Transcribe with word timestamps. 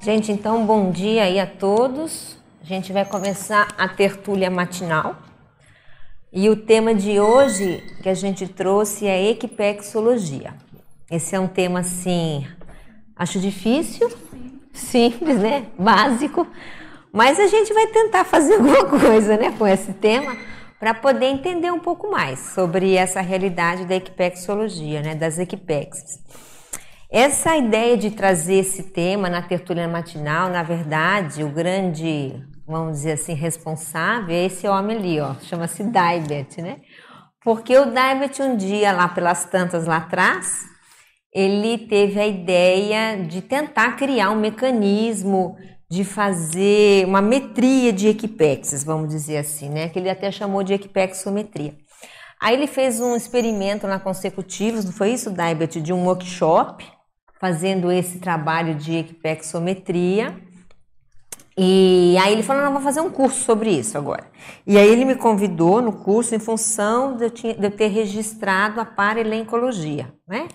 Gente, 0.00 0.32
então 0.32 0.64
bom 0.64 0.90
dia 0.90 1.24
aí 1.24 1.38
a 1.38 1.46
todos. 1.46 2.38
A 2.62 2.64
gente 2.64 2.92
vai 2.92 3.04
começar 3.04 3.68
a 3.76 3.88
tertúlia 3.88 4.50
matinal. 4.50 5.16
E 6.32 6.48
o 6.48 6.56
tema 6.56 6.94
de 6.94 7.18
hoje 7.20 7.82
que 8.02 8.08
a 8.08 8.14
gente 8.14 8.46
trouxe 8.46 9.06
é 9.06 9.30
equipexologia. 9.30 10.54
Esse 11.10 11.34
é 11.34 11.40
um 11.40 11.48
tema 11.48 11.80
assim, 11.80 12.46
acho 13.16 13.40
difícil, 13.40 14.10
simples, 14.72 15.38
né? 15.38 15.66
Básico, 15.78 16.46
mas 17.12 17.40
a 17.40 17.46
gente 17.46 17.72
vai 17.72 17.86
tentar 17.86 18.24
fazer 18.24 18.54
alguma 18.60 18.84
coisa, 18.84 19.36
né, 19.36 19.54
com 19.58 19.66
esse 19.66 19.92
tema 19.94 20.36
para 20.78 20.94
poder 20.94 21.26
entender 21.26 21.72
um 21.72 21.80
pouco 21.80 22.10
mais 22.10 22.38
sobre 22.54 22.94
essa 22.94 23.20
realidade 23.20 23.84
da 23.84 23.96
equipexologia, 23.96 25.02
né, 25.02 25.14
das 25.14 25.38
equipexes. 25.38 26.20
Essa 27.10 27.56
ideia 27.56 27.96
de 27.96 28.10
trazer 28.10 28.56
esse 28.56 28.82
tema 28.82 29.30
na 29.30 29.40
tertúlia 29.40 29.88
matinal, 29.88 30.50
na 30.50 30.62
verdade, 30.62 31.42
o 31.42 31.48
grande, 31.48 32.34
vamos 32.66 32.98
dizer 32.98 33.12
assim, 33.12 33.32
responsável 33.32 34.34
é 34.34 34.44
esse 34.44 34.68
homem 34.68 34.98
ali, 34.98 35.18
ó, 35.18 35.34
chama-se 35.40 35.82
Daibet, 35.84 36.60
né? 36.60 36.76
Porque 37.42 37.74
o 37.78 37.86
Daibet 37.86 38.42
um 38.42 38.54
dia 38.56 38.92
lá 38.92 39.08
pelas 39.08 39.46
tantas 39.46 39.86
lá 39.86 39.96
atrás, 39.96 40.66
ele 41.32 41.78
teve 41.78 42.20
a 42.20 42.26
ideia 42.26 43.24
de 43.24 43.40
tentar 43.40 43.96
criar 43.96 44.30
um 44.30 44.38
mecanismo 44.38 45.56
de 45.90 46.04
fazer 46.04 47.06
uma 47.06 47.22
metria 47.22 47.90
de 47.90 48.06
equipexes, 48.08 48.84
vamos 48.84 49.08
dizer 49.08 49.38
assim, 49.38 49.70
né? 49.70 49.88
Que 49.88 49.98
ele 49.98 50.10
até 50.10 50.30
chamou 50.30 50.62
de 50.62 50.74
equipexometria. 50.74 51.74
Aí 52.38 52.54
ele 52.54 52.66
fez 52.66 53.00
um 53.00 53.16
experimento 53.16 53.86
na 53.86 53.98
consecutivos, 53.98 54.84
não 54.84 54.92
foi 54.92 55.12
isso, 55.12 55.30
Daibet, 55.30 55.80
de 55.80 55.90
um 55.90 56.04
workshop, 56.04 56.97
fazendo 57.40 57.90
esse 57.90 58.18
trabalho 58.18 58.74
de 58.74 58.96
equipexometria. 58.96 60.36
E 61.56 62.16
aí 62.18 62.32
ele 62.32 62.42
falou, 62.42 62.62
não, 62.62 62.72
vou 62.72 62.80
fazer 62.80 63.00
um 63.00 63.10
curso 63.10 63.42
sobre 63.42 63.70
isso 63.70 63.98
agora. 63.98 64.30
E 64.64 64.78
aí 64.78 64.88
ele 64.88 65.04
me 65.04 65.16
convidou 65.16 65.82
no 65.82 65.92
curso 65.92 66.34
em 66.34 66.38
função 66.38 67.16
de 67.16 67.24
eu, 67.24 67.30
tinha, 67.30 67.54
de 67.54 67.64
eu 67.64 67.70
ter 67.70 67.88
registrado 67.88 68.80
a 68.80 68.84
paralencologia, 68.84 70.14
né? 70.26 70.46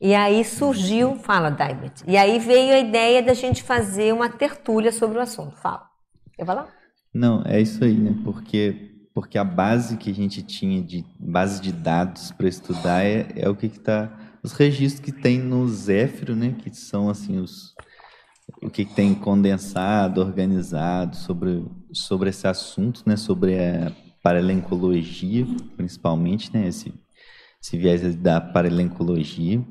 E 0.00 0.14
aí 0.14 0.44
surgiu, 0.44 1.16
fala, 1.16 1.50
Daibet. 1.50 2.04
E 2.06 2.16
aí 2.16 2.38
veio 2.38 2.72
a 2.72 2.78
ideia 2.78 3.20
da 3.20 3.34
gente 3.34 3.64
fazer 3.64 4.14
uma 4.14 4.28
tertúlia 4.28 4.92
sobre 4.92 5.18
o 5.18 5.20
assunto. 5.20 5.56
Fala. 5.56 5.88
Quer 6.34 6.46
falar? 6.46 6.68
Não, 7.12 7.42
é 7.44 7.60
isso 7.60 7.82
aí, 7.82 7.94
né? 7.94 8.14
Porque, 8.22 8.92
porque 9.12 9.36
a 9.36 9.42
base 9.42 9.96
que 9.96 10.08
a 10.08 10.14
gente 10.14 10.40
tinha 10.40 10.80
de 10.80 11.04
base 11.18 11.60
de 11.60 11.72
dados 11.72 12.30
para 12.30 12.46
estudar 12.46 13.04
é, 13.04 13.26
é 13.34 13.48
o 13.48 13.56
que 13.56 13.66
está. 13.66 14.08
Os 14.42 14.52
registros 14.52 15.04
que 15.04 15.12
tem 15.12 15.38
no 15.38 15.66
Zéfiro, 15.68 16.34
né? 16.36 16.54
Que 16.58 16.74
são 16.74 17.08
assim 17.08 17.38
os. 17.38 17.74
O 18.62 18.70
que 18.70 18.84
tem 18.84 19.14
condensado, 19.14 20.20
organizado 20.22 21.14
sobre, 21.14 21.64
sobre 21.92 22.30
esse 22.30 22.46
assunto, 22.46 23.02
né? 23.04 23.16
Sobre 23.16 23.58
a 23.58 23.92
paralencologia, 24.22 25.46
principalmente, 25.76 26.52
né? 26.52 26.68
Esse, 26.68 26.92
esse 27.62 27.76
viés 27.76 28.16
da 28.16 28.40
paralencologia. 28.40 29.62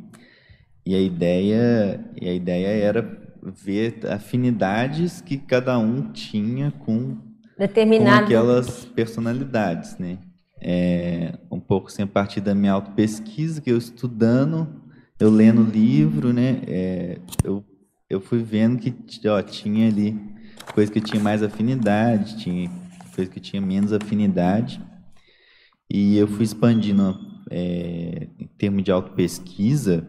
E 0.86 0.96
a 0.96 1.00
ideia, 1.00 2.06
e 2.22 2.30
a 2.30 2.34
ideia 2.34 2.68
era 2.68 3.02
ver 3.44 4.00
afinidades 4.10 5.22
que 5.22 5.38
cada 5.38 5.78
um 5.78 6.12
tinha 6.12 6.72
com, 6.72 7.18
com 7.58 8.24
aquelas 8.24 8.86
personalidades, 8.86 9.98
né? 9.98 10.20
É, 10.60 11.38
um 11.52 11.60
pouco 11.60 11.92
sem 11.92 12.08
partir 12.08 12.42
da 12.42 12.56
minha 12.56 12.74
auto-pesquisa, 12.74 13.62
que 13.62 13.72
eu 13.72 13.78
estudando, 13.78 14.68
eu 15.20 15.30
lendo 15.30 15.64
livro, 15.64 16.34
né? 16.34 16.62
É, 16.68 17.20
eu, 17.44 17.64
eu 18.10 18.20
fui 18.20 18.40
vendo 18.40 18.80
que 18.80 19.28
ó, 19.28 19.42
tinha 19.42 19.88
ali 19.88 20.20
coisa 20.74 20.92
que 20.92 21.02
tinha 21.02 21.22
mais 21.22 21.44
afinidade, 21.44 22.38
tinha 22.38 22.70
coisa 23.16 23.30
que 23.32 23.40
tinha 23.40 23.62
menos 23.62 23.94
afinidade. 23.94 24.82
E 25.90 26.18
eu 26.18 26.28
fui 26.28 26.44
expandindo 26.44 27.18
é, 27.50 28.28
em 28.40 28.48
termos 28.58 28.84
de 28.84 28.92
auto-pesquisa, 28.92 30.08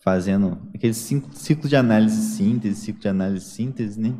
fazendo 0.00 0.58
aquele 0.74 0.94
ciclo 0.94 1.68
de 1.68 1.76
análise 1.76 2.36
síntese, 2.36 2.80
ciclo 2.80 3.00
de 3.00 3.08
análise 3.08 3.44
síntese, 3.46 3.98
né? 3.98 4.14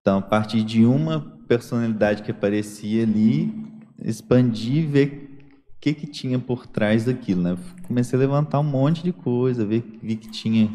Então, 0.00 0.18
a 0.18 0.22
partir 0.22 0.62
de 0.62 0.86
uma 0.86 1.20
personalidade 1.46 2.22
que 2.22 2.30
aparecia 2.30 3.02
ali, 3.02 3.52
expandir 4.02 4.84
e 4.84 4.86
ver 4.86 5.30
o 5.76 5.80
que, 5.80 5.94
que 5.94 6.06
tinha 6.06 6.38
por 6.38 6.66
trás 6.66 7.04
daquilo, 7.04 7.42
né? 7.42 7.58
Comecei 7.86 8.16
a 8.16 8.20
levantar 8.20 8.60
um 8.60 8.64
monte 8.64 9.02
de 9.02 9.12
coisa, 9.12 9.64
ver, 9.64 9.84
vi 10.02 10.16
que 10.16 10.30
tinha 10.30 10.68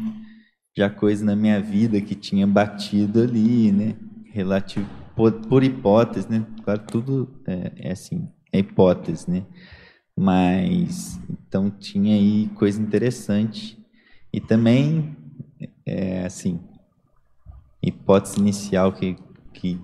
já 0.76 0.90
coisa 0.90 1.24
na 1.24 1.36
minha 1.36 1.60
vida 1.60 2.00
que 2.00 2.14
tinha 2.14 2.46
batido 2.46 3.22
ali, 3.22 3.70
né? 3.70 3.94
Relativo 4.32 4.88
por, 5.14 5.32
por 5.32 5.62
hipótese, 5.62 6.28
né? 6.30 6.44
Claro, 6.64 6.80
tudo 6.86 7.28
é, 7.46 7.72
é 7.76 7.92
assim, 7.92 8.28
é 8.52 8.58
hipótese, 8.58 9.30
né? 9.30 9.44
Mas 10.16 11.20
então 11.30 11.70
tinha 11.70 12.14
aí 12.14 12.48
coisa 12.54 12.80
interessante. 12.80 13.78
E 14.32 14.40
também, 14.40 15.16
é, 15.86 16.24
assim, 16.24 16.60
hipótese 17.82 18.40
inicial 18.40 18.92
que, 18.92 19.16
que, 19.52 19.80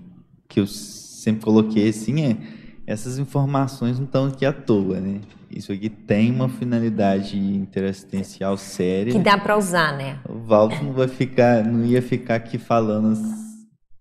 que 0.47 0.59
eu 0.59 0.67
sempre 0.67 1.45
coloquei 1.45 1.87
assim 1.89 2.21
é 2.25 2.37
essas 2.85 3.17
informações 3.17 3.97
não 3.97 4.05
estão 4.05 4.25
aqui 4.25 4.45
à 4.45 4.53
toa, 4.53 4.99
né? 4.99 5.21
Isso 5.49 5.71
aqui 5.71 5.89
tem 5.89 6.31
uma 6.31 6.49
finalidade 6.49 7.37
interassistencial 7.37 8.57
séria. 8.57 9.11
Que 9.11 9.19
dá 9.19 9.37
para 9.37 9.57
usar, 9.57 9.97
né? 9.97 10.19
O 10.27 10.39
Valdo 10.39 10.75
não 10.83 10.93
vai 10.93 11.07
ficar, 11.07 11.63
não 11.63 11.85
ia 11.85 12.01
ficar 12.01 12.35
aqui 12.35 12.57
falando 12.57 13.15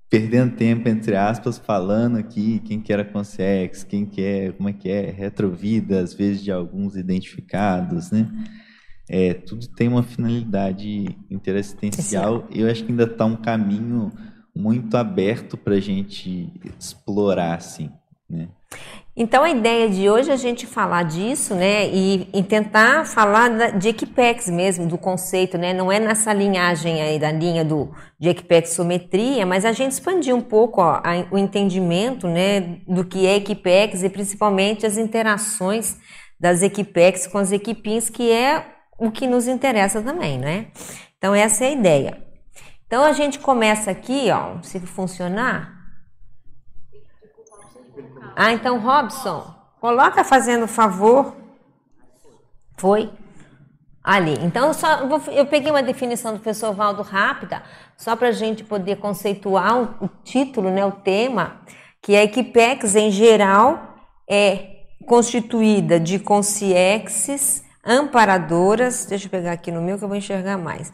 perdendo 0.09 0.57
tempo, 0.57 0.89
entre 0.89 1.15
aspas, 1.15 1.57
falando 1.57 2.17
aqui 2.19 2.59
quem 2.65 2.81
que 2.81 2.93
era 2.93 3.05
Consex, 3.05 3.85
quem 3.85 4.05
que 4.05 4.21
é, 4.21 4.51
como 4.51 4.69
é 4.69 4.73
que 4.73 4.91
é, 4.91 5.09
retrovida, 5.09 6.01
às 6.01 6.13
vezes 6.13 6.43
de 6.43 6.51
alguns 6.51 6.97
identificados, 6.97 8.11
né? 8.11 8.29
É, 9.09 9.35
tudo 9.35 9.69
tem 9.69 9.89
uma 9.89 10.03
finalidade 10.03 11.17
interassistencial 11.31 12.47
e 12.51 12.61
eu 12.61 12.71
acho 12.71 12.85
que 12.85 12.91
ainda 12.91 13.05
está 13.05 13.25
um 13.25 13.37
caminho 13.37 14.13
muito 14.55 14.97
aberto 14.97 15.57
para 15.57 15.75
a 15.75 15.81
gente 15.81 16.53
explorar, 16.79 17.55
assim, 17.55 17.91
né? 18.31 18.49
Então 19.17 19.43
a 19.43 19.51
ideia 19.51 19.89
de 19.91 20.09
hoje 20.09 20.31
é 20.31 20.33
a 20.33 20.37
gente 20.37 20.67
falar 20.67 21.03
disso, 21.03 21.55
né, 21.55 21.89
e, 21.89 22.29
e 22.33 22.43
tentar 22.43 23.05
falar 23.05 23.77
de 23.77 23.89
Equipex 23.89 24.49
mesmo, 24.49 24.87
do 24.87 24.97
conceito, 24.97 25.59
né, 25.59 25.75
não 25.75 25.91
é 25.91 25.99
nessa 25.99 26.33
linhagem 26.33 27.03
aí 27.03 27.19
da 27.19 27.33
linha 27.33 27.65
do 27.65 27.93
de 28.19 28.29
Equipexometria, 28.29 29.45
mas 29.45 29.65
a 29.65 29.73
gente 29.73 29.93
expandir 29.93 30.35
um 30.35 30.41
pouco 30.41 30.81
ó, 30.81 31.03
a, 31.05 31.27
o 31.31 31.37
entendimento, 31.37 32.29
né, 32.29 32.79
do 32.87 33.05
que 33.05 33.27
é 33.27 33.37
Equipex 33.37 34.03
e 34.05 34.09
principalmente 34.09 34.87
as 34.87 34.97
interações 34.97 35.99
das 36.39 36.63
Equipex 36.63 37.27
com 37.27 37.37
as 37.37 37.53
equipins, 37.53 38.09
que 38.09 38.31
é 38.31 38.65
o 38.99 39.11
que 39.11 39.27
nos 39.27 39.49
interessa 39.49 40.01
também, 40.01 40.39
né? 40.39 40.69
Então 41.19 41.35
essa 41.35 41.65
é 41.65 41.69
a 41.69 41.73
ideia. 41.73 42.23
Então 42.87 43.05
a 43.05 43.13
gente 43.13 43.39
começa 43.39 43.91
aqui, 43.91 44.31
ó, 44.31 44.63
se 44.63 44.81
funcionar, 44.81 45.80
ah, 48.43 48.55
então, 48.55 48.79
Robson, 48.79 49.55
coloca 49.79 50.25
fazendo 50.25 50.67
favor. 50.67 51.37
Foi? 52.79 53.11
Ali. 54.03 54.33
Então, 54.43 54.73
só, 54.73 55.07
eu 55.31 55.45
peguei 55.45 55.71
uma 55.71 55.83
definição 55.83 56.33
do 56.33 56.39
professor 56.41 56.73
Valdo 56.73 57.03
rápida, 57.03 57.63
só 57.99 58.17
para 58.17 58.29
a 58.29 58.33
gente 58.33 58.65
poder 58.65 58.97
conceituar 58.97 59.77
o, 59.79 60.07
o, 60.07 60.09
título, 60.25 60.71
né, 60.71 60.83
o 60.87 60.91
tema, 60.91 61.61
que 62.01 62.17
a 62.17 62.25
Equipex, 62.25 62.95
em 62.95 63.11
geral, 63.11 63.99
é 64.27 64.87
constituída 65.07 66.01
de 66.01 66.19
consciexes 66.19 67.63
amparadoras, 67.85 69.05
deixa 69.05 69.27
eu 69.27 69.31
pegar 69.31 69.53
aqui 69.53 69.71
no 69.71 69.83
meu 69.83 69.99
que 69.99 70.05
eu 70.05 70.09
vou 70.09 70.17
enxergar 70.17 70.57
mais, 70.57 70.91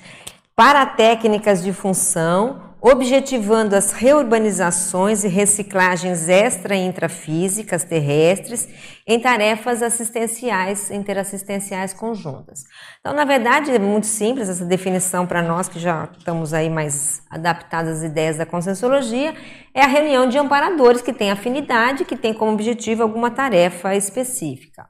para 0.57 0.87
técnicas 0.87 1.63
de 1.63 1.71
função, 1.71 2.63
objetivando 2.81 3.77
as 3.77 3.93
reurbanizações 3.93 5.23
e 5.23 5.29
reciclagens 5.29 6.31
extra 6.31 6.75
e 6.75 6.87
intrafísicas 6.87 7.85
terrestres 7.85 8.67
em 9.07 9.21
tarefas 9.21 9.83
assistenciais, 9.83 10.91
interassistenciais 10.91 11.93
conjuntas. 11.93 12.65
Então, 13.01 13.13
na 13.13 13.27
verdade, 13.27 13.71
é 13.71 13.79
muito 13.79 14.07
simples 14.07 14.49
essa 14.49 14.65
definição 14.65 15.27
para 15.27 15.43
nós 15.43 15.69
que 15.69 15.79
já 15.79 16.09
estamos 16.17 16.55
aí 16.55 16.71
mais 16.71 17.21
adaptados 17.29 17.99
às 17.99 18.03
ideias 18.03 18.39
da 18.39 18.47
conscienciologia, 18.47 19.35
é 19.75 19.83
a 19.83 19.87
reunião 19.87 20.27
de 20.27 20.39
amparadores 20.39 21.03
que 21.03 21.13
tem 21.13 21.31
afinidade, 21.31 22.07
que 22.07 22.17
tem 22.17 22.33
como 22.33 22.53
objetivo 22.53 23.03
alguma 23.03 23.31
tarefa 23.31 23.95
específica. 23.95 24.89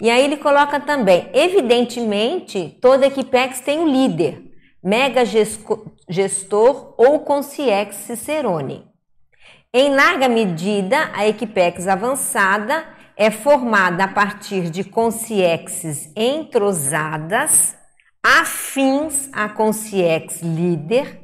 E 0.00 0.10
aí 0.10 0.24
ele 0.24 0.38
coloca 0.38 0.80
também, 0.80 1.28
evidentemente, 1.32 2.76
toda 2.80 3.06
Equipex 3.06 3.60
tem 3.60 3.78
um 3.78 3.86
líder, 3.86 4.49
mega 4.82 5.22
gestor 6.08 6.94
ou 6.96 7.20
Conciex 7.20 7.96
Cicerone. 7.96 8.84
Em 9.72 9.94
larga 9.94 10.28
medida, 10.28 11.10
a 11.14 11.28
Equipex 11.28 11.86
avançada 11.86 12.84
é 13.16 13.30
formada 13.30 14.04
a 14.04 14.08
partir 14.08 14.70
de 14.70 14.82
consciexes 14.82 16.10
entrosadas, 16.16 17.76
afins 18.22 19.28
à 19.32 19.48
consciex 19.48 20.40
líder, 20.42 21.20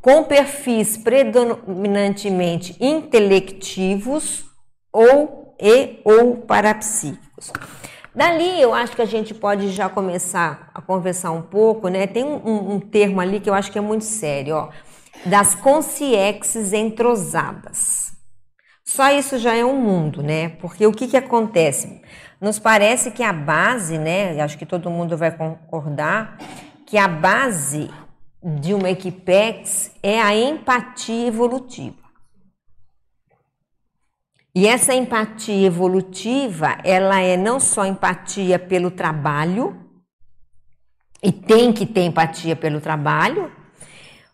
com 0.00 0.24
perfis 0.24 0.96
predominantemente 0.96 2.76
intelectivos 2.80 4.44
ou 4.92 5.56
e 5.60 6.00
ou 6.04 6.38
parapsíquicos. 6.38 7.52
Dali 8.14 8.60
eu 8.60 8.72
acho 8.72 8.94
que 8.94 9.02
a 9.02 9.06
gente 9.06 9.34
pode 9.34 9.70
já 9.70 9.88
começar 9.88 10.70
a 10.72 10.80
conversar 10.80 11.32
um 11.32 11.42
pouco, 11.42 11.88
né? 11.88 12.06
Tem 12.06 12.24
um, 12.24 12.74
um, 12.74 12.80
termo 12.80 13.20
ali 13.20 13.40
que 13.40 13.50
eu 13.50 13.54
acho 13.54 13.72
que 13.72 13.78
é 13.78 13.80
muito 13.80 14.04
sério, 14.04 14.54
ó, 14.54 14.68
das 15.26 15.56
consciexes 15.56 16.72
entrosadas. 16.72 18.12
Só 18.84 19.10
isso 19.10 19.36
já 19.38 19.54
é 19.54 19.64
um 19.64 19.76
mundo, 19.80 20.22
né? 20.22 20.50
Porque 20.60 20.86
o 20.86 20.92
que, 20.92 21.08
que 21.08 21.16
acontece? 21.16 22.00
Nos 22.40 22.58
parece 22.60 23.10
que 23.10 23.22
a 23.22 23.32
base, 23.32 23.98
né? 23.98 24.40
Acho 24.40 24.58
que 24.58 24.66
todo 24.66 24.90
mundo 24.90 25.16
vai 25.16 25.36
concordar 25.36 26.38
que 26.86 26.96
a 26.96 27.08
base 27.08 27.90
de 28.44 28.74
uma 28.74 28.90
Equipex 28.90 29.90
é 30.02 30.20
a 30.20 30.36
empatia 30.36 31.26
evolutiva. 31.26 32.03
E 34.54 34.68
essa 34.68 34.94
empatia 34.94 35.66
evolutiva, 35.66 36.78
ela 36.84 37.20
é 37.20 37.36
não 37.36 37.58
só 37.58 37.84
empatia 37.84 38.56
pelo 38.56 38.88
trabalho, 38.88 39.84
e 41.20 41.32
tem 41.32 41.72
que 41.72 41.84
ter 41.86 42.02
empatia 42.02 42.54
pelo 42.54 42.80
trabalho, 42.80 43.50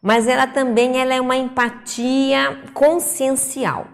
mas 0.03 0.27
ela 0.27 0.47
também 0.47 1.01
ela 1.01 1.15
é 1.15 1.21
uma 1.21 1.37
empatia 1.37 2.65
consciencial, 2.75 3.87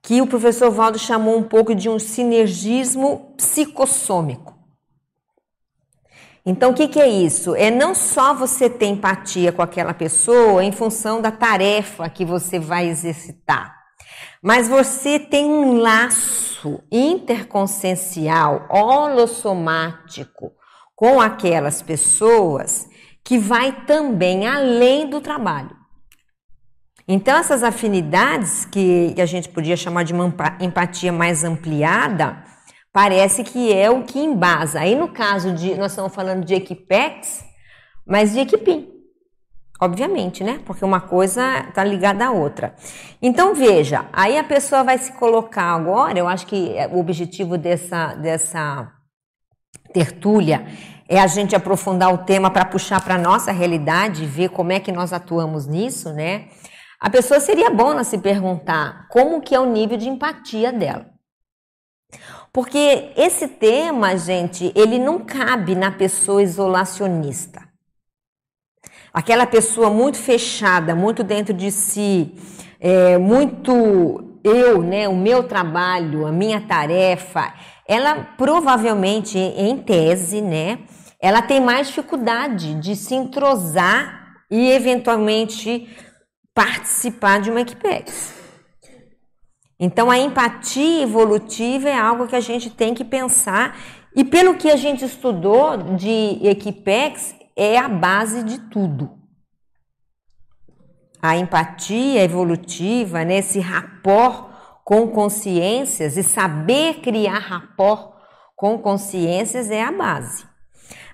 que 0.00 0.22
o 0.22 0.26
professor 0.26 0.70
Valdo 0.70 0.98
chamou 0.98 1.36
um 1.36 1.42
pouco 1.42 1.74
de 1.74 1.88
um 1.88 1.98
sinergismo 1.98 3.34
psicossômico. 3.36 4.54
Então, 6.46 6.70
o 6.70 6.74
que, 6.74 6.88
que 6.88 7.00
é 7.00 7.08
isso? 7.08 7.54
É 7.54 7.70
não 7.70 7.94
só 7.94 8.34
você 8.34 8.70
ter 8.70 8.86
empatia 8.86 9.50
com 9.50 9.62
aquela 9.62 9.94
pessoa 9.94 10.62
em 10.62 10.72
função 10.72 11.20
da 11.20 11.30
tarefa 11.30 12.08
que 12.08 12.24
você 12.24 12.58
vai 12.58 12.86
exercitar, 12.86 13.83
mas 14.44 14.68
você 14.68 15.18
tem 15.18 15.46
um 15.46 15.78
laço 15.78 16.82
interconsciencial, 16.92 18.68
holossomático 18.68 20.52
com 20.94 21.18
aquelas 21.18 21.80
pessoas 21.80 22.86
que 23.24 23.38
vai 23.38 23.72
também 23.86 24.46
além 24.46 25.08
do 25.08 25.22
trabalho. 25.22 25.74
Então, 27.08 27.38
essas 27.38 27.62
afinidades 27.62 28.66
que 28.66 29.14
a 29.18 29.24
gente 29.24 29.48
podia 29.48 29.78
chamar 29.78 30.02
de 30.02 30.12
uma 30.12 30.30
empatia 30.60 31.10
mais 31.10 31.42
ampliada, 31.42 32.44
parece 32.92 33.44
que 33.44 33.72
é 33.72 33.90
o 33.90 34.04
que 34.04 34.18
embasa. 34.18 34.80
Aí, 34.80 34.94
no 34.94 35.08
caso 35.08 35.54
de, 35.54 35.74
nós 35.74 35.92
estamos 35.92 36.14
falando 36.14 36.44
de 36.44 36.52
Equipex, 36.52 37.46
mas 38.06 38.34
de 38.34 38.40
Equipim 38.40 38.93
obviamente, 39.80 40.42
né? 40.44 40.60
Porque 40.64 40.84
uma 40.84 41.00
coisa 41.00 41.60
está 41.68 41.84
ligada 41.84 42.26
à 42.26 42.30
outra. 42.30 42.74
Então 43.20 43.54
veja, 43.54 44.06
aí 44.12 44.38
a 44.38 44.44
pessoa 44.44 44.82
vai 44.82 44.98
se 44.98 45.12
colocar 45.12 45.74
agora. 45.74 46.18
Eu 46.18 46.28
acho 46.28 46.46
que 46.46 46.74
o 46.92 46.98
objetivo 46.98 47.58
dessa 47.58 48.14
dessa 48.14 48.92
tertúlia 49.92 50.66
é 51.08 51.20
a 51.20 51.26
gente 51.26 51.54
aprofundar 51.54 52.12
o 52.12 52.18
tema 52.18 52.50
para 52.50 52.64
puxar 52.64 53.00
para 53.02 53.18
nossa 53.18 53.52
realidade, 53.52 54.26
ver 54.26 54.48
como 54.48 54.72
é 54.72 54.80
que 54.80 54.90
nós 54.90 55.12
atuamos 55.12 55.66
nisso, 55.66 56.12
né? 56.12 56.48
A 56.98 57.10
pessoa 57.10 57.38
seria 57.38 57.70
bom 57.70 58.02
se 58.02 58.18
perguntar 58.18 59.06
como 59.08 59.42
que 59.42 59.54
é 59.54 59.60
o 59.60 59.70
nível 59.70 59.98
de 59.98 60.08
empatia 60.08 60.72
dela. 60.72 61.06
Porque 62.52 63.12
esse 63.16 63.48
tema, 63.48 64.16
gente, 64.16 64.72
ele 64.74 64.98
não 64.98 65.18
cabe 65.18 65.74
na 65.74 65.90
pessoa 65.90 66.42
isolacionista. 66.42 67.73
Aquela 69.14 69.46
pessoa 69.46 69.90
muito 69.90 70.18
fechada, 70.18 70.92
muito 70.92 71.22
dentro 71.22 71.54
de 71.54 71.70
si, 71.70 72.34
é, 72.80 73.16
muito 73.16 74.40
eu, 74.42 74.82
né, 74.82 75.08
o 75.08 75.14
meu 75.14 75.44
trabalho, 75.44 76.26
a 76.26 76.32
minha 76.32 76.60
tarefa, 76.60 77.54
ela 77.86 78.26
provavelmente, 78.36 79.38
em 79.38 79.78
tese, 79.78 80.42
né, 80.42 80.80
ela 81.20 81.40
tem 81.40 81.60
mais 81.60 81.86
dificuldade 81.86 82.74
de 82.74 82.96
se 82.96 83.14
entrosar 83.14 84.34
e 84.50 84.70
eventualmente 84.72 85.88
participar 86.52 87.40
de 87.40 87.50
uma 87.50 87.60
equipex. 87.60 88.34
Então 89.78 90.10
a 90.10 90.18
empatia 90.18 91.02
evolutiva 91.02 91.88
é 91.88 91.96
algo 91.96 92.26
que 92.26 92.36
a 92.36 92.40
gente 92.40 92.68
tem 92.68 92.94
que 92.94 93.04
pensar 93.04 93.78
e 94.14 94.24
pelo 94.24 94.56
que 94.56 94.70
a 94.70 94.76
gente 94.76 95.04
estudou 95.04 95.76
de 95.94 96.38
equipex, 96.42 97.34
é 97.56 97.78
a 97.78 97.88
base 97.88 98.42
de 98.42 98.58
tudo. 98.58 99.18
A 101.20 101.36
empatia 101.36 102.22
evolutiva, 102.22 103.24
né, 103.24 103.38
esse 103.38 103.58
rapport 103.58 104.50
com 104.84 105.08
consciências 105.08 106.16
e 106.16 106.22
saber 106.22 107.00
criar 107.00 107.38
rapport 107.38 108.12
com 108.54 108.78
consciências 108.78 109.70
é 109.70 109.82
a 109.82 109.90
base. 109.90 110.44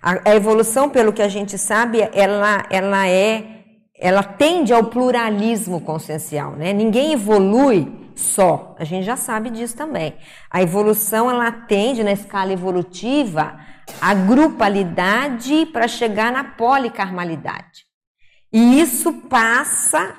A, 0.03 0.31
a, 0.31 0.35
evolução, 0.35 0.91
pelo 0.91 1.13
que 1.13 1.23
a 1.23 1.29
gente 1.29 1.57
sabe, 1.57 2.01
ela, 2.13 2.65
ela 2.71 3.07
é, 3.07 3.65
ela 3.97 4.23
tende 4.23 4.73
ao 4.73 4.85
pluralismo 4.85 5.81
consciencial, 5.81 6.53
né? 6.53 6.73
Ninguém 6.73 7.13
evolui 7.13 8.11
só. 8.17 8.75
A 8.79 8.85
gente 8.85 9.05
já 9.05 9.17
sabe 9.17 9.51
disso 9.51 9.77
também. 9.77 10.15
A 10.51 10.63
evolução 10.63 11.31
ela 11.31 11.53
tende 11.53 12.03
na 12.03 12.13
escala 12.13 12.53
evolutiva 12.53 13.59
a 14.01 14.15
grupalidade 14.15 15.67
para 15.67 15.89
chegar 15.89 16.33
na 16.33 16.45
policarmalidade. 16.45 17.85
E 18.53 18.81
isso 18.81 19.13
passa 19.29 20.17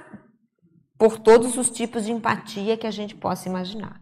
por 0.97 1.17
todos 1.17 1.57
os 1.57 1.69
tipos 1.69 2.05
de 2.05 2.11
empatia 2.11 2.77
que 2.77 2.87
a 2.87 2.91
gente 2.91 3.15
possa 3.15 3.49
imaginar. 3.49 3.99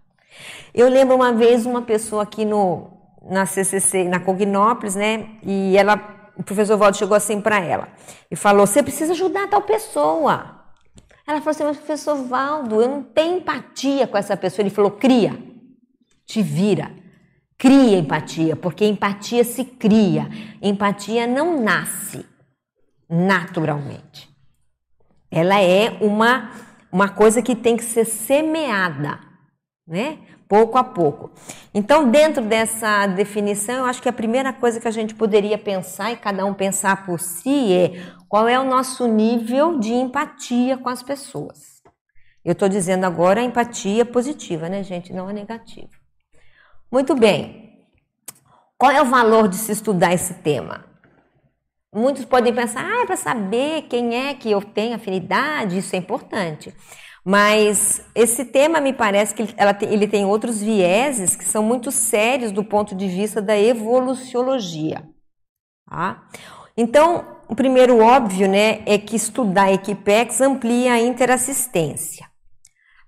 Eu 0.74 0.90
lembro 0.90 1.16
uma 1.16 1.34
vez 1.34 1.66
uma 1.66 1.82
pessoa 1.82 2.24
aqui 2.24 2.46
no, 2.46 2.92
na 3.22 3.46
CCC, 3.46 4.04
na 4.04 4.20
Cognópolis, 4.20 4.96
né? 4.96 5.30
E 5.44 5.78
ela, 5.78 6.30
o 6.38 6.44
professor 6.44 6.78
Valdo 6.78 6.98
chegou 6.98 7.16
assim 7.16 7.42
para 7.42 7.60
ela 7.60 7.90
e 8.30 8.36
falou: 8.36 8.68
Você 8.68 8.84
precisa 8.84 9.14
ajudar 9.14 9.48
tal 9.48 9.62
pessoa. 9.62 10.60
Ela 11.28 11.40
falou 11.40 11.52
assim: 11.52 11.64
Mas 11.64 11.78
professor 11.78 12.16
Valdo, 12.26 12.82
eu 12.82 12.90
não 12.90 13.04
tenho 13.04 13.38
empatia 13.38 14.08
com 14.08 14.18
essa 14.18 14.38
pessoa. 14.38 14.64
Ele 14.64 14.70
falou: 14.70 14.92
Cria, 14.92 15.38
te 16.26 16.42
vira. 16.42 16.92
Cria 17.60 17.98
empatia, 17.98 18.56
porque 18.56 18.86
empatia 18.86 19.44
se 19.44 19.66
cria. 19.66 20.30
Empatia 20.62 21.28
não 21.28 21.62
nasce 21.62 22.26
naturalmente. 23.10 24.30
Ela 25.30 25.62
é 25.62 25.90
uma, 26.00 26.52
uma 26.90 27.10
coisa 27.10 27.42
que 27.42 27.54
tem 27.54 27.76
que 27.76 27.84
ser 27.84 28.06
semeada, 28.06 29.20
né? 29.86 30.20
Pouco 30.48 30.78
a 30.78 30.84
pouco. 30.86 31.32
Então, 31.74 32.10
dentro 32.10 32.42
dessa 32.42 33.06
definição, 33.08 33.76
eu 33.76 33.86
acho 33.86 34.02
que 34.02 34.10
a 34.10 34.14
primeira 34.14 34.54
coisa 34.54 34.80
que 34.80 34.88
a 34.88 34.92
gente 34.92 35.14
poderia 35.14 35.58
pensar, 35.58 36.14
e 36.14 36.18
cada 36.18 36.46
um 36.46 36.54
pensar 36.54 37.06
por 37.06 37.20
si, 37.20 37.74
é 37.74 38.02
qual 38.30 38.48
é 38.48 38.58
o 38.58 38.64
nosso 38.64 39.06
nível 39.06 39.78
de 39.78 39.94
empatia 39.94 40.78
com 40.78 40.88
as 40.88 41.04
pessoas. 41.04 41.84
Eu 42.44 42.54
estou 42.54 42.70
dizendo 42.70 43.04
agora 43.04 43.44
empatia 43.44 44.06
positiva, 44.06 44.70
né, 44.70 44.82
gente? 44.82 45.12
Não 45.12 45.28
a 45.28 45.34
negativa. 45.34 45.99
Muito 46.92 47.14
bem. 47.14 47.86
Qual 48.78 48.92
é 48.92 49.02
o 49.02 49.06
valor 49.06 49.48
de 49.48 49.58
se 49.58 49.72
estudar 49.72 50.14
esse 50.14 50.34
tema? 50.36 50.86
Muitos 51.94 52.26
podem 52.26 52.54
pensar, 52.54 52.84
ah, 52.84 53.02
é 53.04 53.06
para 53.06 53.16
saber 53.16 53.84
quem 53.84 54.16
é 54.16 54.34
que 54.34 54.50
eu 54.50 54.62
tenho 54.62 54.96
afinidade, 54.96 55.78
isso 55.78 55.96
é 55.96 56.00
importante. 56.00 56.74
Mas 57.24 58.02
esse 58.16 58.46
tema 58.46 58.80
me 58.80 58.94
parece 58.94 59.36
que 59.36 59.56
ele 59.86 60.08
tem 60.08 60.26
outros 60.26 60.62
vieses 60.62 61.36
que 61.36 61.44
são 61.44 61.62
muito 61.62 61.92
sérios 61.92 62.52
do 62.52 62.64
ponto 62.64 62.96
de 62.96 63.08
vista 63.08 63.42
da 63.42 63.58
evoluciologia. 63.60 65.08
Tá? 65.88 66.24
Então, 66.78 67.38
o 67.48 67.56
primeiro 67.56 68.00
óbvio 68.00 68.48
né, 68.48 68.82
é 68.86 68.98
que 68.98 69.16
estudar 69.16 69.72
Equipex 69.72 70.42
amplia 70.42 70.94
a 70.94 71.02
interassistência 71.02 72.29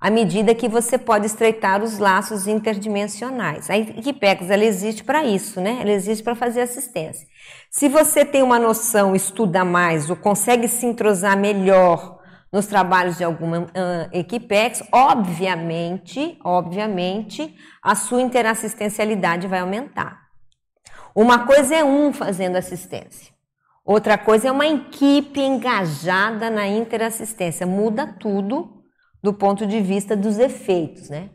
à 0.02 0.10
medida 0.10 0.56
que 0.56 0.68
você 0.68 0.98
pode 0.98 1.28
estreitar 1.28 1.84
os 1.84 2.00
laços 2.00 2.48
interdimensionais. 2.48 3.70
A 3.70 3.78
Equipex 3.78 4.50
ela 4.50 4.66
existe 4.66 5.04
para 5.04 5.24
isso, 5.24 5.62
né? 5.62 5.78
Ela 5.80 5.92
existe 5.92 6.24
para 6.24 6.34
fazer 6.34 6.62
assistência. 6.62 7.28
Se 7.70 7.88
você 7.88 8.26
tem 8.26 8.42
uma 8.42 8.58
noção, 8.58 9.16
estuda 9.16 9.64
mais 9.64 10.10
ou 10.10 10.16
consegue 10.16 10.68
se 10.68 10.88
entrosar 10.88 11.38
melhor 11.38 12.20
nos 12.52 12.66
trabalhos 12.66 13.18
de 13.18 13.24
alguma 13.24 13.60
uh, 13.60 13.68
Equipex, 14.12 14.84
obviamente, 14.92 16.38
obviamente, 16.44 17.56
a 17.82 17.94
sua 17.94 18.24
interassistencialidade 18.24 19.48
vai 19.48 19.60
aumentar. 19.60 20.20
Uma 21.16 21.46
coisa 21.46 21.76
é 21.76 21.84
um 21.84 22.12
fazendo 22.12 22.56
assistência. 22.56 23.32
Outra 23.86 24.18
coisa 24.18 24.48
é 24.48 24.52
uma 24.52 24.66
equipe 24.66 25.40
engajada 25.40 26.50
na 26.50 26.68
interassistência. 26.68 27.68
Muda 27.68 28.08
tudo 28.20 28.81
do 29.22 29.34
ponto 29.34 29.66
de 29.66 29.80
vista 29.82 30.16
dos 30.16 30.40
efeitos, 30.40 31.10
né? 31.10 31.30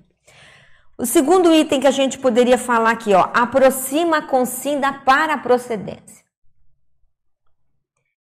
O 0.98 1.04
segundo 1.04 1.54
item 1.54 1.80
que 1.80 1.86
a 1.86 1.90
gente 1.90 2.18
poderia 2.18 2.56
falar 2.56 2.90
aqui, 2.90 3.12
ó, 3.12 3.28
aproxima 3.34 4.18
a 4.18 4.22
consinda 4.22 4.92
para 4.92 5.34
a 5.34 5.38
procedência. 5.38 6.24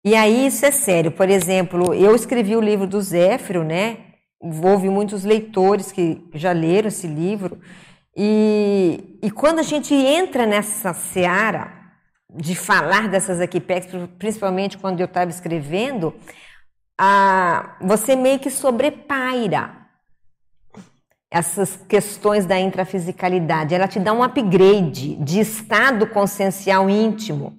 E 0.04 0.14
aí 0.16 0.48
isso 0.48 0.66
é 0.66 0.72
sério. 0.72 1.12
Por 1.12 1.30
exemplo, 1.30 1.94
eu 1.94 2.14
escrevi 2.16 2.56
o 2.56 2.62
livro 2.62 2.86
do 2.86 3.02
Zéfiro, 3.02 3.64
né? 3.64 3.98
Houve 4.40 4.90
muitos 4.90 5.24
leitores 5.24 5.92
que 5.92 6.22
já 6.34 6.52
leram 6.52 6.90
esse 6.90 7.08
livro. 7.08 7.60
E, 8.16 9.18
e 9.22 9.32
quando 9.32 9.60
a 9.60 9.64
gente 9.64 9.94
entra 9.94 10.46
nessa 10.46 10.94
seara 10.94 11.80
de 12.30 12.56
falar 12.56 13.08
dessas 13.08 13.40
equipex, 13.40 13.88
principalmente 14.18 14.78
quando 14.78 15.00
eu 15.00 15.06
estava 15.06 15.32
escrevendo, 15.32 16.14
a, 17.02 17.78
você 17.80 18.14
meio 18.14 18.40
que 18.40 18.50
sobrepaira 18.50 19.74
essas 21.32 21.78
questões 21.88 22.46
da 22.46 22.60
intrafisicalidade. 22.60 23.74
Ela 23.74 23.88
te 23.88 24.00
dá 24.00 24.12
um 24.12 24.22
upgrade 24.22 25.16
de 25.16 25.40
estado 25.40 26.06
consciencial 26.08 26.90
íntimo. 26.90 27.58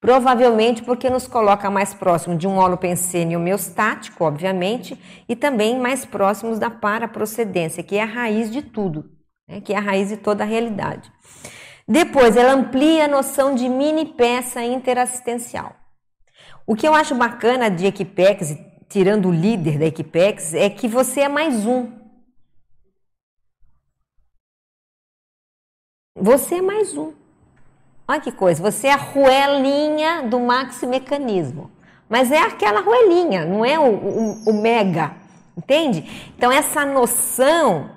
Provavelmente 0.00 0.82
porque 0.82 1.10
nos 1.10 1.26
coloca 1.26 1.68
mais 1.68 1.92
próximo 1.92 2.36
de 2.36 2.46
um 2.46 2.58
holopensene 2.58 3.36
homeostático, 3.36 4.24
obviamente, 4.24 4.96
e 5.28 5.34
também 5.34 5.78
mais 5.78 6.04
próximos 6.06 6.58
da 6.58 6.70
paraprocedência, 6.70 7.82
que 7.82 7.96
é 7.96 8.02
a 8.02 8.06
raiz 8.06 8.50
de 8.50 8.62
tudo, 8.62 9.10
né? 9.48 9.60
que 9.60 9.74
é 9.74 9.76
a 9.76 9.80
raiz 9.80 10.10
de 10.10 10.16
toda 10.16 10.44
a 10.44 10.46
realidade. 10.46 11.10
Depois, 11.88 12.36
ela 12.36 12.52
amplia 12.52 13.06
a 13.06 13.08
noção 13.08 13.54
de 13.54 13.68
mini 13.68 14.06
peça 14.06 14.62
interassistencial. 14.62 15.79
O 16.70 16.76
que 16.76 16.86
eu 16.86 16.94
acho 16.94 17.16
bacana 17.16 17.68
de 17.68 17.84
Equipex, 17.84 18.56
tirando 18.88 19.26
o 19.26 19.32
líder 19.32 19.76
da 19.76 19.86
Equipex, 19.86 20.54
é 20.54 20.70
que 20.70 20.86
você 20.86 21.22
é 21.22 21.28
mais 21.28 21.66
um. 21.66 21.90
Você 26.14 26.58
é 26.58 26.62
mais 26.62 26.96
um. 26.96 27.12
Olha 28.06 28.20
que 28.20 28.30
coisa, 28.30 28.62
você 28.62 28.86
é 28.86 28.92
a 28.92 28.96
ruelinha 28.96 30.22
do 30.28 30.38
maximecanismo. 30.38 31.72
Mas 32.08 32.30
é 32.30 32.38
aquela 32.38 32.82
ruelinha, 32.82 33.44
não 33.44 33.64
é 33.64 33.76
o, 33.76 33.92
o, 33.92 34.50
o 34.50 34.62
mega, 34.62 35.16
entende? 35.58 36.32
Então, 36.36 36.52
essa 36.52 36.86
noção 36.86 37.90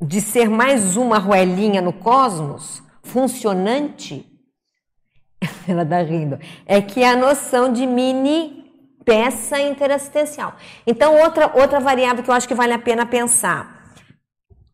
de 0.00 0.22
ser 0.22 0.48
mais 0.48 0.96
uma 0.96 1.18
ruelinha 1.18 1.82
no 1.82 1.92
cosmos, 1.92 2.82
funcionante, 3.02 4.35
ela 5.66 5.84
tá 5.84 6.00
rindo, 6.02 6.38
é 6.66 6.80
que 6.80 7.02
é 7.02 7.10
a 7.10 7.16
noção 7.16 7.72
de 7.72 7.86
mini 7.86 8.64
peça 9.04 9.60
interassistencial. 9.60 10.54
Então, 10.86 11.16
outra, 11.22 11.52
outra 11.54 11.78
variável 11.78 12.24
que 12.24 12.30
eu 12.30 12.34
acho 12.34 12.48
que 12.48 12.54
vale 12.54 12.72
a 12.72 12.78
pena 12.78 13.06
pensar. 13.06 13.76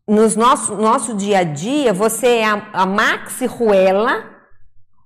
No 0.07 0.27
nosso, 0.35 0.75
nosso 0.75 1.15
dia 1.15 1.39
a 1.39 1.43
dia, 1.43 1.93
você 1.93 2.37
é 2.37 2.45
a, 2.45 2.69
a 2.73 2.85
maxi 2.85 3.45
ruela 3.45 4.25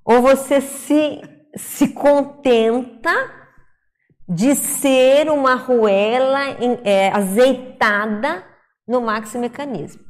ou 0.03 0.21
você 0.21 0.61
se, 0.61 1.21
se 1.55 1.89
contenta 1.89 3.13
de 4.27 4.55
ser 4.55 5.29
uma 5.29 5.55
ruela 5.55 6.39
é, 6.83 7.09
azeitada 7.13 8.43
no 8.87 9.01
maxi 9.01 9.37
mecanismo. 9.37 10.01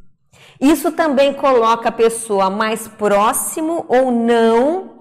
Isso 0.61 0.91
também 0.91 1.33
coloca 1.33 1.89
a 1.89 1.91
pessoa 1.91 2.49
mais 2.49 2.87
próximo 2.87 3.85
ou 3.87 4.11
não 4.11 4.96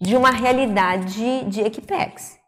de 0.00 0.16
uma 0.16 0.30
realidade 0.30 1.44
de 1.44 1.60
Equipex. 1.60 2.38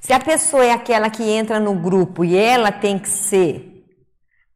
Se 0.00 0.12
a 0.12 0.20
pessoa 0.20 0.64
é 0.64 0.72
aquela 0.72 1.10
que 1.10 1.22
entra 1.22 1.58
no 1.58 1.74
grupo 1.74 2.24
e 2.24 2.36
ela 2.36 2.70
tem 2.70 2.98
que 2.98 3.08
ser 3.08 3.84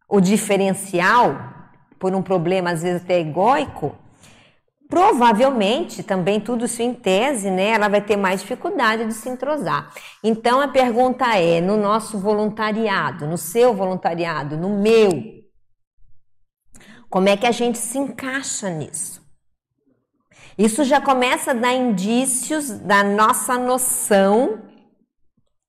o 0.08 0.20
diferencial 0.20 1.52
por 1.98 2.14
um 2.14 2.22
problema 2.22 2.70
às 2.70 2.82
vezes 2.82 3.02
até 3.02 3.18
egóico, 3.18 3.96
provavelmente 4.88 6.02
também 6.02 6.38
tudo 6.38 6.66
isso 6.66 6.82
em 6.82 6.94
tese, 6.94 7.50
né? 7.50 7.70
Ela 7.70 7.88
vai 7.88 8.00
ter 8.00 8.16
mais 8.16 8.40
dificuldade 8.40 9.06
de 9.06 9.14
se 9.14 9.28
entrosar. 9.28 9.92
Então 10.22 10.60
a 10.60 10.68
pergunta 10.68 11.36
é: 11.36 11.60
no 11.60 11.76
nosso 11.76 12.18
voluntariado, 12.18 13.26
no 13.26 13.38
seu 13.38 13.74
voluntariado, 13.74 14.56
no 14.56 14.78
meu, 14.78 15.10
como 17.08 17.28
é 17.28 17.36
que 17.36 17.46
a 17.46 17.52
gente 17.52 17.78
se 17.78 17.98
encaixa 17.98 18.68
nisso? 18.70 19.23
Isso 20.56 20.84
já 20.84 21.00
começa 21.00 21.50
a 21.50 21.54
dar 21.54 21.72
indícios 21.72 22.70
da 22.70 23.02
nossa 23.02 23.58
noção 23.58 24.62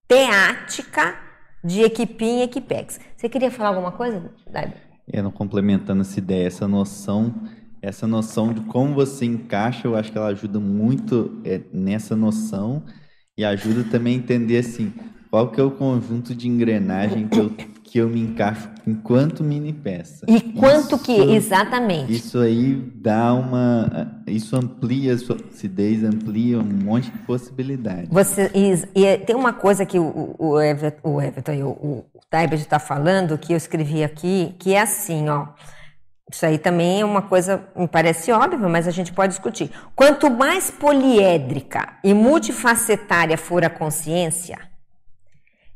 teática 0.07 1.15
de 1.63 1.81
equipim 1.81 2.39
e 2.39 2.43
equipex. 2.43 2.99
Você 3.15 3.27
queria 3.27 3.49
falar 3.49 3.69
alguma 3.69 3.91
coisa, 3.91 4.31
Daiba? 4.51 4.73
É, 5.11 5.21
não 5.21 5.31
complementando 5.31 6.01
essa 6.01 6.19
ideia, 6.19 6.47
essa 6.47 6.67
noção 6.67 7.33
essa 7.85 8.07
noção 8.07 8.51
de 8.51 8.61
como 8.61 8.95
você 8.95 9.25
encaixa, 9.25 9.87
eu 9.87 9.95
acho 9.95 10.11
que 10.11 10.17
ela 10.17 10.27
ajuda 10.27 10.59
muito 10.59 11.39
é, 11.45 11.61
nessa 11.71 12.15
noção 12.15 12.81
e 13.37 13.45
ajuda 13.45 13.83
também 13.83 14.15
a 14.15 14.17
entender 14.17 14.57
assim 14.57 14.91
qual 15.29 15.51
que 15.51 15.61
é 15.61 15.63
o 15.63 15.69
conjunto 15.69 16.33
de 16.33 16.47
engrenagem 16.47 17.27
que 17.27 17.37
eu, 17.37 17.51
que 17.85 17.99
eu 17.99 18.09
me 18.09 18.19
encaixo 18.19 18.67
enquanto 18.85 19.43
mini 19.43 19.71
peça. 19.71 20.25
E 20.27 20.41
quanto 20.41 20.95
isso, 20.95 21.03
que 21.05 21.13
exatamente? 21.13 22.11
Isso 22.11 22.39
aí 22.39 22.73
dá 22.95 23.33
uma, 23.33 24.21
isso 24.27 24.55
amplia 24.55 25.13
a 25.13 25.17
sua 25.17 25.37
lucidez, 25.37 26.03
amplia 26.03 26.59
um 26.59 26.63
monte 26.63 27.11
de 27.11 27.17
possibilidades. 27.19 28.09
Você 28.09 28.51
e, 28.53 29.17
tem 29.19 29.35
uma 29.35 29.53
coisa 29.53 29.85
que 29.85 29.99
o, 29.99 30.35
o 30.37 30.59
Everton, 30.59 31.09
o 31.09 31.21
Everton, 31.21 31.53
o, 31.63 32.05
o 32.13 32.19
Taibet 32.29 32.61
está 32.61 32.79
falando 32.79 33.37
que 33.37 33.53
eu 33.53 33.57
escrevi 33.57 34.03
aqui, 34.03 34.55
que 34.59 34.73
é 34.73 34.81
assim, 34.81 35.29
ó. 35.29 35.47
Isso 36.29 36.43
aí 36.43 36.57
também 36.57 37.01
é 37.01 37.05
uma 37.05 37.21
coisa, 37.21 37.63
me 37.75 37.87
parece 37.87 38.31
óbvio, 38.31 38.67
mas 38.67 38.87
a 38.87 38.91
gente 38.91 39.13
pode 39.13 39.33
discutir. 39.33 39.69
Quanto 39.95 40.29
mais 40.29 40.71
poliédrica 40.71 41.97
e 42.03 42.15
multifacetária 42.15 43.37
for 43.37 43.63
a 43.63 43.69
consciência, 43.69 44.57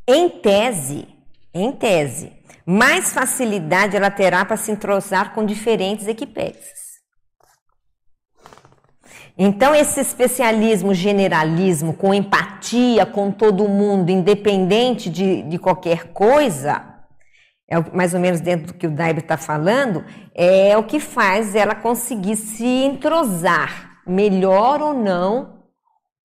em 0.07 0.27
tese, 0.27 1.18
em 1.53 1.71
tese, 1.71 2.31
mais 2.65 3.13
facilidade 3.13 3.95
ela 3.95 4.11
terá 4.11 4.45
para 4.45 4.57
se 4.57 4.71
entrosar 4.71 5.33
com 5.33 5.45
diferentes 5.45 6.07
equipécias. 6.07 6.79
Então, 9.41 9.73
esse 9.73 10.01
especialismo, 10.01 10.93
generalismo, 10.93 11.93
com 11.93 12.13
empatia 12.13 13.05
com 13.05 13.31
todo 13.31 13.69
mundo, 13.69 14.09
independente 14.09 15.09
de, 15.09 15.43
de 15.43 15.57
qualquer 15.57 16.11
coisa, 16.11 16.89
é 17.69 17.79
mais 17.95 18.13
ou 18.13 18.19
menos 18.19 18.41
dentro 18.41 18.67
do 18.67 18.73
que 18.73 18.85
o 18.85 18.91
Daib 18.91 19.19
está 19.19 19.37
falando, 19.37 20.03
é 20.35 20.77
o 20.77 20.83
que 20.83 20.99
faz 20.99 21.55
ela 21.55 21.73
conseguir 21.73 22.35
se 22.35 22.65
entrosar 22.65 24.01
melhor 24.05 24.81
ou 24.81 24.93
não 24.93 25.59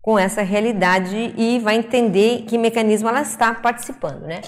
com 0.02 0.18
essa 0.18 0.42
realidade 0.42 1.34
e 1.36 1.60
vai 1.60 1.76
entender 1.76 2.44
que 2.48 2.58
mecanismo 2.58 3.08
ela 3.08 3.22
está 3.22 3.54
participando, 3.54 4.22
né? 4.22 4.40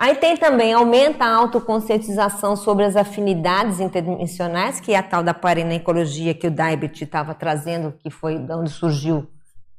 Aí 0.00 0.14
tem 0.14 0.36
também, 0.36 0.72
aumenta 0.72 1.24
a 1.24 1.34
autoconscientização 1.34 2.54
sobre 2.54 2.84
as 2.84 2.94
afinidades 2.94 3.80
interdimensionais, 3.80 4.78
que 4.78 4.92
é 4.92 4.96
a 4.96 5.02
tal 5.02 5.24
da 5.24 5.34
parenecologia 5.34 6.32
que 6.34 6.46
o 6.46 6.50
Daibert 6.52 7.02
estava 7.02 7.34
trazendo, 7.34 7.92
que 7.98 8.08
foi 8.08 8.36
onde 8.36 8.70
surgiu 8.70 9.28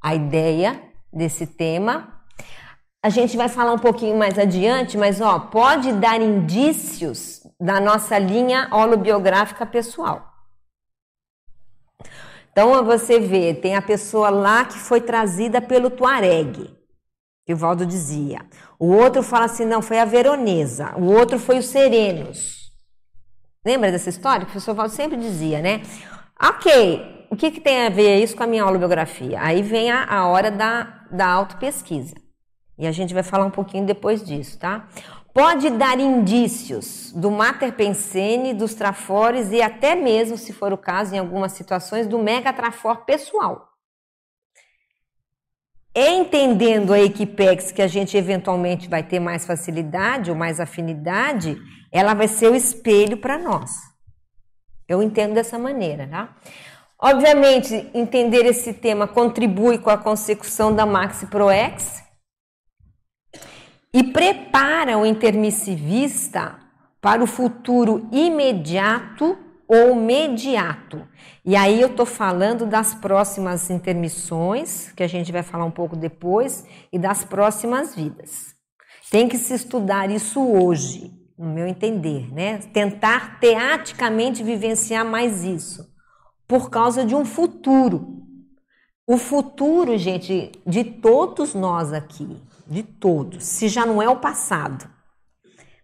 a 0.01 0.13
ideia 0.13 0.81
desse 1.11 1.47
tema. 1.47 2.19
A 3.01 3.07
gente 3.07 3.37
vai 3.37 3.47
falar 3.47 3.71
um 3.71 3.79
pouquinho 3.79 4.17
mais 4.17 4.37
adiante, 4.37 4.97
mas 4.97 5.21
ó, 5.21 5.39
pode 5.39 5.93
dar 5.93 6.21
indícios 6.21 7.41
da 7.57 7.79
nossa 7.79 8.19
linha 8.19 8.67
holobiográfica 8.73 9.65
pessoal. 9.65 10.33
Então 12.51 12.83
você 12.83 13.21
vê, 13.21 13.53
tem 13.53 13.77
a 13.77 13.81
pessoa 13.81 14.29
lá 14.29 14.65
que 14.65 14.77
foi 14.77 14.99
trazida 14.99 15.61
pelo 15.61 15.89
Tuareg, 15.89 16.75
que 17.45 17.53
o 17.53 17.57
Valdo 17.57 17.85
dizia. 17.85 18.45
O 18.79 18.93
outro 18.93 19.21
fala 19.21 19.45
assim, 19.45 19.65
não, 19.65 19.81
foi 19.81 19.99
a 19.99 20.05
Veronesa. 20.05 20.95
O 20.97 21.11
outro 21.11 21.37
foi 21.37 21.59
os 21.59 21.65
Serenos. 21.65 22.71
Lembra 23.65 23.91
dessa 23.91 24.09
história? 24.09 24.45
Que 24.45 24.51
o 24.51 24.53
professor 24.53 24.73
Valdo 24.73 24.93
sempre 24.93 25.17
dizia, 25.17 25.61
né? 25.61 25.81
Ok, 26.41 27.27
o 27.29 27.35
que, 27.35 27.51
que 27.51 27.59
tem 27.59 27.85
a 27.85 27.89
ver 27.89 28.23
isso 28.23 28.37
com 28.37 28.43
a 28.43 28.47
minha 28.47 28.65
holobiografia? 28.65 29.41
Aí 29.41 29.61
vem 29.61 29.91
a, 29.91 30.05
a 30.05 30.27
hora 30.27 30.49
da, 30.49 31.03
da 31.11 31.27
autopesquisa. 31.27 32.15
E 32.77 32.87
a 32.87 32.91
gente 32.93 33.13
vai 33.13 33.21
falar 33.21 33.45
um 33.45 33.51
pouquinho 33.51 33.85
depois 33.85 34.23
disso, 34.23 34.57
tá? 34.57 34.87
Pode 35.33 35.69
dar 35.71 35.99
indícios 35.99 37.11
do 37.11 37.29
mater 37.29 37.73
pensene, 37.73 38.53
dos 38.53 38.73
trafores 38.73 39.51
e 39.51 39.61
até 39.61 39.93
mesmo, 39.93 40.37
se 40.37 40.53
for 40.53 40.71
o 40.71 40.77
caso, 40.77 41.13
em 41.13 41.19
algumas 41.19 41.51
situações, 41.51 42.07
do 42.07 42.17
megatrafor 42.17 43.03
pessoal. 43.03 43.68
Entendendo 46.01 46.93
a 46.93 46.99
Equipex 46.99 47.73
que 47.73 47.81
a 47.81 47.87
gente 47.87 48.15
eventualmente 48.15 48.87
vai 48.87 49.03
ter 49.03 49.19
mais 49.19 49.45
facilidade 49.45 50.31
ou 50.31 50.37
mais 50.37 50.61
afinidade, 50.61 51.57
ela 51.91 52.13
vai 52.13 52.27
ser 52.27 52.49
o 52.49 52.55
espelho 52.55 53.17
para 53.17 53.37
nós. 53.37 53.71
Eu 54.87 55.03
entendo 55.03 55.33
dessa 55.33 55.59
maneira, 55.59 56.07
tá? 56.07 56.37
Obviamente, 56.97 57.89
entender 57.93 58.45
esse 58.45 58.73
tema 58.73 59.07
contribui 59.07 59.77
com 59.77 59.89
a 59.89 59.97
consecução 59.97 60.73
da 60.73 60.85
Maxi 60.85 61.25
ProEx, 61.25 62.01
e 63.93 64.03
prepara 64.03 64.97
o 64.97 65.05
intermissivista 65.05 66.59
para 67.01 67.23
o 67.23 67.27
futuro 67.27 68.07
imediato 68.11 69.37
ou 69.67 69.95
mediato. 69.95 71.07
E 71.49 71.55
aí 71.55 71.81
eu 71.81 71.87
estou 71.87 72.05
falando 72.05 72.67
das 72.67 72.93
próximas 72.93 73.71
intermissões, 73.71 74.91
que 74.91 75.01
a 75.01 75.07
gente 75.07 75.31
vai 75.31 75.41
falar 75.41 75.65
um 75.65 75.71
pouco 75.71 75.95
depois, 75.95 76.63
e 76.93 76.99
das 76.99 77.23
próximas 77.23 77.95
vidas. 77.95 78.53
Tem 79.09 79.27
que 79.27 79.35
se 79.35 79.55
estudar 79.55 80.11
isso 80.11 80.39
hoje, 80.39 81.11
no 81.35 81.51
meu 81.51 81.65
entender, 81.65 82.31
né? 82.31 82.59
Tentar 82.71 83.39
teaticamente 83.39 84.43
vivenciar 84.43 85.03
mais 85.03 85.43
isso, 85.43 85.91
por 86.47 86.69
causa 86.69 87.03
de 87.03 87.15
um 87.15 87.25
futuro. 87.25 88.21
O 89.07 89.17
futuro, 89.17 89.97
gente, 89.97 90.51
de 90.67 90.83
todos 90.83 91.55
nós 91.55 91.91
aqui, 91.91 92.39
de 92.67 92.83
todos, 92.83 93.43
se 93.43 93.67
já 93.67 93.87
não 93.87 93.99
é 93.99 94.07
o 94.07 94.17
passado, 94.19 94.87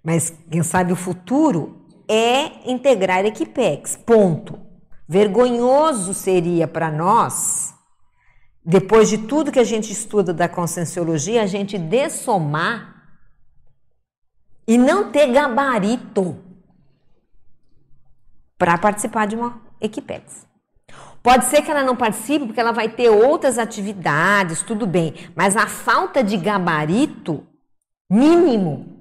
mas 0.04 0.32
quem 0.52 0.62
sabe 0.62 0.94
o 0.94 0.96
futuro 0.96 1.88
é 2.08 2.72
integrar 2.72 3.26
Equipex, 3.26 3.96
ponto. 3.96 4.65
Vergonhoso 5.08 6.14
seria 6.14 6.68
para 6.68 6.92
nós, 6.92 7.74
depois 8.64 9.08
de 9.08 9.20
tudo 9.20 9.52
que 9.52 9.60
a 9.60 9.64
gente 9.64 9.92
estuda 9.92 10.34
da 10.34 10.50
conscienciologia, 10.50 11.44
a 11.44 11.46
gente 11.46 11.78
dessomar 11.78 12.96
e 14.68 14.78
não 14.78 15.12
ter 15.12 15.32
gabarito 15.32 16.38
para 18.58 18.78
participar 18.78 19.28
de 19.28 19.36
uma 19.36 19.62
Equipex. 19.80 20.48
Pode 21.22 21.46
ser 21.46 21.62
que 21.62 21.70
ela 21.70 21.84
não 21.84 21.96
participe 21.96 22.46
porque 22.48 22.60
ela 22.60 22.72
vai 22.72 22.90
ter 22.90 23.10
outras 23.10 23.58
atividades, 23.60 24.64
tudo 24.64 24.88
bem, 24.88 25.14
mas 25.36 25.56
a 25.56 25.68
falta 25.68 26.24
de 26.24 26.38
gabarito 26.38 27.46
mínimo 28.10 28.95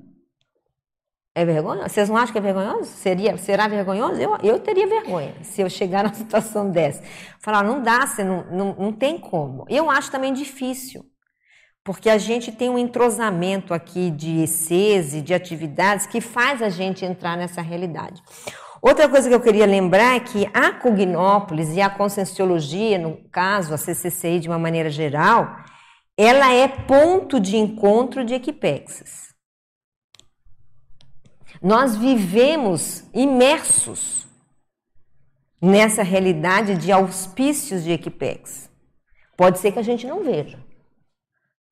é 1.34 1.44
vergonhoso? 1.44 1.88
Vocês 1.88 2.08
não 2.08 2.16
acham 2.16 2.32
que 2.32 2.38
é 2.38 2.40
vergonhoso? 2.40 2.84
Seria, 2.84 3.36
será 3.36 3.66
vergonhoso? 3.66 4.20
Eu, 4.20 4.36
eu 4.42 4.60
teria 4.60 4.86
vergonha 4.86 5.34
se 5.42 5.60
eu 5.60 5.68
chegar 5.68 6.04
numa 6.04 6.14
situação 6.14 6.70
dessa. 6.70 7.02
Falar, 7.40 7.64
não 7.64 7.82
dá, 7.82 8.06
você 8.06 8.22
não, 8.22 8.44
não, 8.50 8.74
não 8.74 8.92
tem 8.92 9.18
como. 9.18 9.64
Eu 9.68 9.90
acho 9.90 10.10
também 10.10 10.32
difícil, 10.32 11.04
porque 11.82 12.08
a 12.08 12.18
gente 12.18 12.52
tem 12.52 12.70
um 12.70 12.78
entrosamento 12.78 13.74
aqui 13.74 14.10
de 14.10 14.44
ECs 14.44 15.14
e 15.14 15.20
de 15.20 15.34
atividades 15.34 16.06
que 16.06 16.20
faz 16.20 16.62
a 16.62 16.68
gente 16.68 17.04
entrar 17.04 17.36
nessa 17.36 17.60
realidade. 17.60 18.22
Outra 18.80 19.08
coisa 19.08 19.28
que 19.28 19.34
eu 19.34 19.40
queria 19.40 19.64
lembrar 19.64 20.16
é 20.16 20.20
que 20.20 20.46
a 20.52 20.70
Cognópolis 20.70 21.74
e 21.74 21.80
a 21.80 21.88
Conscienciologia, 21.88 22.98
no 22.98 23.16
caso, 23.30 23.72
a 23.72 23.78
CCCI 23.78 24.40
de 24.40 24.48
uma 24.48 24.58
maneira 24.58 24.90
geral, 24.90 25.56
ela 26.16 26.52
é 26.52 26.68
ponto 26.68 27.40
de 27.40 27.56
encontro 27.56 28.22
de 28.24 28.34
equipexes. 28.34 29.23
Nós 31.64 31.96
vivemos 31.96 33.04
imersos 33.14 34.28
nessa 35.58 36.02
realidade 36.02 36.76
de 36.76 36.92
auspícios 36.92 37.82
de 37.82 37.90
Equipex. 37.90 38.68
Pode 39.34 39.58
ser 39.58 39.72
que 39.72 39.78
a 39.78 39.82
gente 39.82 40.06
não 40.06 40.22
veja, 40.22 40.58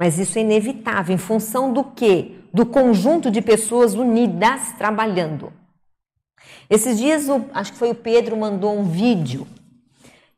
mas 0.01 0.19
isso 0.19 0.39
é 0.39 0.41
inevitável 0.41 1.15
em 1.15 1.19
função 1.19 1.75
do 1.75 1.85
quê? 1.85 2.41
Do 2.55 2.65
conjunto 2.65 3.31
de 3.31 3.43
pessoas 3.43 3.93
unidas 3.93 4.73
trabalhando. 4.79 5.53
Esses 6.71 6.97
dias, 6.97 7.29
o, 7.29 7.45
acho 7.53 7.73
que 7.73 7.79
foi 7.79 7.91
o 7.91 7.95
Pedro 7.95 8.35
mandou 8.35 8.75
um 8.75 8.85
vídeo 8.85 9.47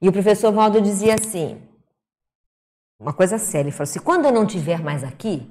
e 0.03 0.09
o 0.09 0.13
professor 0.13 0.51
Valdo 0.51 0.81
dizia 0.81 1.15
assim, 1.15 1.63
uma 2.99 3.13
coisa 3.13 3.39
séria, 3.39 3.69
ele 3.69 3.71
falou 3.71 3.89
assim, 3.89 4.01
quando 4.01 4.25
eu 4.25 4.33
não 4.33 4.47
estiver 4.47 4.83
mais 4.83 5.05
aqui, 5.05 5.49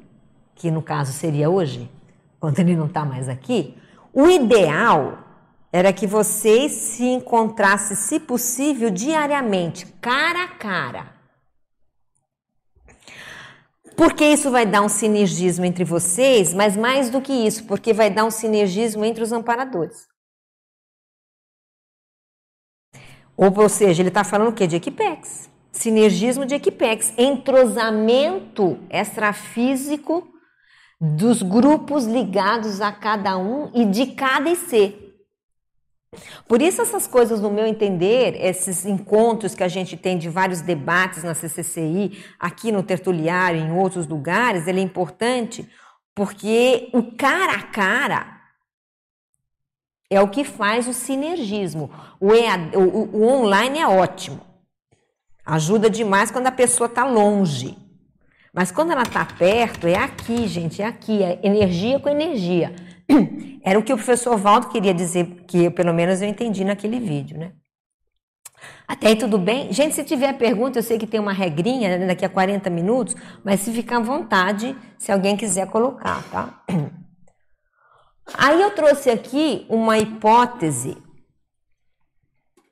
que 0.55 0.69
no 0.69 0.81
caso 0.81 1.13
seria 1.13 1.49
hoje, 1.49 1.89
quando 2.37 2.59
ele 2.59 2.75
não 2.75 2.87
está 2.87 3.05
mais 3.05 3.29
aqui, 3.29 3.77
o 4.13 4.29
ideal 4.29 5.17
era 5.71 5.91
que 5.91 6.05
vocês 6.05 6.71
se 6.71 7.03
encontrassem, 7.03 7.97
se 7.97 8.19
possível, 8.19 8.91
diariamente, 8.91 9.87
cara 9.99 10.43
a 10.43 10.47
cara. 10.49 11.13
Porque 13.97 14.23
isso 14.23 14.51
vai 14.51 14.65
dar 14.65 14.83
um 14.83 14.89
sinergismo 14.89 15.65
entre 15.65 15.83
vocês, 15.83 16.53
mas 16.53 16.77
mais 16.77 17.09
do 17.09 17.21
que 17.21 17.33
isso, 17.33 17.65
porque 17.65 17.91
vai 17.91 18.09
dar 18.09 18.25
um 18.25 18.31
sinergismo 18.31 19.03
entre 19.03 19.23
os 19.23 19.31
amparadores. 19.31 20.07
Ou, 23.35 23.51
ou 23.59 23.69
seja, 23.69 24.01
ele 24.01 24.09
está 24.09 24.23
falando 24.23 24.49
o 24.49 24.53
quê? 24.53 24.67
De 24.67 24.75
equipex. 24.75 25.49
Sinergismo 25.71 26.45
de 26.45 26.53
equipex. 26.53 27.13
Entrosamento 27.17 28.79
extrafísico 28.91 30.32
dos 31.05 31.41
grupos 31.41 32.05
ligados 32.05 32.79
a 32.79 32.89
cada 32.89 33.37
um 33.37 33.69
e 33.73 33.83
de 33.83 34.07
cada 34.13 34.49
IC. 34.49 35.03
Por 36.47 36.61
isso, 36.61 36.81
essas 36.81 37.05
coisas, 37.05 37.41
no 37.41 37.51
meu 37.51 37.67
entender, 37.67 38.37
esses 38.39 38.85
encontros 38.85 39.53
que 39.53 39.63
a 39.63 39.67
gente 39.67 39.97
tem 39.97 40.17
de 40.17 40.29
vários 40.29 40.61
debates 40.61 41.21
na 41.21 41.33
CCCI, 41.33 42.23
aqui 42.39 42.71
no 42.71 42.81
Tertuliário, 42.81 43.59
em 43.59 43.73
outros 43.73 44.07
lugares, 44.07 44.65
ele 44.65 44.79
é 44.79 44.83
importante 44.83 45.69
porque 46.15 46.89
o 46.93 47.11
cara 47.17 47.55
a 47.55 47.63
cara 47.63 48.41
é 50.09 50.21
o 50.21 50.29
que 50.29 50.45
faz 50.45 50.87
o 50.87 50.93
sinergismo. 50.93 51.91
O, 52.17 52.33
EAD, 52.33 52.77
o, 52.77 53.17
o 53.17 53.27
online 53.27 53.79
é 53.79 53.87
ótimo, 53.87 54.39
ajuda 55.45 55.89
demais 55.89 56.31
quando 56.31 56.47
a 56.47 56.51
pessoa 56.51 56.87
está 56.87 57.05
longe. 57.05 57.77
Mas 58.53 58.71
quando 58.71 58.91
ela 58.91 59.01
está 59.01 59.25
perto, 59.25 59.87
é 59.87 59.95
aqui, 59.95 60.47
gente, 60.47 60.79
é 60.79 60.85
aqui, 60.85 61.23
é 61.23 61.39
energia 61.41 61.99
com 61.99 62.07
energia. 62.07 62.75
Era 63.65 63.79
o 63.79 63.83
que 63.83 63.91
o 63.91 63.95
professor 63.95 64.37
Valdo 64.37 64.69
queria 64.69 64.93
dizer, 64.93 65.43
que 65.47 65.71
pelo 65.71 65.91
menos 65.91 66.21
eu 66.21 66.27
entendi 66.29 66.63
naquele 66.63 66.99
vídeo, 66.99 67.37
né? 67.37 67.53
Até 68.87 69.07
aí 69.07 69.15
tudo 69.15 69.39
bem? 69.39 69.73
Gente, 69.73 69.95
se 69.95 70.03
tiver 70.03 70.33
pergunta, 70.33 70.77
eu 70.77 70.83
sei 70.83 70.99
que 70.99 71.07
tem 71.07 71.19
uma 71.19 71.33
regrinha 71.33 71.97
né, 71.97 72.05
daqui 72.05 72.23
a 72.23 72.29
40 72.29 72.69
minutos, 72.69 73.15
mas 73.43 73.61
se 73.61 73.73
ficar 73.73 73.97
à 73.97 74.01
vontade, 74.01 74.75
se 74.99 75.11
alguém 75.11 75.35
quiser 75.35 75.67
colocar, 75.67 76.21
tá? 76.29 76.63
Aí 78.37 78.61
eu 78.61 78.71
trouxe 78.71 79.09
aqui 79.09 79.65
uma 79.67 79.97
hipótese, 79.97 80.97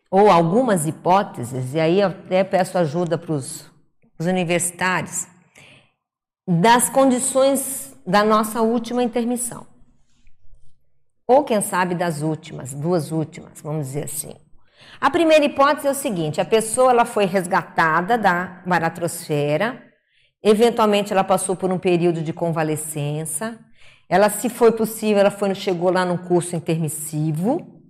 ou 0.09 0.29
algumas 0.29 0.87
hipóteses, 0.87 1.73
e 1.73 1.79
aí 1.79 1.99
eu 1.99 2.07
até 2.07 2.41
peço 2.43 2.77
ajuda 2.77 3.17
para 3.17 3.33
os 3.33 3.69
universitários 4.19 5.27
das 6.59 6.89
condições 6.89 7.95
da 8.05 8.25
nossa 8.25 8.61
última 8.61 9.01
intermissão. 9.01 9.65
Ou 11.25 11.45
quem 11.45 11.61
sabe 11.61 11.95
das 11.95 12.21
últimas, 12.21 12.73
duas 12.73 13.11
últimas, 13.11 13.61
vamos 13.61 13.87
dizer 13.87 14.03
assim. 14.03 14.35
A 14.99 15.09
primeira 15.09 15.45
hipótese 15.45 15.87
é 15.87 15.91
o 15.91 15.95
seguinte: 15.95 16.41
a 16.41 16.45
pessoa 16.45 16.91
ela 16.91 17.05
foi 17.05 17.23
resgatada 17.25 18.17
da 18.17 18.61
baratrosfera, 18.65 19.81
eventualmente 20.43 21.13
ela 21.13 21.23
passou 21.23 21.55
por 21.55 21.71
um 21.71 21.79
período 21.79 22.21
de 22.21 22.33
convalescença, 22.33 23.57
ela, 24.09 24.29
se 24.29 24.49
foi 24.49 24.73
possível, 24.73 25.19
ela 25.21 25.31
foi, 25.31 25.55
chegou 25.55 25.89
lá 25.89 26.03
no 26.03 26.17
curso 26.17 26.53
intermissivo 26.53 27.81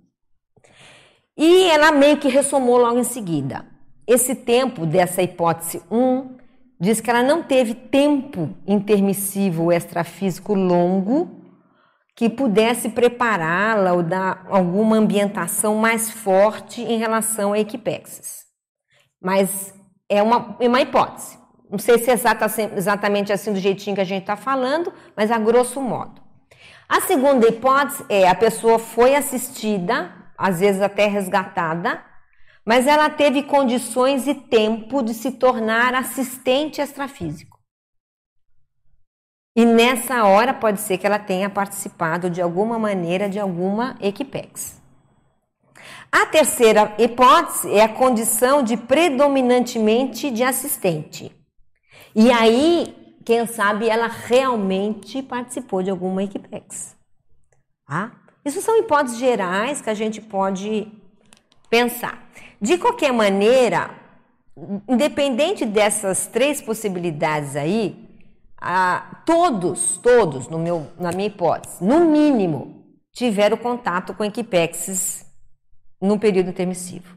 e 1.36 1.64
ela 1.64 1.90
meio 1.90 2.18
que 2.18 2.28
ressomou 2.28 2.76
logo 2.76 3.00
em 3.00 3.04
seguida. 3.04 3.66
Esse 4.06 4.36
tempo 4.36 4.86
dessa 4.86 5.20
hipótese 5.20 5.82
1 5.90 6.41
diz 6.82 7.00
que 7.00 7.08
ela 7.08 7.22
não 7.22 7.44
teve 7.44 7.74
tempo 7.74 8.56
intermissivo 8.66 9.70
extrafísico 9.70 10.52
longo 10.52 11.40
que 12.16 12.28
pudesse 12.28 12.88
prepará-la 12.88 13.92
ou 13.92 14.02
dar 14.02 14.44
alguma 14.50 14.96
ambientação 14.96 15.76
mais 15.76 16.10
forte 16.10 16.82
em 16.82 16.98
relação 16.98 17.52
a 17.52 17.60
equipexes. 17.60 18.46
Mas 19.22 19.72
é 20.08 20.20
uma, 20.20 20.56
é 20.58 20.66
uma 20.66 20.80
hipótese. 20.80 21.38
Não 21.70 21.78
sei 21.78 21.98
se 21.98 22.10
é 22.10 22.14
exatamente 22.76 23.32
assim 23.32 23.52
do 23.52 23.60
jeitinho 23.60 23.94
que 23.94 24.02
a 24.02 24.04
gente 24.04 24.22
está 24.22 24.34
falando, 24.34 24.92
mas 25.16 25.30
a 25.30 25.38
grosso 25.38 25.80
modo. 25.80 26.20
A 26.88 27.00
segunda 27.02 27.46
hipótese 27.46 28.04
é 28.08 28.28
a 28.28 28.34
pessoa 28.34 28.80
foi 28.80 29.14
assistida, 29.14 30.12
às 30.36 30.58
vezes 30.58 30.82
até 30.82 31.06
resgatada, 31.06 32.02
mas 32.64 32.86
ela 32.86 33.10
teve 33.10 33.42
condições 33.42 34.26
e 34.26 34.34
tempo 34.34 35.02
de 35.02 35.14
se 35.14 35.32
tornar 35.32 35.94
assistente 35.94 36.80
extrafísico. 36.80 37.58
E 39.54 39.64
nessa 39.64 40.24
hora 40.24 40.54
pode 40.54 40.80
ser 40.80 40.96
que 40.96 41.06
ela 41.06 41.18
tenha 41.18 41.50
participado 41.50 42.30
de 42.30 42.40
alguma 42.40 42.78
maneira 42.78 43.28
de 43.28 43.38
alguma 43.38 43.96
equipex. 44.00 44.80
A 46.10 46.26
terceira 46.26 46.94
hipótese 46.98 47.70
é 47.72 47.82
a 47.82 47.88
condição 47.88 48.62
de 48.62 48.76
predominantemente 48.76 50.30
de 50.30 50.42
assistente. 50.42 51.34
E 52.14 52.30
aí, 52.30 53.16
quem 53.24 53.46
sabe 53.46 53.88
ela 53.88 54.06
realmente 54.06 55.22
participou 55.22 55.82
de 55.82 55.90
alguma 55.90 56.22
equipex. 56.22 56.96
Tá? 57.86 58.12
Isso 58.44 58.60
são 58.60 58.78
hipóteses 58.78 59.18
gerais 59.18 59.80
que 59.80 59.90
a 59.90 59.94
gente 59.94 60.20
pode 60.20 60.90
pensar. 61.70 62.28
De 62.62 62.78
qualquer 62.78 63.12
maneira, 63.12 63.90
independente 64.88 65.66
dessas 65.66 66.28
três 66.28 66.62
possibilidades 66.62 67.56
aí, 67.56 68.08
a, 68.56 69.22
todos, 69.26 69.96
todos, 69.96 70.46
no 70.46 70.60
meu, 70.60 70.86
na 70.96 71.10
minha 71.10 71.26
hipótese, 71.26 71.82
no 71.82 72.04
mínimo, 72.04 72.86
tiveram 73.12 73.56
contato 73.56 74.14
com 74.14 74.24
equipexes 74.24 75.26
no 76.00 76.20
período 76.20 76.50
intermissivo. 76.50 77.16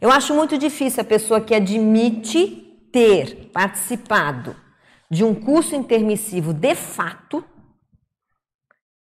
Eu 0.00 0.10
acho 0.10 0.34
muito 0.34 0.56
difícil 0.56 1.02
a 1.02 1.04
pessoa 1.04 1.42
que 1.42 1.54
admite 1.54 2.88
ter 2.90 3.50
participado 3.52 4.56
de 5.10 5.24
um 5.24 5.34
curso 5.34 5.74
intermissivo 5.74 6.54
de 6.54 6.74
fato 6.74 7.44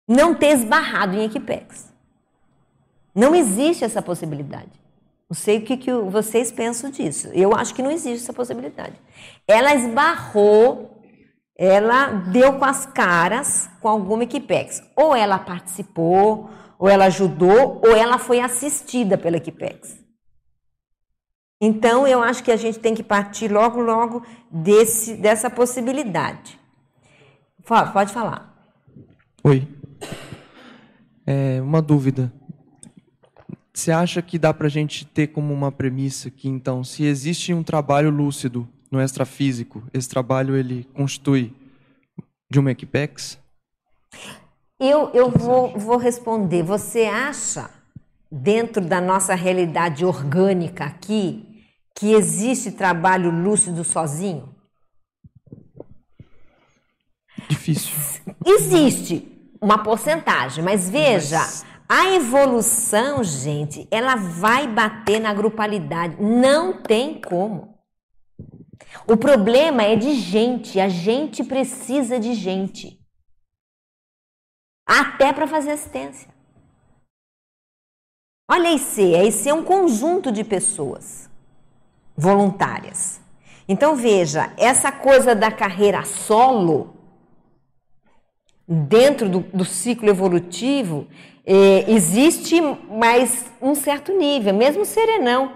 não 0.08 0.34
ter 0.34 0.48
esbarrado 0.48 1.16
em 1.16 1.24
Equipex. 1.24 1.92
Não 3.14 3.34
existe 3.34 3.84
essa 3.84 4.00
possibilidade. 4.00 4.83
Não 5.28 5.34
sei 5.34 5.58
o 5.58 5.62
que, 5.62 5.76
que 5.76 5.92
vocês 5.92 6.52
pensam 6.52 6.90
disso. 6.90 7.28
Eu 7.32 7.54
acho 7.54 7.74
que 7.74 7.82
não 7.82 7.90
existe 7.90 8.22
essa 8.22 8.32
possibilidade. 8.32 8.94
Ela 9.48 9.74
esbarrou, 9.74 11.02
ela 11.56 12.06
deu 12.06 12.58
com 12.58 12.64
as 12.64 12.86
caras 12.86 13.68
com 13.80 13.88
alguma 13.88 14.24
Equipex. 14.24 14.82
Ou 14.94 15.14
ela 15.14 15.38
participou, 15.38 16.50
ou 16.78 16.88
ela 16.88 17.06
ajudou, 17.06 17.80
ou 17.84 17.96
ela 17.96 18.18
foi 18.18 18.40
assistida 18.40 19.16
pela 19.16 19.38
Equipex. 19.38 20.04
Então, 21.60 22.06
eu 22.06 22.22
acho 22.22 22.44
que 22.44 22.52
a 22.52 22.56
gente 22.56 22.78
tem 22.78 22.94
que 22.94 23.02
partir 23.02 23.50
logo, 23.50 23.80
logo 23.80 24.22
desse, 24.50 25.14
dessa 25.14 25.48
possibilidade. 25.48 26.60
Pode 27.64 28.12
falar. 28.12 28.54
Oi. 29.42 29.66
É, 31.26 31.62
uma 31.62 31.80
dúvida. 31.80 32.30
Você 33.74 33.90
acha 33.90 34.22
que 34.22 34.38
dá 34.38 34.54
para 34.54 34.68
a 34.68 34.70
gente 34.70 35.04
ter 35.04 35.26
como 35.26 35.52
uma 35.52 35.72
premissa 35.72 36.30
que, 36.30 36.48
então, 36.48 36.84
se 36.84 37.04
existe 37.04 37.52
um 37.52 37.64
trabalho 37.64 38.08
lúcido 38.08 38.68
no 38.88 39.02
extrafísico, 39.02 39.82
esse 39.92 40.08
trabalho 40.08 40.54
ele 40.54 40.88
constitui 40.94 41.52
de 42.48 42.60
uma 42.60 42.70
equipex? 42.70 43.36
Eu, 44.78 45.10
eu 45.12 45.28
vou, 45.28 45.76
vou 45.76 45.96
responder. 45.96 46.62
Você 46.62 47.06
acha, 47.06 47.68
dentro 48.30 48.80
da 48.80 49.00
nossa 49.00 49.34
realidade 49.34 50.04
orgânica 50.04 50.84
aqui, 50.84 51.66
que 51.96 52.12
existe 52.12 52.70
trabalho 52.70 53.28
lúcido 53.28 53.82
sozinho? 53.82 54.54
Difícil. 57.48 57.92
Existe 58.46 59.28
uma 59.60 59.78
porcentagem, 59.78 60.62
mas 60.62 60.88
veja. 60.88 61.40
Mas 61.40 61.73
a 61.88 62.12
evolução, 62.12 63.22
gente, 63.22 63.86
ela 63.90 64.16
vai 64.16 64.66
bater 64.66 65.20
na 65.20 65.34
grupalidade. 65.34 66.16
Não 66.20 66.82
tem 66.82 67.20
como. 67.20 67.78
O 69.06 69.16
problema 69.16 69.82
é 69.82 69.94
de 69.94 70.14
gente. 70.14 70.80
A 70.80 70.88
gente 70.88 71.44
precisa 71.44 72.18
de 72.18 72.34
gente. 72.34 72.98
Até 74.86 75.32
para 75.32 75.46
fazer 75.46 75.72
assistência. 75.72 76.32
Olha 78.50 78.68
a 78.68 78.72
IC. 78.72 79.14
A 79.14 79.24
IC 79.24 79.48
é 79.48 79.54
um 79.54 79.64
conjunto 79.64 80.32
de 80.32 80.42
pessoas 80.44 81.30
voluntárias. 82.16 83.20
Então 83.66 83.96
veja, 83.96 84.52
essa 84.56 84.92
coisa 84.92 85.34
da 85.34 85.50
carreira 85.50 86.04
solo, 86.04 86.94
dentro 88.68 89.28
do, 89.28 89.40
do 89.40 89.64
ciclo 89.64 90.08
evolutivo, 90.08 91.08
é, 91.46 91.90
existe 91.90 92.60
mais 92.90 93.44
um 93.60 93.74
certo 93.74 94.16
nível, 94.16 94.54
mesmo 94.54 94.82
o 94.82 94.86
Serenão. 94.86 95.52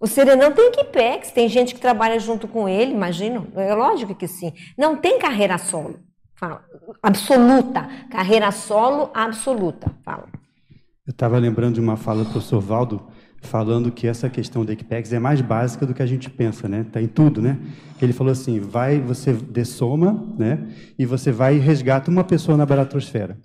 O 0.00 0.06
Serenão 0.06 0.52
tem 0.52 0.68
equipex, 0.68 1.32
tem 1.32 1.48
gente 1.48 1.74
que 1.74 1.80
trabalha 1.80 2.20
junto 2.20 2.46
com 2.46 2.68
ele, 2.68 2.92
imagino. 2.92 3.48
É 3.56 3.74
lógico 3.74 4.14
que 4.14 4.28
sim. 4.28 4.52
Não 4.76 4.96
tem 4.96 5.18
carreira 5.18 5.58
solo. 5.58 5.98
Fala. 6.36 6.62
Absoluta. 7.02 7.88
Carreira 8.08 8.52
solo 8.52 9.10
absoluta. 9.12 9.90
Fala. 10.04 10.28
Eu 11.04 11.10
estava 11.10 11.36
lembrando 11.38 11.74
de 11.74 11.80
uma 11.80 11.96
fala 11.96 12.22
do 12.22 12.30
professor 12.30 12.60
Valdo, 12.60 13.08
falando 13.42 13.90
que 13.90 14.06
essa 14.06 14.30
questão 14.30 14.64
da 14.64 14.72
Equipex 14.72 15.12
é 15.12 15.18
mais 15.18 15.40
básica 15.40 15.84
do 15.84 15.92
que 15.92 16.02
a 16.02 16.06
gente 16.06 16.30
pensa, 16.30 16.68
né? 16.68 16.86
Tá 16.92 17.02
em 17.02 17.08
tudo, 17.08 17.42
né? 17.42 17.58
Ele 18.00 18.12
falou 18.12 18.30
assim: 18.30 18.60
vai, 18.60 19.00
você 19.00 19.32
dessoma, 19.32 20.32
né? 20.38 20.68
E 20.96 21.04
você 21.04 21.32
vai 21.32 21.56
e 21.56 21.58
resgata 21.58 22.08
uma 22.08 22.22
pessoa 22.22 22.56
na 22.56 22.64
baratosfera. 22.64 23.36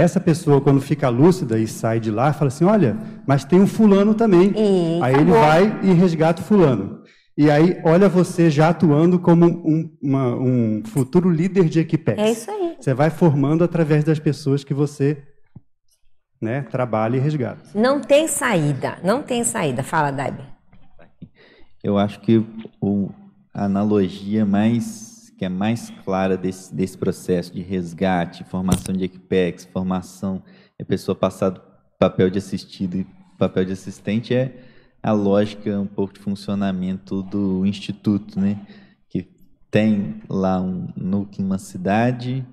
Essa 0.00 0.18
pessoa, 0.18 0.62
quando 0.62 0.80
fica 0.80 1.10
lúcida 1.10 1.58
e 1.58 1.66
sai 1.66 2.00
de 2.00 2.10
lá, 2.10 2.32
fala 2.32 2.48
assim: 2.48 2.64
Olha, 2.64 2.96
mas 3.26 3.44
tem 3.44 3.60
um 3.60 3.66
fulano 3.66 4.14
também. 4.14 4.50
E 4.56 5.02
aí 5.02 5.14
ele 5.14 5.30
vai 5.30 5.78
e 5.82 5.92
resgata 5.92 6.40
o 6.40 6.44
fulano. 6.44 7.02
E 7.36 7.50
aí, 7.50 7.78
olha 7.84 8.08
você 8.08 8.48
já 8.48 8.70
atuando 8.70 9.18
como 9.18 9.44
um, 9.46 9.90
uma, 10.02 10.34
um 10.34 10.82
futuro 10.86 11.30
líder 11.30 11.68
de 11.68 11.80
Equipex. 11.80 12.18
É 12.18 12.30
isso 12.30 12.50
aí. 12.50 12.76
Você 12.80 12.94
vai 12.94 13.10
formando 13.10 13.62
através 13.62 14.02
das 14.02 14.18
pessoas 14.18 14.64
que 14.64 14.72
você 14.72 15.22
né, 16.40 16.62
trabalha 16.62 17.18
e 17.18 17.20
resgata. 17.20 17.60
Não 17.74 18.00
tem 18.00 18.26
saída, 18.26 18.96
não 19.04 19.22
tem 19.22 19.44
saída. 19.44 19.82
Fala, 19.82 20.10
Daibe. 20.10 20.42
Eu 21.84 21.98
acho 21.98 22.20
que 22.20 22.42
o, 22.80 23.10
a 23.52 23.66
analogia 23.66 24.46
mais 24.46 25.09
que 25.40 25.46
é 25.46 25.48
mais 25.48 25.88
clara 26.04 26.36
desse, 26.36 26.74
desse 26.74 26.98
processo 26.98 27.54
de 27.54 27.62
resgate, 27.62 28.44
formação 28.44 28.94
de 28.94 29.04
equipex, 29.04 29.64
formação, 29.64 30.42
a 30.78 30.84
pessoa 30.84 31.14
passar 31.14 31.48
do 31.48 31.62
papel 31.98 32.28
de 32.28 32.36
assistido 32.36 32.96
e 32.96 33.06
papel 33.38 33.64
de 33.64 33.72
assistente 33.72 34.34
é 34.34 34.62
a 35.02 35.12
lógica 35.12 35.80
um 35.80 35.86
pouco 35.86 36.12
de 36.12 36.20
funcionamento 36.20 37.22
do 37.22 37.64
instituto, 37.64 38.38
né? 38.38 38.60
Que 39.08 39.26
tem 39.70 40.20
lá 40.28 40.60
um 40.60 40.88
núcleo, 40.94 41.46
uma 41.46 41.56
cidade, 41.56 42.46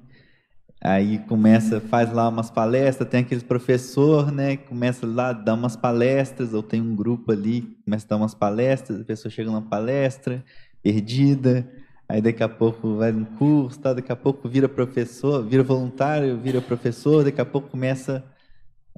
aí 0.82 1.20
começa, 1.28 1.82
faz 1.82 2.10
lá 2.14 2.30
umas 2.30 2.50
palestras, 2.50 3.10
tem 3.10 3.20
aquele 3.20 3.42
professor, 3.42 4.32
né? 4.32 4.56
Começa 4.56 5.06
lá 5.06 5.34
dar 5.34 5.56
umas 5.56 5.76
palestras, 5.76 6.54
ou 6.54 6.64
tem 6.64 6.82
um 6.82 6.96
grupo 6.96 7.34
ali, 7.34 7.64
começa 7.84 8.06
a 8.06 8.10
dar 8.12 8.16
umas 8.16 8.34
palestras, 8.34 9.02
a 9.02 9.04
pessoa 9.04 9.30
chega 9.30 9.52
numa 9.52 9.64
palestra 9.64 10.42
perdida, 10.82 11.70
aí 12.10 12.22
daqui 12.22 12.42
a 12.42 12.50
pouco 12.50 12.96
vai 12.96 13.12
num 13.12 13.26
curso, 13.26 13.80
tá? 13.80 13.94
daqui 13.94 14.12
a 14.12 14.16
pouco 14.16 14.48
vira 14.48 14.70
professor, 14.70 15.44
vira 15.44 15.64
voluntário, 15.64 16.38
vira 16.38 16.62
professor, 16.62 17.24
daqui 17.24 17.42
a 17.42 17.46
pouco 17.46 17.70
começa 17.70 18.24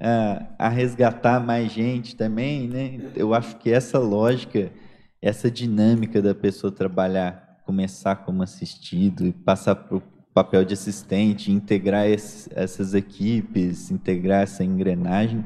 a, 0.00 0.46
a 0.58 0.68
resgatar 0.68 1.40
mais 1.40 1.72
gente 1.72 2.16
também, 2.16 2.68
né? 2.68 3.00
Eu 3.14 3.34
acho 3.34 3.56
que 3.56 3.70
essa 3.70 3.98
lógica, 3.98 4.70
essa 5.20 5.50
dinâmica 5.50 6.22
da 6.22 6.34
pessoa 6.34 6.72
trabalhar, 6.72 7.60
começar 7.66 8.16
como 8.16 8.42
assistido 8.42 9.26
e 9.26 9.32
passar 9.32 9.74
para 9.74 9.96
o 9.98 10.02
papel 10.32 10.64
de 10.64 10.74
assistente, 10.74 11.52
integrar 11.52 12.06
essas 12.06 12.94
equipes, 12.94 13.90
integrar 13.90 14.42
essa 14.42 14.64
engrenagem, 14.64 15.44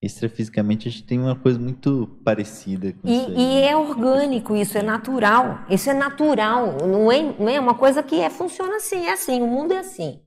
extrafisicamente 0.00 0.88
a 0.88 0.90
gente 0.90 1.04
tem 1.04 1.18
uma 1.18 1.34
coisa 1.34 1.58
muito 1.58 2.20
parecida 2.24 2.92
com 2.92 3.08
e, 3.08 3.16
isso. 3.16 3.28
Aí. 3.28 3.36
E 3.36 3.62
é 3.62 3.76
orgânico, 3.76 4.54
isso 4.54 4.78
é 4.78 4.82
natural. 4.82 5.64
Isso 5.68 5.90
é 5.90 5.94
natural, 5.94 6.76
não 6.86 7.10
é, 7.10 7.22
não 7.38 7.48
é 7.48 7.58
uma 7.58 7.74
coisa 7.74 8.02
que 8.02 8.20
é, 8.20 8.30
funciona 8.30 8.76
assim, 8.76 9.06
é 9.06 9.12
assim, 9.12 9.42
o 9.42 9.46
mundo 9.46 9.72
é 9.72 9.78
assim. 9.78 10.20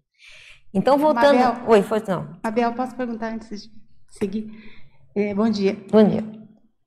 Então, 0.74 0.98
voltando. 0.98 1.38
Mabel, 1.38 1.70
Oi, 1.70 1.82
foi 1.82 2.02
não. 2.08 2.30
Abel, 2.44 2.74
posso 2.74 2.96
perguntar 2.96 3.34
antes 3.34 3.64
de 3.64 3.72
seguir? 4.08 4.52
É, 5.14 5.34
bom 5.34 5.50
dia. 5.50 5.78
Bom 5.92 6.08
dia. 6.08 6.24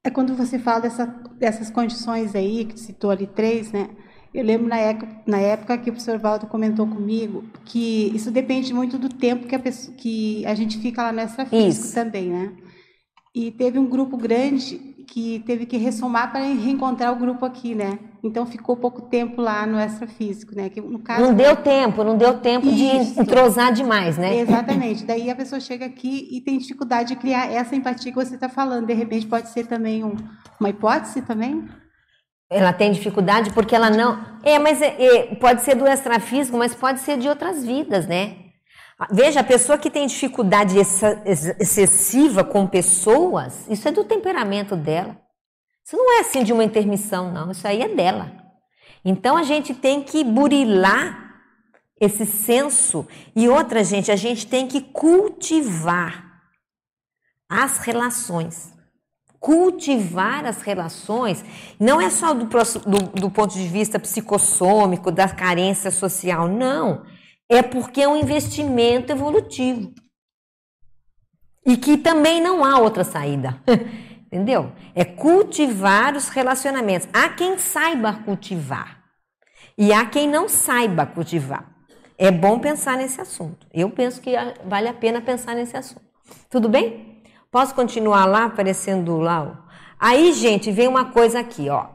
É 0.02 0.10
quando 0.10 0.34
você 0.34 0.58
fala 0.58 0.80
dessa, 0.80 1.06
dessas 1.38 1.70
condições 1.70 2.34
aí, 2.34 2.64
que 2.64 2.78
citou 2.78 3.10
ali 3.10 3.26
três, 3.26 3.72
né? 3.72 3.90
Eu 4.32 4.42
lembro 4.44 4.66
na 4.66 4.76
época, 4.76 5.08
na 5.26 5.38
época 5.38 5.78
que 5.78 5.90
o 5.90 5.92
professor 5.92 6.18
Valdo 6.18 6.46
comentou 6.46 6.86
comigo 6.86 7.44
que 7.64 8.10
isso 8.14 8.30
depende 8.30 8.74
muito 8.74 8.98
do 8.98 9.08
tempo 9.08 9.46
que 9.46 9.54
a, 9.54 9.58
pessoa, 9.58 9.96
que 9.96 10.44
a 10.44 10.54
gente 10.54 10.78
fica 10.78 11.04
lá 11.04 11.12
no 11.12 11.20
extrafísico 11.20 11.94
também, 11.94 12.30
né? 12.30 12.52
E 13.34 13.50
teve 13.50 13.78
um 13.78 13.86
grupo 13.86 14.16
grande 14.16 14.94
que 15.04 15.42
teve 15.46 15.66
que 15.66 15.76
ressomar 15.76 16.30
para 16.30 16.40
reencontrar 16.40 17.12
o 17.12 17.16
grupo 17.16 17.44
aqui, 17.44 17.74
né? 17.74 17.98
Então 18.22 18.46
ficou 18.46 18.76
pouco 18.76 19.02
tempo 19.02 19.40
lá 19.42 19.66
no 19.66 19.78
extrafísico, 19.78 20.54
né? 20.54 20.68
Que 20.68 20.80
no 20.80 20.98
caso 21.00 21.22
não 21.22 21.34
deu 21.34 21.56
tempo, 21.56 22.02
não 22.02 22.16
deu 22.16 22.38
tempo 22.38 22.66
Isso. 22.66 22.76
de 22.76 23.20
entrosar 23.20 23.72
demais, 23.72 24.16
né? 24.16 24.38
Exatamente. 24.38 25.04
Daí 25.04 25.30
a 25.30 25.36
pessoa 25.36 25.60
chega 25.60 25.84
aqui 25.84 26.28
e 26.30 26.40
tem 26.40 26.58
dificuldade 26.58 27.10
de 27.10 27.16
criar 27.16 27.52
essa 27.52 27.76
empatia 27.76 28.12
que 28.12 28.16
você 28.18 28.34
está 28.34 28.48
falando. 28.48 28.86
De 28.86 28.94
repente 28.94 29.26
pode 29.26 29.48
ser 29.50 29.66
também 29.66 30.02
um, 30.02 30.16
uma 30.58 30.70
hipótese 30.70 31.20
também. 31.22 31.64
Ela 32.50 32.72
tem 32.72 32.92
dificuldade 32.92 33.52
porque 33.52 33.74
ela 33.74 33.90
não. 33.90 34.18
É, 34.42 34.58
mas 34.58 34.80
é, 34.80 34.96
é, 34.98 35.34
pode 35.34 35.62
ser 35.62 35.74
do 35.74 35.86
extrafísico, 35.86 36.56
mas 36.56 36.74
pode 36.74 37.00
ser 37.00 37.18
de 37.18 37.28
outras 37.28 37.64
vidas, 37.64 38.06
né? 38.06 38.43
Veja, 39.10 39.40
a 39.40 39.44
pessoa 39.44 39.76
que 39.76 39.90
tem 39.90 40.06
dificuldade 40.06 40.76
excessiva 40.78 42.44
com 42.44 42.66
pessoas, 42.66 43.66
isso 43.68 43.88
é 43.88 43.92
do 43.92 44.04
temperamento 44.04 44.76
dela. 44.76 45.20
Isso 45.84 45.96
não 45.96 46.16
é 46.16 46.20
assim 46.20 46.44
de 46.44 46.52
uma 46.52 46.64
intermissão, 46.64 47.32
não. 47.32 47.50
Isso 47.50 47.66
aí 47.66 47.82
é 47.82 47.88
dela. 47.88 48.32
Então 49.04 49.36
a 49.36 49.42
gente 49.42 49.74
tem 49.74 50.02
que 50.02 50.22
burilar 50.22 51.40
esse 52.00 52.24
senso. 52.24 53.06
E 53.34 53.48
outra, 53.48 53.82
gente, 53.82 54.12
a 54.12 54.16
gente 54.16 54.46
tem 54.46 54.68
que 54.68 54.80
cultivar 54.80 56.42
as 57.48 57.78
relações. 57.78 58.72
Cultivar 59.40 60.46
as 60.46 60.62
relações 60.62 61.44
não 61.78 62.00
é 62.00 62.08
só 62.08 62.32
do, 62.32 62.46
do, 62.46 62.98
do 63.20 63.30
ponto 63.30 63.52
de 63.52 63.66
vista 63.66 63.98
psicossômico, 63.98 65.10
da 65.10 65.28
carência 65.28 65.90
social, 65.90 66.46
não 66.48 67.04
é 67.48 67.62
porque 67.62 68.02
é 68.02 68.08
um 68.08 68.16
investimento 68.16 69.12
evolutivo. 69.12 69.92
E 71.66 71.76
que 71.76 71.96
também 71.96 72.40
não 72.40 72.64
há 72.64 72.78
outra 72.78 73.04
saída. 73.04 73.60
Entendeu? 74.26 74.72
É 74.94 75.04
cultivar 75.04 76.16
os 76.16 76.28
relacionamentos. 76.28 77.08
Há 77.12 77.28
quem 77.28 77.56
saiba 77.56 78.12
cultivar 78.12 79.04
e 79.78 79.92
há 79.92 80.04
quem 80.06 80.28
não 80.28 80.48
saiba 80.48 81.06
cultivar. 81.06 81.72
É 82.18 82.30
bom 82.30 82.58
pensar 82.58 82.96
nesse 82.96 83.20
assunto. 83.20 83.66
Eu 83.72 83.90
penso 83.90 84.20
que 84.20 84.32
vale 84.64 84.88
a 84.88 84.94
pena 84.94 85.20
pensar 85.20 85.54
nesse 85.54 85.76
assunto. 85.76 86.04
Tudo 86.48 86.68
bem? 86.68 87.22
Posso 87.50 87.74
continuar 87.74 88.24
lá 88.24 88.46
aparecendo 88.46 89.16
lá? 89.18 89.66
Aí, 89.98 90.32
gente, 90.32 90.70
vem 90.70 90.88
uma 90.88 91.06
coisa 91.06 91.40
aqui, 91.40 91.68
ó. 91.68 91.93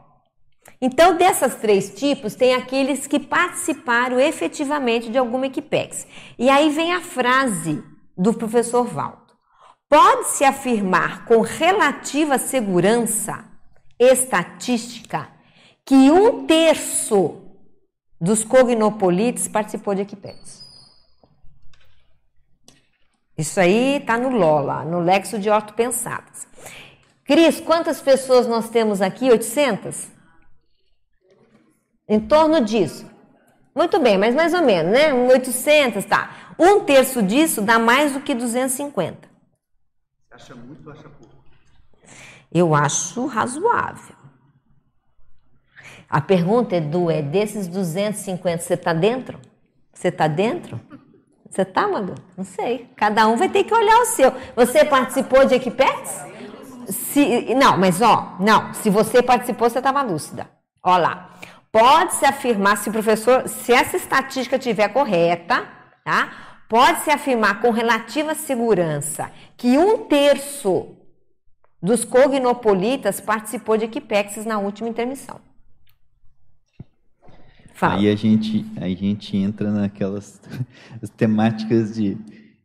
Então, 0.82 1.14
dessas 1.16 1.56
três 1.56 1.90
tipos, 1.90 2.34
tem 2.34 2.54
aqueles 2.54 3.06
que 3.06 3.20
participaram 3.20 4.18
efetivamente 4.18 5.10
de 5.10 5.18
alguma 5.18 5.46
Equipex. 5.46 6.06
E 6.38 6.48
aí 6.48 6.70
vem 6.70 6.94
a 6.94 7.02
frase 7.02 7.84
do 8.16 8.32
professor 8.32 8.84
Valdo. 8.84 9.20
Pode-se 9.88 10.44
afirmar 10.44 11.26
com 11.26 11.40
relativa 11.40 12.38
segurança 12.38 13.44
estatística 13.98 15.28
que 15.84 16.10
um 16.10 16.46
terço 16.46 17.42
dos 18.18 18.42
cognopolites 18.44 19.48
participou 19.48 19.94
de 19.94 20.02
Equipex. 20.02 20.64
Isso 23.36 23.58
aí 23.58 23.96
está 23.96 24.16
no 24.16 24.30
LOLA, 24.30 24.84
no 24.84 25.00
Lexo 25.00 25.38
de 25.38 25.50
Ortopensadas. 25.50 26.46
Cris, 27.24 27.60
quantas 27.60 28.00
pessoas 28.00 28.46
nós 28.46 28.68
temos 28.68 29.02
aqui? 29.02 29.30
800? 29.30 30.19
Em 32.10 32.18
torno 32.18 32.60
disso. 32.60 33.08
Muito 33.72 34.00
bem, 34.00 34.18
mas 34.18 34.34
mais 34.34 34.52
ou 34.52 34.62
menos, 34.62 34.92
né? 34.92 35.14
800, 35.14 36.04
tá. 36.04 36.54
Um 36.58 36.80
terço 36.80 37.22
disso 37.22 37.62
dá 37.62 37.78
mais 37.78 38.12
do 38.12 38.20
que 38.20 38.34
250. 38.34 39.28
Você 40.28 40.34
acha 40.34 40.54
muito 40.56 40.84
ou 40.84 40.92
acha 40.92 41.08
pouco? 41.08 41.36
Eu 42.52 42.74
acho 42.74 43.26
razoável. 43.26 44.16
A 46.08 46.20
pergunta, 46.20 46.74
Edu, 46.74 47.08
é 47.08 47.22
desses 47.22 47.68
250, 47.68 48.58
você 48.58 48.74
está 48.74 48.92
dentro? 48.92 49.38
Você 49.94 50.08
está 50.08 50.26
dentro? 50.26 50.80
Você 51.48 51.62
está, 51.62 51.86
Maga? 51.86 52.16
Não 52.36 52.44
sei. 52.44 52.90
Cada 52.96 53.28
um 53.28 53.36
vai 53.36 53.48
ter 53.48 53.62
que 53.62 53.72
olhar 53.72 54.00
o 54.00 54.06
seu. 54.06 54.32
Você 54.56 54.84
participou 54.84 55.44
de 55.44 55.54
Equipex? 55.54 56.24
Se, 56.88 57.54
não, 57.54 57.78
mas 57.78 58.02
ó, 58.02 58.36
não. 58.40 58.74
Se 58.74 58.90
você 58.90 59.22
participou, 59.22 59.70
você 59.70 59.78
estava 59.78 60.02
lúcida. 60.02 60.50
Ó 60.82 60.96
lá. 60.96 61.29
Pode-se 61.72 62.24
afirmar, 62.24 62.76
se 62.76 62.88
o 62.88 62.92
professor, 62.92 63.48
se 63.48 63.72
essa 63.72 63.96
estatística 63.96 64.56
estiver 64.56 64.88
correta, 64.88 65.66
tá? 66.04 66.64
Pode-se 66.68 67.10
afirmar 67.10 67.60
com 67.60 67.70
relativa 67.70 68.34
segurança 68.34 69.30
que 69.56 69.78
um 69.78 70.06
terço 70.06 70.96
dos 71.82 72.04
cognopolitas 72.04 73.20
participou 73.20 73.76
de 73.76 73.84
Equipex 73.86 74.44
na 74.44 74.58
última 74.58 74.88
intermissão. 74.88 75.40
Fala. 77.74 77.94
Aí 77.94 78.10
a 78.10 78.16
gente, 78.16 78.66
a 78.76 78.88
gente 78.88 79.36
entra 79.36 79.70
naquelas 79.70 80.40
temáticas 81.16 81.94
de 81.94 82.18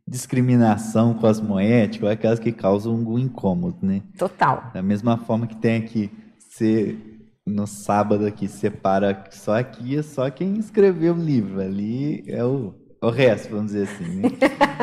discriminação 0.06 1.14
cosmoética, 1.14 2.10
aquelas 2.10 2.38
que 2.38 2.52
causam 2.52 2.92
algum 2.92 3.18
incômodo, 3.18 3.78
né? 3.82 4.02
Total. 4.18 4.70
Da 4.74 4.82
mesma 4.82 5.16
forma 5.16 5.46
que 5.46 5.56
tem 5.56 5.76
aqui, 5.76 6.10
você 6.38 7.15
no 7.46 7.66
sábado 7.66 8.26
aqui 8.26 8.48
separa 8.48 9.24
só 9.30 9.58
aqui 9.58 9.96
é 9.96 10.02
só 10.02 10.28
quem 10.28 10.58
escreveu 10.58 11.14
o 11.14 11.22
livro, 11.22 11.60
ali 11.60 12.24
é 12.26 12.44
o, 12.44 12.74
o 13.00 13.08
resto, 13.08 13.50
vamos 13.50 13.72
dizer 13.72 13.88
assim. 13.88 14.16
Né? 14.16 14.28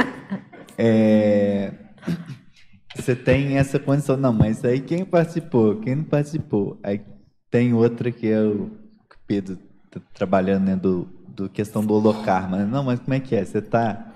é, 0.77 1.73
você 2.95 3.15
tem 3.15 3.57
essa 3.57 3.77
condição, 3.77 4.15
não, 4.15 4.31
mas 4.31 4.63
aí 4.63 4.79
quem 4.79 5.03
participou, 5.03 5.81
quem 5.81 5.95
não 5.95 6.03
participou, 6.05 6.79
aí 6.81 7.01
tem 7.51 7.73
outra 7.73 8.11
que 8.11 8.27
é 8.27 8.41
o 8.41 8.71
Pedro 9.27 9.57
trabalhando 10.13 10.65
né, 10.65 10.75
do, 10.75 11.07
do 11.27 11.49
questão 11.49 11.85
do 11.85 11.93
holocarma. 11.93 12.65
Não, 12.65 12.83
mas 12.83 12.99
como 12.99 13.13
é 13.13 13.19
que 13.19 13.35
é? 13.35 13.43
Você 13.43 13.59
está 13.59 14.12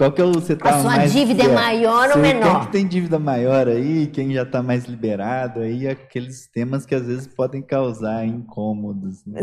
qual 0.00 0.10
que 0.10 0.22
é 0.22 0.24
o 0.24 0.32
você 0.32 0.56
tá 0.56 0.70
A 0.70 0.80
sua 0.80 0.96
mais, 0.96 1.12
dívida 1.12 1.44
é, 1.44 1.48
maior 1.48 2.12
ou 2.12 2.16
menor? 2.16 2.52
Quem 2.52 2.60
que 2.60 2.72
tem 2.72 2.86
dívida 2.86 3.18
maior 3.18 3.68
aí, 3.68 4.06
quem 4.06 4.32
já 4.32 4.44
está 4.44 4.62
mais 4.62 4.86
liberado 4.86 5.60
aí, 5.60 5.86
aqueles 5.86 6.46
temas 6.50 6.86
que 6.86 6.94
às 6.94 7.06
vezes 7.06 7.26
podem 7.26 7.60
causar 7.60 8.24
incômodos. 8.24 9.26
Né? 9.26 9.42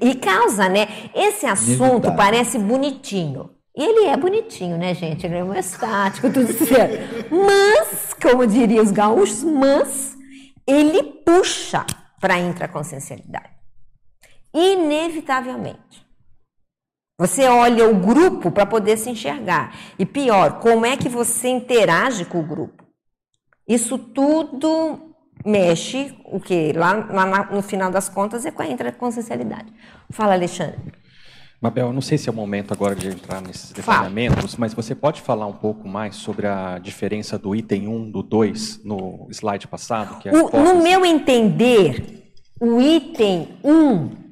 E 0.00 0.14
causa, 0.14 0.66
né? 0.66 0.88
Esse 1.14 1.44
assunto 1.44 2.10
parece 2.16 2.58
bonitinho. 2.58 3.50
E 3.76 3.82
ele 3.82 4.06
é 4.06 4.16
bonitinho, 4.16 4.78
né, 4.78 4.94
gente? 4.94 5.26
Ele 5.26 5.36
é 5.36 5.44
um 5.44 5.52
estático, 5.52 6.32
tudo 6.32 6.50
certo. 6.54 7.26
Mas, 7.30 8.14
como 8.14 8.46
diriam 8.46 8.82
os 8.82 8.90
gaúchos, 8.90 9.44
mas 9.44 10.16
ele 10.66 11.02
puxa 11.02 11.84
para 12.18 12.34
a 12.34 12.40
intraconsciencialidade 12.40 13.58
inevitavelmente. 14.54 16.07
Você 17.18 17.48
olha 17.48 17.88
o 17.88 17.96
grupo 17.96 18.50
para 18.50 18.64
poder 18.64 18.96
se 18.96 19.10
enxergar. 19.10 19.74
E 19.98 20.06
pior, 20.06 20.60
como 20.60 20.86
é 20.86 20.96
que 20.96 21.08
você 21.08 21.48
interage 21.48 22.24
com 22.24 22.38
o 22.38 22.46
grupo? 22.46 22.84
Isso 23.66 23.98
tudo 23.98 25.14
mexe, 25.44 26.16
o 26.24 26.38
que? 26.38 26.72
Lá, 26.72 26.92
lá 27.10 27.50
no 27.50 27.60
final 27.60 27.90
das 27.90 28.08
contas 28.08 28.46
é 28.46 28.52
com 28.52 28.62
a 28.62 28.66
intraconsciencialidade. 28.66 29.72
Fala, 30.10 30.34
Alexandre. 30.34 30.78
Mabel, 31.60 31.92
não 31.92 32.00
sei 32.00 32.16
se 32.16 32.28
é 32.28 32.32
o 32.32 32.34
momento 32.34 32.72
agora 32.72 32.94
de 32.94 33.08
entrar 33.08 33.42
nesses 33.42 33.72
detalhamentos, 33.72 34.54
mas 34.54 34.72
você 34.72 34.94
pode 34.94 35.20
falar 35.20 35.46
um 35.46 35.52
pouco 35.52 35.88
mais 35.88 36.14
sobre 36.14 36.46
a 36.46 36.78
diferença 36.78 37.36
do 37.36 37.52
item 37.52 37.88
1 37.88 38.12
do 38.12 38.22
2 38.22 38.84
no 38.84 39.26
slide 39.30 39.66
passado? 39.66 40.20
É 40.24 40.30
o, 40.32 40.50
no 40.50 40.80
meu 40.80 41.04
entender, 41.04 42.30
o 42.60 42.80
item 42.80 43.58
1 43.64 44.28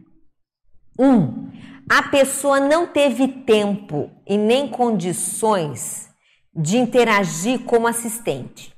um, 0.99 1.51
a 1.88 2.03
pessoa 2.03 2.59
não 2.59 2.87
teve 2.87 3.29
tempo 3.29 4.11
e 4.27 4.37
nem 4.37 4.68
condições 4.68 6.09
de 6.55 6.79
interagir 6.79 7.61
como 7.61 7.87
assistente. 7.87 8.75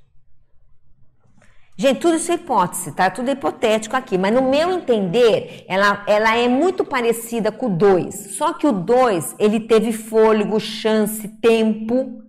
Gente, 1.76 2.00
tudo 2.00 2.16
isso 2.16 2.32
é 2.32 2.34
hipótese, 2.34 2.90
tá? 2.92 3.08
Tudo 3.08 3.28
é 3.28 3.32
hipotético 3.32 3.96
aqui, 3.96 4.18
mas 4.18 4.34
no 4.34 4.42
meu 4.42 4.72
entender, 4.72 5.64
ela, 5.68 6.02
ela 6.08 6.36
é 6.36 6.48
muito 6.48 6.84
parecida 6.84 7.52
com 7.52 7.66
o 7.66 7.76
2. 7.76 8.36
Só 8.36 8.52
que 8.52 8.66
o 8.66 8.72
2, 8.72 9.36
ele 9.38 9.60
teve 9.60 9.92
fôlego, 9.92 10.58
chance, 10.58 11.28
tempo 11.40 12.27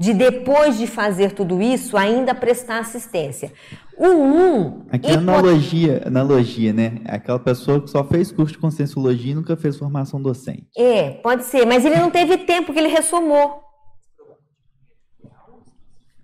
de 0.00 0.14
depois 0.14 0.78
de 0.78 0.86
fazer 0.86 1.32
tudo 1.32 1.60
isso 1.60 1.94
ainda 1.94 2.34
prestar 2.34 2.78
assistência. 2.78 3.52
O 3.98 4.06
1. 4.06 4.08
Um, 4.08 4.86
Aqui 4.90 5.10
é 5.10 5.14
analogia, 5.14 6.02
analogia, 6.06 6.72
né? 6.72 7.02
Aquela 7.04 7.38
pessoa 7.38 7.82
que 7.82 7.90
só 7.90 8.02
fez 8.02 8.32
curso 8.32 8.54
de 8.54 8.58
conscienciologia 8.58 9.32
e 9.32 9.34
nunca 9.34 9.58
fez 9.58 9.76
formação 9.76 10.20
docente. 10.22 10.66
É, 10.74 11.10
pode 11.10 11.44
ser, 11.44 11.66
mas 11.66 11.84
ele 11.84 11.96
não 11.96 12.10
teve 12.10 12.38
tempo 12.38 12.72
que 12.72 12.78
ele 12.78 12.88
ressomou. 12.88 13.60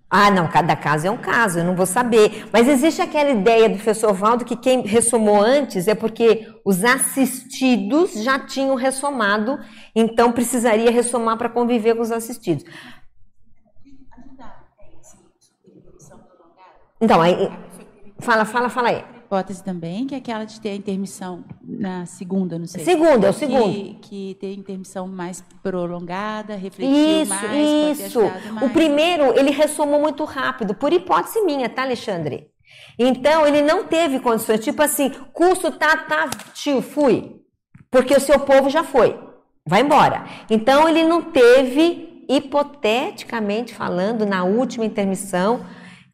Ah, 0.08 0.30
não, 0.30 0.48
cada 0.48 0.74
caso 0.74 1.06
é 1.08 1.10
um 1.10 1.18
caso, 1.18 1.58
eu 1.58 1.64
não 1.64 1.76
vou 1.76 1.84
saber. 1.84 2.46
Mas 2.50 2.68
existe 2.68 3.02
aquela 3.02 3.28
ideia 3.28 3.68
do 3.68 3.74
professor 3.74 4.14
Valdo 4.14 4.46
que 4.46 4.56
quem 4.56 4.80
ressomou 4.86 5.42
antes 5.42 5.86
é 5.86 5.94
porque 5.94 6.48
os 6.64 6.82
assistidos 6.82 8.22
já 8.22 8.38
tinham 8.38 8.74
ressomado, 8.74 9.58
então 9.94 10.32
precisaria 10.32 10.90
ressomar 10.90 11.36
para 11.36 11.50
conviver 11.50 11.94
com 11.94 12.00
os 12.00 12.12
assistidos. 12.12 12.64
Então, 17.00 17.20
aí, 17.20 17.50
fala, 18.18 18.44
fala, 18.44 18.68
fala 18.68 18.88
aí. 18.88 19.04
Hipótese 19.26 19.62
também, 19.62 20.06
que 20.06 20.14
é 20.14 20.18
aquela 20.18 20.44
de 20.44 20.60
ter 20.60 20.70
a 20.70 20.74
intermissão 20.74 21.44
na 21.60 22.06
segunda, 22.06 22.58
não 22.58 22.66
sei. 22.66 22.84
Segunda, 22.84 23.26
é 23.26 23.30
o 23.30 23.32
segundo. 23.32 23.72
Que, 23.72 23.98
que 24.00 24.36
ter 24.40 24.54
intermissão 24.54 25.08
mais 25.08 25.44
prolongada, 25.62 26.54
refletir 26.54 27.22
isso, 27.22 27.34
mais. 27.34 28.00
Isso, 28.00 28.20
isso. 28.20 28.64
O 28.64 28.70
primeiro, 28.70 29.36
ele 29.36 29.50
ressomou 29.50 30.00
muito 30.00 30.24
rápido, 30.24 30.74
por 30.74 30.92
hipótese 30.92 31.42
minha, 31.42 31.68
tá, 31.68 31.82
Alexandre? 31.82 32.48
Então, 32.96 33.46
ele 33.46 33.62
não 33.62 33.84
teve 33.84 34.20
condições, 34.20 34.60
tipo 34.60 34.80
assim, 34.80 35.10
curso 35.32 35.72
tá, 35.72 35.96
tá, 35.96 36.30
tio, 36.54 36.80
fui. 36.80 37.40
Porque 37.90 38.14
o 38.14 38.20
seu 38.20 38.40
povo 38.40 38.70
já 38.70 38.84
foi, 38.84 39.18
vai 39.66 39.80
embora. 39.80 40.24
Então, 40.48 40.88
ele 40.88 41.02
não 41.02 41.20
teve, 41.20 42.24
hipoteticamente 42.28 43.74
falando, 43.74 44.24
na 44.24 44.44
última 44.44 44.84
intermissão, 44.84 45.66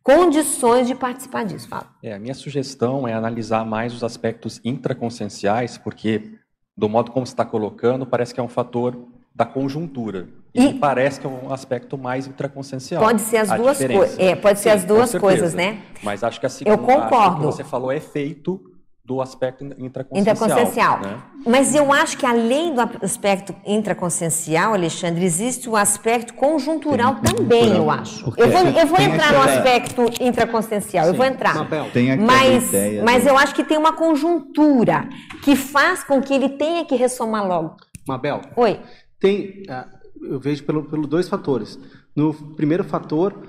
condições 0.02 0.86
de 0.86 0.94
participar 0.94 1.44
disso. 1.44 1.68
Fala. 1.68 1.86
É, 2.02 2.14
a 2.14 2.18
minha 2.18 2.34
sugestão 2.34 3.06
é 3.06 3.12
analisar 3.12 3.64
mais 3.64 3.94
os 3.94 4.02
aspectos 4.02 4.60
intraconscienciais, 4.64 5.78
porque, 5.78 6.32
do 6.76 6.88
modo 6.88 7.10
como 7.10 7.26
você 7.26 7.32
está 7.32 7.44
colocando, 7.44 8.04
parece 8.06 8.34
que 8.34 8.40
é 8.40 8.42
um 8.42 8.48
fator 8.48 8.96
da 9.34 9.46
conjuntura. 9.46 10.28
E, 10.54 10.66
e 10.66 10.74
parece 10.74 11.20
que 11.20 11.26
é 11.26 11.30
um 11.30 11.52
aspecto 11.52 11.96
mais 11.96 12.26
intraconsciencial. 12.26 13.02
Pode 13.02 13.22
ser 13.22 13.38
as 13.38 13.50
duas 13.50 13.78
coisas. 13.78 14.18
É, 14.18 14.34
pode 14.34 14.58
ser 14.58 14.70
Sim, 14.70 14.76
as 14.76 14.84
duas 14.84 15.14
coisas, 15.14 15.54
né? 15.54 15.80
Mas 16.02 16.22
acho 16.22 16.38
que 16.38 16.44
a 16.44 16.48
segunda, 16.50 16.76
Eu 16.76 16.78
concordo. 16.84 17.36
que 17.36 17.46
você 17.46 17.64
falou 17.64 17.90
é 17.90 18.00
feito 18.00 18.71
do 19.12 19.20
aspecto 19.20 19.62
intraconsciencial. 19.76 20.20
Intraconsciencial. 20.20 21.00
Né? 21.00 21.22
Mas 21.46 21.74
eu 21.74 21.92
acho 21.92 22.16
que 22.16 22.24
além 22.24 22.74
do 22.74 22.80
aspecto 23.02 23.54
intraconsciencial, 23.66 24.72
Alexandre, 24.72 25.22
existe 25.22 25.68
o 25.68 25.76
aspecto 25.76 26.32
conjuntural 26.32 27.16
também, 27.16 27.76
eu 27.76 27.90
acho. 27.90 28.32
Eu 28.38 28.48
vou, 28.48 28.62
eu 28.68 28.86
vou 28.86 28.96
tem 28.96 29.12
entrar 29.12 29.32
no 29.32 29.42
aspecto 29.42 30.02
intraconsciencial, 30.18 31.08
eu 31.08 31.14
vou 31.14 31.26
entrar. 31.26 31.54
Mabel, 31.54 31.90
Tem 31.92 32.16
Mas, 32.16 32.68
ideia 32.68 33.04
mas 33.04 33.26
eu 33.26 33.36
acho 33.36 33.54
que 33.54 33.62
tem 33.62 33.76
uma 33.76 33.92
conjuntura 33.92 35.06
que 35.42 35.54
faz 35.54 36.02
com 36.02 36.22
que 36.22 36.32
ele 36.32 36.48
tenha 36.48 36.86
que 36.86 36.96
ressomar 36.96 37.46
logo. 37.46 37.76
Mabel, 38.08 38.40
Oi. 38.56 38.80
tem, 39.20 39.62
ah, 39.68 39.88
eu 40.22 40.40
vejo 40.40 40.64
pelo, 40.64 40.84
pelo 40.84 41.06
dois 41.06 41.28
fatores. 41.28 41.78
No 42.16 42.32
primeiro 42.32 42.82
fator, 42.82 43.42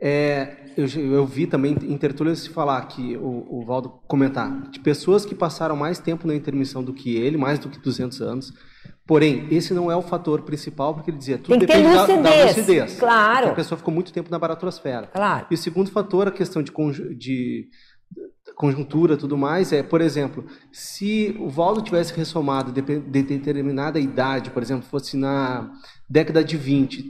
é, 0.00 0.69
eu, 0.80 1.12
eu 1.12 1.26
vi 1.26 1.46
também 1.46 1.76
em 1.82 1.96
tertúlias 1.96 2.46
falar 2.46 2.80
que 2.86 3.16
o, 3.16 3.60
o 3.60 3.64
Valdo 3.64 3.88
comentar 4.06 4.68
de 4.70 4.80
pessoas 4.80 5.24
que 5.24 5.34
passaram 5.34 5.76
mais 5.76 5.98
tempo 5.98 6.26
na 6.26 6.34
intermissão 6.34 6.82
do 6.82 6.92
que 6.92 7.14
ele, 7.16 7.36
mais 7.36 7.58
do 7.58 7.68
que 7.68 7.78
200 7.78 8.20
anos. 8.22 8.52
Porém, 9.06 9.48
esse 9.50 9.74
não 9.74 9.90
é 9.90 9.96
o 9.96 10.02
fator 10.02 10.42
principal, 10.42 10.94
porque 10.94 11.10
ele 11.10 11.18
dizia 11.18 11.36
tudo 11.38 11.58
depende 11.58 11.82
da- 11.82 12.06
da, 12.06 12.12
lucidez, 12.14 12.56
lucidez. 12.56 12.98
claro. 12.98 13.48
A 13.48 13.54
pessoa 13.54 13.76
ficou 13.76 13.92
muito 13.92 14.12
tempo 14.12 14.30
na 14.30 14.38
baratrosfera. 14.38 15.08
Claro. 15.08 15.46
E 15.50 15.54
o 15.54 15.58
segundo 15.58 15.90
fator, 15.90 16.28
a 16.28 16.30
questão 16.30 16.62
de, 16.62 16.70
de 17.16 17.68
conjuntura 18.54 19.16
tudo 19.16 19.36
mais, 19.36 19.72
é, 19.72 19.82
por 19.82 20.00
exemplo, 20.00 20.44
se 20.70 21.34
o 21.40 21.48
Valdo 21.48 21.82
tivesse 21.82 22.12
ressomado 22.14 22.70
de, 22.70 22.82
de 22.82 23.22
determinada 23.22 23.98
idade, 23.98 24.50
por 24.50 24.62
exemplo, 24.62 24.86
fosse 24.88 25.16
na 25.16 25.72
década 26.08 26.44
de 26.44 26.56
20, 26.56 27.04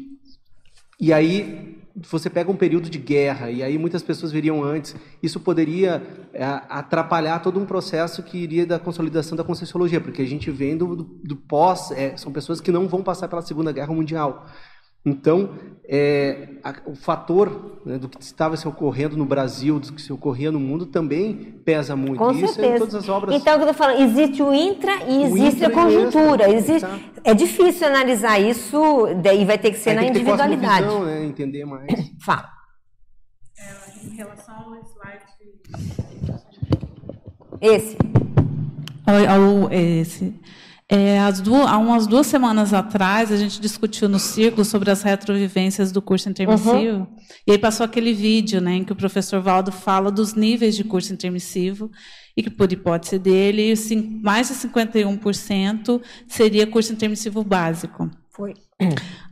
e 0.98 1.12
aí 1.12 1.79
você 1.96 2.30
pega 2.30 2.50
um 2.50 2.56
período 2.56 2.88
de 2.88 2.98
guerra, 2.98 3.50
e 3.50 3.62
aí 3.62 3.76
muitas 3.78 4.02
pessoas 4.02 4.32
viriam 4.32 4.62
antes, 4.62 4.94
isso 5.22 5.40
poderia 5.40 6.02
é, 6.32 6.44
atrapalhar 6.68 7.40
todo 7.40 7.58
um 7.58 7.66
processo 7.66 8.22
que 8.22 8.38
iria 8.38 8.66
da 8.66 8.78
consolidação 8.78 9.36
da 9.36 9.44
Conscienciologia, 9.44 10.00
porque 10.00 10.22
a 10.22 10.26
gente 10.26 10.50
vem 10.50 10.76
do, 10.76 10.96
do, 10.96 11.04
do 11.04 11.36
pós, 11.36 11.90
é, 11.90 12.16
são 12.16 12.32
pessoas 12.32 12.60
que 12.60 12.70
não 12.70 12.88
vão 12.88 13.02
passar 13.02 13.28
pela 13.28 13.42
Segunda 13.42 13.72
Guerra 13.72 13.92
Mundial. 13.92 14.46
Então, 15.04 15.54
é, 15.88 16.48
a- 16.62 16.74
o 16.86 16.94
fator 16.94 17.80
né, 17.86 17.96
do 17.98 18.08
que 18.08 18.22
estava 18.22 18.56
se 18.56 18.68
ocorrendo 18.68 19.16
no 19.16 19.24
Brasil, 19.24 19.80
do 19.80 19.92
que 19.94 20.02
se 20.02 20.12
ocorria 20.12 20.52
no 20.52 20.60
mundo, 20.60 20.84
também 20.86 21.34
pesa 21.64 21.96
muito. 21.96 22.18
Com 22.18 22.32
isso 22.32 22.44
é 22.44 22.48
certeza. 22.48 22.74
em 22.74 22.78
todas 22.78 22.94
as 22.94 23.08
obras. 23.08 23.34
Então, 23.34 23.54
o 23.54 23.56
que 23.58 23.64
eu 23.64 23.70
estou 23.70 23.86
falando, 23.86 24.02
existe 24.02 24.42
o 24.42 24.52
intra 24.52 24.92
e 25.08 25.18
O 25.18 25.26
existe 25.26 25.56
intra 25.56 25.68
a 25.68 25.70
conjuntura. 25.70 26.44
extra. 26.50 26.74
Existe, 26.76 26.86
Tá. 26.86 26.98
é 27.24 27.34
difícil 27.34 27.86
analisar 27.86 28.38
isso, 28.38 28.78
daí 29.22 29.44
vai 29.46 29.56
ter 29.58 29.70
que 29.70 29.78
ser 29.78 29.90
Aí 29.90 29.96
na 29.96 30.02
tem 30.02 30.12
que 30.12 30.18
ter 30.18 30.20
individualidade. 30.20 30.84
cosmovisão, 30.84 31.06
né, 31.20 31.24
entender 31.24 31.64
mais. 31.64 31.88
Fala. 32.22 32.48
Em 34.04 34.16
relação 34.16 34.54
ao 34.54 34.74
slide. 34.74 35.24
Esse. 37.60 37.96
Ao, 39.06 39.64
ao- 39.64 39.72
esse. 39.72 40.34
É, 40.92 41.20
as 41.20 41.40
duas, 41.40 41.68
há 41.68 41.78
umas 41.78 42.04
duas 42.04 42.26
semanas 42.26 42.74
atrás, 42.74 43.30
a 43.30 43.36
gente 43.36 43.60
discutiu 43.60 44.08
no 44.08 44.18
círculo 44.18 44.64
sobre 44.64 44.90
as 44.90 45.02
retrovivências 45.02 45.92
do 45.92 46.02
curso 46.02 46.28
intermissivo. 46.28 47.06
E 47.46 47.52
aí 47.52 47.58
passou 47.58 47.86
aquele 47.86 48.12
vídeo 48.12 48.60
né, 48.60 48.74
em 48.74 48.84
que 48.84 48.92
o 48.92 48.96
professor 48.96 49.40
Valdo 49.40 49.70
fala 49.70 50.10
dos 50.10 50.34
níveis 50.34 50.74
de 50.74 50.82
curso 50.82 51.12
intermissivo 51.12 51.92
e 52.36 52.42
que, 52.42 52.50
por 52.50 52.72
hipótese 52.72 53.20
dele, 53.20 53.72
mais 54.20 54.48
de 54.48 54.54
51% 54.54 56.02
seria 56.26 56.66
curso 56.66 56.92
intermissivo 56.92 57.44
básico. 57.44 58.10
Foi. 58.28 58.54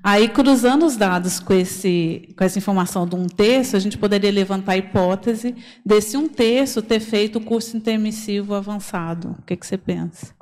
Aí, 0.00 0.28
cruzando 0.28 0.86
os 0.86 0.96
dados 0.96 1.40
com, 1.40 1.54
esse, 1.54 2.28
com 2.36 2.44
essa 2.44 2.58
informação 2.58 3.04
de 3.04 3.16
um 3.16 3.26
terço, 3.26 3.74
a 3.74 3.80
gente 3.80 3.98
poderia 3.98 4.30
levantar 4.30 4.72
a 4.72 4.76
hipótese 4.76 5.56
desse 5.84 6.16
um 6.16 6.28
terço 6.28 6.82
ter 6.82 7.00
feito 7.00 7.40
o 7.40 7.44
curso 7.44 7.76
intermissivo 7.76 8.54
avançado. 8.54 9.34
O 9.40 9.42
que, 9.42 9.56
que 9.56 9.66
você 9.66 9.76
pensa? 9.76 10.37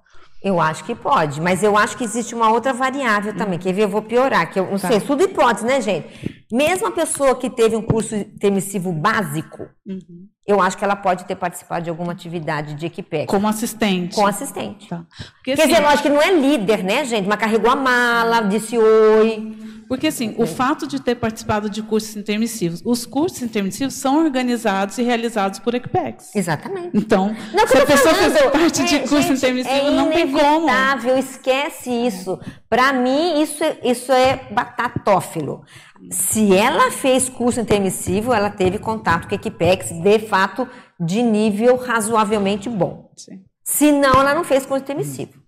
Eu 0.47 0.61
acho 0.61 0.85
que 0.85 0.95
pode, 0.95 1.41
mas 1.41 1.61
eu 1.65 1.77
acho 1.77 1.97
que 1.97 2.05
existe 2.05 2.33
uma 2.33 2.53
outra 2.53 2.73
variável 2.73 3.35
também. 3.37 3.59
Quer 3.59 3.73
ver? 3.73 3.83
Eu 3.83 3.89
vou 3.89 4.01
piorar, 4.01 4.49
que 4.49 4.61
eu 4.61 4.65
não 4.71 4.79
Tá. 4.79 4.87
sei, 4.87 5.01
tudo 5.01 5.25
hipótese, 5.25 5.67
né, 5.67 5.81
gente? 5.81 6.47
Mesmo 6.53 6.87
a 6.87 6.93
pessoa 6.93 7.35
que 7.35 7.51
teve 7.51 7.75
um 7.75 7.83
curso 7.83 8.15
intermissivo 8.15 8.93
básico, 8.93 9.67
Uhum. 9.85 10.29
eu 10.47 10.61
acho 10.61 10.79
que 10.79 10.85
ela 10.85 10.95
pode 10.95 11.25
ter 11.25 11.35
participado 11.35 11.83
de 11.83 11.91
alguma 11.91 12.13
atividade 12.13 12.75
de 12.75 12.87
equipe 12.87 13.27
Como 13.27 13.49
assistente. 13.49 14.15
com 14.15 14.25
assistente. 14.25 14.89
Tá. 14.89 15.03
Porque, 15.35 15.57
Quer 15.57 15.63
assim, 15.65 15.73
dizer, 15.73 15.83
lógico 15.83 16.03
que 16.05 16.09
não 16.11 16.23
é 16.23 16.31
líder, 16.33 16.85
né, 16.85 17.05
gente? 17.05 17.27
Mas 17.29 17.41
carregou 17.41 17.69
a 17.69 17.75
mala, 17.75 18.43
disse 18.43 18.79
oi. 18.79 19.53
Porque 19.89 20.09
assim, 20.09 20.35
o 20.39 20.47
fato 20.47 20.87
de 20.87 21.01
ter 21.01 21.15
participado 21.17 21.71
de 21.71 21.83
cursos 21.83 22.17
intermissivos, 22.17 22.83
os 22.85 23.07
cursos 23.07 23.43
intermissivos 23.43 23.95
são 23.95 24.19
organizados 24.19 24.99
e 24.99 25.03
realizados 25.03 25.59
por 25.59 25.75
Equipex. 25.75 26.35
Exatamente. 26.35 26.91
Então, 26.95 27.35
Não, 27.53 27.67
se 27.67 27.77
a 27.79 27.87
pessoa 27.87 28.15
falando, 28.15 28.33
fez 28.33 28.51
parte 28.51 28.85
de 28.85 28.95
é, 28.97 28.99
curso 29.01 29.23
gente, 29.23 29.37
intermissivo, 29.39 29.75
é 29.75 29.91
não 29.91 30.11
tem 30.11 30.31
como. 30.31 30.39
inevitável, 30.43 31.19
esquece 31.19 31.91
isso. 31.91 32.39
Para 32.69 32.93
mim, 32.93 33.41
isso 33.43 33.63
é, 33.63 33.79
isso 33.85 34.13
é 34.13 34.49
batatófilo. 34.51 35.63
Se 36.11 36.55
ela 36.55 36.91
fez 36.91 37.29
curso 37.29 37.61
intermissivo, 37.61 38.33
ela 38.33 38.51
teve 38.51 38.79
contato 38.79 39.29
com 39.29 39.35
a 39.35 39.37
Equipex, 39.37 39.91
de 39.91 40.19
fato, 40.19 40.69
de 40.99 41.23
nível 41.23 41.77
razoavelmente 41.77 42.69
bom. 42.69 43.11
Sim. 43.17 43.43
Se 43.65 43.91
não, 43.91 44.21
ela 44.21 44.35
não 44.35 44.45
fez 44.45 44.65
curso 44.65 44.83
intermissivo. 44.83 45.46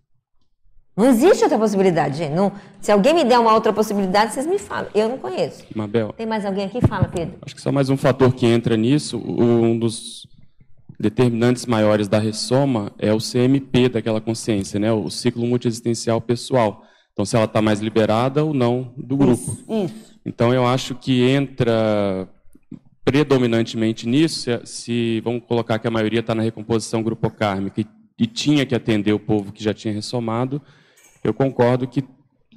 Não 0.99 1.07
existe 1.07 1.45
outra 1.45 1.57
possibilidade, 1.57 2.19
gente. 2.19 2.35
Não, 2.35 2.51
se 2.81 2.91
alguém 2.91 3.15
me 3.15 3.23
der 3.23 3.39
uma 3.39 3.55
outra 3.55 3.73
possibilidade, 3.73 4.35
vocês 4.35 4.45
me 4.45 4.59
falam. 4.59 4.89
Eu 4.93 5.09
não 5.09 5.17
conheço. 5.17 5.65
Mabel, 5.73 6.13
Tem 6.13 6.27
mais 6.27 6.45
alguém 6.45 6.65
aqui? 6.65 6.81
Fala, 6.81 7.07
Pedro. 7.07 7.37
acho 7.41 7.55
que 7.55 7.61
só 7.61 7.71
mais 7.71 7.89
um 7.89 7.97
fator 7.97 8.35
que 8.35 8.45
entra 8.45 8.77
nisso, 8.77 9.17
um 9.17 9.79
dos 9.79 10.27
determinantes 10.99 11.67
maiores 11.67 12.09
da 12.09 12.19
ressoma 12.19 12.91
é 12.99 13.13
o 13.13 13.19
CMP 13.19 13.89
daquela 13.89 14.21
consciência, 14.21 14.81
né? 14.81 14.93
o 14.93 15.09
ciclo 15.09 15.47
multiexistencial 15.47 16.21
pessoal. 16.21 16.83
Então, 17.13 17.25
se 17.25 17.37
ela 17.37 17.45
está 17.45 17.63
mais 17.63 17.79
liberada 17.79 18.45
ou 18.45 18.53
não 18.53 18.93
do 18.97 19.17
grupo. 19.17 19.57
Isso. 19.69 20.19
Então, 20.27 20.53
eu 20.53 20.67
acho 20.67 20.97
que 20.97 21.23
entra 21.23 22.29
predominantemente 23.05 24.05
nisso, 24.09 24.41
se, 24.41 24.61
se 24.65 25.21
vamos 25.21 25.45
colocar 25.47 25.79
que 25.79 25.87
a 25.87 25.91
maioria 25.93 26.21
está 26.21 26.35
na 26.35 26.43
recomposição 26.43 27.05
grupocármica 27.05 27.81
e, 27.81 27.87
e 28.19 28.27
tinha 28.27 28.67
que 28.67 28.75
atender 28.75 29.13
o 29.13 29.21
povo 29.21 29.53
que 29.53 29.63
já 29.63 29.73
tinha 29.73 29.95
ressomado, 29.95 30.61
eu 31.29 31.35
concordo 31.35 31.87
que, 31.87 32.05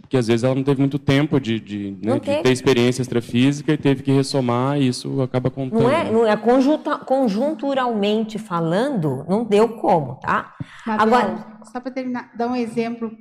que 0.09 0.17
às 0.17 0.27
vezes 0.27 0.43
ela 0.43 0.55
não 0.55 0.63
teve 0.63 0.79
muito 0.81 0.97
tempo 0.99 1.39
de, 1.39 1.59
de, 1.59 1.97
né, 2.01 2.13
de 2.19 2.19
ter 2.43 2.51
experiência 2.51 3.01
extrafísica 3.01 3.71
e 3.73 3.77
teve 3.77 4.03
que 4.03 4.11
ressomar 4.11 4.79
e 4.79 4.87
isso 4.87 5.21
acaba 5.21 5.49
contando. 5.49 5.81
Não 5.83 5.89
é, 5.89 6.11
não 6.11 6.25
é 6.27 6.35
conjunta- 6.37 6.97
conjunturalmente 6.99 8.37
falando, 8.37 9.25
não 9.27 9.43
deu 9.43 9.69
como, 9.77 10.15
tá? 10.15 10.53
Mabel, 10.85 11.05
Agora, 11.05 11.45
só 11.71 11.79
para 11.79 11.91
terminar, 11.91 12.31
dar 12.35 12.47
um 12.47 12.55
exemplo, 12.55 13.11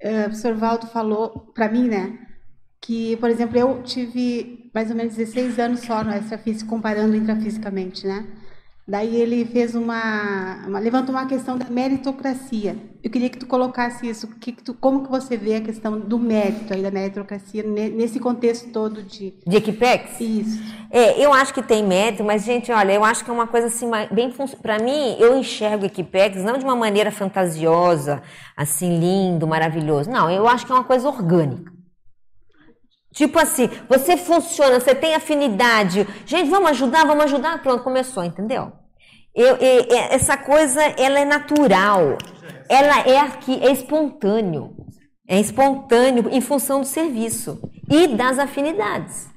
eh, 0.00 0.20
o 0.20 0.24
professor 0.24 0.54
Valdo 0.54 0.86
falou 0.86 1.50
para 1.54 1.68
mim, 1.68 1.88
né, 1.88 2.18
que, 2.80 3.16
por 3.16 3.28
exemplo, 3.28 3.58
eu 3.58 3.82
tive 3.82 4.70
mais 4.74 4.90
ou 4.90 4.96
menos 4.96 5.14
16 5.16 5.58
anos 5.58 5.80
só 5.80 6.02
no 6.04 6.12
extrafísico, 6.14 6.70
comparando 6.70 7.14
intrafisicamente, 7.16 8.06
né? 8.06 8.24
Daí 8.90 9.14
ele 9.14 9.44
fez 9.44 9.76
uma, 9.76 10.66
uma 10.66 10.80
levantou 10.80 11.14
uma 11.14 11.24
questão 11.24 11.56
da 11.56 11.70
meritocracia. 11.70 12.76
Eu 13.00 13.08
queria 13.08 13.30
que 13.30 13.38
tu 13.38 13.46
colocasse 13.46 14.08
isso, 14.08 14.26
que 14.26 14.50
que 14.50 14.64
tu, 14.64 14.74
como 14.74 15.04
que 15.04 15.08
você 15.08 15.36
vê 15.36 15.54
a 15.54 15.60
questão 15.60 16.00
do 16.00 16.18
mérito 16.18 16.74
aí 16.74 16.82
da 16.82 16.90
meritocracia 16.90 17.62
ne- 17.62 17.88
nesse 17.90 18.18
contexto 18.18 18.72
todo 18.72 19.00
de 19.00 19.32
de 19.46 19.56
Equipex? 19.56 20.18
isso. 20.20 20.60
É, 20.90 21.24
eu 21.24 21.32
acho 21.32 21.54
que 21.54 21.62
tem 21.62 21.86
mérito, 21.86 22.24
mas, 22.24 22.42
gente, 22.44 22.72
olha, 22.72 22.92
eu 22.92 23.04
acho 23.04 23.24
que 23.24 23.30
é 23.30 23.32
uma 23.32 23.46
coisa 23.46 23.68
assim, 23.68 23.88
bem. 24.10 24.34
Para 24.60 24.80
mim, 24.80 25.14
eu 25.20 25.38
enxergo 25.38 25.86
Equipex 25.86 26.42
não 26.42 26.58
de 26.58 26.64
uma 26.64 26.74
maneira 26.74 27.12
fantasiosa, 27.12 28.20
assim, 28.56 28.98
lindo, 28.98 29.46
maravilhoso. 29.46 30.10
Não, 30.10 30.28
eu 30.28 30.48
acho 30.48 30.66
que 30.66 30.72
é 30.72 30.74
uma 30.74 30.82
coisa 30.82 31.06
orgânica. 31.08 31.70
Tipo 33.12 33.38
assim, 33.38 33.68
você 33.88 34.16
funciona, 34.16 34.80
você 34.80 34.96
tem 34.96 35.14
afinidade. 35.14 36.04
Gente, 36.26 36.50
vamos 36.50 36.70
ajudar, 36.70 37.06
vamos 37.06 37.24
ajudar. 37.24 37.62
Pronto, 37.62 37.84
começou, 37.84 38.24
entendeu? 38.24 38.79
Eu, 39.40 39.56
e- 39.60 39.86
e- 39.92 40.14
essa 40.14 40.36
coisa, 40.36 40.82
ela 40.98 41.18
é 41.20 41.24
natural. 41.24 42.18
Ela 42.68 43.00
é 43.08 43.18
aqui, 43.18 43.58
é 43.62 43.70
espontâneo. 43.72 44.76
É 45.28 45.38
espontâneo 45.40 46.28
em 46.30 46.40
função 46.40 46.80
do 46.80 46.86
serviço 46.86 47.60
e 47.88 48.08
das 48.08 48.38
afinidades. 48.38 49.28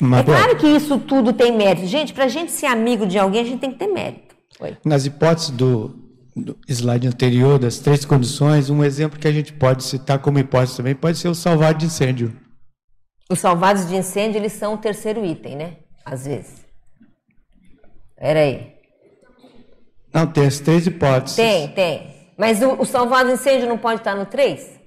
É 0.00 0.04
Mabel, 0.04 0.34
claro 0.34 0.56
que 0.56 0.66
isso 0.66 0.98
tudo 0.98 1.32
tem 1.32 1.56
mérito. 1.56 1.86
Gente, 1.86 2.12
para 2.12 2.24
a 2.24 2.28
gente 2.28 2.52
ser 2.52 2.66
amigo 2.66 3.06
de 3.06 3.18
alguém, 3.18 3.40
a 3.40 3.44
gente 3.44 3.60
tem 3.60 3.72
que 3.72 3.78
ter 3.78 3.86
mérito. 3.88 4.34
Oi. 4.60 4.76
nas 4.84 5.04
hipóteses 5.04 5.50
do, 5.50 5.88
do 6.36 6.56
slide 6.68 7.08
anterior, 7.08 7.58
das 7.58 7.78
três 7.78 8.04
condições, 8.04 8.70
um 8.70 8.84
exemplo 8.84 9.18
que 9.18 9.26
a 9.26 9.32
gente 9.32 9.52
pode 9.52 9.82
citar 9.82 10.20
como 10.20 10.38
hipótese 10.38 10.76
também 10.76 10.94
pode 10.94 11.18
ser 11.18 11.26
o 11.28 11.34
salvar 11.34 11.74
de 11.74 11.86
incêndio. 11.86 12.32
Os 13.28 13.40
salvados 13.40 13.88
de 13.88 13.96
incêndio, 13.96 14.38
eles 14.38 14.52
são 14.52 14.74
o 14.74 14.78
terceiro 14.78 15.24
item, 15.24 15.56
né? 15.56 15.76
Às 16.04 16.24
vezes. 16.26 16.64
Peraí. 18.16 18.73
Não, 20.14 20.26
tem 20.26 20.46
as 20.46 20.60
três 20.60 20.86
hipóteses. 20.86 21.36
Tem, 21.36 21.68
tem. 21.68 22.14
Mas 22.38 22.62
o, 22.62 22.80
o 22.80 22.84
salvado 22.86 23.30
incêndio 23.30 23.68
não 23.68 23.76
pode 23.76 24.00
estar 24.00 24.14
no 24.14 24.26
3? 24.26 24.80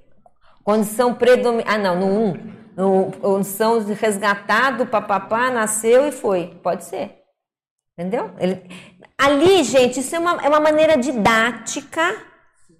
Condição 0.63 1.13
predominante. 1.13 1.69
Ah, 1.69 1.77
não, 1.77 1.99
no 1.99 2.07
1. 2.31 2.57
No, 2.77 3.11
condição 3.11 3.83
de 3.83 3.93
resgatado, 3.93 4.85
papapá, 4.85 5.49
nasceu 5.51 6.07
e 6.07 6.11
foi. 6.11 6.57
Pode 6.63 6.85
ser. 6.85 7.15
Entendeu? 7.97 8.31
Ele, 8.39 8.61
Ali, 9.17 9.63
gente, 9.63 9.99
isso 9.99 10.15
é 10.15 10.19
uma, 10.19 10.39
é 10.43 10.47
uma 10.47 10.59
maneira 10.59 10.95
didática 10.95 12.15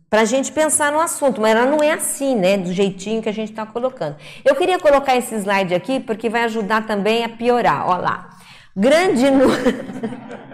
para 0.07 0.21
a 0.21 0.25
gente 0.25 0.51
pensar 0.51 0.91
no 0.91 0.99
assunto, 0.99 1.41
mas 1.41 1.55
ela 1.55 1.65
não 1.65 1.83
é 1.83 1.93
assim, 1.93 2.35
né? 2.35 2.57
Do 2.57 2.71
jeitinho 2.71 3.23
que 3.23 3.27
a 3.27 3.33
gente 3.33 3.49
está 3.49 3.65
colocando. 3.65 4.15
Eu 4.45 4.55
queria 4.55 4.77
colocar 4.77 5.15
esse 5.15 5.33
slide 5.35 5.73
aqui 5.73 5.99
porque 5.99 6.29
vai 6.29 6.43
ajudar 6.43 6.85
também 6.85 7.25
a 7.25 7.29
piorar. 7.29 7.89
Olha 7.89 8.01
lá. 8.01 8.29
Grande, 8.75 9.31
nu... 9.31 9.47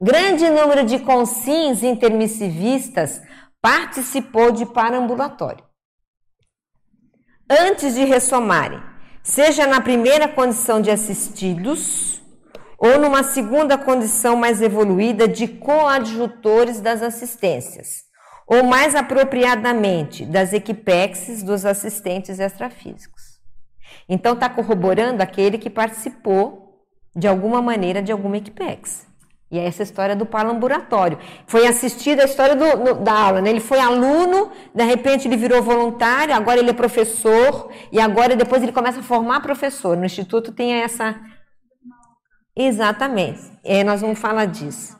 Grande 0.00 0.48
número 0.48 0.84
de 0.84 1.00
consins 1.00 1.82
intermissivistas 1.82 3.20
participou 3.60 4.52
de 4.52 4.64
parambulatório. 4.64 5.64
Antes 7.50 7.96
de 7.96 8.04
ressomarem, 8.04 8.80
seja 9.24 9.66
na 9.66 9.80
primeira 9.80 10.28
condição 10.28 10.80
de 10.80 10.88
assistidos 10.88 12.22
ou 12.78 13.00
numa 13.00 13.24
segunda 13.24 13.76
condição 13.76 14.36
mais 14.36 14.62
evoluída 14.62 15.26
de 15.26 15.48
coadjutores 15.48 16.80
das 16.80 17.02
assistências 17.02 18.04
ou 18.46 18.62
mais 18.62 18.94
apropriadamente 18.94 20.24
das 20.24 20.52
equipexes 20.52 21.42
dos 21.42 21.66
assistentes 21.66 22.38
extrafísicos. 22.38 23.40
Então 24.08 24.34
está 24.34 24.48
corroborando 24.48 25.24
aquele 25.24 25.58
que 25.58 25.68
participou 25.68 26.86
de 27.16 27.26
alguma 27.26 27.60
maneira 27.60 28.00
de 28.00 28.12
alguma 28.12 28.36
equipex. 28.36 29.07
E 29.50 29.58
é 29.58 29.64
essa 29.64 29.82
história 29.82 30.14
do 30.14 30.26
palambulatório. 30.26 31.18
Foi 31.46 31.66
assistida 31.66 32.22
a 32.22 32.24
história 32.26 32.54
do, 32.54 32.76
no, 32.76 32.94
da 33.02 33.12
aula, 33.12 33.40
né? 33.40 33.48
Ele 33.48 33.60
foi 33.60 33.78
aluno, 33.78 34.52
de 34.74 34.84
repente 34.84 35.26
ele 35.26 35.36
virou 35.36 35.62
voluntário, 35.62 36.34
agora 36.34 36.60
ele 36.60 36.70
é 36.70 36.74
professor, 36.74 37.72
e 37.90 37.98
agora 37.98 38.36
depois 38.36 38.62
ele 38.62 38.72
começa 38.72 39.00
a 39.00 39.02
formar 39.02 39.40
professor. 39.40 39.96
No 39.96 40.04
Instituto 40.04 40.52
tem 40.52 40.74
essa. 40.74 41.18
Exatamente. 42.54 43.40
É, 43.64 43.82
nós 43.82 44.02
vamos 44.02 44.18
falar 44.18 44.44
disso. 44.44 44.98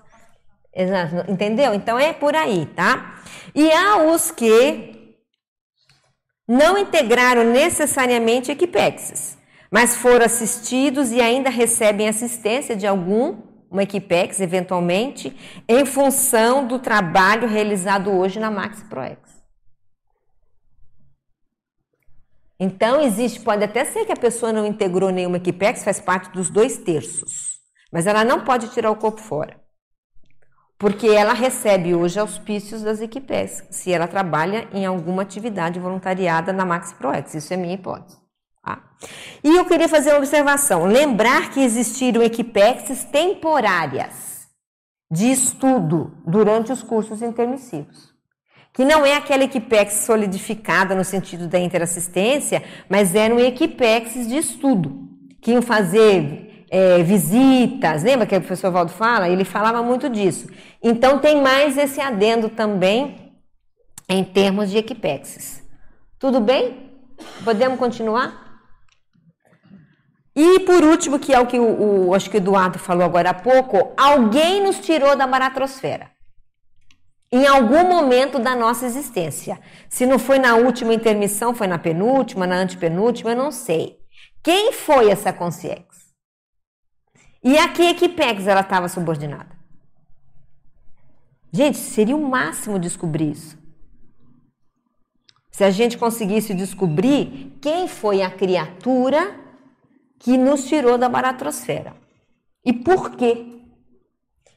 Exato. 0.75 1.31
Entendeu? 1.31 1.75
Então 1.75 1.99
é 1.99 2.13
por 2.13 2.35
aí, 2.35 2.67
tá? 2.75 3.21
E 3.55 3.71
há 3.71 3.99
os 3.99 4.31
que 4.31 4.97
não 6.49 6.79
integraram 6.79 7.45
necessariamente 7.45 8.51
equipexes, 8.51 9.37
mas 9.71 9.97
foram 9.97 10.25
assistidos 10.25 11.13
e 11.13 11.21
ainda 11.21 11.51
recebem 11.51 12.09
assistência 12.09 12.75
de 12.75 12.87
algum, 12.87 13.48
uma 13.71 13.83
equipex, 13.83 14.41
eventualmente, 14.41 15.37
em 15.69 15.85
função 15.85 16.67
do 16.67 16.79
trabalho 16.79 17.49
realizado 17.49 18.11
hoje 18.11 18.39
na 18.39 18.51
Max 18.51 18.83
ProEx. 18.85 19.19
Então, 22.61 23.01
existe, 23.01 23.41
pode 23.41 23.63
até 23.63 23.85
ser 23.85 24.05
que 24.05 24.13
a 24.13 24.17
pessoa 24.17 24.53
não 24.53 24.67
integrou 24.67 25.11
nenhuma 25.11 25.37
equipex, 25.37 25.85
faz 25.85 26.01
parte 26.01 26.31
dos 26.31 26.51
dois 26.51 26.79
terços, 26.79 27.61
mas 27.93 28.07
ela 28.07 28.25
não 28.25 28.45
pode 28.45 28.69
tirar 28.69 28.91
o 28.91 28.97
corpo 28.97 29.21
fora 29.21 29.69
porque 30.79 31.09
ela 31.09 31.33
recebe 31.33 31.95
hoje 31.95 32.21
auspícios 32.21 32.83
das 32.83 33.01
equipes, 33.01 33.65
se 33.69 33.93
ela 33.93 34.07
trabalha 34.07 34.69
em 34.73 34.87
alguma 34.87 35.23
atividade 35.23 35.81
voluntariada 35.81 36.53
na 36.53 36.65
Max 36.65 36.93
ProEx. 36.93 37.35
Isso 37.35 37.53
é 37.53 37.57
minha 37.57 37.75
hipótese. 37.75 38.17
E 39.43 39.57
eu 39.57 39.65
queria 39.65 39.89
fazer 39.89 40.11
uma 40.11 40.19
observação. 40.19 40.85
Lembrar 40.87 41.51
que 41.51 41.61
existiram 41.61 42.23
equipexes 42.23 43.05
temporárias 43.05 44.49
de 45.11 45.31
estudo 45.31 46.13
durante 46.27 46.73
os 46.73 46.83
cursos 46.83 47.23
intermissivos. 47.23 48.13
Que 48.73 48.85
não 48.85 49.05
é 49.05 49.17
aquela 49.17 49.45
equipex 49.45 50.05
solidificada 50.05 50.95
no 50.95 51.05
sentido 51.05 51.49
da 51.49 51.59
interassistência, 51.59 52.63
mas 52.89 53.15
eram 53.15 53.41
equipexes 53.41 54.29
de 54.29 54.37
estudo, 54.37 55.09
que 55.41 55.53
iam 55.53 55.63
fazer 55.63 56.67
é, 56.71 57.03
visitas, 57.03 58.03
lembra 58.03 58.27
que 58.27 58.37
o 58.37 58.41
professor 58.41 58.71
Valdo 58.71 58.93
fala? 58.93 59.29
Ele 59.29 59.45
falava 59.45 59.83
muito 59.83 60.09
disso. 60.09 60.49
Então 60.83 61.19
tem 61.19 61.41
mais 61.41 61.79
esse 61.79 62.01
adendo 62.01 62.51
também 62.51 63.33
em 64.09 64.23
termos 64.23 64.71
de 64.71 64.79
equipexes. 64.79 65.63
Tudo 66.19 66.41
bem? 66.41 66.91
Podemos 67.45 67.79
continuar? 67.79 68.48
E 70.41 70.61
por 70.61 70.85
último, 70.85 71.19
que 71.19 71.35
é 71.35 71.41
o 71.41 71.49
que 71.49 71.59
o, 71.59 72.11
o, 72.11 72.15
acho 72.15 72.31
que 72.31 72.37
o 72.37 72.39
Eduardo 72.39 72.79
falou 72.79 73.05
agora 73.05 73.31
há 73.31 73.35
pouco, 73.35 73.93
alguém 73.97 74.63
nos 74.63 74.79
tirou 74.79 75.17
da 75.17 75.27
baratrosfera. 75.27 76.13
Em 77.33 77.45
algum 77.45 77.89
momento 77.89 78.39
da 78.39 78.55
nossa 78.55 78.87
existência. 78.87 79.61
Se 79.89 80.07
não 80.07 80.17
foi 80.17 80.39
na 80.39 80.55
última 80.55 80.95
intermissão, 80.95 81.53
foi 81.53 81.67
na 81.67 81.77
penúltima, 81.77 82.47
na 82.47 82.55
antepenúltima, 82.55 83.33
eu 83.33 83.37
não 83.37 83.51
sei. 83.51 83.99
Quem 84.41 84.73
foi 84.73 85.11
essa 85.11 85.33
consciência? 85.33 86.07
E 87.43 87.59
a 87.59 87.67
que 87.71 87.83
equipex 87.83 88.47
ela 88.47 88.61
estava 88.61 88.89
subordinada? 88.89 89.59
Gente, 91.53 91.79
seria 91.79 92.17
o 92.17 92.31
máximo 92.31 92.79
descobrir 92.79 93.33
isso. 93.33 93.59
Se 95.51 95.65
a 95.65 95.71
gente 95.73 95.99
conseguisse 95.99 96.55
descobrir 96.55 97.59
quem 97.61 97.89
foi 97.89 98.23
a 98.23 98.31
criatura 98.31 99.48
que 100.19 100.37
nos 100.37 100.67
tirou 100.67 100.99
da 100.99 101.09
baratrosfera. 101.09 101.95
E 102.65 102.73
por 102.73 103.11
quê? 103.13 103.47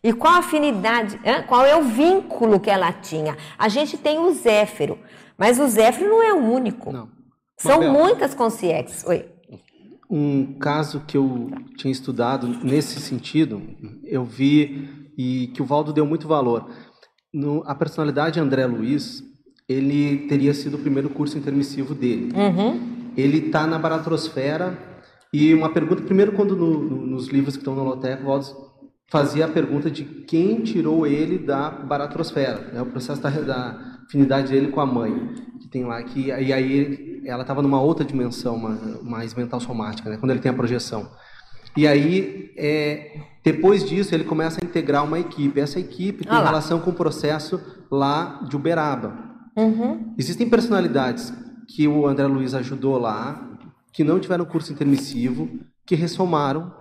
E 0.03 0.13
qual 0.13 0.33
a 0.33 0.39
afinidade, 0.39 1.19
qual 1.47 1.65
é 1.65 1.75
o 1.75 1.83
vínculo 1.83 2.59
que 2.59 2.69
ela 2.69 2.91
tinha? 2.91 3.37
A 3.57 3.69
gente 3.69 3.97
tem 3.97 4.17
o 4.17 4.33
Zéfiro, 4.33 4.97
mas 5.37 5.59
o 5.59 5.67
Zéfiro 5.67 6.09
não 6.09 6.23
é 6.23 6.33
o 6.33 6.39
único. 6.39 6.91
Não. 6.91 7.09
São 7.57 7.77
Mabel, 7.77 7.93
muitas 7.93 8.33
consciências. 8.33 9.05
Oi 9.05 9.31
um 10.11 10.55
caso 10.59 11.03
que 11.07 11.15
eu 11.15 11.49
tinha 11.77 11.89
estudado 11.91 12.45
nesse 12.61 12.99
sentido, 12.99 13.61
eu 14.03 14.25
vi 14.25 15.07
e 15.17 15.47
que 15.53 15.61
o 15.61 15.65
Valdo 15.65 15.93
deu 15.93 16.05
muito 16.05 16.27
valor. 16.27 16.69
No, 17.33 17.63
a 17.65 17.73
personalidade 17.73 18.37
André 18.37 18.65
Luiz, 18.65 19.23
ele 19.69 20.27
teria 20.27 20.53
sido 20.53 20.75
o 20.75 20.79
primeiro 20.79 21.09
curso 21.09 21.37
intermissivo 21.37 21.95
dele. 21.95 22.33
Uhum. 22.35 23.13
Ele 23.15 23.37
está 23.37 23.65
na 23.65 23.79
baratrosfera 23.79 24.77
e 25.33 25.53
uma 25.53 25.69
pergunta, 25.69 26.01
primeiro 26.01 26.33
quando 26.33 26.55
no, 26.55 26.79
no, 26.79 27.05
nos 27.05 27.27
livros 27.27 27.55
que 27.55 27.61
estão 27.61 27.75
no 27.75 27.83
Loteco, 27.83 28.23
o 28.23 28.25
Valdo 28.25 28.47
fazia 29.09 29.45
a 29.45 29.49
pergunta 29.49 29.91
de 29.91 30.03
quem 30.03 30.61
tirou 30.61 31.05
ele 31.05 31.37
da 31.37 31.69
baratrosfera, 31.69 32.71
né, 32.73 32.81
o 32.81 32.85
processo 32.85 33.21
da, 33.21 33.29
da 33.29 33.99
afinidade 34.05 34.51
dele 34.51 34.71
com 34.71 34.81
a 34.81 34.85
mãe, 34.85 35.33
que 35.59 35.67
tem 35.69 35.83
lá, 35.85 36.01
que, 36.03 36.27
e 36.27 36.53
aí 36.53 37.21
ela 37.25 37.41
estava 37.41 37.61
numa 37.61 37.81
outra 37.81 38.05
dimensão, 38.05 38.55
uma, 38.55 38.77
mais 39.03 39.33
mental 39.33 39.59
somática, 39.59 40.09
né? 40.09 40.17
quando 40.17 40.31
ele 40.31 40.39
tem 40.39 40.51
a 40.51 40.55
projeção. 40.55 41.09
E 41.75 41.87
aí, 41.87 42.51
é, 42.57 43.17
depois 43.43 43.87
disso, 43.87 44.13
ele 44.13 44.25
começa 44.25 44.59
a 44.61 44.65
integrar 44.65 45.05
uma 45.05 45.19
equipe. 45.19 45.59
Essa 45.59 45.79
equipe 45.79 46.25
tem 46.25 46.37
ah 46.37 46.43
relação 46.43 46.79
com 46.81 46.89
o 46.89 46.93
processo 46.93 47.61
lá 47.89 48.41
de 48.47 48.55
Uberaba. 48.55 49.17
Uhum. 49.55 50.13
Existem 50.17 50.49
personalidades 50.49 51.33
que 51.67 51.87
o 51.87 52.05
André 52.05 52.27
Luiz 52.27 52.53
ajudou 52.53 52.97
lá, 52.97 53.50
que 53.91 54.03
não 54.03 54.19
tiveram 54.19 54.45
curso 54.45 54.71
intermissivo, 54.71 55.49
que 55.85 55.95
ressomaram. 55.95 56.73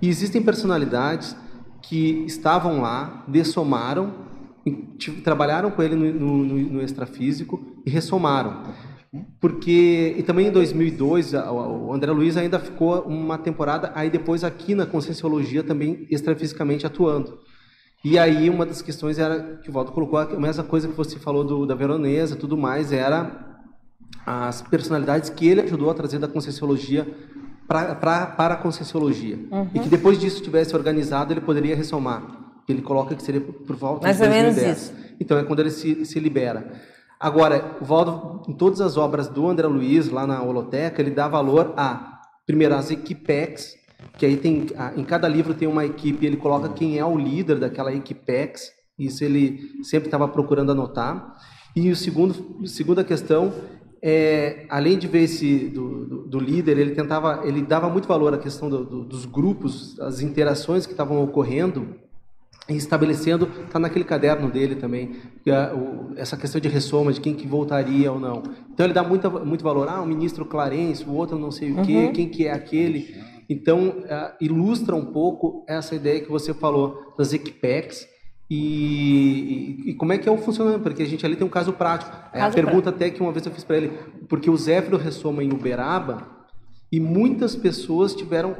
E 0.00 0.08
existem 0.08 0.42
personalidades 0.42 1.36
que 1.82 2.24
estavam 2.26 2.80
lá, 2.80 3.24
dessomaram, 3.26 4.12
trabalharam 5.24 5.70
com 5.70 5.82
ele 5.82 5.96
no, 5.96 6.12
no, 6.12 6.44
no 6.44 6.82
extrafísico 6.82 7.60
e 7.84 7.90
ressomaram. 7.90 8.62
Porque, 9.40 10.14
e 10.16 10.22
também 10.22 10.46
em 10.46 10.50
2002, 10.50 11.34
o 11.34 11.92
André 11.92 12.10
Luiz 12.12 12.36
ainda 12.36 12.58
ficou 12.58 13.02
uma 13.02 13.36
temporada, 13.36 13.92
aí 13.94 14.08
depois 14.08 14.42
aqui 14.42 14.74
na 14.74 14.86
Conscienciologia 14.86 15.62
também 15.62 16.06
extrafisicamente 16.10 16.86
atuando. 16.86 17.38
E 18.04 18.18
aí 18.18 18.48
uma 18.48 18.64
das 18.64 18.80
questões 18.80 19.18
era, 19.18 19.58
que 19.58 19.70
o 19.70 19.72
Waldo 19.72 19.92
colocou, 19.92 20.18
a 20.18 20.40
mesma 20.40 20.64
coisa 20.64 20.88
que 20.88 20.94
você 20.96 21.18
falou 21.18 21.44
do, 21.44 21.66
da 21.66 21.74
Veronesa, 21.74 22.36
tudo 22.36 22.56
mais, 22.56 22.90
era 22.90 23.51
as 24.24 24.62
personalidades 24.62 25.30
que 25.30 25.48
ele 25.48 25.60
ajudou 25.62 25.90
a 25.90 25.94
trazer 25.94 26.18
da 26.18 26.28
Conscienciologia 26.28 27.06
pra, 27.66 27.94
pra, 27.94 28.26
para 28.26 28.54
a 28.54 28.56
Conscienciologia. 28.56 29.38
Uhum. 29.50 29.68
E 29.74 29.80
que 29.80 29.88
depois 29.88 30.18
disso 30.18 30.42
tivesse 30.42 30.74
organizado, 30.76 31.32
ele 31.32 31.40
poderia 31.40 31.74
ressomar. 31.74 32.22
Ele 32.68 32.82
coloca 32.82 33.14
que 33.14 33.22
seria 33.22 33.40
por, 33.40 33.76
volta 33.76 34.04
Mais 34.04 34.16
de 34.16 34.22
2010. 34.22 34.56
menos 34.56 34.80
isso. 34.80 34.94
Então 35.20 35.38
é 35.38 35.44
quando 35.44 35.60
ele 35.60 35.70
se, 35.70 36.04
se 36.04 36.20
libera. 36.20 36.72
Agora, 37.18 37.76
o 37.80 37.84
Valdo, 37.84 38.42
em 38.48 38.52
todas 38.52 38.80
as 38.80 38.96
obras 38.96 39.28
do 39.28 39.48
André 39.48 39.66
Luiz, 39.66 40.10
lá 40.10 40.26
na 40.26 40.42
Holoteca, 40.42 41.00
ele 41.00 41.10
dá 41.10 41.28
valor 41.28 41.72
a, 41.76 42.20
primeiro, 42.44 42.74
as 42.74 42.90
equipex, 42.90 43.76
que 44.18 44.26
aí 44.26 44.36
tem, 44.36 44.66
em 44.96 45.04
cada 45.04 45.28
livro 45.28 45.54
tem 45.54 45.68
uma 45.68 45.84
equipe, 45.84 46.26
ele 46.26 46.36
coloca 46.36 46.68
quem 46.70 46.98
é 46.98 47.04
o 47.04 47.16
líder 47.16 47.60
daquela 47.60 47.92
equipex, 47.92 48.72
isso 48.98 49.22
ele 49.22 49.60
sempre 49.84 50.08
estava 50.08 50.26
procurando 50.26 50.72
anotar. 50.72 51.34
E 51.74 51.90
o 51.90 51.96
segundo, 51.96 52.66
segunda 52.66 53.04
questão 53.04 53.52
é, 54.02 54.66
além 54.68 54.98
de 54.98 55.06
ver 55.06 55.22
esse 55.22 55.68
do, 55.68 56.04
do, 56.04 56.22
do, 56.26 56.38
líder, 56.40 56.76
ele 56.76 56.90
tentava, 56.90 57.42
ele 57.46 57.62
dava 57.62 57.88
muito 57.88 58.08
valor 58.08 58.34
à 58.34 58.38
questão 58.38 58.68
do, 58.68 59.04
dos 59.04 59.24
grupos, 59.24 59.98
as 60.00 60.20
interações 60.20 60.86
que 60.86 60.92
estavam 60.92 61.22
ocorrendo 61.22 61.94
e 62.68 62.76
estabelecendo, 62.76 63.48
está 63.64 63.78
naquele 63.78 64.04
caderno 64.04 64.50
dele 64.50 64.74
também, 64.74 65.16
é 65.46 66.20
essa 66.20 66.36
questão 66.36 66.60
de 66.60 66.68
ressoma, 66.68 67.12
de 67.12 67.20
quem 67.20 67.34
que 67.34 67.46
voltaria 67.46 68.10
ou 68.10 68.18
não. 68.18 68.42
Então 68.72 68.84
ele 68.86 68.92
dá 68.92 69.04
muito, 69.04 69.30
muito 69.44 69.62
valor, 69.62 69.88
ah, 69.88 70.00
o 70.00 70.06
ministro 70.06 70.44
Clarence, 70.44 71.04
o 71.04 71.12
outro 71.12 71.38
não 71.38 71.52
sei 71.52 71.70
o 71.70 71.82
quê, 71.82 72.06
uhum. 72.06 72.12
quem 72.12 72.28
que 72.28 72.46
é 72.46 72.52
aquele. 72.52 73.14
Então, 73.48 73.88
uh, 73.88 74.32
ilustra 74.40 74.96
um 74.96 75.06
pouco 75.06 75.64
essa 75.68 75.94
ideia 75.94 76.20
que 76.20 76.30
você 76.30 76.54
falou 76.54 77.12
das 77.18 77.32
equipex 77.32 78.08
E, 78.54 79.84
e, 79.86 79.90
e 79.90 79.94
como 79.94 80.12
é 80.12 80.18
que 80.18 80.28
é 80.28 80.32
o 80.32 80.36
funcionamento? 80.36 80.82
Porque 80.82 81.02
a 81.02 81.06
gente 81.06 81.24
ali 81.24 81.36
tem 81.36 81.46
um 81.46 81.50
caso 81.50 81.72
prático. 81.72 82.10
É 82.34 82.38
a 82.38 82.44
Caso 82.44 82.54
pergunta 82.54 82.90
até 82.90 83.08
que 83.10 83.22
uma 83.22 83.32
vez 83.32 83.46
eu 83.46 83.52
fiz 83.52 83.64
para 83.64 83.78
ele, 83.78 83.88
porque 84.28 84.50
o 84.50 84.56
Zéfiro 84.56 84.98
ressoma 84.98 85.42
em 85.42 85.50
Uberaba 85.52 86.26
e 86.92 87.00
muitas 87.00 87.56
pessoas 87.56 88.14
tiveram 88.14 88.54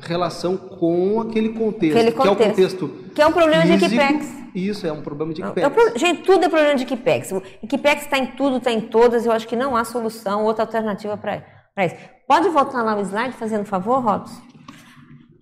relação 0.00 0.56
com 0.56 1.20
aquele 1.20 1.48
contexto, 1.50 1.96
Aquele 1.96 2.12
que 2.12 2.18
é 2.18 2.30
o 2.30 2.36
contexto. 2.36 2.88
contexto 2.88 3.14
Que 3.14 3.22
é 3.22 3.26
um 3.26 3.32
problema 3.32 3.64
de 3.64 3.78
físico. 3.78 3.94
Equipex. 4.02 4.42
Isso, 4.54 4.86
é 4.86 4.92
um 4.92 5.00
problema 5.00 5.32
de 5.32 5.42
É 5.42 5.46
Equipex. 5.46 5.66
o 5.66 5.70
pro- 5.70 5.98
Gente, 5.98 6.22
tudo 6.22 6.44
é 6.44 6.48
problema 6.50 6.74
de 6.76 6.82
Equipex. 6.82 7.32
Equipex 7.62 8.02
está 8.02 8.18
em 8.18 8.26
tudo, 8.26 8.58
está 8.58 8.70
em 8.70 8.82
todas. 8.82 9.24
Eu 9.24 9.32
acho 9.32 9.48
que 9.48 9.56
não 9.56 9.74
há 9.76 9.82
solução, 9.84 10.44
outra 10.44 10.64
alternativa 10.64 11.16
para 11.16 11.86
isso. 11.86 11.96
Pode 12.28 12.48
voltar 12.50 12.82
lá 12.82 12.96
o 12.96 13.00
slide, 13.00 13.32
fazendo 13.34 13.64
favor, 13.64 14.00
Robson? 14.00 14.40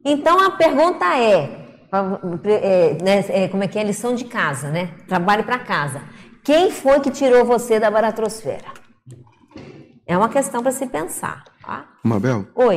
Então 0.04 0.40
a 0.40 0.52
pergunta 0.52 1.04
é, 1.18 1.69
é, 1.92 2.98
né, 3.02 3.24
é, 3.28 3.48
como 3.48 3.62
é 3.62 3.68
que 3.68 3.78
é? 3.78 3.84
Lição 3.84 4.14
de 4.14 4.24
casa, 4.24 4.70
né? 4.70 4.90
Trabalho 5.08 5.44
para 5.44 5.58
casa. 5.58 6.02
Quem 6.44 6.70
foi 6.70 7.00
que 7.00 7.10
tirou 7.10 7.44
você 7.44 7.78
da 7.78 7.90
baratrosfera? 7.90 8.64
É 10.06 10.16
uma 10.16 10.28
questão 10.28 10.62
para 10.62 10.72
se 10.72 10.86
pensar. 10.86 11.44
Tá? 11.64 11.86
Mabel, 12.02 12.46
Oi. 12.54 12.76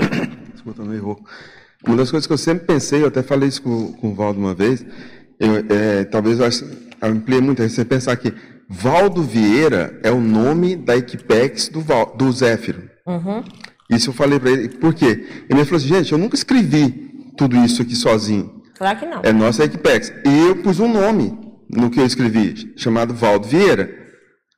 desculpa, 0.52 0.84
não 0.84 0.94
errou. 0.94 1.20
Uma 1.86 1.98
das 1.98 2.12
coisas 2.12 2.28
que 2.28 2.34
eu 2.34 2.38
sempre 2.38 2.66
pensei, 2.66 3.02
eu 3.04 3.08
até 3.08 3.24
falei 3.24 3.50
isso 3.50 3.62
com, 3.62 3.94
com 3.94 4.10
o 4.12 4.16
Valdo 4.16 4.40
uma 4.40 4.54
vez, 4.54 4.86
eu, 5.40 5.56
é, 5.70 6.04
talvez 6.06 6.40
eu, 6.40 6.46
acho- 6.46 6.64
eu 6.66 7.10
ampliei 7.10 7.42
muito, 7.42 7.62
é 7.62 7.68
você 7.68 7.84
pensar 7.84 8.16
que 8.16 8.34
Valdo 8.70 9.22
Vieira 9.24 10.00
é 10.04 10.12
o 10.12 10.20
nome 10.20 10.76
da 10.76 10.96
Equipex 10.96 11.68
do, 11.70 11.82
Val, 11.82 12.16
do 12.16 12.32
Zéfiro. 12.32 12.90
Uhum. 13.06 13.44
Isso 13.90 14.10
eu 14.12 14.14
falei 14.14 14.40
para 14.40 14.52
ele, 14.52 14.70
por 14.70 14.94
quê? 14.94 15.28
Ele 15.50 15.60
me 15.60 15.66
falou 15.66 15.78
assim, 15.78 15.88
gente, 15.88 16.12
eu 16.14 16.18
nunca 16.18 16.36
escrevi 16.36 17.12
tudo 17.38 17.58
isso 17.58 17.82
aqui 17.82 17.96
sozinho. 17.96 18.62
Claro 18.84 19.00
que 19.00 19.06
não. 19.06 19.22
É 19.24 19.32
nossa 19.32 19.64
Equipex. 19.64 20.12
E 20.26 20.48
eu 20.48 20.58
pus 20.58 20.80
um 20.82 20.92
nome 20.92 21.40
no 21.70 21.90
que 21.90 22.00
eu 22.00 22.06
escrevi, 22.06 22.74
chamado 22.76 23.14
Valdo 23.14 23.48
Vieira. 23.48 23.90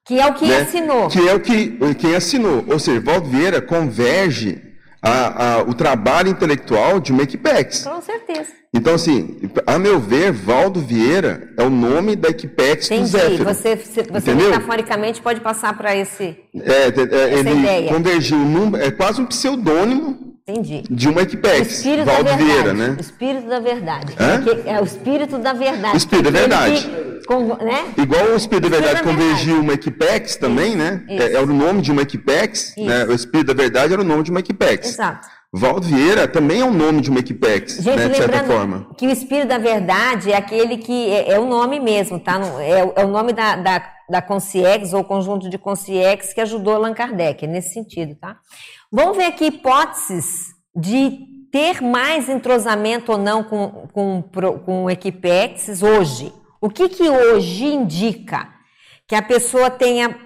Que 0.06 0.20
é 0.20 0.26
o 0.26 0.34
que 0.34 0.48
né? 0.48 0.62
assinou. 0.62 1.08
Que 1.10 1.30
é 1.30 1.34
o 1.36 1.40
que 1.40 1.78
quem 2.00 2.16
assinou. 2.16 2.66
Ou 2.68 2.80
seja, 2.80 3.00
Valdo 3.02 3.30
Vieira 3.30 3.62
converge 3.62 4.62
a- 5.02 5.58
a- 5.58 5.62
o 5.64 5.74
trabalho 5.76 6.30
intelectual 6.30 7.00
de 7.00 7.12
uma 7.12 7.22
Equipex. 7.24 7.84
Com 7.84 8.02
certeza. 8.02 8.50
Então, 8.74 8.96
assim, 8.96 9.40
a 9.66 9.78
meu 9.80 10.00
ver, 10.00 10.32
Valdo 10.32 10.82
Vieira 10.82 11.50
é 11.58 11.64
o 11.64 11.70
nome 11.70 12.16
da 12.16 12.30
Equipex 12.30 12.90
do. 12.90 13.06
Zéfiro. 13.06 13.44
Você, 13.46 13.76
você, 13.76 14.02
Entendeu? 14.02 14.50
metaforicamente 14.50 15.22
pode 15.22 15.40
passar 15.40 15.78
para 15.78 15.96
esse. 15.96 16.36
É, 16.56 16.72
é, 16.72 16.86
Essa 16.90 17.50
ele 17.50 17.60
ideia. 17.62 17.94
convergiu 17.94 18.38
num, 18.40 18.76
é 18.76 18.90
quase 18.92 19.22
um 19.22 19.26
pseudônimo 19.26 20.35
Entendi. 20.48 20.84
de 20.90 21.10
uma 21.10 21.22
Equipex. 21.24 21.78
Espírito 21.80 22.06
da 22.06 22.14
Valdo. 22.22 22.38
Vieira, 22.44 22.74
né? 22.74 22.98
Espírito 23.00 23.48
da 23.48 23.60
verdade. 23.60 24.14
Que 24.14 24.70
É 24.70 24.80
o 24.80 24.84
espírito 24.84 25.38
da 25.40 25.54
verdade. 25.54 25.94
O 25.96 25.98
espírito 25.98 26.26
da 26.32 26.40
verdade. 26.40 26.82
que 27.28 27.64
né? 27.66 27.86
Igual 27.98 28.26
o 28.28 28.36
Espírito 28.36 28.70
da 28.70 28.78
Verdade 28.78 29.02
convergiu 29.02 29.60
uma 29.60 29.74
Equipex 29.74 30.36
também, 30.36 30.76
né? 30.76 31.04
isso. 31.10 31.24
É, 31.24 31.34
é 31.34 31.40
o 31.42 31.48
nome 31.48 31.82
de 31.82 31.92
uma 31.92 32.04
Equipex, 32.04 32.78
Isso. 32.78 32.86
né? 32.86 33.04
O 33.06 33.14
Espírito 33.14 33.48
da 33.48 33.54
Verdade 33.56 33.94
era 33.94 34.02
o 34.04 34.06
nome 34.06 34.22
de 34.22 34.30
uma 34.30 34.42
Equipex. 34.42 34.90
Exato. 34.90 35.28
Valdo 35.52 35.88
Vieira 35.88 36.28
também 36.28 36.60
é 36.62 36.66
o 36.66 36.70
nome 36.72 37.02
de 37.02 37.10
uma 37.10 37.22
Equipex, 37.22 37.78
Gente, 37.78 37.98
né? 37.98 38.10
De 38.10 38.18
certa 38.18 38.44
forma. 38.44 38.88
que 38.98 39.08
o 39.08 39.10
espírito 39.10 39.48
da 39.48 39.58
verdade 39.58 40.32
é 40.32 40.36
aquele 40.38 40.78
que 40.78 41.10
é, 41.10 41.32
é 41.32 41.40
o 41.40 41.46
nome 41.48 41.80
mesmo, 41.80 42.20
tá? 42.20 42.40
É, 42.62 42.84
o- 42.84 42.94
é 42.96 43.06
o 43.06 43.08
nome 43.08 43.32
da, 43.34 43.56
da, 43.56 43.84
da 44.10 44.22
Concierge 44.22 44.94
ou 44.96 45.04
conjunto 45.04 45.50
de 45.50 45.58
Concierge 45.58 46.32
que 46.36 46.42
ajudou 46.42 46.76
Allan 46.76 46.94
Kardec, 46.94 47.44
é 47.46 47.48
nesse 47.48 47.74
sentido, 47.74 48.14
tá? 48.16 48.36
Vamos 48.92 49.18
ver 49.18 49.26
aqui 49.26 49.46
hipóteses 49.46 50.54
de 50.76 51.36
ter 51.52 51.82
mais 51.82 52.28
entrosamento 52.30 53.14
ou 53.14 53.18
não 53.18 53.44
com, 53.44 53.88
com, 53.94 54.22
com 54.66 54.90
equipex 54.90 55.82
hoje. 55.82 56.34
O 56.60 56.70
que 56.70 56.90
que 56.90 57.10
hoje 57.10 57.66
indica 57.66 58.50
que 59.08 59.16
a 59.16 59.22
pessoa 59.22 59.70
tenha 59.70 60.20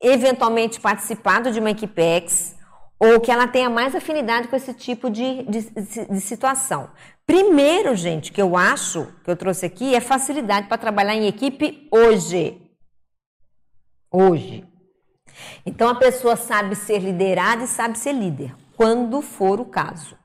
eventualmente 0.00 0.80
participado 0.80 1.50
de 1.50 1.60
uma 1.60 1.70
equipex 1.70 2.56
ou 2.98 3.20
que 3.20 3.30
ela 3.30 3.46
tenha 3.46 3.70
mais 3.70 3.94
afinidade 3.94 4.48
com 4.48 4.56
esse 4.56 4.72
tipo 4.74 5.10
de, 5.10 5.42
de, 5.44 5.62
de 6.06 6.20
situação. 6.20 6.90
Primeiro, 7.26 7.94
gente, 7.96 8.32
que 8.32 8.40
eu 8.40 8.56
acho 8.56 9.06
que 9.24 9.30
eu 9.30 9.36
trouxe 9.36 9.66
aqui 9.66 9.94
é 9.94 10.00
facilidade 10.00 10.68
para 10.68 10.78
trabalhar 10.78 11.14
em 11.14 11.26
equipe 11.26 11.88
hoje. 11.90 12.60
Hoje. 14.10 14.73
Então 15.64 15.88
a 15.88 15.94
pessoa 15.94 16.36
sabe 16.36 16.74
ser 16.74 16.98
liderada 16.98 17.64
e 17.64 17.68
sabe 17.68 17.98
ser 17.98 18.12
líder, 18.12 18.54
quando 18.76 19.20
for 19.20 19.60
o 19.60 19.64
caso. 19.64 20.16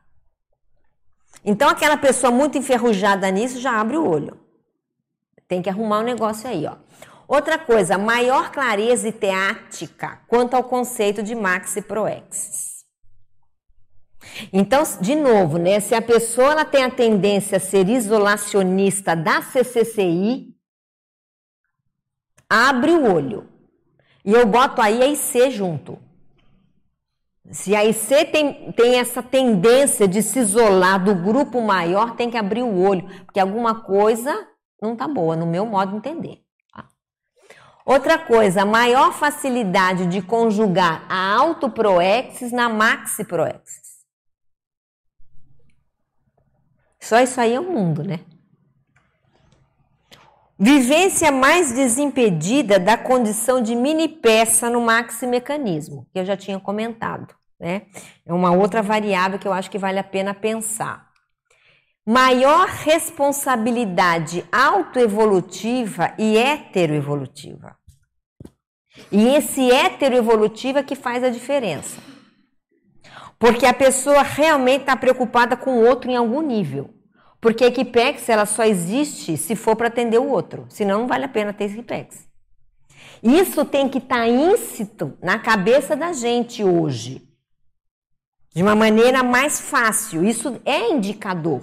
Então 1.43 1.69
aquela 1.69 1.97
pessoa 1.97 2.31
muito 2.31 2.57
enferrujada 2.57 3.29
nisso 3.31 3.59
já 3.59 3.79
abre 3.79 3.97
o 3.97 4.07
olho. 4.07 4.39
Tem 5.47 5.61
que 5.61 5.69
arrumar 5.69 5.99
um 5.99 6.03
negócio 6.03 6.47
aí, 6.47 6.65
ó. 6.67 6.75
Outra 7.27 7.57
coisa, 7.57 7.97
maior 7.97 8.51
clareza 8.51 9.07
e 9.07 9.11
teática 9.11 10.21
quanto 10.27 10.55
ao 10.55 10.63
conceito 10.63 11.21
de 11.21 11.35
maxi 11.35 11.81
proexis. 11.81 12.69
Então, 14.53 14.83
de 15.01 15.15
novo, 15.15 15.57
né, 15.57 15.79
se 15.79 15.95
a 15.95 16.01
pessoa 16.01 16.51
ela 16.51 16.65
tem 16.65 16.83
a 16.83 16.91
tendência 16.91 17.57
a 17.57 17.59
ser 17.59 17.87
isolacionista 17.89 19.15
da 19.15 19.41
CCCI, 19.41 20.55
abre 22.49 22.91
o 22.91 23.11
olho. 23.11 23.48
E 24.29 24.31
eu 24.31 24.45
boto 24.45 24.79
a 24.79 24.91
IC 24.91 25.49
junto. 25.49 25.97
Se 27.49 27.75
a 27.75 27.83
IC 27.83 28.25
tem, 28.25 28.71
tem 28.73 28.99
essa 28.99 29.23
tendência 29.23 30.07
de 30.07 30.21
se 30.21 30.37
isolar 30.37 31.03
do 31.03 31.15
grupo 31.15 31.59
maior, 31.59 32.15
tem 32.15 32.29
que 32.29 32.37
abrir 32.37 32.61
o 32.61 32.79
olho, 32.79 33.09
porque 33.25 33.39
alguma 33.39 33.81
coisa 33.81 34.47
não 34.79 34.95
tá 34.95 35.07
boa, 35.07 35.35
no 35.35 35.47
meu 35.47 35.65
modo 35.65 35.93
de 35.93 35.97
entender. 35.97 36.43
tá? 36.71 36.87
Outra 37.83 38.19
coisa, 38.19 38.63
maior 38.63 39.13
facilidade 39.13 40.05
de 40.05 40.21
conjugar 40.21 41.07
a 41.09 41.33
autoproexis 41.33 42.51
na 42.51 42.69
maxiproexis. 42.69 44.05
Só 46.99 47.19
isso 47.19 47.41
aí 47.41 47.55
é 47.55 47.59
o 47.59 47.63
mundo, 47.63 48.03
né? 48.03 48.19
Vivência 50.61 51.31
mais 51.31 51.71
desimpedida 51.71 52.77
da 52.77 52.97
condição 52.97 53.61
de 53.61 53.73
mini 53.73 54.09
peça 54.09 54.69
no 54.69 54.81
maximecanismo, 54.81 56.05
que 56.11 56.19
eu 56.19 56.25
já 56.25 56.35
tinha 56.35 56.59
comentado, 56.59 57.33
né? 57.57 57.83
É 58.25 58.33
uma 58.33 58.51
outra 58.51 58.81
variável 58.81 59.39
que 59.39 59.47
eu 59.47 59.53
acho 59.53 59.71
que 59.71 59.77
vale 59.77 59.99
a 59.99 60.03
pena 60.03 60.33
pensar. 60.33 61.07
Maior 62.05 62.67
responsabilidade 62.67 64.43
autoevolutiva 64.51 66.13
e 66.17 66.37
heteroevolutiva. 66.37 67.77
E 69.09 69.29
esse 69.29 69.71
heteroevolutiva 69.71 70.83
que 70.83 70.95
faz 70.95 71.23
a 71.23 71.29
diferença. 71.29 72.01
Porque 73.39 73.65
a 73.65 73.73
pessoa 73.73 74.23
realmente 74.23 74.81
está 74.81 74.97
preocupada 74.97 75.55
com 75.55 75.77
o 75.77 75.87
outro 75.87 76.11
em 76.11 76.17
algum 76.17 76.41
nível. 76.41 76.98
Porque 77.41 77.63
a 77.63 77.67
Equipex 77.67 78.27
ela 78.27 78.45
só 78.45 78.63
existe 78.63 79.37
se 79.37 79.55
for 79.55 79.75
para 79.75 79.87
atender 79.87 80.17
o 80.17 80.27
outro. 80.29 80.65
Senão 80.69 81.01
não 81.01 81.07
vale 81.07 81.25
a 81.25 81.29
pena 81.29 81.53
ter 81.53 81.65
Equipex. 81.65 82.27
Isso 83.23 83.65
tem 83.65 83.87
que 83.87 83.97
estar 83.97 84.19
tá 84.19 84.27
íncito 84.27 85.17
na 85.21 85.39
cabeça 85.39 85.95
da 85.95 86.13
gente 86.13 86.63
hoje. 86.63 87.27
De 88.53 88.63
uma 88.63 88.75
maneira 88.75 89.23
mais 89.23 89.59
fácil. 89.59 90.23
Isso 90.23 90.59
é 90.65 90.89
indicador, 90.89 91.61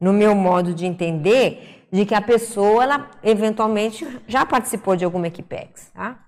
no 0.00 0.12
meu 0.12 0.34
modo 0.34 0.74
de 0.74 0.84
entender, 0.84 1.86
de 1.92 2.04
que 2.04 2.14
a 2.14 2.20
pessoa, 2.20 2.82
ela 2.82 3.10
eventualmente 3.22 4.06
já 4.26 4.44
participou 4.44 4.96
de 4.96 5.04
alguma 5.04 5.28
Equipex. 5.28 5.90
Tá? 5.94 6.18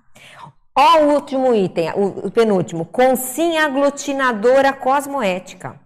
Ó 0.77 1.03
o 1.03 1.15
último 1.15 1.55
item, 1.55 1.93
o, 1.95 2.31
penúltimo. 2.31 2.85
Consim 2.85 3.57
aglutinadora 3.59 4.73
cosmoética. 4.73 5.81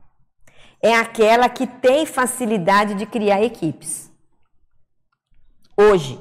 É 0.80 0.94
aquela 0.94 1.48
que 1.48 1.66
tem 1.66 2.06
facilidade 2.06 2.94
de 2.94 3.04
criar 3.06 3.42
equipes. 3.42 4.10
Hoje. 5.76 6.20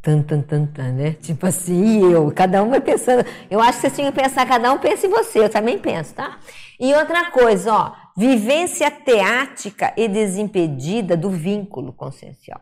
Tan, 0.00 0.22
tan, 0.22 0.40
tan, 0.40 0.66
tan, 0.66 0.92
né? 0.92 1.12
Tipo 1.14 1.46
assim, 1.46 1.98
e 1.98 2.12
eu, 2.12 2.30
cada 2.30 2.62
um 2.62 2.70
vai 2.70 2.80
pensando. 2.80 3.26
Eu 3.50 3.60
acho 3.60 3.72
que 3.72 3.80
vocês 3.80 3.96
tinham 3.96 4.12
que 4.12 4.20
pensar, 4.20 4.46
cada 4.46 4.72
um 4.72 4.78
pensa 4.78 5.06
em 5.06 5.10
você, 5.10 5.40
eu 5.40 5.50
também 5.50 5.78
penso, 5.78 6.14
tá? 6.14 6.38
E 6.78 6.94
outra 6.94 7.30
coisa, 7.30 7.72
ó, 7.72 7.92
vivência 8.16 8.90
teática 8.90 9.92
e 9.96 10.06
desimpedida 10.08 11.16
do 11.16 11.28
vínculo 11.28 11.92
consciencial. 11.92 12.60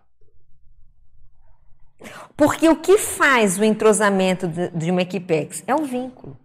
Porque 2.37 2.69
o 2.69 2.77
que 2.77 2.99
faz 2.99 3.59
o 3.59 3.65
entrosamento 3.65 4.49
de 4.49 4.91
uma 4.91 5.03
equipex 5.03 5.63
é 5.67 5.75
o 5.75 5.85
vínculo. 5.85 6.37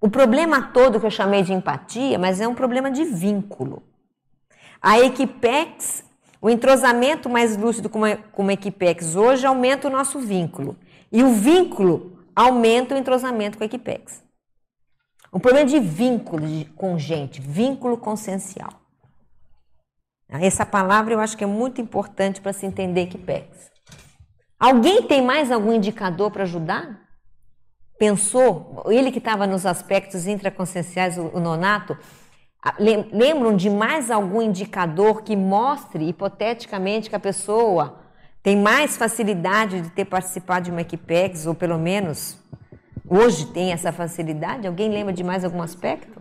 O 0.00 0.08
problema 0.08 0.62
todo 0.62 1.00
que 1.00 1.06
eu 1.06 1.10
chamei 1.10 1.42
de 1.42 1.52
empatia, 1.52 2.18
mas 2.18 2.40
é 2.40 2.46
um 2.46 2.54
problema 2.54 2.90
de 2.90 3.04
vínculo. 3.04 3.82
A 4.80 5.00
equipex, 5.00 6.04
o 6.40 6.48
entrosamento 6.48 7.28
mais 7.28 7.56
lúcido 7.56 7.88
com 7.88 7.98
uma, 7.98 8.16
com 8.16 8.42
uma 8.42 8.52
equipex 8.52 9.16
hoje 9.16 9.44
aumenta 9.44 9.88
o 9.88 9.90
nosso 9.90 10.20
vínculo. 10.20 10.76
E 11.10 11.22
o 11.22 11.32
vínculo 11.32 12.18
aumenta 12.34 12.94
o 12.94 12.98
entrosamento 12.98 13.58
com 13.58 13.64
a 13.64 13.66
equipex. 13.66 14.22
O 15.32 15.40
problema 15.40 15.68
de 15.68 15.80
vínculo 15.80 16.46
com 16.76 16.98
gente, 16.98 17.40
vínculo 17.40 17.98
consciencial. 17.98 18.70
Essa 20.28 20.66
palavra 20.66 21.14
eu 21.14 21.20
acho 21.20 21.36
que 21.36 21.44
é 21.44 21.46
muito 21.46 21.80
importante 21.80 22.40
para 22.40 22.52
se 22.52 22.66
entender 22.66 23.02
Equipex. 23.02 23.70
Alguém 24.60 25.02
tem 25.02 25.22
mais 25.22 25.50
algum 25.50 25.72
indicador 25.72 26.30
para 26.30 26.42
ajudar? 26.42 27.07
Pensou? 27.98 28.84
Ele 28.88 29.10
que 29.10 29.18
estava 29.18 29.46
nos 29.46 29.66
aspectos 29.66 30.26
intraconscienciais, 30.26 31.18
o 31.18 31.40
nonato, 31.40 31.96
lembram 32.78 33.56
de 33.56 33.68
mais 33.68 34.10
algum 34.10 34.40
indicador 34.42 35.22
que 35.22 35.34
mostre, 35.34 36.08
hipoteticamente, 36.08 37.10
que 37.10 37.16
a 37.16 37.20
pessoa 37.20 38.00
tem 38.42 38.56
mais 38.56 38.96
facilidade 38.96 39.80
de 39.80 39.90
ter 39.90 40.04
participado 40.04 40.66
de 40.66 40.70
uma 40.70 40.80
Equipex, 40.80 41.46
ou 41.46 41.54
pelo 41.54 41.78
menos 41.78 42.38
hoje 43.08 43.46
tem 43.46 43.72
essa 43.72 43.92
facilidade? 43.92 44.66
Alguém 44.66 44.90
lembra 44.90 45.12
de 45.12 45.24
mais 45.24 45.44
algum 45.44 45.62
aspecto? 45.62 46.20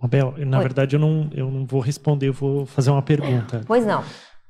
Abel, 0.00 0.34
na 0.38 0.58
Oi. 0.58 0.62
verdade 0.62 0.96
eu 0.96 1.00
não, 1.00 1.30
eu 1.32 1.50
não 1.50 1.64
vou 1.64 1.80
responder, 1.80 2.28
eu 2.28 2.32
vou 2.32 2.66
fazer 2.66 2.90
uma 2.90 3.02
pergunta. 3.02 3.62
Pois 3.66 3.86
não. 3.86 4.02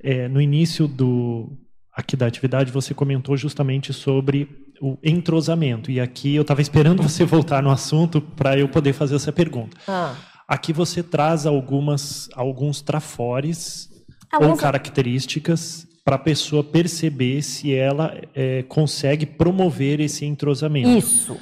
É, 0.03 0.27
no 0.27 0.41
início 0.41 0.89
do 0.89 1.53
aqui 1.95 2.17
da 2.17 2.27
atividade 2.27 2.73
você 2.73 2.95
comentou 2.95 3.37
justamente 3.37 3.93
sobre 3.93 4.49
o 4.83 4.99
entrosamento 5.01 5.93
e 5.93 6.01
aqui 6.01 6.35
eu 6.35 6.43
estava 6.43 6.61
esperando 6.61 7.01
você 7.05 7.25
voltar 7.25 7.63
no 7.63 7.71
assunto 7.71 8.21
para 8.21 8.59
eu 8.59 8.69
poder 8.69 8.93
fazer 8.93 9.15
essa 9.15 9.33
pergunta. 9.33 9.77
Ah. 9.87 10.17
Aqui 10.49 10.73
você 10.73 11.05
traz 11.05 11.47
algumas 11.47 12.29
alguns 12.35 12.83
trafores 12.83 13.89
Alguns... 14.33 14.51
ou 14.51 14.57
características 14.57 15.87
para 16.05 16.17
a 16.17 16.19
pessoa 16.19 16.65
perceber 16.65 17.43
se 17.43 17.73
ela 17.73 18.21
é, 18.35 18.65
consegue 18.65 19.25
promover 19.25 20.01
esse 20.01 20.25
entrosamento. 20.25 20.99
Isso. 20.99 21.39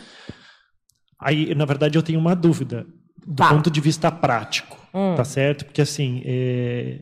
Aí, 1.19 1.55
na 1.55 1.65
verdade, 1.65 1.97
eu 1.97 2.03
tenho 2.03 2.21
uma 2.21 2.37
dúvida 2.37 2.87
do 3.27 3.37
tá. 3.37 3.49
ponto 3.49 3.71
de 3.71 3.81
vista 3.81 4.11
prático, 4.13 4.77
hum. 4.93 5.15
tá 5.15 5.25
certo? 5.25 5.65
Porque 5.65 5.81
assim, 5.81 6.21
é, 6.27 6.99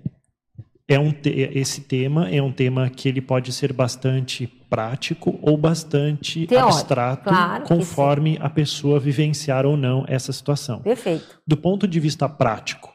é 0.87 0.99
um 1.01 1.11
te, 1.11 1.31
esse 1.53 1.81
tema 1.81 2.29
é 2.31 2.41
um 2.41 2.53
tema 2.53 2.89
que 2.89 3.09
ele 3.09 3.21
pode 3.21 3.53
ser 3.53 3.73
bastante 3.73 4.47
prático 4.69 5.39
ou 5.43 5.57
bastante 5.57 6.47
Teórico, 6.47 6.73
abstrato, 6.73 7.25
claro 7.25 7.65
conforme 7.65 8.39
a 8.41 8.51
pessoa 8.51 9.01
vivenciar 9.01 9.65
ou 9.67 9.77
não 9.77 10.05
essa 10.07 10.33
situação. 10.33 10.81
Perfeito. 10.81 11.41
Do 11.47 11.57
ponto 11.57 11.87
de 11.87 11.99
vista 11.99 12.29
prático, 12.29 12.93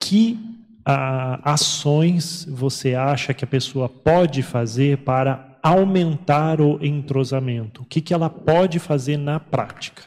que 0.00 0.38
a, 0.84 1.52
ações 1.52 2.44
você 2.48 2.94
acha 2.94 3.32
que 3.34 3.44
a 3.44 3.48
pessoa 3.48 3.88
pode 3.88 4.42
fazer 4.42 4.98
para 4.98 5.58
aumentar 5.62 6.60
o 6.60 6.84
entrosamento? 6.84 7.82
O 7.82 7.84
que, 7.84 8.00
que 8.00 8.14
ela 8.14 8.30
pode 8.30 8.78
fazer 8.78 9.16
na 9.16 9.38
prática? 9.38 10.02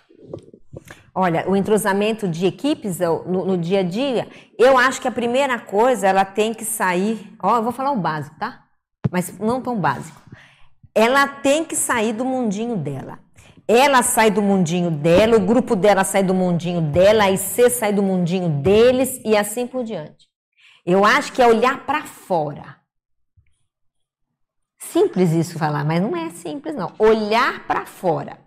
Olha, 1.16 1.48
o 1.48 1.56
entrosamento 1.56 2.28
de 2.28 2.48
equipes 2.48 3.00
no, 3.00 3.46
no, 3.46 3.58
dia 3.58 3.82
a 3.82 3.84
dia, 3.84 4.28
eu 4.58 4.78
acho 4.78 5.00
que 5.00 5.08
a 5.08 5.12
primeira 5.12 5.60
coisa 5.60 6.08
ela 6.08 6.26
tem 6.26 6.56
que 6.56 6.66
sair. 6.66 7.36
Ó, 7.42 7.58
eu 7.58 7.64
vou 7.64 7.72
falar 7.72 7.92
o 7.92 8.00
básico, 8.00 8.36
tá? 8.40 8.63
Mas 9.12 9.38
não 9.40 9.62
tão 9.62 9.80
básico. 9.80 10.22
Ela 10.96 11.28
tem 11.28 11.64
que 11.64 11.76
sair 11.76 12.14
do 12.14 12.24
mundinho 12.24 12.76
dela. 12.76 13.20
Ela 13.68 14.04
sai 14.04 14.30
do 14.30 14.42
mundinho 14.42 14.92
dela, 14.92 15.38
o 15.38 15.40
grupo 15.40 15.76
dela 15.76 16.04
sai 16.04 16.22
do 16.22 16.34
mundinho 16.34 16.82
dela, 16.82 17.24
a 17.24 17.32
IC 17.32 17.70
sai 17.70 17.94
do 17.94 18.04
mundinho 18.04 18.50
deles 18.50 19.22
e 19.24 19.38
assim 19.38 19.66
por 19.66 19.84
diante. 19.84 20.28
Eu 20.86 21.06
acho 21.06 21.32
que 21.32 21.42
é 21.42 21.48
olhar 21.48 21.86
para 21.86 22.04
fora. 22.04 22.78
Simples 24.78 25.32
isso 25.32 25.58
falar, 25.58 25.86
mas 25.86 26.02
não 26.02 26.16
é 26.16 26.30
simples 26.30 26.76
não. 26.76 26.94
Olhar 27.00 27.66
para 27.66 27.86
fora. 27.86 28.38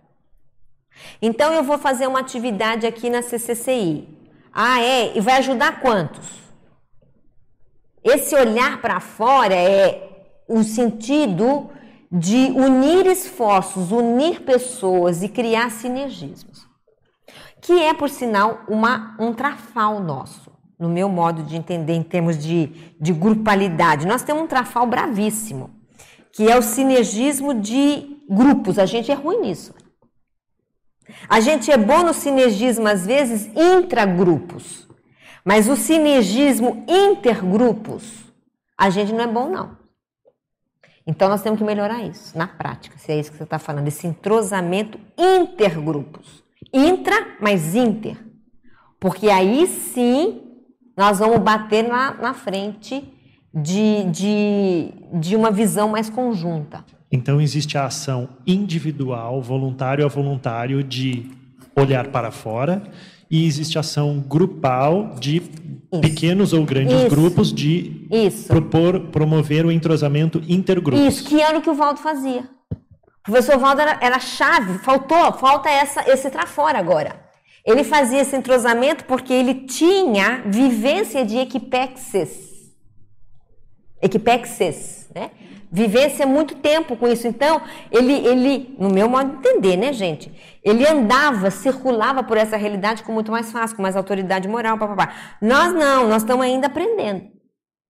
Então 1.19 1.53
eu 1.53 1.63
vou 1.63 1.79
fazer 1.79 2.05
uma 2.05 2.19
atividade 2.19 2.85
aqui 2.85 3.09
na 3.09 3.23
CCCI. 3.23 4.07
Ah, 4.53 4.79
é? 4.81 5.17
E 5.17 5.21
vai 5.21 5.37
ajudar 5.37 5.81
quantos? 5.81 6.27
Esse 8.03 8.35
olhar 8.35 8.79
para 8.81 8.99
fora 8.99 9.53
é 9.53 10.06
o 10.47 10.63
sentido 10.63 11.69
de 12.11 12.51
unir 12.55 13.05
esforços, 13.05 13.91
unir 13.91 14.41
pessoas 14.41 15.21
e 15.23 15.29
criar 15.29 15.71
sinergismos. 15.71 16.65
Que 17.61 17.73
é, 17.83 17.93
por 17.93 18.09
sinal, 18.09 18.61
uma, 18.67 19.15
um 19.19 19.33
trafal 19.33 19.99
nosso 19.99 20.57
no 20.79 20.89
meu 20.89 21.09
modo 21.09 21.43
de 21.43 21.55
entender 21.55 21.93
em 21.93 22.03
termos 22.03 22.37
de, 22.37 22.67
de 22.99 23.11
grupalidade. 23.11 24.05
Nós 24.05 24.23
temos 24.23 24.43
um 24.43 24.47
trafal 24.47 24.85
bravíssimo, 24.85 25.71
que 26.31 26.49
é 26.49 26.57
o 26.57 26.61
sinergismo 26.61 27.53
de 27.53 28.21
grupos. 28.29 28.77
A 28.77 28.85
gente 28.85 29.11
é 29.11 29.15
ruim 29.15 29.41
nisso. 29.41 29.73
A 31.27 31.39
gente 31.39 31.71
é 31.71 31.77
bom 31.77 32.03
no 32.03 32.13
sinergismo, 32.13 32.87
às 32.87 33.05
vezes, 33.05 33.49
intragrupos. 33.55 34.87
Mas 35.43 35.67
o 35.67 35.75
sinergismo 35.75 36.85
intergrupos, 36.87 38.03
a 38.77 38.89
gente 38.89 39.13
não 39.13 39.23
é 39.23 39.27
bom, 39.27 39.49
não. 39.49 39.77
Então, 41.07 41.29
nós 41.29 41.41
temos 41.41 41.57
que 41.57 41.63
melhorar 41.63 42.03
isso, 42.03 42.37
na 42.37 42.45
prática, 42.45 42.97
se 42.97 43.13
é 43.13 43.19
isso 43.19 43.31
que 43.31 43.37
você 43.37 43.45
está 43.45 43.57
falando, 43.57 43.87
esse 43.87 44.05
entrosamento 44.05 44.99
intergrupos. 45.17 46.43
Intra, 46.73 47.37
mas 47.39 47.73
inter. 47.73 48.17
Porque 48.99 49.29
aí 49.29 49.65
sim 49.67 50.41
nós 50.97 51.19
vamos 51.19 51.39
bater 51.39 51.87
na, 51.87 52.13
na 52.15 52.33
frente 52.33 53.07
de, 53.53 54.03
de, 54.05 54.93
de 55.13 55.35
uma 55.35 55.49
visão 55.49 55.87
mais 55.87 56.09
conjunta. 56.09 56.83
Então, 57.09 57.39
existe 57.39 57.77
a 57.77 57.85
ação 57.85 58.27
individual, 58.45 59.41
voluntário 59.41 60.03
a 60.03 60.09
voluntário, 60.09 60.83
de 60.83 61.31
olhar 61.73 62.07
para 62.07 62.31
fora, 62.31 62.83
e 63.29 63.45
existe 63.45 63.77
ação 63.77 64.19
grupal 64.19 65.15
de 65.19 65.37
Isso. 65.37 66.01
pequenos 66.01 66.53
ou 66.53 66.63
grandes 66.65 66.93
Isso. 66.93 67.09
grupos 67.09 67.53
de 67.53 68.07
Isso. 68.11 68.47
propor, 68.47 68.99
promover 69.11 69.65
o 69.65 69.71
entrosamento 69.71 70.41
intergrupos. 70.47 71.05
Isso, 71.05 71.25
que 71.25 71.41
era 71.41 71.57
o 71.57 71.61
que 71.61 71.69
o 71.69 71.73
Valdo 71.73 71.99
fazia. 71.99 72.49
O 72.71 73.31
professor 73.31 73.57
Valdo 73.57 73.81
era, 73.81 73.97
era 74.01 74.19
chave, 74.19 74.77
faltou, 74.79 75.33
falta 75.33 75.69
essa, 75.69 76.09
esse 76.09 76.29
trafora 76.29 76.79
agora. 76.79 77.27
Ele 77.65 77.83
fazia 77.83 78.21
esse 78.21 78.33
entrosamento 78.35 79.03
porque 79.03 79.33
ele 79.33 79.65
tinha 79.65 80.43
vivência 80.45 81.25
de 81.25 81.37
equipexes. 81.37 82.46
Equipexes, 84.01 85.09
né? 85.13 85.31
Vivência 85.69 86.25
muito 86.25 86.55
tempo 86.55 86.95
com 86.95 87.07
isso. 87.07 87.27
Então, 87.27 87.61
ele, 87.91 88.13
ele, 88.13 88.75
no 88.79 88.89
meu 88.89 89.09
modo 89.09 89.31
de 89.31 89.49
entender, 89.49 89.75
né, 89.75 89.91
gente? 89.91 90.31
Ele 90.63 90.87
andava, 90.87 91.51
circulava 91.51 92.23
por 92.23 92.37
essa 92.37 92.55
realidade 92.55 93.03
com 93.03 93.11
muito 93.11 93.31
mais 93.31 93.51
fácil, 93.51 93.75
com 93.75 93.81
mais 93.81 93.95
autoridade 93.95 94.47
moral, 94.47 94.77
papapá. 94.77 95.13
Nós 95.41 95.73
não, 95.73 96.07
nós 96.07 96.21
estamos 96.21 96.45
ainda 96.45 96.67
aprendendo. 96.67 97.23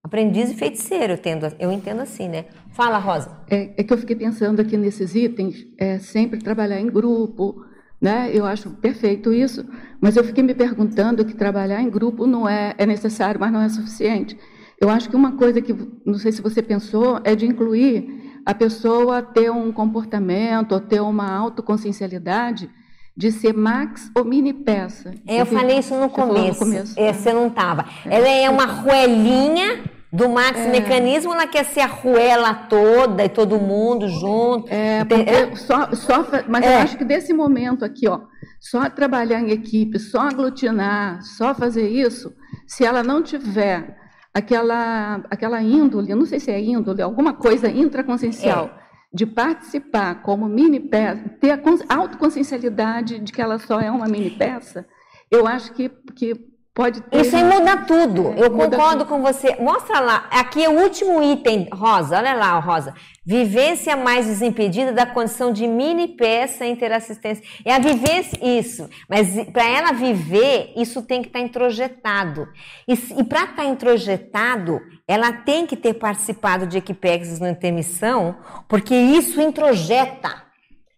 Aprendiz 0.04 0.50
e 0.50 0.56
feiticeiro, 0.56 1.14
eu, 1.14 1.18
tendo, 1.18 1.54
eu 1.60 1.72
entendo 1.72 2.02
assim, 2.02 2.30
né? 2.30 2.46
Fala, 2.72 2.98
Rosa. 2.98 3.42
É, 3.50 3.74
é 3.78 3.84
que 3.84 3.94
eu 3.94 3.98
fiquei 3.98 4.16
pensando 4.16 4.60
aqui 4.60 4.78
nesses 4.78 5.14
itens, 5.14 5.56
é 5.78 6.00
sempre 6.00 6.40
trabalhar 6.40 6.80
em 6.80 6.88
grupo, 6.88 7.64
né? 8.02 8.32
Eu 8.34 8.46
acho 8.46 8.70
perfeito 8.72 9.34
isso, 9.34 9.66
mas 10.02 10.16
eu 10.16 10.24
fiquei 10.24 10.44
me 10.44 10.56
perguntando 10.56 11.26
que 11.26 11.34
trabalhar 11.34 11.82
em 11.82 11.90
grupo 11.90 12.26
não 12.26 12.48
é, 12.48 12.74
é 12.78 12.86
necessário, 12.86 13.40
mas 13.40 13.52
não 13.52 13.62
é 13.62 13.70
suficiente. 13.70 14.38
Eu 14.80 14.90
acho 14.90 15.10
que 15.10 15.16
uma 15.16 15.34
coisa 15.34 15.62
que, 15.62 15.76
não 16.06 16.16
sei 16.16 16.32
se 16.32 16.42
você 16.42 16.62
pensou, 16.62 17.20
é 17.24 17.36
de 17.36 17.46
incluir 17.46 18.42
a 18.46 18.54
pessoa 18.54 19.22
ter 19.22 19.52
um 19.52 19.72
comportamento, 19.72 20.72
ou 20.74 20.80
ter 20.80 21.02
uma 21.02 21.30
autoconsciencialidade 21.36 22.70
de 23.16 23.32
ser 23.32 23.54
max 23.54 24.12
ou 24.16 24.24
mini 24.24 24.54
peça. 24.54 25.14
Eu 25.28 25.46
falei 25.46 25.80
isso 25.80 25.96
no 25.96 26.10
começo. 26.10 26.64
no 26.64 26.72
começo. 26.72 26.94
É, 26.98 27.12
você 27.12 27.34
não 27.34 27.48
estava. 27.48 27.86
Ela 28.06 28.28
é 28.28 28.48
uma 28.48 28.66
ruelinha 28.66 29.84
do 30.14 30.30
Max 30.30 30.60
é. 30.60 30.70
Mecanismo, 30.70 31.34
ela 31.34 31.48
quer 31.48 31.66
ser 31.66 31.82
a 31.82 31.88
ruela 31.88 32.54
toda 32.54 33.26
e 33.26 33.30
todo 33.30 33.60
mundo 33.60 34.08
junto. 34.08 34.72
É, 34.72 35.04
porque 35.04 35.56
só, 35.58 35.92
só, 35.94 36.26
mas 36.48 36.64
é. 36.64 36.76
eu 36.76 36.80
acho 36.80 36.98
que 36.98 37.04
desse 37.04 37.34
momento 37.34 37.84
aqui, 37.84 38.08
ó, 38.08 38.22
só 38.60 38.90
trabalhar 38.90 39.42
em 39.42 39.52
equipe, 39.52 40.00
só 40.00 40.22
aglutinar, 40.22 41.22
só 41.24 41.54
fazer 41.54 41.90
isso, 41.90 42.34
se 42.66 42.86
ela 42.86 43.04
não 43.04 43.22
tiver 43.22 43.98
aquela, 44.38 45.16
aquela 45.32 45.64
índole, 45.64 46.14
não 46.14 46.26
sei 46.28 46.40
se 46.40 46.52
é 46.52 46.62
índole, 46.62 47.02
alguma 47.02 47.34
coisa 47.34 47.72
intraconsciencial, 47.72 48.66
é. 48.66 48.72
de 49.12 49.26
participar 49.26 50.22
como 50.22 50.48
mini 50.48 50.80
peça, 50.80 51.28
ter 51.42 51.50
a 51.50 51.96
autoconsciencialidade 51.96 53.18
de 53.18 53.34
que 53.34 53.42
ela 53.42 53.58
só 53.58 53.80
é 53.80 53.90
uma 53.90 54.08
mini 54.08 54.30
peça, 54.30 54.88
eu 55.32 55.48
acho 55.48 55.74
que, 55.74 55.90
que 56.16 56.36
Pode 56.78 57.02
ter. 57.02 57.22
Isso 57.22 57.36
aí 57.36 57.44
muda 57.44 57.76
tudo. 57.88 58.36
É, 58.38 58.46
eu 58.46 58.52
muda 58.52 58.78
concordo 58.78 59.04
tudo. 59.04 59.08
com 59.08 59.20
você. 59.20 59.56
Mostra 59.56 60.00
lá. 60.00 60.28
Aqui 60.30 60.64
é 60.64 60.70
o 60.70 60.80
último 60.80 61.24
item, 61.24 61.68
Rosa. 61.74 62.18
Olha 62.20 62.36
lá, 62.36 62.60
Rosa. 62.60 62.94
Vivência 63.26 63.98
mais 63.98 64.28
desimpedida 64.28 64.92
da 64.92 65.04
condição 65.04 65.52
de 65.52 65.66
mini 65.66 66.10
peça 66.10 66.68
interassistência. 66.68 67.44
É 67.66 67.74
a 67.74 67.80
vivência, 67.80 68.38
isso. 68.44 68.88
Mas 69.10 69.28
para 69.52 69.68
ela 69.68 69.92
viver, 69.92 70.72
isso 70.78 71.02
tem 71.02 71.24
que 71.24 71.30
estar 71.30 71.40
tá 71.40 71.46
introjetado. 71.46 72.48
E, 72.88 72.94
e 72.94 73.24
para 73.24 73.46
estar 73.46 73.56
tá 73.56 73.66
introjetado, 73.66 74.80
ela 75.08 75.34
tem 75.34 75.66
que 75.66 75.76
ter 75.76 75.96
participado 75.96 76.68
de 76.68 76.78
Equipex 76.78 77.40
no 77.40 77.48
intermissão, 77.48 78.36
porque 78.68 78.94
isso 78.94 79.42
introjeta 79.42 80.44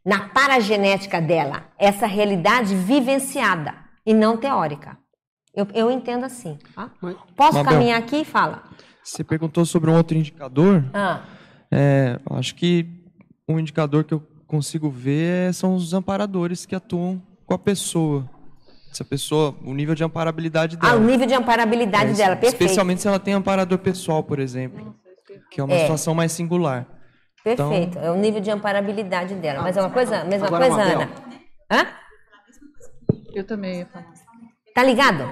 na 0.05 0.27
paragenética 0.27 1.21
dela 1.21 1.69
essa 1.77 2.05
realidade 2.05 2.75
vivenciada 2.75 3.75
e 4.05 4.13
não 4.13 4.35
teórica. 4.35 4.97
Eu, 5.53 5.67
eu 5.73 5.91
entendo 5.91 6.25
assim. 6.25 6.57
Tá? 6.75 6.91
Posso 7.35 7.57
Mabel, 7.57 7.73
caminhar 7.73 7.99
aqui? 7.99 8.23
Fala. 8.23 8.63
Você 9.03 9.23
perguntou 9.23 9.65
sobre 9.65 9.89
um 9.89 9.95
outro 9.95 10.17
indicador. 10.17 10.83
Ah. 10.93 11.21
É, 11.71 12.19
acho 12.31 12.55
que 12.55 12.87
um 13.47 13.59
indicador 13.59 14.03
que 14.03 14.13
eu 14.13 14.21
consigo 14.47 14.89
ver 14.89 15.53
são 15.53 15.75
os 15.75 15.93
amparadores 15.93 16.65
que 16.65 16.75
atuam 16.75 17.21
com 17.45 17.53
a 17.53 17.59
pessoa. 17.59 18.29
Essa 18.91 19.05
pessoa, 19.05 19.55
o 19.63 19.73
nível 19.73 19.93
de 19.93 20.03
amparabilidade 20.03 20.75
dela. 20.75 20.93
Ah, 20.93 20.95
o 20.95 20.99
nível 20.99 21.27
de 21.27 21.33
amparabilidade 21.33 22.11
é, 22.11 22.13
dela, 22.13 22.35
perfeito. 22.35 22.61
Especialmente 22.61 23.01
se 23.01 23.07
ela 23.07 23.19
tem 23.19 23.35
amparador 23.35 23.77
pessoal, 23.77 24.23
por 24.23 24.39
exemplo, 24.39 24.95
que 25.51 25.61
é 25.61 25.63
uma 25.63 25.75
é. 25.75 25.81
situação 25.81 26.15
mais 26.15 26.31
singular. 26.31 26.87
Perfeito, 27.43 27.97
então... 27.97 28.03
é 28.03 28.11
o 28.11 28.15
nível 28.15 28.41
de 28.41 28.49
amparabilidade 28.49 29.35
dela. 29.35 29.61
Mas 29.61 29.77
é 29.77 29.81
uma 29.81 29.91
coisa, 29.91 30.23
mesma 30.23 30.47
Agora, 30.47 30.67
coisa, 30.67 30.81
Ana. 30.81 31.09
Hã? 31.71 31.87
Eu 33.33 33.45
também 33.45 33.79
ia 33.79 33.85
falar. 33.85 34.18
Tá 34.79 34.83
ligado? 34.85 35.23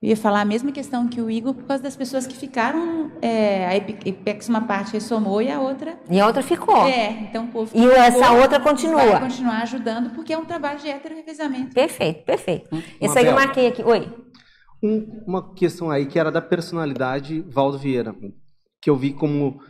Eu 0.00 0.10
ia 0.10 0.16
falar 0.16 0.42
a 0.42 0.44
mesma 0.44 0.70
questão 0.70 1.08
que 1.08 1.20
o 1.20 1.28
Igor, 1.28 1.54
por 1.54 1.64
causa 1.64 1.82
das 1.82 1.96
pessoas 1.96 2.24
que 2.24 2.36
ficaram. 2.36 3.10
É, 3.20 3.66
a 3.66 3.76
Epex, 3.76 4.48
uma 4.48 4.60
parte 4.60 4.92
ressomou 4.92 5.42
e 5.42 5.50
a 5.50 5.60
outra. 5.60 5.98
E 6.08 6.20
a 6.20 6.26
outra 6.28 6.40
ficou. 6.40 6.86
É, 6.86 7.10
então 7.22 7.46
o 7.46 7.48
povo. 7.48 7.76
E 7.76 7.84
essa 7.84 8.30
outra 8.30 8.60
continua. 8.60 9.04
Vai 9.04 9.20
continuar 9.22 9.62
ajudando, 9.62 10.10
porque 10.10 10.32
é 10.32 10.38
um 10.38 10.44
trabalho 10.44 10.78
de 10.78 10.88
heterorevezamento. 10.88 11.74
Perfeito, 11.74 12.24
perfeito. 12.24 12.72
Hum, 12.72 12.80
Esse 13.00 13.18
aí 13.18 13.26
eu 13.26 13.34
marquei 13.34 13.66
aqui. 13.66 13.82
Oi. 13.82 14.08
Um, 14.80 15.24
uma 15.26 15.52
questão 15.52 15.90
aí 15.90 16.06
que 16.06 16.16
era 16.16 16.30
da 16.30 16.40
personalidade 16.40 17.40
Valdo 17.48 17.76
Vieira, 17.76 18.14
que 18.80 18.88
eu 18.88 18.94
vi 18.94 19.12
como 19.12 19.60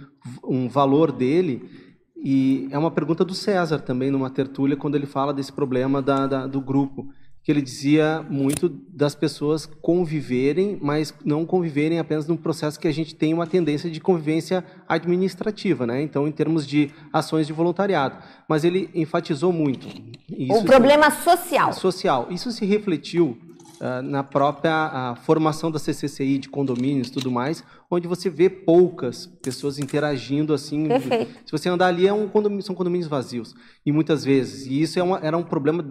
um 0.45 0.69
valor 0.69 1.11
dele. 1.11 1.90
E 2.23 2.69
é 2.71 2.79
uma 2.79 2.91
pergunta 2.91 3.25
do 3.25 3.35
César 3.35 3.79
também, 3.79 4.11
numa 4.11 4.31
tertúlia, 4.31 4.77
quando 4.77 4.95
ele 4.95 5.07
fala 5.07 5.33
desse 5.33 5.53
problema 5.53 6.03
da, 6.03 6.27
da 6.27 6.47
do 6.47 6.61
grupo 6.61 7.09
que 7.43 7.51
ele 7.51 7.63
dizia 7.63 8.25
muito 8.29 8.69
das 8.69 9.15
pessoas 9.15 9.65
conviverem, 9.65 10.79
mas 10.81 11.15
não 11.25 11.47
conviverem 11.47 11.99
apenas 11.99 12.27
num 12.27 12.37
processo 12.37 12.79
que 12.79 12.87
a 12.87 12.93
gente 12.93 13.15
tem 13.15 13.33
uma 13.33 13.47
tendência 13.47 13.91
de 13.91 13.99
convivência 13.99 14.65
administrativa, 14.87 15.87
né? 15.87 16.03
Então, 16.03 16.29
em 16.29 16.33
termos 16.33 16.67
de 16.67 16.91
ações 17.13 17.47
de 17.47 17.53
voluntariado. 17.53 18.19
Mas 18.47 18.63
ele 18.63 18.91
enfatizou 18.95 19.53
muito. 19.53 19.89
o 20.51 20.65
problema 20.65 21.11
social. 21.11 21.73
Social. 21.73 22.29
Isso 22.31 22.53
se 22.53 22.67
refletiu 22.67 23.39
uh, 23.81 24.03
na 24.03 24.23
própria 24.23 25.15
formação 25.23 25.71
da 25.71 25.79
CCCI, 25.79 26.39
de 26.39 26.49
condomínios 26.49 27.09
e 27.09 27.13
tudo 27.13 27.31
mais, 27.31 27.65
onde 27.91 28.07
você 28.07 28.29
vê 28.29 28.49
poucas 28.49 29.27
pessoas 29.27 29.79
interagindo 29.79 30.53
assim. 30.53 30.87
Perfeito. 30.89 31.33
Se 31.47 31.53
você 31.53 31.69
andar 31.69 31.87
ali, 31.87 32.07
é 32.07 32.13
um 32.13 32.29
condomínio, 32.29 32.63
são 32.63 32.75
condomínios 32.75 33.09
vazios. 33.09 33.55
E 33.85 33.91
muitas 33.91 34.25
vezes. 34.25 34.67
E 34.67 34.81
isso 34.81 34.99
é 34.99 35.03
uma, 35.03 35.19
era 35.19 35.37
um 35.37 35.43
problema 35.43 35.85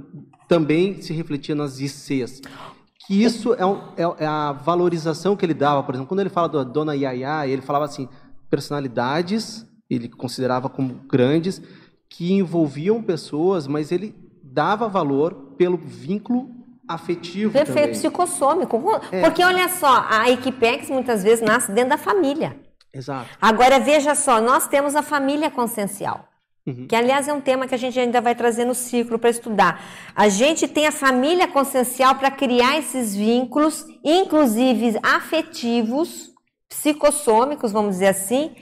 também 0.47 1.01
se 1.01 1.13
refletia 1.13 1.55
nas 1.55 1.79
ICs. 1.79 2.41
Que 3.05 3.23
isso 3.23 3.53
é, 3.55 3.65
um, 3.65 3.79
é, 3.97 4.03
é, 4.19 4.25
a 4.25 4.51
valorização 4.51 5.35
que 5.35 5.43
ele 5.43 5.53
dava, 5.53 5.81
por 5.81 5.95
exemplo, 5.95 6.07
quando 6.07 6.19
ele 6.19 6.29
fala 6.29 6.47
da 6.47 6.63
dona 6.63 6.95
Yaya, 6.95 7.47
ele 7.47 7.61
falava 7.61 7.85
assim, 7.85 8.07
personalidades, 8.49 9.65
ele 9.89 10.07
considerava 10.07 10.69
como 10.69 10.93
grandes, 11.07 11.59
que 12.07 12.31
envolviam 12.31 13.01
pessoas, 13.01 13.65
mas 13.65 13.91
ele 13.91 14.13
dava 14.43 14.87
valor 14.87 15.33
pelo 15.57 15.77
vínculo 15.77 16.59
afetivo 16.89 17.53
Perfeito, 17.53 17.75
também. 17.75 17.91
psicossômico. 17.91 19.01
É. 19.11 19.21
Porque 19.21 19.43
olha 19.43 19.69
só, 19.69 20.07
a 20.09 20.29
Equipex 20.31 20.89
muitas 20.89 21.23
vezes 21.23 21.45
nasce 21.45 21.71
dentro 21.71 21.91
da 21.91 21.97
família. 21.97 22.59
Exato. 22.91 23.29
Agora 23.39 23.79
veja 23.79 24.15
só, 24.15 24.41
nós 24.41 24.67
temos 24.67 24.95
a 24.95 25.03
família 25.03 25.51
consciencial. 25.51 26.27
Uhum. 26.65 26.87
Que, 26.87 26.95
aliás, 26.95 27.27
é 27.27 27.33
um 27.33 27.39
tema 27.39 27.67
que 27.67 27.75
a 27.75 27.77
gente 27.77 27.99
ainda 27.99 28.19
vai 28.19 28.33
trazer 28.33 28.65
no 28.65 28.73
ciclo 28.73 29.19
para 29.19 29.29
estudar. 29.29 29.83
A 30.15 30.27
gente 30.27 30.67
tem 30.67 30.87
a 30.87 30.91
família 30.91 31.47
consciencial 31.47 32.15
para 32.15 32.31
criar 32.31 32.77
esses 32.77 33.15
vínculos, 33.15 33.85
inclusive 34.03 34.99
afetivos, 35.03 36.31
psicossômicos, 36.67 37.71
vamos 37.71 37.91
dizer 37.95 38.07
assim, 38.07 38.55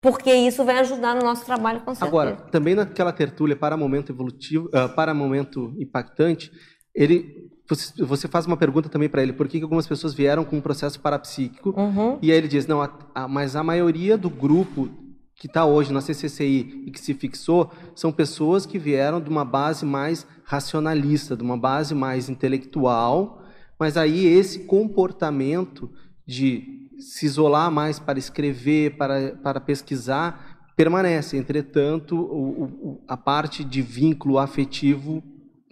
porque 0.00 0.32
isso 0.32 0.64
vai 0.64 0.78
ajudar 0.78 1.14
no 1.14 1.22
nosso 1.22 1.44
trabalho 1.44 1.80
com 1.80 1.94
certeza. 1.94 2.06
Agora, 2.06 2.36
também 2.50 2.74
naquela 2.74 3.12
tertúlia 3.12 3.56
para 3.56 3.76
momento 3.76 4.10
evolutivo, 4.10 4.66
uh, 4.68 4.88
para 4.94 5.14
momento 5.14 5.74
impactante, 5.78 6.50
ele 6.94 7.51
você, 7.98 8.28
faz 8.28 8.46
uma 8.46 8.56
pergunta 8.56 8.88
também 8.88 9.08
para 9.08 9.22
ele, 9.22 9.32
por 9.32 9.48
que, 9.48 9.58
que, 9.58 9.64
algumas 9.64 9.86
pessoas 9.86 10.14
vieram 10.14 10.44
com 10.44 10.56
um 10.56 10.60
processo 10.60 11.00
parapsíquico? 11.00 11.70
Uhum. 11.78 12.18
E 12.22 12.30
aí 12.30 12.38
ele 12.38 12.48
diz, 12.48 12.66
não, 12.66 12.82
a, 12.82 12.90
a, 13.14 13.28
mas 13.28 13.56
a 13.56 13.62
maioria 13.62 14.16
do 14.16 14.30
grupo 14.30 14.88
que 15.36 15.46
está 15.46 15.64
hoje 15.64 15.92
na 15.92 16.00
CCCI 16.00 16.84
e 16.86 16.90
que 16.90 17.00
se 17.00 17.14
fixou 17.14 17.70
são 17.94 18.12
pessoas 18.12 18.64
que 18.64 18.78
vieram 18.78 19.20
de 19.20 19.28
uma 19.28 19.44
base 19.44 19.84
mais 19.84 20.26
racionalista, 20.44 21.36
de 21.36 21.42
uma 21.42 21.56
base 21.56 21.94
mais 21.94 22.28
intelectual, 22.28 23.42
mas 23.78 23.96
aí 23.96 24.26
esse 24.26 24.60
comportamento 24.60 25.90
de 26.26 26.88
se 26.98 27.26
isolar 27.26 27.70
mais 27.70 27.98
para 27.98 28.18
escrever, 28.18 28.96
para, 28.96 29.36
para 29.42 29.60
pesquisar, 29.60 30.70
permanece. 30.76 31.36
Entretanto, 31.36 32.16
o, 32.16 32.62
o, 32.64 33.04
a 33.08 33.16
parte 33.16 33.64
de 33.64 33.82
vínculo 33.82 34.38
afetivo 34.38 35.22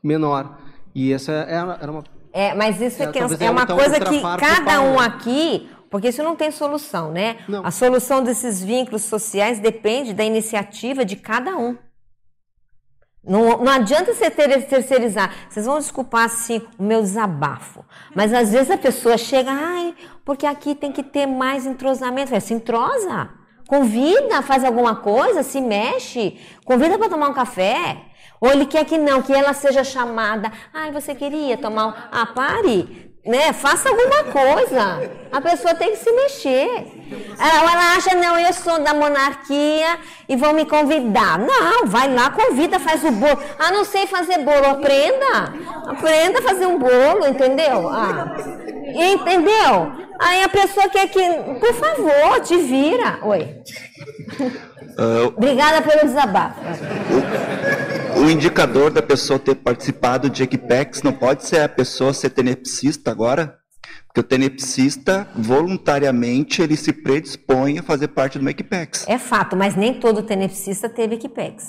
menor. 0.03 0.59
E 0.95 1.13
essa 1.13 1.33
era, 1.33 1.79
era 1.81 1.93
uma. 1.93 2.05
É, 2.33 2.55
mas 2.55 2.81
isso 2.81 3.03
é, 3.03 3.07
é, 3.07 3.47
é 3.47 3.51
uma 3.51 3.67
coisa 3.67 3.99
que 3.99 4.21
cada 4.39 4.81
um 4.81 4.99
aqui, 4.99 5.69
porque 5.91 6.09
isso 6.09 6.23
não 6.23 6.37
tem 6.37 6.51
solução, 6.51 7.11
né? 7.11 7.39
Não. 7.49 7.65
A 7.65 7.71
solução 7.71 8.23
desses 8.23 8.63
vínculos 8.63 9.03
sociais 9.03 9.59
depende 9.59 10.15
da 10.15 10.25
iniciativa 10.25 11.05
de 11.05 11.17
cada 11.17 11.57
um. 11.57 11.77
Não, 13.23 13.59
não 13.59 13.73
adianta 13.73 14.15
você 14.15 14.31
ter, 14.31 14.67
terceirizar. 14.67 15.33
Vocês 15.49 15.67
vão 15.67 15.79
desculpar, 15.79 16.25
assim, 16.25 16.63
o 16.79 16.83
meu 16.83 17.03
desabafo. 17.03 17.85
Mas 18.15 18.33
às 18.33 18.51
vezes 18.51 18.71
a 18.71 18.79
pessoa 18.79 19.19
chega, 19.19 19.51
ai, 19.51 19.95
porque 20.25 20.47
aqui 20.47 20.75
tem 20.75 20.91
que 20.91 21.03
ter 21.03 21.27
mais 21.27 21.67
entrosamento. 21.67 22.39
Se 22.41 22.55
entrosa. 22.55 23.31
Convida, 23.69 24.43
faz 24.43 24.65
alguma 24.65 24.97
coisa, 24.97 25.43
se 25.43 25.61
mexe. 25.61 26.41
Convida 26.65 26.99
para 26.99 27.11
tomar 27.11 27.29
um 27.29 27.35
café. 27.35 28.10
Ou 28.41 28.51
ele 28.51 28.67
quer 28.67 28.85
que 28.85 28.97
não, 28.97 29.21
que 29.21 29.33
ela 29.33 29.53
seja 29.53 29.85
chamada. 29.85 30.51
Ai, 30.73 30.91
você 30.91 31.15
queria 31.15 31.59
tomar. 31.59 32.09
Ah, 32.11 32.27
pare. 32.27 33.11
Né? 33.25 33.53
Faça 33.53 33.91
alguma 33.91 34.25
coisa. 34.25 35.11
A 35.31 35.41
pessoa 35.43 35.75
tem 35.75 35.91
que 35.91 35.99
se 35.99 36.11
mexer. 36.11 36.87
Ela, 37.39 37.73
ela 37.73 37.97
acha, 37.97 38.15
não, 38.15 38.39
eu 38.39 38.53
sou 38.55 38.81
da 38.81 38.95
monarquia 38.95 39.99
e 40.27 40.37
vão 40.37 40.55
me 40.55 40.65
convidar. 40.65 41.39
Não, 41.39 41.87
vai 41.87 42.13
lá, 42.13 42.31
convida, 42.31 42.81
faz 42.81 43.05
o 43.05 43.11
bolo. 43.13 43.39
Ah, 43.59 43.71
não 43.71 43.85
sei 43.85 44.07
fazer 44.07 44.39
bolo, 44.39 44.67
aprenda. 44.71 45.53
Aprenda 45.87 46.39
a 46.39 46.43
fazer 46.43 46.67
um 46.67 46.79
bolo, 46.79 47.27
entendeu? 47.29 47.89
Ah, 47.91 48.37
entendeu? 48.95 49.93
Aí 50.19 50.43
a 50.43 50.49
pessoa 50.49 50.89
quer 50.89 51.09
que, 51.09 51.21
por 51.61 51.75
favor, 51.75 52.41
te 52.41 52.57
vira. 52.57 53.19
Oi. 53.23 53.57
Uh, 54.99 55.29
Obrigada 55.37 55.83
pelo 55.83 56.03
desabafo. 56.03 56.61
O, 58.17 58.21
o, 58.23 58.31
indicador 58.31 58.91
da 58.91 59.03
pessoa 59.03 59.39
ter 59.39 59.55
participado 59.55 60.29
de 60.29 60.43
Equipex 60.43 61.03
não 61.03 61.13
pode 61.13 61.45
ser 61.45 61.63
a 61.63 61.69
pessoa 61.69 62.13
ser 62.13 62.31
tenepsista 62.31 63.11
agora? 63.11 63.59
Porque 64.07 64.21
o 64.21 64.25
tenepsista, 64.25 65.29
voluntariamente, 65.37 66.61
ele 66.61 66.77
se 66.77 66.93
predispõe 66.93 67.79
a 67.79 67.83
fazer 67.83 68.09
parte 68.09 68.39
do 68.39 68.49
Equipex. 68.49 69.07
É 69.07 69.19
fato, 69.19 69.57
mas 69.57 69.77
nem 69.77 69.95
todo 69.95 70.23
tenepsista 70.23 70.89
teve 70.89 71.15
Equipex. 71.15 71.65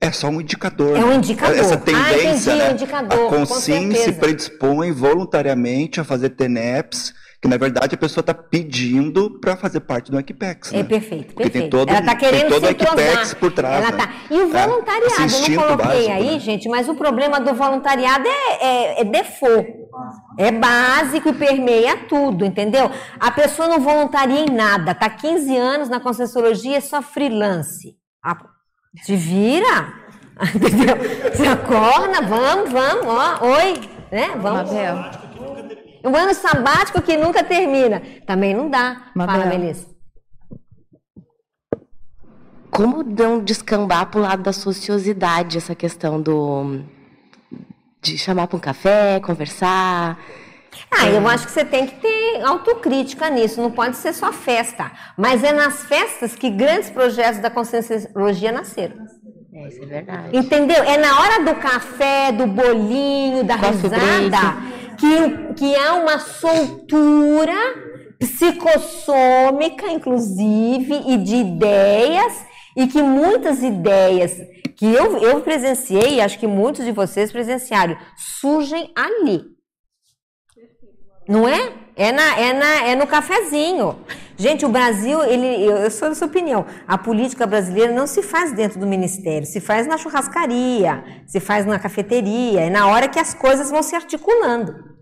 É 0.00 0.12
só 0.12 0.28
um 0.28 0.40
indicador. 0.40 0.96
É 0.96 1.04
um 1.04 1.14
indicador. 1.14 1.56
Essa 1.56 1.78
tendência, 1.78 2.12
ah, 2.12 2.34
entendi, 2.34 2.50
né? 2.50 2.68
Um 2.68 2.72
indicador, 2.72 3.26
a 3.26 3.30
Consim 3.30 3.94
se 3.94 4.12
predispõe 4.12 4.92
voluntariamente 4.92 6.00
a 6.00 6.04
fazer 6.04 6.30
TENEPS 6.30 7.14
que 7.44 7.48
na 7.48 7.58
verdade 7.58 7.94
a 7.94 7.98
pessoa 7.98 8.22
está 8.22 8.32
pedindo 8.32 9.38
para 9.38 9.54
fazer 9.54 9.80
parte 9.80 10.10
do 10.10 10.18
Equipex. 10.18 10.72
É 10.72 10.78
né? 10.78 10.84
perfeito, 10.84 11.34
Porque 11.34 11.42
perfeito. 11.42 11.64
Tem 11.64 11.70
todo, 11.70 11.90
ela 11.90 11.98
está 11.98 12.16
querendo 12.16 12.40
tem 12.40 12.48
todo 12.48 12.64
se 12.64 12.72
Equipex 12.72 13.34
por 13.34 13.52
trás. 13.52 13.84
Ela 13.84 13.90
né? 13.90 13.98
tá... 13.98 14.14
E 14.30 14.34
o 14.34 14.56
é, 14.56 14.66
voluntariado, 14.66 15.20
é, 15.20 15.24
eu 15.24 15.50
não 15.50 15.62
coloquei 15.62 15.86
básico, 15.86 16.12
aí, 16.12 16.30
né? 16.32 16.38
gente, 16.38 16.68
mas 16.70 16.88
o 16.88 16.94
problema 16.94 17.38
do 17.38 17.52
voluntariado 17.52 18.26
é, 18.26 18.66
é, 18.66 19.00
é 19.02 19.04
default. 19.04 19.70
É 20.38 20.50
básico 20.50 21.28
e 21.28 21.32
permeia 21.34 21.98
tudo, 22.08 22.46
entendeu? 22.46 22.90
A 23.20 23.30
pessoa 23.30 23.68
não 23.68 23.78
voluntaria 23.78 24.40
em 24.40 24.50
nada, 24.50 24.92
está 24.92 25.10
15 25.10 25.54
anos 25.54 25.88
na 25.90 26.00
Conscienciologia, 26.00 26.78
é 26.78 26.80
só 26.80 27.02
freelance. 27.02 27.94
A... 28.24 28.38
Te 29.04 29.14
vira, 29.16 29.92
entendeu? 30.54 30.96
Se 31.34 31.46
acorda, 31.46 32.22
vamos, 32.22 32.72
vamos, 32.72 33.06
ó, 33.06 33.44
oi, 33.44 33.74
né? 34.10 34.30
Vamos. 34.40 34.72
Mabel. 34.72 35.23
Um 36.04 36.14
ano 36.14 36.34
sabático 36.34 37.00
que 37.00 37.16
nunca 37.16 37.42
termina. 37.42 38.02
Também 38.26 38.54
não 38.54 38.68
dá. 38.68 39.10
Mabel. 39.14 39.34
Fala, 39.34 39.46
Melissa. 39.46 39.86
Como 42.70 43.02
não 43.02 43.42
descambar 43.42 44.06
para 44.10 44.18
o 44.18 44.22
lado 44.22 44.42
da 44.42 44.52
sociosidade 44.52 45.58
essa 45.58 45.74
questão 45.74 46.20
do 46.20 46.82
de 48.02 48.18
chamar 48.18 48.46
para 48.46 48.56
um 48.56 48.60
café, 48.60 49.18
conversar? 49.20 50.18
Ah, 50.90 51.08
eu 51.08 51.26
acho 51.28 51.46
que 51.46 51.52
você 51.52 51.64
tem 51.64 51.86
que 51.86 51.94
ter 51.96 52.42
autocrítica 52.44 53.30
nisso, 53.30 53.60
não 53.60 53.70
pode 53.70 53.96
ser 53.96 54.12
só 54.12 54.32
festa. 54.32 54.90
Mas 55.16 55.42
é 55.42 55.52
nas 55.52 55.84
festas 55.84 56.34
que 56.34 56.50
grandes 56.50 56.90
projetos 56.90 57.40
da 57.40 57.48
conscienciologia 57.48 58.52
nasceram. 58.52 58.96
É, 59.54 59.68
isso 59.68 59.82
é 59.82 59.86
verdade. 59.86 60.36
Entendeu? 60.36 60.82
É 60.82 60.96
na 60.96 61.20
hora 61.20 61.44
do 61.44 61.54
café, 61.60 62.32
do 62.32 62.46
bolinho, 62.46 63.44
da 63.44 63.56
Coffee 63.56 63.88
risada, 63.88 64.56
que, 64.98 65.54
que 65.54 65.76
há 65.76 65.94
uma 65.94 66.18
soltura 66.18 67.54
psicossômica, 68.18 69.86
inclusive, 69.88 71.02
e 71.06 71.16
de 71.18 71.36
ideias, 71.36 72.44
e 72.76 72.86
que 72.86 73.02
muitas 73.02 73.62
ideias 73.62 74.36
que 74.76 74.86
eu, 74.86 75.18
eu 75.18 75.40
presenciei, 75.40 76.14
e 76.14 76.20
acho 76.20 76.38
que 76.38 76.46
muitos 76.46 76.84
de 76.84 76.92
vocês 76.92 77.30
presenciaram, 77.30 77.96
surgem 78.16 78.92
ali. 78.96 79.44
Não 81.28 81.48
é? 81.48 81.72
É, 81.96 82.12
na, 82.12 82.38
é, 82.38 82.52
na, 82.52 82.86
é 82.88 82.96
no 82.96 83.06
cafezinho. 83.06 83.98
Gente, 84.36 84.66
o 84.66 84.68
Brasil, 84.68 85.22
ele, 85.22 85.64
eu, 85.64 85.90
sou 85.90 86.08
dessa 86.08 86.24
opinião, 86.24 86.66
a 86.88 86.98
política 86.98 87.46
brasileira 87.46 87.92
não 87.92 88.06
se 88.06 88.22
faz 88.22 88.52
dentro 88.52 88.80
do 88.80 88.86
ministério, 88.86 89.46
se 89.46 89.60
faz 89.60 89.86
na 89.86 89.96
churrascaria, 89.96 91.04
se 91.26 91.38
faz 91.38 91.64
na 91.64 91.78
cafeteria, 91.78 92.62
é 92.62 92.70
na 92.70 92.88
hora 92.88 93.08
que 93.08 93.18
as 93.18 93.32
coisas 93.32 93.70
vão 93.70 93.82
se 93.82 93.94
articulando. 93.94 94.94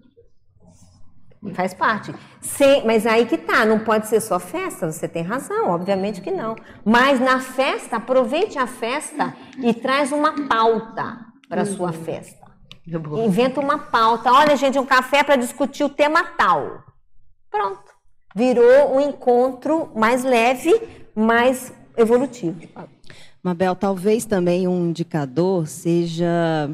Faz 1.54 1.74
parte. 1.74 2.14
Sem, 2.40 2.86
mas 2.86 3.04
aí 3.04 3.26
que 3.26 3.36
tá, 3.36 3.64
não 3.64 3.80
pode 3.80 4.06
ser 4.06 4.20
só 4.20 4.38
festa, 4.38 4.90
você 4.90 5.08
tem 5.08 5.24
razão, 5.24 5.70
obviamente 5.70 6.20
que 6.20 6.30
não. 6.30 6.54
Mas 6.84 7.18
na 7.18 7.40
festa, 7.40 7.96
aproveite 7.96 8.58
a 8.58 8.66
festa 8.66 9.34
e 9.58 9.74
traz 9.74 10.12
uma 10.12 10.46
pauta 10.46 11.18
para 11.48 11.62
a 11.62 11.66
sua 11.66 11.92
festa. 11.92 12.42
Inventa 13.24 13.60
uma 13.60 13.78
pauta. 13.78 14.32
Olha, 14.32 14.56
gente, 14.56 14.78
um 14.78 14.86
café 14.86 15.22
para 15.24 15.36
discutir 15.36 15.82
o 15.84 15.88
tema 15.88 16.22
tal. 16.36 16.84
Pronto. 17.50 17.91
Virou 18.34 18.96
um 18.96 19.00
encontro 19.00 19.90
mais 19.94 20.24
leve, 20.24 20.72
mais 21.14 21.72
evolutivo. 21.96 22.56
Mabel, 23.42 23.74
talvez 23.74 24.24
também 24.24 24.66
um 24.68 24.86
indicador 24.88 25.66
seja 25.66 26.70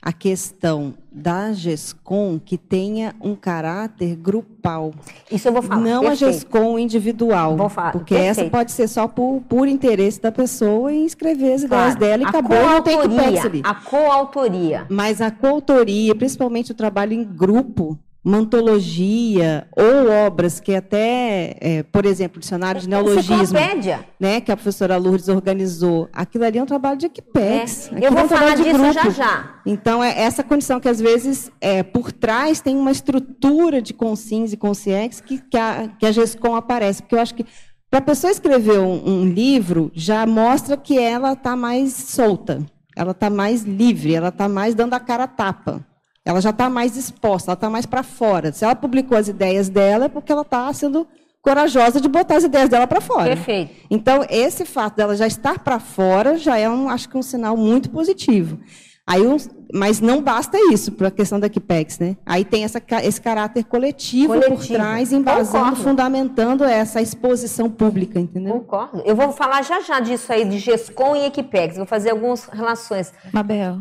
a 0.00 0.12
questão 0.12 0.94
da 1.12 1.52
GESCOM 1.52 2.36
que 2.38 2.58
tenha 2.58 3.14
um 3.20 3.36
caráter 3.36 4.16
grupal. 4.16 4.92
Isso 5.30 5.46
eu 5.46 5.52
vou 5.52 5.62
falar. 5.62 5.80
Não 5.80 6.00
perfeito. 6.00 6.24
a 6.24 6.32
GESCOM 6.32 6.78
individual. 6.78 7.56
Vou 7.56 7.68
falar, 7.68 7.92
porque 7.92 8.14
perfeito. 8.14 8.40
essa 8.40 8.50
pode 8.50 8.72
ser 8.72 8.88
só 8.88 9.06
por, 9.06 9.40
por 9.48 9.68
interesse 9.68 10.20
da 10.20 10.32
pessoa 10.32 10.92
em 10.92 11.04
escrever 11.04 11.52
as 11.52 11.62
ideias 11.62 11.94
Claro. 11.94 12.00
dela 12.00 12.22
e 12.22 12.26
A 12.26 12.28
acabou, 12.30 12.56
não 12.56 12.82
tem 12.82 12.98
ali. 12.98 13.60
A 13.64 13.74
coautoria. 13.74 14.86
Mas 14.88 15.20
a 15.20 15.30
coautoria, 15.30 16.14
principalmente 16.16 16.72
o 16.72 16.74
trabalho 16.74 17.12
em 17.12 17.22
grupo, 17.22 17.96
uma 18.24 18.38
antologia 18.38 19.66
ou 19.76 20.08
obras 20.26 20.60
que 20.60 20.74
até, 20.74 21.56
é, 21.60 21.82
por 21.82 22.06
exemplo, 22.06 22.36
o 22.36 22.40
dicionário 22.40 22.80
de 22.80 22.88
neologismo, 22.88 23.42
Enciclopédia. 23.42 24.06
né, 24.18 24.40
que 24.40 24.52
a 24.52 24.56
professora 24.56 24.96
Lourdes 24.96 25.28
organizou, 25.28 26.08
aquilo 26.12 26.44
ali 26.44 26.58
é 26.58 26.62
um 26.62 26.66
trabalho 26.66 26.96
de 26.96 27.06
equipex. 27.06 27.90
É. 27.92 28.06
Eu 28.06 28.12
vou 28.12 28.20
é 28.20 28.24
um 28.24 28.28
falar 28.28 28.54
disso 28.54 28.78
grupo. 28.78 28.92
já 28.92 29.10
já. 29.10 29.54
Então, 29.66 30.02
é 30.02 30.20
essa 30.20 30.44
condição 30.44 30.78
que, 30.78 30.88
às 30.88 31.00
vezes, 31.00 31.50
é, 31.60 31.82
por 31.82 32.12
trás 32.12 32.60
tem 32.60 32.76
uma 32.76 32.92
estrutura 32.92 33.82
de 33.82 33.92
consins 33.92 34.52
e 34.52 34.56
consciex 34.56 35.20
que, 35.20 35.38
que, 35.38 35.56
a, 35.56 35.88
que 35.98 36.06
a 36.06 36.12
GESCOM 36.12 36.54
aparece. 36.54 37.02
Porque 37.02 37.16
eu 37.16 37.20
acho 37.20 37.34
que, 37.34 37.44
para 37.90 37.98
a 37.98 38.02
pessoa 38.02 38.30
escrever 38.30 38.78
um, 38.78 39.02
um 39.04 39.24
livro, 39.28 39.90
já 39.94 40.24
mostra 40.26 40.76
que 40.76 40.96
ela 40.96 41.32
está 41.32 41.56
mais 41.56 41.92
solta, 41.92 42.64
ela 42.96 43.10
está 43.10 43.28
mais 43.28 43.62
livre, 43.62 44.14
ela 44.14 44.28
está 44.28 44.48
mais 44.48 44.76
dando 44.76 44.94
a 44.94 45.00
cara 45.00 45.24
a 45.24 45.28
tapa. 45.28 45.84
Ela 46.24 46.40
já 46.40 46.50
está 46.50 46.70
mais 46.70 46.96
exposta, 46.96 47.50
ela 47.50 47.54
está 47.54 47.68
mais 47.68 47.84
para 47.86 48.02
fora. 48.02 48.52
Se 48.52 48.64
ela 48.64 48.74
publicou 48.76 49.16
as 49.18 49.26
ideias 49.28 49.68
dela, 49.68 50.04
é 50.04 50.08
porque 50.08 50.30
ela 50.30 50.42
está 50.42 50.72
sendo 50.72 51.06
corajosa 51.40 52.00
de 52.00 52.08
botar 52.08 52.36
as 52.36 52.44
ideias 52.44 52.68
dela 52.68 52.86
para 52.86 53.00
fora. 53.00 53.34
Perfeito. 53.34 53.72
Então, 53.90 54.24
esse 54.30 54.64
fato 54.64 54.96
dela 54.96 55.16
já 55.16 55.26
estar 55.26 55.58
para 55.58 55.80
fora 55.80 56.38
já 56.38 56.56
é, 56.56 56.70
um, 56.70 56.88
acho 56.88 57.08
que, 57.08 57.16
um 57.18 57.22
sinal 57.22 57.56
muito 57.56 57.90
positivo. 57.90 58.60
Aí, 59.04 59.26
um- 59.26 59.36
mas 59.74 60.00
não 60.00 60.22
basta 60.22 60.56
isso 60.72 60.92
para 60.92 61.08
a 61.08 61.10
questão 61.10 61.40
da 61.40 61.48
Equipex, 61.48 61.98
né? 61.98 62.16
Aí 62.24 62.44
tem 62.44 62.62
essa, 62.62 62.80
esse 63.02 63.20
caráter 63.20 63.64
coletivo, 63.64 64.34
por 64.34 64.44
Coletivo. 64.44 64.74
trás, 64.74 65.12
embasando, 65.12 65.64
Concordo. 65.64 65.76
fundamentando 65.82 66.62
essa 66.62 67.00
exposição 67.02 67.68
pública, 67.68 68.20
entendeu? 68.20 68.52
Concordo. 68.52 69.02
Eu 69.04 69.16
vou 69.16 69.32
falar 69.32 69.62
já 69.62 69.80
já 69.80 69.98
disso 69.98 70.32
aí, 70.32 70.44
de 70.44 70.58
GESCOM 70.60 71.16
e 71.16 71.26
Equipex. 71.26 71.76
Vou 71.78 71.86
fazer 71.86 72.10
algumas 72.10 72.44
relações. 72.44 73.12
Mabel. 73.32 73.80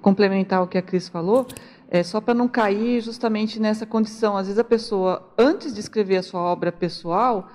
Complementar 0.00 0.62
o 0.62 0.66
que 0.66 0.78
a 0.78 0.82
Cris 0.82 1.08
falou, 1.08 1.46
é 1.90 2.02
só 2.02 2.20
para 2.20 2.34
não 2.34 2.48
cair 2.48 3.00
justamente 3.00 3.58
nessa 3.60 3.86
condição. 3.86 4.36
Às 4.36 4.46
vezes 4.46 4.58
a 4.58 4.64
pessoa, 4.64 5.32
antes 5.38 5.72
de 5.74 5.80
escrever 5.80 6.18
a 6.18 6.22
sua 6.22 6.40
obra 6.40 6.70
pessoal, 6.70 7.48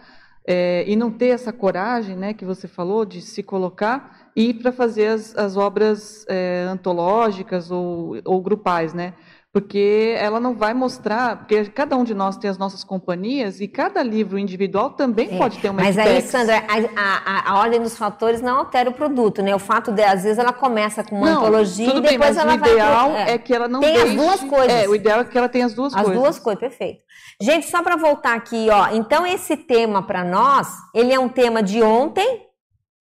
é, 0.45 0.83
e 0.87 0.95
não 0.95 1.09
ter 1.09 1.27
essa 1.27 1.53
coragem, 1.53 2.15
né, 2.15 2.33
que 2.33 2.43
você 2.43 2.67
falou, 2.67 3.05
de 3.05 3.21
se 3.21 3.41
colocar 3.41 4.31
e 4.35 4.53
para 4.53 4.71
fazer 4.71 5.07
as, 5.07 5.35
as 5.35 5.55
obras 5.55 6.25
é, 6.27 6.65
antológicas 6.69 7.71
ou, 7.71 8.17
ou 8.25 8.41
grupais, 8.41 8.93
né? 8.93 9.13
Porque 9.53 10.15
ela 10.17 10.39
não 10.39 10.55
vai 10.55 10.73
mostrar, 10.73 11.37
porque 11.37 11.65
cada 11.65 11.95
um 11.95 12.03
de 12.03 12.15
nós 12.15 12.35
tem 12.37 12.49
as 12.49 12.57
nossas 12.57 12.83
companhias 12.83 13.61
e 13.61 13.67
cada 13.67 14.01
livro 14.01 14.39
individual 14.39 14.89
também 14.89 15.35
É, 15.35 15.37
pode 15.37 15.59
ter 15.59 15.69
uma 15.69 15.79
Mas 15.83 15.95
aí. 15.95 16.19
Sandra, 16.23 16.57
a, 16.67 16.99
a- 16.99 17.51
a 17.51 17.59
ordem 17.59 17.79
dos 17.79 17.95
fatores 17.95 18.41
não 18.41 18.57
altera 18.57 18.89
o 18.89 18.93
produto, 18.93 19.43
né? 19.43 19.53
O 19.53 19.59
fato 19.59 19.91
de, 19.91 20.01
às 20.01 20.23
vezes, 20.23 20.39
ela 20.39 20.51
começa 20.51 21.03
com 21.03 21.15
uma 21.17 21.29
Não, 21.29 21.41
antologia 21.41 21.85
tudo 21.85 21.99
e 21.99 22.01
bem, 22.01 22.11
depois 22.17 22.35
mas 22.35 22.37
ela 22.43 22.55
o 22.55 22.59
vai... 22.59 22.71
ideal 22.71 23.09
pro- 23.11 23.19
é 23.19 23.37
que 23.37 23.53
ela 23.53 23.67
não 23.67 23.79
Tem 23.79 23.95
as 23.95 24.01
deixe- 24.05 24.15
duas 24.17 24.39
coisas. 24.41 24.71
É, 24.73 24.89
o 24.89 24.95
ideal 24.95 25.19
é 25.19 25.23
que 25.25 25.37
ela 25.37 25.47
tenha 25.49 25.67
as 25.67 25.73
duas 25.75 25.93
As 25.93 26.01
coisas. 26.01 26.19
duas 26.23 26.39
coisas, 26.39 26.59
perfeito. 26.59 27.03
Gente, 27.39 27.69
só 27.69 27.83
para 27.83 27.95
voltar 27.95 28.33
aqui, 28.35 28.67
ó. 28.71 28.87
Então, 28.95 29.23
esse 29.23 29.55
tema 29.55 30.01
para 30.01 30.23
nós, 30.23 30.67
ele 30.95 31.13
é 31.13 31.19
um 31.19 31.29
tema 31.29 31.61
de 31.61 31.79
ontem, 31.83 32.41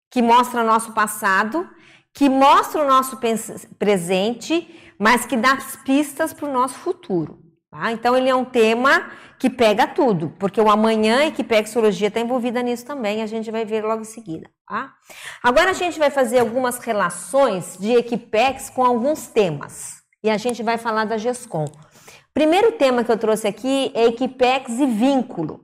que 0.10 0.22
mostra 0.22 0.64
nosso 0.64 0.94
passado, 0.94 1.68
que 2.14 2.30
mostra 2.30 2.82
o 2.82 2.88
nosso 2.88 3.20
presente, 3.78 4.74
mas 5.00 5.26
que 5.26 5.38
dá 5.38 5.54
as 5.54 5.76
pistas 5.78 6.34
para 6.34 6.48
o 6.50 6.54
nosso 6.54 6.76
futuro. 6.76 7.40
tá? 7.70 7.92
Então, 7.92 8.16
ele 8.16 8.30
é 8.30 8.36
um 8.36 8.46
tema 8.46 9.10
que 9.40 9.50
pega 9.50 9.86
tudo, 9.88 10.34
porque 10.40 10.60
o 10.60 10.70
amanhã 10.70 11.26
e 11.26 11.32
que 11.32 11.44
Pexologia 11.44 12.08
está 12.08 12.20
envolvida 12.20 12.62
nisso 12.64 12.86
também, 12.86 13.22
a 13.22 13.28
gente 13.28 13.52
vai 13.52 13.64
ver 13.66 13.84
logo 13.84 14.02
em 14.02 14.06
seguida. 14.06 14.50
Tá? 14.68 14.94
Agora 15.44 15.70
a 15.72 15.74
gente 15.74 16.00
vai 16.00 16.10
fazer 16.10 16.40
algumas 16.40 16.80
relações 16.80 17.78
de 17.80 17.92
Equipex 17.94 18.70
com 18.70 18.84
alguns 18.84 19.28
temas. 19.28 19.98
E 20.24 20.30
a 20.30 20.38
gente 20.38 20.64
vai 20.64 20.78
falar 20.78 21.06
da 21.06 21.18
GESCOM. 21.18 21.66
Primeiro 22.34 22.72
tema 22.74 23.04
que 23.04 23.12
eu 23.12 23.18
trouxe 23.18 23.48
aqui 23.48 23.92
é 23.94 24.06
Equipex 24.06 24.70
e 24.80 24.86
vínculo. 24.86 25.62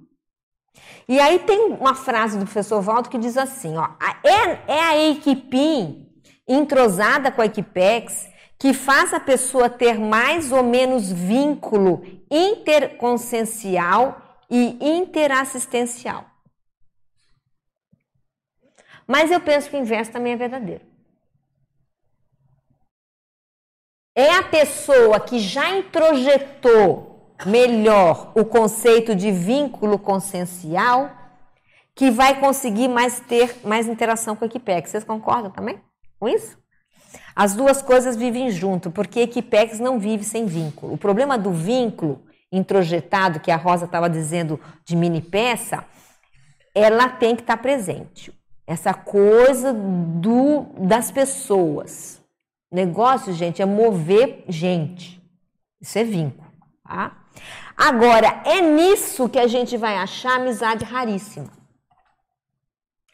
E 1.09 1.19
aí 1.19 1.39
tem 1.39 1.71
uma 1.73 1.95
frase 1.95 2.37
do 2.37 2.45
professor 2.45 2.81
Valdo 2.81 3.09
que 3.09 3.17
diz 3.17 3.37
assim, 3.37 3.75
ó, 3.77 3.83
"A- 3.99 4.17
é, 4.23 4.73
é 4.75 4.79
a 4.81 5.09
equipim 5.09 6.07
entrosada 6.47 7.31
com 7.31 7.41
a 7.41 7.45
Equipex 7.45 8.27
que 8.57 8.73
faz 8.73 9.13
a 9.13 9.19
pessoa 9.19 9.69
ter 9.69 9.99
mais 9.99 10.51
ou 10.51 10.63
menos 10.63 11.11
vínculo 11.11 12.03
interconsciencial 12.31 14.21
e 14.49 14.77
interassistencial. 14.81 16.25
Mas 19.07 19.31
eu 19.31 19.41
penso 19.41 19.69
que 19.69 19.75
o 19.75 19.79
inverso 19.79 20.11
também 20.11 20.33
é 20.33 20.37
verdadeiro. 20.37 20.85
É 24.15 24.31
a 24.35 24.43
pessoa 24.43 25.19
que 25.19 25.39
já 25.39 25.75
introjetou 25.75 27.35
melhor 27.45 28.31
o 28.35 28.45
conceito 28.45 29.15
de 29.15 29.31
vínculo 29.31 29.97
consciencial 29.97 31.11
que 31.95 32.09
vai 32.09 32.39
conseguir 32.39 32.87
mais 32.87 33.19
ter 33.19 33.59
mais 33.65 33.87
interação 33.87 34.35
com 34.35 34.45
a 34.45 34.47
Equipex. 34.47 34.91
Vocês 34.91 35.03
concordam 35.03 35.51
também 35.51 35.81
com 36.19 36.27
isso? 36.27 36.57
As 37.35 37.55
duas 37.55 37.81
coisas 37.81 38.15
vivem 38.15 38.49
junto, 38.51 38.91
porque 38.91 39.21
Equipex 39.21 39.79
não 39.79 39.99
vive 39.99 40.23
sem 40.23 40.45
vínculo. 40.45 40.93
O 40.93 40.97
problema 40.97 41.37
do 41.37 41.51
vínculo 41.51 42.21
introjetado, 42.51 43.39
que 43.39 43.49
a 43.49 43.55
Rosa 43.55 43.85
estava 43.85 44.09
dizendo 44.09 44.59
de 44.85 44.95
mini 44.95 45.21
peça, 45.21 45.83
ela 46.75 47.09
tem 47.09 47.35
que 47.35 47.41
estar 47.41 47.57
presente. 47.57 48.31
Essa 48.67 48.93
coisa 48.93 49.73
do, 49.73 50.67
das 50.77 51.11
pessoas. 51.11 52.21
Negócio, 52.71 53.33
gente, 53.33 53.61
é 53.61 53.65
mover 53.65 54.45
gente. 54.47 55.21
Isso 55.81 55.97
é 55.97 56.03
vínculo, 56.03 56.47
tá? 56.83 57.17
Agora, 57.75 58.41
é 58.45 58.61
nisso 58.61 59.27
que 59.27 59.39
a 59.39 59.47
gente 59.47 59.75
vai 59.75 59.97
achar 59.97 60.39
amizade 60.39 60.85
raríssima. 60.85 61.62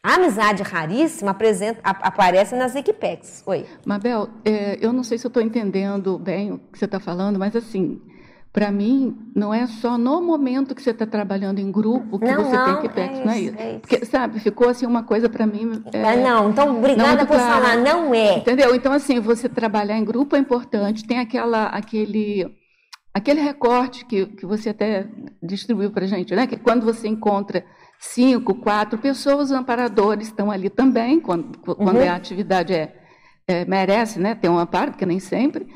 A 0.02 0.14
amizade 0.14 0.62
raríssima 0.62 1.32
apresenta, 1.32 1.80
a- 1.84 2.08
aparece 2.08 2.56
nas 2.56 2.74
Equipex. 2.74 3.42
Oi. 3.46 3.66
Mabel, 3.84 4.30
é, 4.44 4.78
eu 4.80 4.92
não 4.94 5.04
sei 5.04 5.18
se 5.18 5.26
eu 5.26 5.28
estou 5.28 5.42
entendendo 5.42 6.18
bem 6.18 6.52
o 6.52 6.58
que 6.58 6.78
você 6.78 6.86
está 6.86 6.98
falando, 6.98 7.38
mas 7.38 7.54
assim, 7.54 8.00
para 8.50 8.72
mim, 8.72 9.14
não 9.36 9.52
é 9.52 9.66
só 9.66 9.98
no 9.98 10.22
momento 10.22 10.74
que 10.74 10.82
você 10.82 10.92
está 10.92 11.04
trabalhando 11.04 11.58
em 11.58 11.70
grupo 11.70 12.18
que 12.18 12.24
Não, 12.24 12.42
você 12.44 12.56
não, 12.56 12.64
tem 12.64 12.80
que 12.80 12.86
é 12.86 12.90
PEX, 13.08 13.24
não 13.26 13.32
é 13.32 13.40
isso, 13.40 13.56
é 13.58 13.70
isso. 13.72 13.80
Porque, 13.80 14.04
sabe, 14.06 14.40
ficou 14.40 14.70
assim 14.70 14.86
uma 14.86 15.02
coisa 15.02 15.28
para 15.28 15.46
mim. 15.46 15.82
Ah, 15.92 16.16
não, 16.16 16.48
então, 16.48 16.78
obrigada 16.78 17.26
por 17.26 17.36
clara. 17.36 17.60
falar, 17.62 17.76
não 17.76 18.14
é. 18.14 18.38
Entendeu? 18.38 18.74
Então, 18.74 18.92
assim, 18.94 19.20
você 19.20 19.50
trabalhar 19.50 19.98
em 19.98 20.04
grupo 20.04 20.34
é 20.34 20.38
importante, 20.38 21.06
tem 21.06 21.18
aquela, 21.18 21.66
aquele, 21.66 22.50
aquele 23.12 23.42
recorte 23.42 24.06
que, 24.06 24.24
que 24.24 24.46
você 24.46 24.70
até 24.70 25.06
distribuiu 25.42 25.90
para 25.90 26.06
a 26.06 26.08
gente, 26.08 26.34
né? 26.34 26.46
Que 26.46 26.56
quando 26.56 26.86
você 26.86 27.06
encontra 27.06 27.62
cinco, 28.00 28.54
quatro 28.54 28.98
pessoas, 28.98 29.50
os 29.50 29.56
amparadores 29.56 30.28
estão 30.28 30.50
ali 30.50 30.70
também, 30.70 31.20
quando, 31.20 31.58
quando 31.58 31.98
Uhum. 31.98 32.10
a 32.10 32.16
atividade 32.16 32.72
é, 32.72 32.96
é, 33.46 33.64
merece 33.66 34.18
né, 34.18 34.34
ter 34.34 34.48
um 34.48 34.58
amparo, 34.58 34.92
porque 34.92 35.04
nem 35.04 35.20
sempre. 35.20 35.68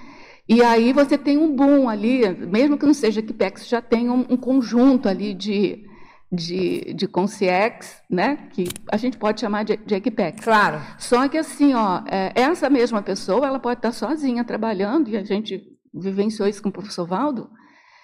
E 0.49 0.62
aí 0.62 0.93
você 0.93 1.18
tem 1.18 1.37
um 1.37 1.55
boom 1.55 1.87
ali, 1.89 2.27
mesmo 2.47 2.79
que 2.79 2.87
não 2.87 2.95
seja 2.95 3.20
Equipex, 3.20 3.68
já 3.68 3.83
tem 3.83 4.09
um, 4.09 4.25
um 4.31 4.37
conjunto 4.39 5.07
ali 5.07 5.35
de, 5.35 5.85
de, 6.33 6.95
de 6.95 7.07
concierges, 7.07 7.97
né, 8.11 8.49
que 8.53 8.68
a 8.91 8.97
gente 8.97 9.18
pode 9.18 9.41
chamar 9.43 9.64
de, 9.64 9.77
de 9.77 9.95
Equipex. 9.95 10.43
Claro. 10.43 10.81
Só 10.99 11.29
que 11.29 11.37
assim, 11.37 11.75
ó, 11.75 12.03
é, 12.07 12.33
essa 12.35 12.70
mesma 12.70 13.03
pessoa, 13.03 13.47
ela 13.47 13.59
pode 13.59 13.79
estar 13.79 13.93
sozinha 13.93 14.43
trabalhando, 14.45 15.11
e 15.11 15.16
a 15.16 15.22
gente 15.22 15.62
vivenciou 15.93 16.49
isso 16.49 16.62
com 16.62 16.70
o 16.70 16.72
professor 16.72 17.07
Valdo, 17.07 17.51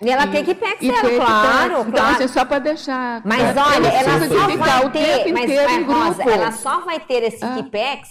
E 0.02 0.10
ela 0.10 0.26
tem 0.26 0.42
que 0.42 0.52
e 0.52 0.54
ter 0.54 1.16
claro, 1.16 1.80
Então, 1.80 1.92
claro. 1.92 2.14
assim, 2.16 2.28
só 2.28 2.44
para 2.44 2.58
deixar. 2.58 3.20
Mas 3.24 3.54
olha, 3.56 3.88
ela 3.88 4.28
só 4.28 4.56
vai 4.56 4.90
ter, 4.90 5.24
tempo 5.24 5.32
mas, 5.34 5.44
inteiro 5.44 5.70
mas, 5.70 5.78
em 5.78 5.82
Rosa, 5.82 6.14
grupo. 6.14 6.30
ela 6.30 6.52
só 6.52 6.80
vai 6.80 7.00
ter 7.00 7.22
esse 7.24 7.44
Ah. 7.44 7.54
Kipex, 7.56 8.08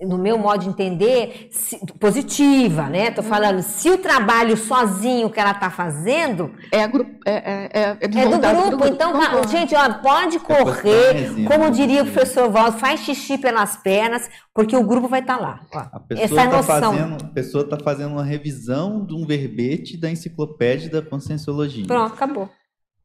no 0.00 0.18
meu 0.18 0.38
modo 0.38 0.62
de 0.64 0.68
entender, 0.68 1.48
se- 1.50 1.78
positiva, 1.98 2.88
né? 2.88 3.10
Tô 3.10 3.22
falando, 3.22 3.62
se 3.62 3.88
o 3.90 3.98
trabalho 3.98 4.56
sozinho 4.56 5.30
que 5.30 5.38
ela 5.40 5.54
tá 5.54 5.70
fazendo 5.70 6.52
é, 6.72 6.86
grupo, 6.86 7.10
é, 7.26 7.68
é, 7.72 7.98
é, 8.00 8.08
do 8.08 8.18
voltado 8.18 8.40
pro 8.40 8.68
grupo, 8.68 8.84
grupo, 8.84 8.94
então, 8.94 9.48
gente, 9.48 9.74
ó, 9.74 9.92
pode 9.94 10.38
correr, 10.40 11.44
como 11.46 11.70
diria 11.70 12.02
o 12.02 12.06
professor 12.06 12.50
Valdo, 12.50 12.78
faz 12.78 13.00
xixi 13.00 13.38
pelas 13.38 13.76
pernas, 13.76 14.28
porque 14.54 14.76
o 14.76 14.82
grupo 14.84 15.08
vai 15.08 15.20
estar 15.20 15.36
lá. 15.38 15.60
ó. 15.74 15.78
A 15.92 16.00
pessoa 16.00 16.24
Essa 16.24 16.40
é 16.40 16.44
está 16.44 16.56
noção. 16.80 16.92
fazendo, 16.94 17.24
a 17.24 17.28
pessoa 17.28 17.68
tá 17.68 17.78
fazendo 17.82 18.12
uma 18.12 18.24
revisão 18.24 19.04
de 19.04 19.14
um 19.14 19.26
verbete 19.26 19.96
da 19.96 20.10
enciclopédia 20.10 20.90
da 20.90 21.02
conscienciologia. 21.02 21.86
Pronto, 21.86 22.12
acabou. 22.14 22.48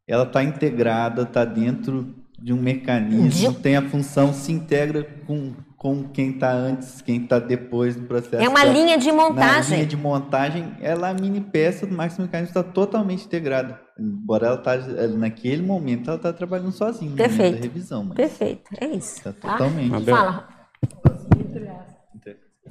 Ela 0.07 0.23
está 0.23 0.43
integrada, 0.43 1.23
está 1.23 1.43
dentro 1.45 2.13
de 2.37 2.53
um 2.53 2.61
mecanismo, 2.61 3.53
tem 3.53 3.75
a 3.77 3.81
função, 3.89 4.33
se 4.33 4.51
integra 4.51 5.03
com, 5.25 5.53
com 5.85 6.03
quem 6.09 6.31
está 6.31 6.51
antes, 6.51 6.99
quem 7.03 7.21
está 7.21 7.37
depois 7.37 7.95
do 7.95 8.07
processo. 8.07 8.43
É 8.43 8.49
uma 8.49 8.61
Tá- 8.61 8.65
linha 8.65 8.97
de 8.97 9.11
Na 9.11 9.13
montagem. 9.13 9.75
linha 9.75 9.85
de 9.87 9.95
montagem, 9.95 10.75
ela 10.81 11.09
é 11.09 11.11
a 11.11 11.13
mini 11.13 11.39
peça 11.39 11.85
do 11.85 11.93
máximo 11.93 12.25
mecanismo 12.25 12.49
está 12.59 12.63
totalmente 12.63 13.23
integrada. 13.25 13.79
Embora 13.99 14.47
ela 14.47 14.57
tá 14.57 14.75
naquele 15.15 15.61
momento 15.61 16.07
ela 16.09 16.17
está 16.17 16.33
trabalhando 16.33 16.71
sozinha 16.71 17.11
no 17.11 17.15
momento 17.15 17.29
Perfeito. 17.29 17.55
da 17.57 17.61
revisão, 17.61 18.03
mas 18.03 18.15
Perfeito, 18.15 18.63
é 18.81 18.87
isso. 18.87 19.21
Tá 19.23 19.31
tá? 19.31 19.51
totalmente. 19.51 19.89
Mabel. 19.91 20.15
Fala. 20.15 20.47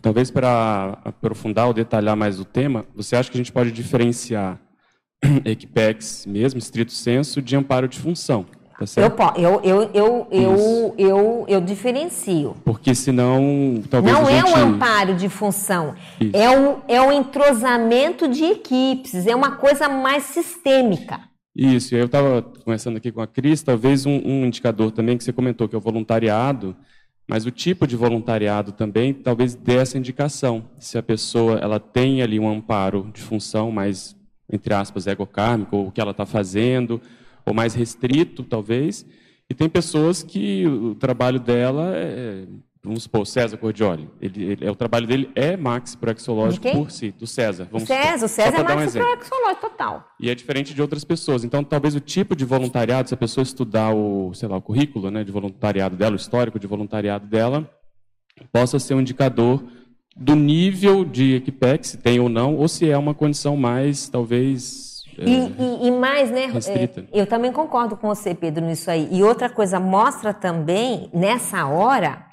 Talvez 0.03 0.33
para 0.33 0.99
aprofundar 1.05 1.69
ou 1.69 1.73
detalhar 1.73 2.17
mais 2.17 2.41
o 2.41 2.45
tema, 2.45 2.85
você 2.97 3.15
acha 3.15 3.31
que 3.31 3.37
a 3.37 3.41
gente 3.41 3.53
pode 3.53 3.71
diferenciar 3.71 4.59
Equipex, 5.45 6.27
mesmo, 6.27 6.59
estrito 6.59 6.91
senso, 6.91 7.41
de 7.41 7.55
amparo 7.55 7.87
de 7.87 8.01
função? 8.01 8.45
Tá 8.79 9.35
Eu, 9.37 9.61
eu, 9.63 9.63
eu, 9.63 9.91
eu, 9.95 10.29
eu, 10.31 10.95
eu, 10.99 11.45
eu 11.49 11.61
diferencio. 11.61 12.57
Porque 12.65 12.95
senão, 12.95 13.83
talvez 13.89 14.17
Não 14.17 14.27
a 14.27 14.33
é 14.33 14.41
gente... 14.41 14.51
um 14.51 14.57
amparo 14.57 15.15
de 15.15 15.29
função, 15.29 15.95
Isso. 16.21 16.37
é 16.37 16.51
um, 16.51 16.79
é 16.89 17.01
um 17.01 17.13
entrosamento 17.13 18.27
de 18.29 18.45
equipes, 18.45 19.27
é 19.27 19.35
uma 19.35 19.53
coisa 19.53 19.89
mais 19.89 20.25
sistêmica. 20.25 21.21
Isso, 21.57 21.95
eu 21.95 22.07
estava 22.07 22.43
conversando 22.43 22.97
aqui 22.97 23.13
com 23.13 23.21
a 23.21 23.29
Cris, 23.29 23.63
talvez 23.63 24.07
um, 24.07 24.21
um 24.25 24.45
indicador 24.45 24.91
também 24.91 25.17
que 25.17 25.23
você 25.23 25.33
comentou, 25.33 25.69
que 25.69 25.77
é 25.77 25.79
o 25.79 25.81
voluntariado, 25.81 26.77
mas 27.29 27.47
o 27.47 27.51
tipo 27.53 27.87
de 27.87 27.95
voluntariado 27.95 28.73
também 28.73 29.15
talvez 29.15 29.55
dê 29.55 29.77
essa 29.77 29.97
indicação. 29.97 30.65
Se 30.81 30.99
a 30.99 31.03
pessoa 31.03 31.59
ela 31.59 31.79
tem 31.79 32.23
ali 32.23 32.41
um 32.41 32.49
amparo 32.49 33.09
de 33.15 33.21
função 33.21 33.71
mais, 33.71 34.17
entre 34.53 34.75
aspas, 34.75 35.07
egocármico, 35.07 35.77
ou 35.77 35.87
o 35.87 35.93
que 35.93 36.01
ela 36.01 36.11
está 36.11 36.27
fazendo, 36.27 37.01
ou 37.45 37.53
mais 37.55 37.75
restrito, 37.75 38.43
talvez, 38.43 39.05
e 39.49 39.55
tem 39.55 39.69
pessoas 39.69 40.23
que 40.23 40.67
o 40.67 40.95
trabalho 40.95 41.39
dela 41.39 41.93
é, 41.95 42.45
vamos 42.83 43.03
supor, 43.05 43.27
César 43.27 43.57
Cordioli, 43.57 44.09
ele, 44.21 44.45
ele- 44.45 44.67
é, 44.67 44.71
o 44.71 44.75
trabalho 44.75 45.07
dele 45.07 45.31
é 45.35 45.57
maxi 45.57 45.97
proexológico 45.97 46.71
por 46.73 46.91
si, 46.91 47.13
do 47.19 47.27
César. 47.27 47.67
Vamos 47.71 47.87
César, 47.89 48.27
o 48.27 48.29
César 48.29 48.49
é 48.61 48.63
dar 48.63 48.77
um 48.77 48.91
proexológico 48.91 49.61
total. 49.71 50.09
E 50.21 50.29
é 50.31 50.35
diferente 50.35 50.75
de 50.75 50.83
outras 50.83 51.05
pessoas. 51.05 51.45
Então, 51.45 51.63
talvez 51.65 51.95
o 51.95 52.01
tipo 52.01 52.35
de 52.37 52.45
voluntariado, 52.45 53.09
se 53.09 53.15
a 53.15 53.17
pessoa 53.17 53.43
estudar 53.43 53.95
o, 53.95 54.33
sei 54.35 54.49
lá, 54.49 54.57
o 54.57 54.63
currículo 54.63 55.11
né, 55.11 55.25
de 55.25 55.33
voluntariado 55.33 55.97
dela, 55.97 56.13
o 56.13 56.17
histórico 56.17 56.59
de 56.59 56.67
voluntariado 56.67 57.27
dela, 57.27 57.71
possa 58.53 58.79
ser 58.79 58.95
um 58.95 59.01
indicador 59.01 59.65
do 60.17 60.35
nível 60.37 61.05
de 61.05 61.35
equipex, 61.37 61.89
se 61.89 61.97
tem 61.99 62.21
ou 62.21 62.29
não, 62.29 62.55
ou 62.57 62.69
se 62.69 62.89
é 62.89 62.97
uma 62.97 63.15
condição 63.15 63.57
mais, 63.57 64.09
talvez... 64.09 64.84
é, 65.19 65.25
E, 65.25 65.55
e- 65.59 65.87
e 65.89 65.91
mais, 65.91 66.31
né? 66.31 66.47
restrita. 66.47 67.01
é, 67.13 67.21
eu 67.21 67.27
também 67.27 67.53
concordo 67.53 67.97
com 67.97 68.09
você, 68.09 68.35
Pedro, 68.35 68.65
nisso 68.65 68.91
aí. 68.91 69.09
E 69.11 69.23
outra 69.23 69.49
coisa, 69.51 69.79
mostra 69.81 70.33
também, 70.35 71.11
nessa 71.13 71.67
hora, 71.67 72.25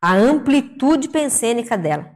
a 0.00 0.14
amplitude 0.14 1.08
pensênica 1.08 1.76
dela. 1.76 2.10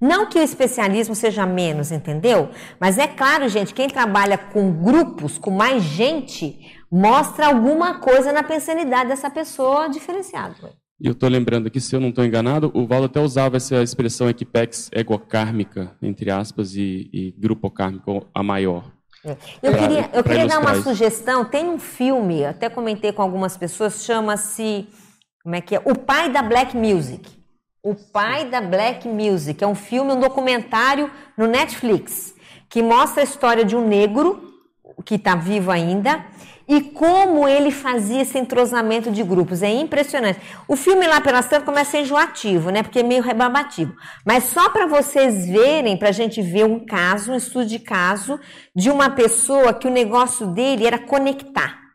Não 0.00 0.26
que 0.26 0.38
o 0.38 0.42
especialismo 0.42 1.14
seja 1.14 1.46
menos, 1.46 1.90
entendeu? 1.90 2.50
Mas 2.78 2.98
é 2.98 3.06
claro, 3.06 3.48
gente, 3.48 3.72
quem 3.72 3.88
trabalha 3.88 4.36
com 4.36 4.70
grupos, 4.70 5.38
com 5.38 5.50
mais 5.50 5.82
gente, 5.82 6.58
mostra 6.92 7.46
alguma 7.46 7.98
coisa 7.98 8.30
na 8.30 8.42
pensanidade 8.42 9.08
dessa 9.08 9.30
pessoa 9.30 9.88
diferenciada. 9.88 10.54
E 11.00 11.06
eu 11.06 11.12
estou 11.12 11.28
lembrando 11.28 11.66
aqui, 11.66 11.78
se 11.80 11.94
eu 11.94 12.00
não 12.00 12.08
estou 12.08 12.24
enganado, 12.24 12.70
o 12.74 12.86
Valdo 12.86 13.04
até 13.06 13.20
usava 13.20 13.56
essa 13.58 13.82
expressão 13.82 14.30
equipex 14.30 14.88
egocármica, 14.94 15.94
entre 16.00 16.30
aspas, 16.30 16.74
e, 16.74 17.10
e 17.12 17.34
grupo 17.38 17.70
kármico 17.70 18.26
a 18.34 18.42
maior. 18.42 18.90
Eu 19.22 19.36
Pra- 19.72 19.78
queria, 19.78 20.10
eu 20.14 20.24
queria 20.24 20.46
dar 20.46 20.60
uma 20.60 20.72
isso. 20.72 20.84
sugestão. 20.84 21.44
Tem 21.44 21.68
um 21.68 21.78
filme, 21.78 22.44
até 22.44 22.70
comentei 22.70 23.12
com 23.12 23.20
algumas 23.22 23.56
pessoas, 23.56 24.04
chama-se. 24.04 24.86
Como 25.42 25.54
é 25.54 25.60
que 25.60 25.74
é? 25.76 25.82
O 25.84 25.94
Pai 25.98 26.30
da 26.32 26.42
Black 26.42 26.76
Music. 26.76 27.28
O 27.82 27.94
Pai 27.94 28.48
da 28.48 28.60
Black 28.60 29.06
Music. 29.06 29.62
É 29.62 29.66
um 29.66 29.74
filme, 29.74 30.12
um 30.12 30.20
documentário 30.20 31.10
no 31.36 31.46
Netflix, 31.46 32.34
que 32.70 32.82
mostra 32.82 33.20
a 33.20 33.24
história 33.24 33.64
de 33.64 33.76
um 33.76 33.86
negro 33.86 34.54
que 35.04 35.16
está 35.16 35.34
vivo 35.36 35.70
ainda 35.70 36.24
e 36.68 36.80
como 36.80 37.46
ele 37.46 37.70
fazia 37.70 38.22
esse 38.22 38.38
entrosamento 38.38 39.10
de 39.10 39.22
grupos. 39.22 39.62
É 39.62 39.70
impressionante. 39.70 40.40
O 40.66 40.74
filme 40.74 41.06
lá 41.06 41.20
pelas 41.20 41.48
tantas 41.48 41.64
começa 41.64 41.90
a 41.90 41.92
ser 41.92 42.00
enjoativo, 42.00 42.70
né? 42.70 42.82
Porque 42.82 42.98
é 42.98 43.02
meio 43.02 43.22
rebarbativo. 43.22 43.94
Mas 44.24 44.44
só 44.44 44.68
para 44.68 44.86
vocês 44.86 45.46
verem, 45.46 45.96
para 45.96 46.08
a 46.08 46.12
gente 46.12 46.42
ver 46.42 46.64
um 46.64 46.84
caso, 46.84 47.32
um 47.32 47.36
estudo 47.36 47.66
de 47.66 47.78
caso 47.78 48.40
de 48.74 48.90
uma 48.90 49.10
pessoa 49.10 49.72
que 49.72 49.86
o 49.86 49.90
negócio 49.90 50.48
dele 50.48 50.86
era 50.86 50.98
conectar. 50.98 51.86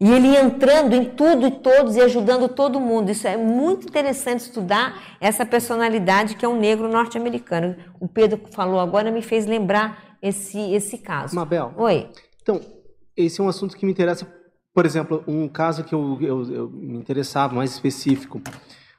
E 0.00 0.10
ele 0.10 0.36
entrando 0.36 0.94
em 0.94 1.04
tudo 1.04 1.46
e 1.46 1.50
todos 1.50 1.94
e 1.94 2.00
ajudando 2.00 2.48
todo 2.48 2.80
mundo. 2.80 3.10
Isso 3.10 3.28
é 3.28 3.36
muito 3.36 3.86
interessante 3.86 4.40
estudar 4.40 5.00
essa 5.20 5.46
personalidade 5.46 6.34
que 6.34 6.44
é 6.44 6.48
um 6.48 6.58
negro 6.58 6.88
norte-americano. 6.88 7.76
O 8.00 8.08
Pedro 8.08 8.40
falou 8.50 8.80
agora 8.80 9.12
me 9.12 9.22
fez 9.22 9.46
lembrar 9.46 10.16
esse, 10.20 10.58
esse 10.72 10.98
caso. 10.98 11.36
Mabel. 11.36 11.72
Oi. 11.76 12.10
Então, 12.42 12.60
esse 13.16 13.40
é 13.40 13.44
um 13.44 13.48
assunto 13.48 13.76
que 13.76 13.84
me 13.86 13.92
interessa. 13.92 14.26
Por 14.74 14.86
exemplo, 14.86 15.22
um 15.26 15.48
caso 15.48 15.84
que 15.84 15.94
eu, 15.94 16.18
eu, 16.20 16.42
eu 16.52 16.70
me 16.70 16.96
interessava, 16.96 17.54
mais 17.54 17.72
específico. 17.72 18.40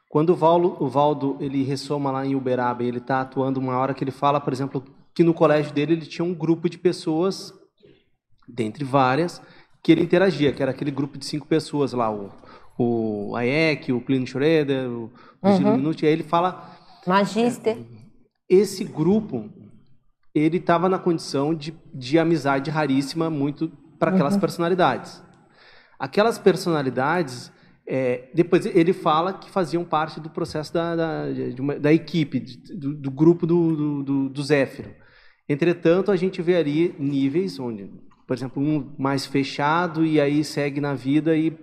Quando 0.10 0.30
o 0.32 0.36
Valdo, 0.36 0.78
o 0.80 0.88
Valdo 0.88 1.38
ele 1.40 1.64
ressoma 1.64 2.12
lá 2.12 2.24
em 2.26 2.36
Uberaba 2.36 2.84
ele 2.84 3.00
está 3.00 3.22
atuando 3.22 3.60
uma 3.60 3.76
hora 3.78 3.94
que 3.94 4.04
ele 4.04 4.12
fala, 4.12 4.40
por 4.40 4.54
exemplo, 4.54 4.84
que 5.16 5.24
no 5.24 5.34
colégio 5.34 5.74
dele 5.74 5.94
ele 5.94 6.06
tinha 6.06 6.24
um 6.24 6.34
grupo 6.34 6.70
de 6.70 6.78
pessoas, 6.78 7.52
dentre 8.48 8.84
várias, 8.84 9.42
que 9.82 9.92
ele 9.92 10.04
interagia, 10.04 10.54
que 10.54 10.62
era 10.62 10.72
aquele 10.72 10.92
grupo 10.92 11.18
de 11.18 11.26
cinco 11.26 11.48
pessoas 11.48 11.94
lá, 11.94 12.12
o, 12.14 12.30
o 12.78 13.36
Hayek, 13.36 13.92
o 13.92 14.00
Plínio 14.02 14.28
Schroeder, 14.28 14.88
o, 14.90 15.12
o 15.42 15.48
Uhum. 15.48 15.76
Minuti, 15.78 16.06
aí 16.06 16.14
ele 16.14 16.24
fala 16.24 16.72
Magister. 17.06 17.78
esse 18.48 18.84
grupo 18.86 19.50
ele 20.34 20.58
estava 20.58 20.88
na 20.88 20.98
condição 20.98 21.54
de, 21.54 21.74
de 21.94 22.18
amizade 22.18 22.72
raríssima 22.72 23.30
muito 23.30 23.70
para 24.04 24.12
aquelas 24.16 24.34
Uhum. 24.36 24.40
personalidades. 24.42 25.24
Aquelas 26.00 26.38
personalidades, 26.38 27.52
é, 27.88 28.30
depois 28.34 28.66
ele 28.66 28.92
fala 28.94 29.34
que 29.34 29.50
faziam 29.50 29.84
parte 29.86 30.20
do 30.20 30.30
processo 30.30 30.74
da, 30.74 30.96
da, 30.96 31.26
uma- 31.60 31.80
da 31.80 31.94
equipe, 31.94 32.40
do, 32.76 32.94
do 32.96 33.12
grupo 33.12 33.46
do, 33.48 33.76
do, 33.76 34.04
do, 34.04 34.30
do 34.30 34.44
Zéfiro. 34.44 34.92
Entretanto, 35.48 36.12
a 36.12 36.16
gente 36.16 36.42
vê 36.42 36.56
ali 36.56 36.96
níveis 37.00 37.60
onde, 37.60 37.90
por 38.28 38.36
exemplo, 38.36 38.62
um 38.62 38.94
mais 38.98 39.26
fechado 39.26 40.06
e 40.06 40.20
aí 40.20 40.44
segue 40.44 40.80
na 40.82 40.94
vida 40.94 41.36
e 41.36 41.56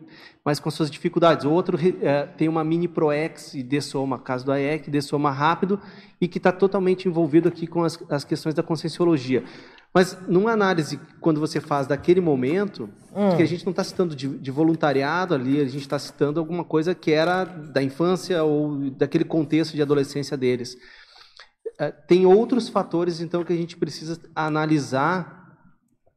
mas 0.43 0.59
com 0.59 0.71
suas 0.71 0.91
dificuldades. 0.91 1.45
Outro 1.45 1.77
eh, 2.03 2.27
tem 2.39 2.49
uma 2.49 2.65
mini 2.65 2.89
proex 2.89 3.53
e 3.53 3.63
dessoma, 3.63 4.19
caso 4.19 4.47
do 4.47 4.53
AEC, 4.53 4.89
dessoma 4.91 5.31
rápido 5.31 5.79
e 6.19 6.27
que 6.27 6.39
está 6.39 6.51
totalmente 6.51 7.07
envolvido 7.07 7.47
aqui 7.47 7.67
com 7.67 7.85
as, 7.85 8.03
as 8.11 8.25
questões 8.25 8.55
da 8.55 8.63
conscienciologia. 8.63 9.45
Mas 9.93 10.17
numa 10.29 10.53
análise, 10.53 11.01
quando 11.21 11.41
você 11.41 11.61
faz 11.61 11.87
daquele 11.87 12.21
momento, 12.21 12.89
Hum. 13.13 13.37
que 13.37 13.43
a 13.43 13.47
gente 13.47 13.65
não 13.67 13.73
está 13.73 13.83
citando 13.83 14.15
de, 14.15 14.29
de 14.29 14.51
voluntariado 14.53 15.35
ali, 15.35 15.61
a 15.61 15.65
gente 15.65 15.81
está 15.81 15.99
citando 15.99 16.39
alguma 16.39 16.63
coisa 16.63 16.95
que 16.95 17.11
era 17.11 17.43
da 17.45 17.83
infância 17.83 18.45
ou 18.45 18.89
daquele 18.93 19.25
contexto 19.25 19.75
de 19.75 19.83
adolescência 19.83 20.37
deles. 20.37 20.77
Eh, 21.81 21.91
Tem 22.07 22.25
outros 22.25 22.69
fatores, 22.69 23.21
então, 23.21 23.43
que 23.43 23.53
a 23.53 23.57
gente 23.57 23.77
precisa 23.77 24.17
analisar 24.33 25.41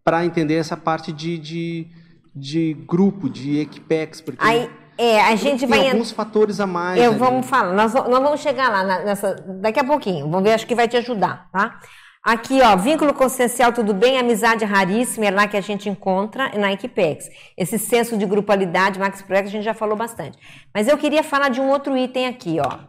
para 0.03 0.23
entender 0.23 0.55
essa 0.55 0.77
parte 0.77 1.11
de, 1.11 1.39
de, 1.39 1.87
de 2.35 2.73
grupo, 2.87 3.27
de 3.27 3.57
equipex, 3.59 4.21
porque 4.21 4.45
Aí, 4.45 4.69
é, 4.97 5.19
a 5.21 5.35
gente 5.35 5.61
tem 5.61 5.67
vai. 5.69 5.89
alguns 5.89 6.11
fatores 6.11 6.59
a 6.59 6.67
mais. 6.67 7.01
Eu 7.01 7.11
ali. 7.11 7.19
vamos 7.19 7.47
falar, 7.47 7.73
nós, 7.73 7.91
nós 7.93 8.21
vamos 8.21 8.39
chegar 8.41 8.69
lá 8.69 8.83
na- 8.83 8.99
nessa, 9.03 9.33
daqui 9.61 9.79
a 9.79 9.83
pouquinho. 9.83 10.29
Vamos 10.29 10.43
ver, 10.43 10.53
acho 10.53 10.67
que 10.67 10.75
vai 10.75 10.87
te 10.87 10.97
ajudar, 10.97 11.49
tá? 11.51 11.79
Aqui, 12.25 12.61
ó, 12.61 12.77
vínculo 12.77 13.13
consciencial, 13.13 13.73
tudo 13.73 13.93
bem, 13.93 14.17
amizade 14.17 14.63
raríssima, 14.63 15.25
é 15.25 15.31
lá 15.31 15.45
que 15.45 15.57
a 15.57 15.61
gente 15.61 15.89
encontra 15.89 16.57
na 16.57 16.71
Equipex. 16.71 17.29
Esse 17.57 17.77
senso 17.77 18.17
de 18.17 18.25
grupalidade, 18.25 18.97
Max 18.97 19.21
Prex, 19.21 19.49
a 19.49 19.51
gente 19.51 19.65
já 19.65 19.73
falou 19.73 19.97
bastante. 19.97 20.37
Mas 20.73 20.87
eu 20.87 20.97
queria 20.97 21.21
falar 21.21 21.49
de 21.49 21.59
um 21.59 21.69
outro 21.69 21.97
item 21.97 22.27
aqui, 22.27 22.57
ó. 22.61 22.79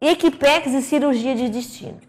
Equipex 0.00 0.72
e 0.72 0.82
cirurgia 0.82 1.34
de 1.34 1.48
destino. 1.48 2.00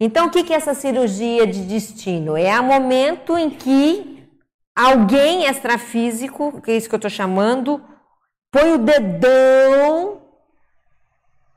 Então, 0.00 0.28
o 0.28 0.30
que 0.30 0.50
é 0.50 0.56
essa 0.56 0.72
cirurgia 0.72 1.46
de 1.46 1.62
destino? 1.66 2.34
É 2.34 2.58
o 2.58 2.64
momento 2.64 3.36
em 3.36 3.50
que 3.50 4.26
alguém 4.74 5.44
extrafísico, 5.44 6.62
que 6.62 6.70
é 6.70 6.76
isso 6.78 6.88
que 6.88 6.94
eu 6.94 6.98
estou 6.98 7.10
chamando, 7.10 7.84
põe 8.50 8.72
o 8.72 8.78
dedão 8.78 10.29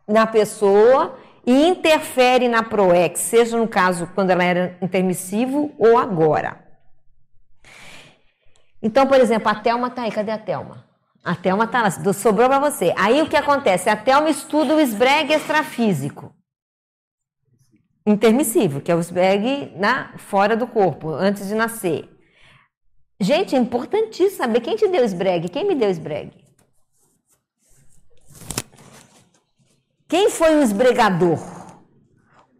na 0.07 0.27
pessoa 0.27 1.17
e 1.45 1.67
interfere 1.67 2.47
na 2.47 2.63
PROEX, 2.63 3.19
seja 3.19 3.57
no 3.57 3.67
caso 3.67 4.07
quando 4.15 4.29
ela 4.29 4.43
era 4.43 4.77
intermissivo 4.81 5.73
ou 5.77 5.97
agora. 5.97 6.63
Então, 8.81 9.07
por 9.07 9.19
exemplo, 9.19 9.49
a 9.49 9.55
Thelma 9.55 9.89
tá 9.89 10.03
aí, 10.03 10.11
cadê 10.11 10.31
a 10.31 10.37
Thelma? 10.37 10.85
A 11.23 11.35
Thelma 11.35 11.67
tá 11.67 11.81
lá, 11.81 11.89
sobrou 12.13 12.49
para 12.49 12.59
você. 12.59 12.93
Aí 12.97 13.21
o 13.21 13.29
que 13.29 13.37
acontece? 13.37 13.89
A 13.89 13.95
Thelma 13.95 14.29
estuda 14.29 14.75
o 14.75 14.79
esbregue 14.79 15.33
extrafísico. 15.33 16.35
Intermissivo, 18.05 18.81
que 18.81 18.91
é 18.91 18.95
o 18.95 18.99
esbregue 18.99 19.71
na, 19.77 20.17
fora 20.17 20.57
do 20.57 20.67
corpo, 20.67 21.09
antes 21.09 21.47
de 21.47 21.55
nascer. 21.55 22.09
Gente, 23.19 23.55
é 23.55 23.57
importantíssimo 23.57 24.35
saber 24.35 24.59
quem 24.59 24.75
te 24.75 24.85
deu 24.89 25.05
esbregue, 25.05 25.47
quem 25.47 25.65
me 25.65 25.75
deu 25.75 25.89
esbregue. 25.89 26.42
Quem 30.13 30.29
foi 30.29 30.57
o 30.57 30.61
esbregador? 30.61 31.39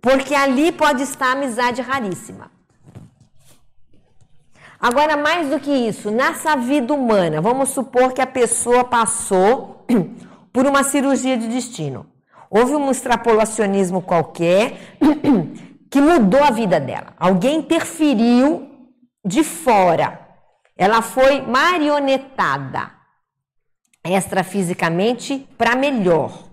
Porque 0.02 0.34
ali 0.34 0.72
pode 0.72 1.04
estar 1.04 1.34
amizade 1.34 1.84
raríssima. 1.84 2.50
Agora, 4.80 5.16
mais 5.16 5.50
do 5.50 5.60
que 5.60 5.70
isso, 5.70 6.10
nessa 6.10 6.56
vida 6.56 6.92
humana, 6.92 7.40
vamos 7.42 7.70
supor 7.70 8.12
que 8.12 8.22
a 8.22 8.26
pessoa 8.26 8.84
passou 8.84 9.86
por 10.52 10.66
uma 10.66 10.82
cirurgia 10.82 11.38
de 11.38 11.48
destino. 11.48 12.08
Houve 12.50 12.74
um 12.74 12.90
extrapolacionismo 12.90 14.02
qualquer 14.02 14.98
que 15.92 16.02
mudou 16.02 16.44
a 16.44 16.50
vida 16.50 16.80
dela. 16.80 17.14
Alguém 17.20 17.60
interferiu 17.60 18.68
de 19.24 19.44
fora. 19.44 20.28
Ela 20.76 21.04
foi 21.04 21.44
marionetada 21.44 22.90
extrafisicamente 24.04 25.48
para 25.56 25.76
melhor. 25.76 26.52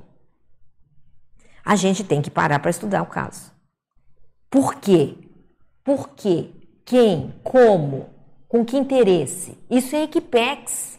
A 1.64 1.76
gente 1.76 2.04
tem 2.04 2.22
que 2.22 2.30
parar 2.30 2.58
para 2.58 2.70
estudar 2.70 3.02
o 3.02 3.06
caso. 3.06 3.52
Por 4.50 4.74
quê? 4.76 5.16
Por 5.84 6.10
quê? 6.10 6.50
Quem? 6.84 7.34
Como? 7.42 8.08
Com 8.48 8.64
que 8.64 8.76
interesse? 8.76 9.56
Isso 9.70 9.94
é 9.94 10.02
Equipex 10.02 10.98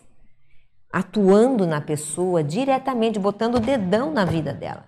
atuando 0.91 1.65
na 1.65 1.79
pessoa 1.79 2.43
diretamente, 2.43 3.17
botando 3.17 3.55
o 3.55 3.59
dedão 3.59 4.11
na 4.11 4.25
vida 4.25 4.53
dela. 4.53 4.85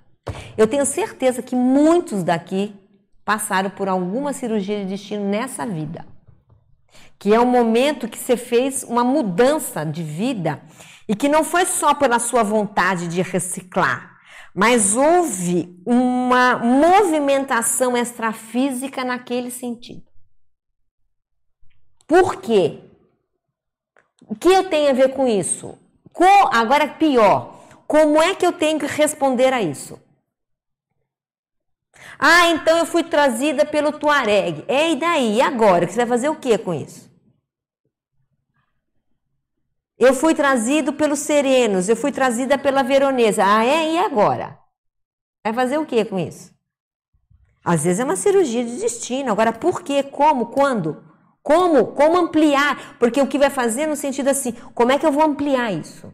Eu 0.57 0.67
tenho 0.67 0.85
certeza 0.85 1.41
que 1.41 1.55
muitos 1.55 2.23
daqui 2.23 2.75
passaram 3.23 3.69
por 3.69 3.87
alguma 3.87 4.33
cirurgia 4.33 4.79
de 4.79 4.85
destino 4.85 5.25
nessa 5.25 5.65
vida. 5.65 6.05
Que 7.17 7.33
é 7.33 7.39
um 7.39 7.45
momento 7.45 8.07
que 8.07 8.17
você 8.17 8.35
fez 8.35 8.83
uma 8.83 9.03
mudança 9.03 9.85
de 9.85 10.03
vida 10.03 10.61
e 11.07 11.15
que 11.15 11.29
não 11.29 11.43
foi 11.43 11.65
só 11.65 11.93
pela 11.93 12.19
sua 12.19 12.43
vontade 12.43 13.07
de 13.07 13.21
reciclar, 13.21 14.12
mas 14.53 14.95
houve 14.95 15.75
uma 15.85 16.57
movimentação 16.57 17.97
extrafísica 17.97 19.03
naquele 19.03 19.49
sentido. 19.49 20.03
Por 22.07 22.37
quê? 22.41 22.79
O 24.27 24.35
que 24.35 24.47
eu 24.49 24.69
tenho 24.69 24.89
a 24.89 24.93
ver 24.93 25.13
com 25.13 25.27
isso? 25.27 25.77
Co- 26.11 26.49
agora, 26.53 26.87
pior, 26.87 27.65
como 27.87 28.21
é 28.21 28.35
que 28.35 28.45
eu 28.45 28.53
tenho 28.53 28.79
que 28.79 28.85
responder 28.85 29.51
a 29.53 29.61
isso? 29.61 29.99
Ah, 32.17 32.47
então 32.49 32.77
eu 32.77 32.85
fui 32.85 33.03
trazida 33.03 33.65
pelo 33.65 33.91
Tuareg. 33.91 34.63
É, 34.67 34.91
e 34.91 34.95
daí? 34.95 35.35
E 35.37 35.41
agora? 35.41 35.87
Você 35.87 35.97
vai 35.97 36.05
fazer 36.07 36.29
o 36.29 36.35
que 36.35 36.57
com 36.57 36.73
isso? 36.73 37.02
Eu 40.05 40.13
fui 40.13 40.33
trazido 40.35 40.93
pelos 40.93 41.19
Serenos, 41.19 41.87
eu 41.87 41.95
fui 41.95 42.11
trazida 42.11 42.57
pela 42.57 42.83
Veronesa. 42.83 43.43
Ah, 43.45 43.63
é? 43.63 43.93
E 43.93 43.99
agora? 43.99 44.59
Vai 45.45 45.53
fazer 45.53 45.77
o 45.77 45.85
que 45.85 46.03
com 46.05 46.19
isso? 46.19 46.53
Às 47.63 47.83
vezes 47.83 47.99
é 47.99 48.03
uma 48.03 48.15
cirurgia 48.15 48.63
de 48.63 48.77
destino. 48.77 49.31
Agora, 49.31 49.53
por 49.53 49.81
quê? 49.81 50.03
Como? 50.03 50.47
Quando? 50.47 51.03
Como? 51.41 51.87
Como 51.87 52.17
ampliar? 52.17 52.97
Porque 52.99 53.21
o 53.21 53.27
que 53.27 53.39
vai 53.39 53.49
fazer 53.49 53.85
no 53.85 53.95
sentido 53.95 54.29
assim, 54.29 54.51
como 54.73 54.91
é 54.91 54.99
que 54.99 55.05
eu 55.05 55.11
vou 55.11 55.23
ampliar 55.23 55.71
isso? 55.71 56.13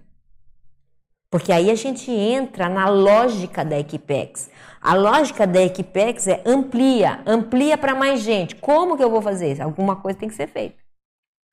Porque 1.31 1.51
aí 1.51 1.69
a 1.69 1.75
gente 1.75 2.11
entra 2.11 2.67
na 2.67 2.89
lógica 2.89 3.63
da 3.63 3.79
Equipex. 3.79 4.49
A 4.81 4.95
lógica 4.95 5.45
da 5.45 5.61
Equipex 5.61 6.27
é 6.27 6.41
amplia, 6.45 7.21
amplia 7.25 7.77
para 7.77 7.93
mais 7.93 8.21
gente. 8.21 8.55
Como 8.55 8.97
que 8.97 9.03
eu 9.03 9.11
vou 9.11 9.21
fazer 9.21 9.51
isso? 9.51 9.61
Alguma 9.61 9.95
coisa 9.95 10.19
tem 10.19 10.29
que 10.29 10.35
ser 10.35 10.47
feita. 10.47 10.77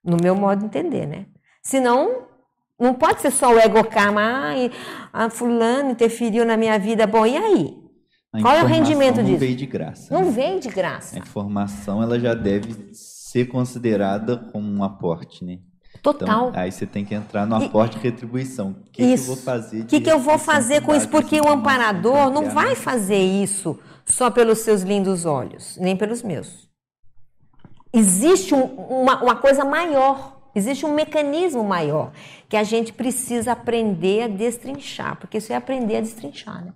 No 0.03 0.17
meu 0.23 0.35
modo 0.35 0.61
de 0.61 0.67
entender, 0.67 1.07
né? 1.07 1.27
Senão, 1.67 2.27
não 2.79 2.95
pode 2.95 3.21
ser 3.23 3.33
só 3.33 3.53
o 3.53 3.59
egokarma. 3.59 4.21
Ai, 4.21 4.71
a 5.13 5.29
fulano 5.29 5.91
interferiu 5.91 6.45
na 6.47 6.57
minha 6.57 6.79
vida. 6.79 7.09
Bom, 7.09 7.27
e 7.27 7.37
aí? 7.37 7.77
A 8.33 8.41
Qual 8.41 8.55
é 8.55 8.63
o 8.63 8.67
rendimento 8.67 9.17
não 9.17 9.25
disso? 9.25 9.39
veio 9.41 9.57
de 9.57 9.67
graça. 9.67 10.15
Não 10.15 10.27
né? 10.27 10.31
vem 10.31 10.61
de 10.61 10.69
graça. 10.69 11.17
A 11.17 11.19
informação 11.19 12.01
ela 12.01 12.21
já 12.21 12.35
deve 12.35 12.73
ser 12.93 13.47
considerada 13.47 14.37
como 14.53 14.71
um 14.73 14.85
aporte, 14.85 15.45
né? 15.45 15.59
Total. 16.01 16.51
Então, 16.51 16.61
aí 16.61 16.71
você 16.71 16.87
tem 16.87 17.05
que 17.05 17.17
entrar 17.17 17.45
no 17.47 17.57
aporte 17.57 17.97
de 17.99 18.05
retribuição. 18.05 18.71
O 18.87 18.91
que, 18.93 19.03
que 19.03 19.13
eu 19.13 19.17
vou 19.25 19.37
fazer? 19.37 19.81
O 19.81 19.87
que, 19.87 20.01
que 20.01 20.11
eu 20.13 20.19
vou 20.21 20.39
fazer 20.39 20.83
com 20.83 20.95
isso? 20.95 21.09
Porque 21.09 21.41
o 21.41 21.49
amparador 21.49 22.31
não 22.31 22.49
vai 22.51 22.77
fazer 22.77 23.19
isso 23.19 23.77
só 24.05 24.31
pelos 24.31 24.59
seus 24.61 24.83
lindos 24.83 25.25
olhos, 25.25 25.77
nem 25.81 25.97
pelos 25.97 26.23
meus. 26.23 26.69
Existe 27.93 28.55
um- 28.55 29.03
uma, 29.03 29.21
uma 29.21 29.35
coisa 29.37 29.65
maior, 29.65 30.36
existe 30.59 30.87
um 30.87 30.95
mecanismo 30.95 31.63
maior 31.63 32.13
que 32.49 32.57
a 32.57 32.65
gente 32.65 32.93
precisa 32.93 33.53
aprender 33.53 34.23
a 34.23 34.29
destrinchar, 34.29 35.17
porque 35.17 35.39
isso 35.39 35.53
é 35.53 35.57
aprender 35.57 35.97
a 35.97 36.01
destrinchar, 36.01 36.65
né? 36.65 36.73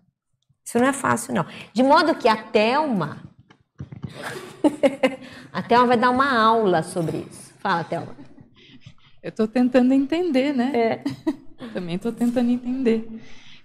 Isso 0.65 0.79
não 0.79 0.87
é 0.87 0.93
fácil, 0.93 1.35
não. 1.35 1.47
De 1.73 1.83
modo 1.83 2.15
que 2.15 2.29
a 2.29 2.37
Thelma. 2.37 3.25
a 5.53 5.63
Thelma 5.63 5.87
vai 5.87 5.97
dar 5.97 6.11
uma 6.11 6.39
aula 6.39 6.83
sobre 6.83 7.27
isso. 7.31 7.53
Fala, 7.59 7.83
Thelma. 7.83 8.15
Eu 9.23 9.31
estou 9.31 9.49
tentando 9.49 9.93
entender, 9.93 10.55
né? 10.55 11.03
Também 11.75 11.97
estou 11.97 12.13
tentando 12.13 12.51
entender. 12.51 13.09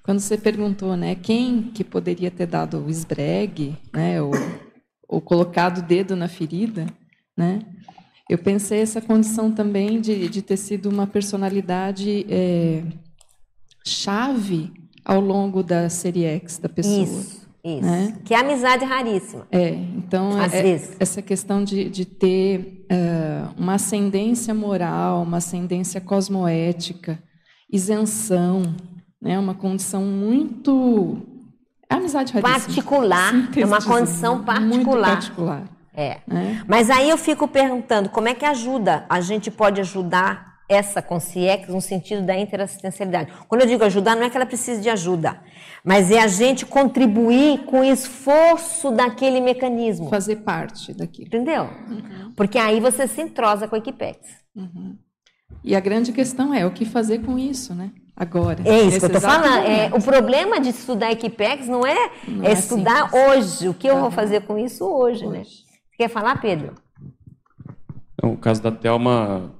Quando 0.03 0.19
você 0.19 0.37
perguntou, 0.37 0.95
né, 0.95 1.15
quem 1.15 1.63
que 1.63 1.83
poderia 1.83 2.29
ter 2.29 2.45
dado 2.45 2.79
o 2.79 2.89
esbregue, 2.89 3.75
né, 3.91 4.21
ou, 4.21 4.31
ou 5.07 5.19
colocado 5.19 5.79
o 5.79 5.81
dedo 5.81 6.15
na 6.15 6.27
ferida, 6.27 6.85
né? 7.35 7.59
Eu 8.29 8.37
pensei 8.37 8.79
essa 8.79 8.99
condição 9.01 9.51
também 9.51 10.01
de, 10.01 10.27
de 10.29 10.41
ter 10.41 10.57
sido 10.57 10.89
uma 10.89 11.05
personalidade 11.05 12.25
é, 12.29 12.83
chave 13.85 14.73
ao 15.03 15.19
longo 15.21 15.61
da 15.61 15.87
série 15.89 16.25
X 16.25 16.57
da 16.57 16.67
pessoa. 16.67 17.03
Isso, 17.03 17.47
isso. 17.63 17.81
né? 17.85 18.17
Que 18.25 18.33
é 18.33 18.39
amizade 18.39 18.83
raríssima. 18.83 19.47
É, 19.51 19.69
então 19.69 20.39
Às 20.41 20.53
é- 20.53 20.63
vezes. 20.63 20.95
essa 20.99 21.21
questão 21.21 21.63
de, 21.63 21.87
de 21.87 22.03
ter 22.05 22.85
eh, 22.89 23.43
uma 23.57 23.75
ascendência 23.75 24.53
moral, 24.53 25.21
uma 25.21 25.37
ascendência 25.37 26.01
cosmoética, 26.01 27.19
isenção, 27.71 28.63
né, 29.21 29.37
uma 29.37 29.53
condição 29.53 30.03
muito 30.03 31.21
é 31.87 31.95
amizade 31.95 32.33
raríssima. 32.33 32.59
Particular, 32.59 33.33
é 33.55 33.65
uma 33.65 33.81
condição 33.81 34.43
Muito 34.61 34.89
particular. 34.89 35.69
É. 35.95 36.19
né? 36.27 36.63
Mas 36.67 36.89
aí 36.89 37.09
eu 37.09 37.17
fico 37.17 37.47
perguntando, 37.47 38.09
como 38.09 38.27
é 38.27 38.33
que 38.33 38.45
ajuda? 38.45 39.05
A 39.09 39.21
gente 39.21 39.49
pode 39.49 39.79
ajudar 39.81 40.55
essa 40.67 41.01
consciência 41.01 41.67
no 41.71 41.79
sentido 41.79 42.23
da 42.23 42.37
interassistencialidade. 42.37 43.31
Quando 43.47 43.61
eu 43.61 43.67
digo 43.67 43.83
ajudar, 43.83 44.15
não 44.15 44.23
é 44.23 44.29
que 44.29 44.35
ela 44.35 44.45
precise 44.45 44.81
de 44.81 44.89
ajuda, 44.89 45.39
mas 45.83 46.09
é 46.09 46.19
a 46.19 46.27
gente 46.27 46.65
contribuir 46.65 47.65
com 47.65 47.81
o 47.81 47.83
esforço 47.83 48.91
daquele 48.91 49.39
mecanismo. 49.39 50.09
Fazer 50.09 50.37
parte 50.37 50.93
daquilo. 50.93 51.27
Entendeu? 51.27 51.69
Porque 52.35 52.57
aí 52.57 52.79
você 52.79 53.07
se 53.07 53.21
entrosa 53.21 53.67
com 53.67 53.75
a 53.75 53.77
Equipex. 53.77 54.17
Uhum. 54.55 54.97
E 55.63 55.75
a 55.75 55.79
grande 55.79 56.11
questão 56.11 56.53
é 56.53 56.65
o 56.65 56.71
que 56.71 56.85
fazer 56.85 57.19
com 57.19 57.37
isso, 57.37 57.73
né? 57.75 57.91
Agora. 58.15 58.61
É 58.63 58.81
isso 58.81 58.99
que 58.99 59.05
eu 59.05 59.07
estou 59.07 59.29
exato 59.29 59.43
falando. 59.43 59.67
É, 59.67 59.91
o 59.93 60.01
problema 60.01 60.59
de 60.59 60.69
estudar 60.69 61.11
Equipex 61.11 61.67
não 61.67 61.85
é, 61.85 62.11
Não 62.27 62.45
é 62.45 62.49
é 62.49 62.53
estudar 62.53 63.09
simples. 63.09 63.23
hoje. 63.61 63.69
O 63.69 63.73
que 63.73 63.87
eu 63.87 63.99
vou 63.99 64.09
fazer 64.09 64.41
com 64.43 64.57
isso 64.57 64.85
hoje, 64.85 65.27
né? 65.27 65.43
Quer 65.97 66.09
falar, 66.09 66.39
Pedro? 66.41 66.73
Não, 68.21 68.33
o 68.33 68.37
caso 68.37 68.61
da 68.61 68.71
Thelma, 68.71 69.53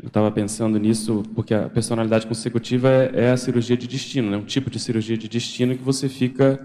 eu 0.00 0.08
estava 0.08 0.30
pensando 0.30 0.78
nisso, 0.78 1.22
porque 1.34 1.54
a 1.54 1.68
personalidade 1.68 2.26
consecutiva 2.26 2.88
é, 2.88 3.26
é, 3.26 3.30
a 3.30 3.36
cirurgia 3.36 3.76
de 3.76 3.86
destino, 3.86 4.30
né? 4.30 4.36
um 4.36 4.44
tipo 4.44 4.70
de 4.70 4.78
cirurgia 4.78 5.16
de 5.16 5.28
destino 5.28 5.76
que 5.76 5.82
você 5.82 6.08
fica, 6.08 6.60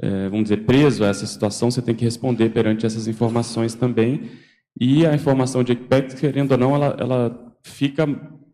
é, 0.00 0.28
vamos 0.28 0.44
dizer, 0.44 0.64
preso 0.64 1.04
a 1.04 1.08
essa 1.08 1.26
situação, 1.26 1.70
você 1.70 1.82
tem 1.82 1.94
que 1.94 2.04
responder 2.04 2.50
perante 2.50 2.86
essas 2.86 3.08
informações 3.08 3.74
também. 3.74 4.30
E 4.78 5.06
a 5.06 5.14
informação 5.14 5.62
de 5.62 5.72
Equipex, 5.72 6.14
querendo 6.14 6.52
ou 6.52 6.58
não, 6.58 6.74
ela, 6.74 6.96
ela 6.98 7.54
fica 7.62 8.06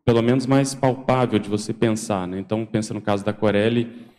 pelo 0.04 0.22
menos 0.22 0.46
mais 0.46 0.74
palpável 0.74 1.38
de 1.38 1.48
você 1.48 1.72
pensar. 1.72 2.26
Né? 2.28 2.38
Então, 2.38 2.66
pensa 2.66 2.92
no 2.92 3.00
caso 3.00 3.24
da 3.24 3.32
Corelli, 3.32 4.09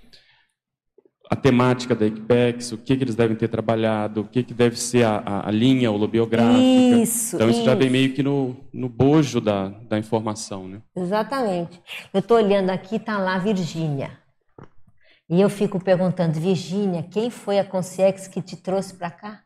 a 1.32 1.36
temática 1.38 1.96
da 1.96 2.06
Equipex, 2.06 2.74
o 2.74 2.78
que, 2.78 2.98
que 2.98 3.06
eles 3.06 3.16
devem 3.16 3.38
ter 3.38 3.48
trabalhado, 3.48 4.20
o 4.20 4.24
que, 4.26 4.44
que 4.44 4.54
deve 4.54 4.78
ser 4.78 5.06
a, 5.06 5.24
a, 5.26 5.48
a 5.48 5.52
linha 5.52 5.90
holobiográfica. 5.90 6.60
Isso, 6.60 7.38
então, 7.38 7.50
isso, 7.50 7.60
isso, 7.60 7.66
já 7.66 7.74
vem 7.74 7.90
meio 7.90 8.14
que 8.14 8.22
no, 8.22 8.58
no 8.74 8.90
bojo 8.90 9.40
da, 9.40 9.70
da 9.70 9.98
informação. 9.98 10.68
Né? 10.68 10.82
Exatamente. 10.94 11.82
Eu 12.14 12.20
estou 12.20 12.36
olhando 12.36 12.70
aqui, 12.70 12.98
está 12.98 13.18
lá 13.18 13.38
Virgínia. 13.38 14.20
E 15.30 15.40
eu 15.40 15.50
fico 15.50 15.82
perguntando, 15.82 16.38
Virgínia, 16.38 17.02
quem 17.10 17.30
foi 17.30 17.60
a 17.60 17.64
Concierge 17.64 18.30
que 18.30 18.42
te 18.42 18.58
trouxe 18.58 18.94
para 18.94 19.10
cá? 19.10 19.40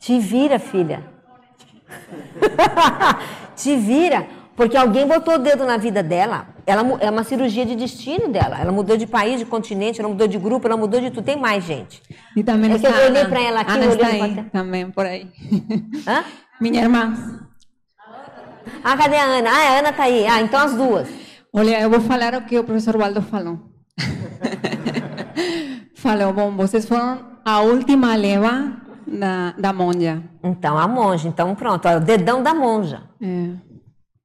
Te 0.00 0.18
vira, 0.18 0.58
filha. 0.58 1.08
te 3.54 3.76
vira, 3.76 4.26
porque 4.56 4.76
alguém 4.76 5.06
botou 5.06 5.34
o 5.34 5.38
dedo 5.38 5.64
na 5.64 5.76
vida 5.76 6.02
dela. 6.02 6.48
Ela 6.66 6.82
é 7.00 7.10
uma 7.10 7.24
cirurgia 7.24 7.66
de 7.66 7.74
destino 7.74 8.28
dela. 8.28 8.58
Ela 8.60 8.72
mudou 8.72 8.96
de 8.96 9.06
país, 9.06 9.38
de 9.38 9.44
continente, 9.44 10.00
ela 10.00 10.08
mudou 10.08 10.26
de 10.26 10.38
grupo, 10.38 10.66
ela 10.66 10.76
mudou 10.76 11.00
de 11.00 11.10
tudo. 11.10 11.24
Tem 11.24 11.36
mais 11.36 11.64
gente. 11.64 12.02
E 12.36 12.42
também 12.42 12.72
é 12.72 12.78
que 12.78 12.86
eu 12.86 12.90
olhei 12.90 13.24
para 13.24 13.40
ela 13.40 13.60
aqui, 13.60 13.72
Ana 13.72 13.86
está 13.86 14.06
aí, 14.06 14.44
também 14.52 14.90
por 14.90 15.06
aí. 15.06 15.28
Hã? 16.06 16.24
Minha 16.60 16.82
irmã. 16.82 17.14
Ah, 18.82 18.96
cadê 18.96 19.16
a 19.16 19.24
Ana? 19.24 19.50
Ah, 19.50 19.74
a 19.74 19.78
Ana 19.78 19.92
tá 19.92 20.04
aí. 20.04 20.26
Ah, 20.26 20.40
então 20.40 20.60
as 20.60 20.74
duas. 20.74 21.08
Olha, 21.52 21.80
eu 21.80 21.90
vou 21.90 22.00
falar 22.00 22.34
o 22.34 22.42
que 22.42 22.58
o 22.58 22.64
professor 22.64 22.96
Waldo 22.96 23.22
falou. 23.22 23.58
falou, 25.94 26.32
bom, 26.32 26.56
vocês 26.56 26.86
foram 26.86 27.20
a 27.44 27.60
última 27.60 28.14
leva 28.14 28.72
da, 29.06 29.54
da 29.58 29.72
monja. 29.72 30.22
Então, 30.42 30.78
a 30.78 30.86
monja. 30.88 31.28
Então, 31.28 31.54
pronto. 31.54 31.86
Ó, 31.86 31.96
o 31.96 32.00
dedão 32.00 32.42
da 32.42 32.54
monja. 32.54 33.02
É. 33.20 33.73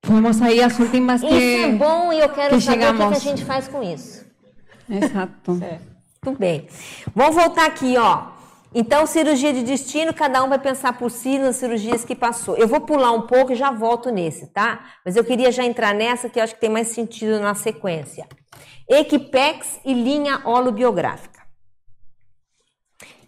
Fomos 0.10 0.42
aí 0.42 0.60
as 0.60 0.80
últimas 0.80 1.22
que 1.22 1.28
Isso 1.28 1.66
é 1.66 1.72
bom 1.74 2.12
e 2.12 2.20
eu 2.20 2.30
quero 2.30 2.56
que 2.56 2.62
saber 2.62 2.82
chegamos. 2.82 3.06
o 3.06 3.10
que, 3.12 3.22
que 3.22 3.28
a 3.28 3.32
gente 3.32 3.46
faz 3.46 3.68
com 3.68 3.84
isso. 3.84 4.26
Exato. 4.90 5.60
Tudo 6.20 6.40
bem. 6.40 6.68
Vamos 7.16 7.36
voltar 7.36 7.68
aqui, 7.68 7.96
ó. 7.96 8.32
Então, 8.74 9.06
cirurgia 9.06 9.54
de 9.54 9.62
destino, 9.62 10.12
cada 10.12 10.44
um 10.44 10.50
vai 10.50 10.58
pensar 10.58 10.98
por 10.98 11.12
si 11.12 11.38
nas 11.38 11.58
cirurgias 11.58 12.04
que 12.04 12.16
passou. 12.16 12.58
Eu 12.58 12.68
vou 12.68 12.82
pular 12.82 13.12
um 13.12 13.22
pouco 13.22 13.52
e 13.52 13.56
já 13.56 13.70
volto 13.70 14.10
nesse, 14.10 14.48
tá? 14.48 14.80
Mas 15.06 15.16
eu 15.16 15.24
queria 15.24 15.52
já 15.52 15.64
entrar 15.64 15.94
nessa 15.94 16.28
que 16.28 16.40
eu 16.40 16.44
acho 16.44 16.56
que 16.56 16.62
tem 16.62 16.72
mais 16.72 16.88
sentido 16.88 17.40
na 17.40 17.54
sequência. 17.54 18.28
Equipex 18.90 19.80
e 19.86 19.94
linha 19.94 20.42
holobiográfica. 20.44 21.40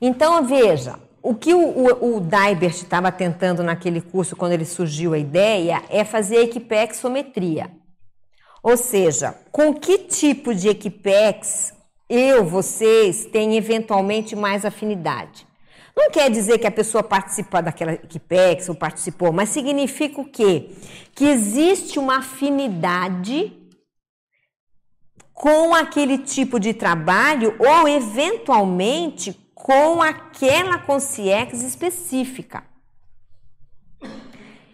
Então, 0.01 0.43
veja, 0.43 0.99
o 1.23 1.35
que 1.35 1.53
o, 1.53 1.59
o, 1.59 2.17
o 2.17 2.19
Dybert 2.19 2.75
estava 2.75 3.11
tentando 3.11 3.61
naquele 3.63 4.01
curso, 4.01 4.35
quando 4.35 4.53
ele 4.53 4.65
surgiu 4.65 5.13
a 5.13 5.17
ideia, 5.17 5.83
é 5.89 6.03
fazer 6.03 6.37
equipexometria. 6.37 7.71
Ou 8.63 8.77
seja, 8.77 9.35
com 9.51 9.73
que 9.73 9.99
tipo 9.99 10.53
de 10.53 10.69
equipex 10.69 11.73
eu, 12.09 12.45
vocês, 12.45 13.25
têm 13.25 13.55
eventualmente 13.55 14.35
mais 14.35 14.65
afinidade? 14.65 15.47
Não 15.95 16.09
quer 16.09 16.29
dizer 16.29 16.57
que 16.57 16.67
a 16.67 16.71
pessoa 16.71 17.03
participa 17.03 17.61
daquela 17.61 17.93
equipex 17.93 18.69
ou 18.69 18.75
participou, 18.75 19.31
mas 19.31 19.49
significa 19.49 20.21
o 20.21 20.25
quê? 20.25 20.71
Que 21.13 21.25
existe 21.25 21.99
uma 21.99 22.19
afinidade 22.19 23.53
com 25.33 25.73
aquele 25.73 26.19
tipo 26.19 26.59
de 26.59 26.73
trabalho 26.73 27.55
ou 27.59 27.87
eventualmente 27.87 29.33
com 29.61 30.01
aquela 30.01 30.79
consciência 30.79 31.67
específica. 31.67 32.63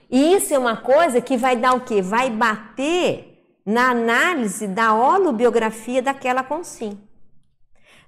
E 0.10 0.34
isso 0.36 0.54
é 0.54 0.58
uma 0.58 0.78
coisa 0.78 1.20
que 1.20 1.36
vai 1.36 1.58
dar 1.58 1.74
o 1.74 1.82
quê? 1.82 2.02
Vai 2.02 2.30
bater 2.30 3.46
na 3.66 3.90
análise 3.90 4.66
da 4.66 4.94
holobiografia 4.94 6.02
daquela 6.02 6.42
consim. 6.42 6.98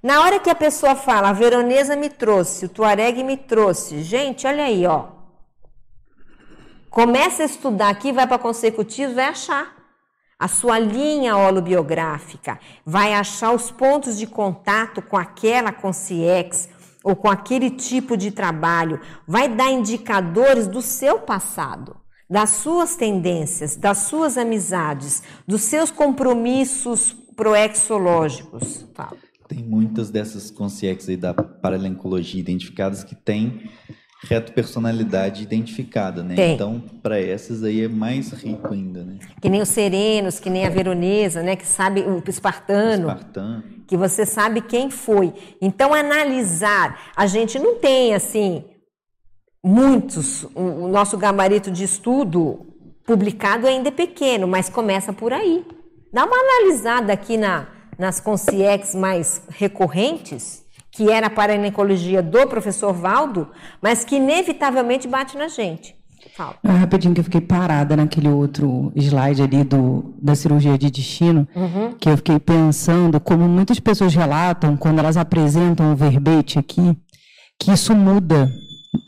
Na 0.01 0.21
hora 0.21 0.39
que 0.39 0.49
a 0.49 0.55
pessoa 0.55 0.95
fala, 0.95 1.29
a 1.29 1.33
veronesa 1.33 1.97
me 1.97 2.09
trouxe, 2.09 2.67
o 2.67 2.69
tuareg 2.69 3.21
me 3.21 3.35
trouxe, 3.35 4.01
gente, 4.01 4.47
olha 4.47 4.63
aí, 4.63 4.87
ó. 4.87 5.07
Começa 6.89 7.43
a 7.43 7.45
estudar 7.45 7.89
aqui, 7.89 8.13
vai 8.13 8.25
para 8.25 8.39
consecutivo, 8.39 9.15
vai 9.15 9.25
achar 9.25 9.78
a 10.39 10.47
sua 10.47 10.79
linha 10.79 11.35
holobiográfica, 11.35 12.57
vai 12.85 13.13
achar 13.13 13.51
os 13.51 13.69
pontos 13.69 14.17
de 14.17 14.25
contato 14.25 15.01
com 15.01 15.17
aquela 15.17 15.73
consciex 15.73 16.69
ou 17.03 17.13
com 17.15 17.29
aquele 17.29 17.69
tipo 17.69 18.15
de 18.15 18.31
trabalho, 18.31 19.01
vai 19.27 19.49
dar 19.49 19.69
indicadores 19.69 20.65
do 20.65 20.81
seu 20.81 21.19
passado, 21.19 21.97
das 22.29 22.51
suas 22.51 22.95
tendências, 22.95 23.75
das 23.75 23.99
suas 23.99 24.37
amizades, 24.37 25.21
dos 25.45 25.63
seus 25.63 25.91
compromissos 25.91 27.15
proexológicos. 27.35 28.85
Tem 29.47 29.63
muitas 29.63 30.09
dessas 30.09 30.51
consciências 30.51 31.09
aí 31.09 31.17
da 31.17 31.33
paralencologia 31.33 32.39
identificadas 32.39 33.03
que 33.03 33.15
têm 33.15 33.69
retropersonalidade 34.23 35.43
identificada, 35.43 36.21
né? 36.23 36.35
Tem. 36.35 36.53
Então, 36.55 36.81
para 37.01 37.19
essas 37.19 37.63
aí 37.63 37.83
é 37.83 37.87
mais 37.87 38.31
rico 38.33 38.73
ainda, 38.73 39.03
né? 39.03 39.19
Que 39.41 39.49
nem 39.49 39.61
os 39.61 39.69
serenos, 39.69 40.39
que 40.39 40.49
nem 40.49 40.65
a 40.65 40.69
veronesa, 40.69 41.41
né? 41.41 41.55
Que 41.55 41.65
sabe 41.65 42.01
o 42.01 42.21
espartano. 42.27 43.07
Espartano. 43.07 43.63
Que 43.87 43.95
você 43.95 44.25
sabe 44.25 44.61
quem 44.61 44.91
foi. 44.91 45.33
Então, 45.61 45.93
analisar. 45.93 47.11
A 47.15 47.25
gente 47.27 47.57
não 47.57 47.75
tem, 47.75 48.13
assim, 48.13 48.65
muitos. 49.63 50.43
O, 50.55 50.85
o 50.85 50.87
nosso 50.87 51.17
gabarito 51.17 51.71
de 51.71 51.85
estudo 51.85 52.65
publicado 53.05 53.67
ainda 53.67 53.87
é 53.87 53.91
pequeno, 53.91 54.47
mas 54.47 54.69
começa 54.69 55.13
por 55.13 55.31
aí. 55.31 55.65
Dá 56.11 56.25
uma 56.25 56.37
analisada 56.37 57.13
aqui 57.13 57.37
na, 57.37 57.67
nas 57.97 58.19
consciex 58.19 58.93
mais 58.93 59.41
recorrentes, 59.49 60.63
que 60.99 61.09
era 61.09 61.27
a 61.27 61.29
paranaecologia 61.29 62.21
do 62.21 62.45
professor 62.47 62.91
Valdo, 62.91 63.47
mas 63.81 64.03
que 64.03 64.17
inevitavelmente 64.17 65.07
bate 65.07 65.37
na 65.37 65.47
gente. 65.47 65.95
Fala. 66.35 66.55
Ah, 66.61 66.73
rapidinho 66.73 67.13
que 67.13 67.21
eu 67.21 67.23
fiquei 67.23 67.39
parada 67.39 67.95
naquele 67.95 68.27
outro 68.27 68.91
slide 68.97 69.41
ali 69.41 69.63
do, 69.63 70.13
da 70.21 70.35
cirurgia 70.35 70.77
de 70.77 70.91
destino, 70.91 71.47
Uhum. 71.55 71.93
que 71.97 72.09
eu 72.09 72.17
fiquei 72.17 72.37
pensando 72.37 73.17
como 73.21 73.47
muitas 73.47 73.79
pessoas 73.79 74.13
relatam 74.13 74.75
quando 74.75 74.99
elas 74.99 75.15
apresentam 75.15 75.93
o 75.93 75.95
verbete 75.95 76.59
aqui, 76.59 76.97
que 77.57 77.71
isso 77.71 77.95
muda 77.95 78.49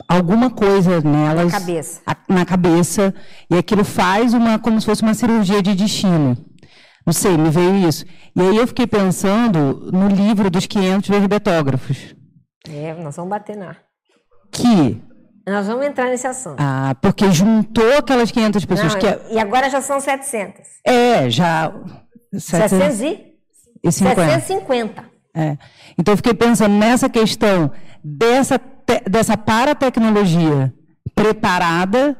alguma 0.08 0.48
coisa 0.48 1.02
nelas 1.02 1.52
Na 1.52 1.58
cabeça. 1.60 2.00
a- 2.06 2.16
na 2.26 2.44
cabeça, 2.46 3.14
e 3.50 3.56
aquilo 3.58 3.84
faz 3.84 4.32
uma 4.32 4.58
como 4.58 4.80
se 4.80 4.86
fosse 4.86 5.02
uma 5.02 5.12
cirurgia 5.12 5.60
de 5.62 5.74
destino. 5.74 6.38
Não 7.04 7.12
sei, 7.12 7.36
me 7.36 7.50
veio 7.50 7.88
isso. 7.88 8.04
E 8.34 8.40
aí 8.40 8.56
eu 8.56 8.66
fiquei 8.66 8.86
pensando 8.86 9.90
no 9.92 10.08
livro 10.08 10.50
dos 10.50 10.66
500 10.66 11.08
verbetógrafos, 11.08 12.14
É, 12.68 12.94
nós 12.94 13.16
vamos 13.16 13.30
bater 13.30 13.56
na. 13.56 13.76
que 14.52 15.00
Nós 15.46 15.66
vamos 15.66 15.84
entrar 15.86 16.06
nesse 16.06 16.26
assunto. 16.26 16.56
ah, 16.60 16.94
porque 17.02 17.30
juntou 17.32 17.98
aquelas 17.98 18.30
500 18.30 18.64
pessoas 18.64 18.92
Não, 18.94 19.00
que 19.00 19.06
é- 19.06 19.20
E 19.32 19.38
agora 19.40 19.68
já 19.68 19.80
são 19.80 19.98
700. 20.00 20.60
é 20.86 21.28
já 21.28 21.72
700 22.38 23.00
e? 23.00 23.20
e 23.84 23.90
50. 23.90 24.24
750. 24.24 25.04
É. 25.34 25.56
Então 25.98 26.12
eu 26.12 26.16
fiquei 26.16 26.34
pensando 26.34 26.74
nessa 26.74 27.08
questão 27.08 27.72
dessa, 28.04 28.58
te- 28.58 29.02
dessa 29.10 29.36
paratecnologia 29.36 30.72
preparada 31.14 32.16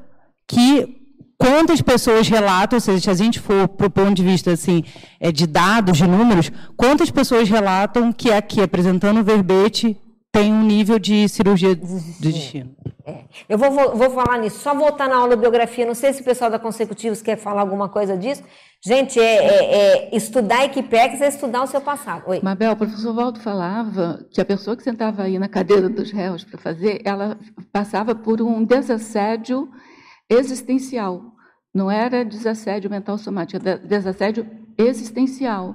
que 0.49 1.02
quantas 1.43 1.83
pessoas 1.83 2.29
relatam, 2.29 2.77
ou 2.77 2.81
seja, 2.81 3.01
se 3.01 3.11
a 3.11 3.15
gente 3.15 3.41
for 3.41 3.67
para 3.67 3.87
o 3.89 3.91
ponto 3.91 4.15
de 4.15 4.23
vista 4.23 4.53
assim, 4.53 4.85
é, 5.19 5.33
de 5.33 5.47
dados, 5.47 5.99
de 5.99 6.07
números, 6.07 6.53
quantas 6.77 7.11
pessoas 7.11 7.49
relatam 7.49 8.13
que 8.13 8.31
aqui, 8.31 8.63
apresentando 8.63 9.21
o 9.21 9.25
verbete, 9.25 9.99
tem 10.31 10.53
um 10.53 10.63
nível 10.63 10.99
de 10.99 11.29
cirurgia 11.29 11.75
de 11.75 11.83
destino? 12.21 12.71
É. 13.05 13.25
Eu 13.49 13.59
vou, 13.59 13.71
vou, 13.73 13.97
vou 13.97 14.11
falar 14.11 14.39
nisso, 14.39 14.61
só 14.61 14.73
voltar 14.73 15.09
na 15.09 15.17
aula 15.17 15.35
biografia. 15.37 15.85
Não 15.85 15.95
sei 15.95 16.13
se 16.13 16.23
o 16.23 16.25
pessoal 16.25 16.51
da 16.51 16.59
Consecutivos 16.59 17.21
quer 17.21 17.37
falar 17.37 17.61
alguma 17.61 17.89
coisa 17.89 18.17
disso. 18.17 18.43
Gente, 18.85 19.19
é, 19.21 19.25
é- 19.25 19.75
é 20.11 20.17
estudar 20.17 20.65
Equipex 20.65 21.21
é 21.21 21.29
estudar 21.29 21.63
o 21.63 21.67
seu 21.67 21.81
passado. 21.81 22.23
Oi. 22.27 22.41
Mabel, 22.43 22.73
o 22.73 22.77
professor 22.77 23.13
Valdo 23.13 23.41
falava 23.41 24.25
que 24.33 24.41
a 24.41 24.45
pessoa 24.45 24.77
que 24.77 24.83
sentava 24.83 25.23
aí 25.23 25.39
na 25.39 25.49
cadeira 25.49 25.89
dos 25.89 26.11
réus 26.13 26.45
para 26.45 26.59
fazer, 26.59 27.03
ela 27.05 27.37
passava 27.73 28.15
por 28.15 28.41
um 28.41 28.65
desassédio 28.65 29.69
existencial. 30.31 31.32
Não 31.75 31.91
era 31.91 32.25
desassédio 32.25 32.91
mental 32.91 33.17
somático, 33.19 33.67
era 33.67 33.79
desassédio 33.79 34.47
existencial. 34.77 35.75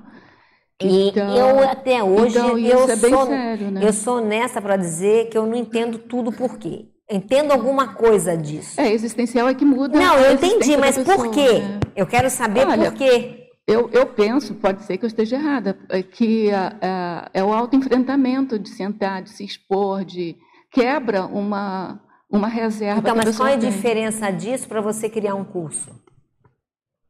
E 0.81 1.09
Então- 1.09 1.35
eu 1.35 1.67
até 1.67 2.03
hoje 2.03 2.37
então, 2.37 2.57
eu 2.57 2.83
é 2.87 2.95
bem 2.95 3.09
sou 3.09 3.25
sério, 3.25 3.71
né? 3.71 3.81
eu 3.83 3.91
sou 3.93 4.17
honesta 4.17 4.61
para 4.61 4.77
dizer 4.77 5.27
que 5.29 5.37
eu 5.37 5.45
não 5.45 5.55
entendo 5.55 5.97
tudo 5.97 6.31
por 6.31 6.57
quê. 6.57 6.85
entendo 7.09 7.51
alguma 7.53 7.93
coisa 7.95 8.35
disso. 8.37 8.79
É, 8.79 8.91
existencial 8.91 9.47
é 9.47 9.53
que 9.53 9.63
muda. 9.63 9.97
Não, 9.97 10.15
a 10.17 10.21
eu 10.23 10.33
entendi, 10.33 10.75
mas 10.75 10.97
por 10.97 11.05
pessoa, 11.05 11.29
quê? 11.31 11.59
né? 11.59 11.79
Eu 11.95 12.05
quero 12.05 12.29
saber 12.29 12.67
Olha, 12.67 12.91
por 12.91 12.97
quê. 12.97 13.47
Eu, 13.65 13.89
eu 13.91 14.05
penso, 14.07 14.53
pode 14.55 14.83
ser 14.83 14.97
que 14.97 15.05
eu 15.05 15.07
esteja 15.07 15.37
errada, 15.37 15.77
é 15.89 16.03
que 16.03 16.51
ah, 16.51 16.75
ah, 16.81 17.29
é 17.33 17.41
o 17.43 17.53
autoenfrentamento 17.53 18.59
de 18.59 18.69
sentar, 18.69 19.21
de 19.21 19.29
se 19.29 19.43
expor, 19.45 20.03
de 20.05 20.35
quebra 20.71 21.25
uma, 21.25 21.99
uma 22.29 22.47
reserva. 22.47 22.99
Então, 22.99 23.15
mas 23.15 23.35
qual 23.37 23.47
é 23.49 23.53
a 23.55 23.57
tem. 23.57 23.69
diferença 23.69 24.31
disso 24.31 24.67
para 24.67 24.81
você 24.81 25.09
criar 25.09 25.35
um 25.35 25.43
curso? 25.43 25.89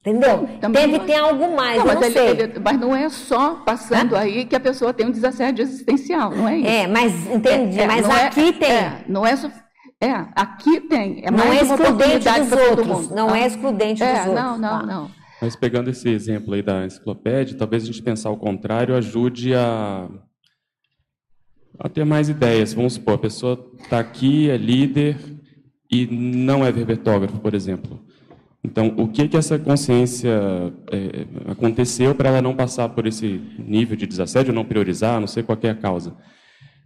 Entendeu? 0.02 0.48
Também 0.62 0.86
Deve 0.86 0.98
não- 1.00 1.06
ter 1.06 1.16
algo 1.16 1.56
mais, 1.56 1.80
Não, 1.80 1.86
mas, 1.88 1.96
não 1.96 2.04
ele- 2.04 2.14
sei. 2.14 2.30
ele- 2.30 2.60
mas 2.64 2.80
não 2.80 2.96
é 2.96 3.10
só 3.10 3.56
passando 3.56 4.16
aí 4.16 4.46
que 4.46 4.56
a 4.56 4.60
pessoa 4.60 4.94
tem 4.94 5.06
um 5.06 5.12
desassédio 5.12 5.64
existencial, 5.64 6.32
não 6.34 6.48
é 6.48 6.58
isso? 6.60 6.68
É, 6.70 6.88
mas 6.88 7.28
entendi, 7.30 7.86
mas 7.86 8.08
não 8.08 8.16
é- 8.16 8.28
aqui 8.28 8.54
tem. 8.54 8.72
É, 8.72 9.04
não 9.10 9.26
é, 9.26 9.34
é, 10.00 10.12
aqui 10.34 10.80
tem. 10.82 11.26
É 11.26 11.32
Não 11.32 11.40
mais 11.48 11.70
é 11.70 11.74
excludente 11.74 12.30
dos 12.30 12.52
outros, 12.70 13.10
não 13.10 13.36
é 13.36 13.48
excludente 13.48 14.02
É, 14.02 14.12
dos 14.14 14.28
outros. 14.28 14.36
Não, 14.44 14.58
não, 14.58 14.86
não. 14.86 15.12
Mas 15.42 15.56
pegando 15.58 15.90
esse 15.90 16.08
exemplo 16.10 16.54
aí 16.54 16.62
da 16.62 16.86
enciclopédia, 16.86 17.58
talvez 17.58 17.84
a 17.84 17.88
gente 17.88 18.02
pensar 18.02 18.30
o 18.30 18.38
contrário 18.38 18.96
ajude 18.96 19.54
a, 19.54 20.08
a 21.80 21.90
ter 21.90 22.06
mais 22.06 22.30
ideias. 22.30 22.74
Vamos 22.74 22.94
supor, 22.94 23.16
a 23.16 23.20
pessoa 23.20 23.72
está 23.80 24.00
aqui, 24.00 24.50
é 24.50 24.58
líder 24.58 25.18
e 25.90 26.06
não 26.08 26.66
é 26.66 26.72
verbetógrafo, 26.72 27.40
por 27.40 27.54
exemplo. 27.54 28.00
Então, 28.64 28.94
o 28.98 29.08
que 29.08 29.28
que 29.28 29.38
essa 29.38 29.58
consciência 29.58 30.30
é, 30.92 31.26
aconteceu 31.52 32.14
para 32.14 32.30
ela 32.30 32.42
não 32.42 32.56
passar 32.56 32.90
por 32.90 33.06
esse 33.08 33.42
nível 33.58 33.96
de 33.96 34.06
desassédio, 34.06 34.54
não 34.54 34.66
priorizar, 34.66 35.20
não 35.20 35.28
sei 35.28 35.44
qual 35.44 35.58
é 35.62 35.70
a 35.70 35.76
causa. 35.76 36.16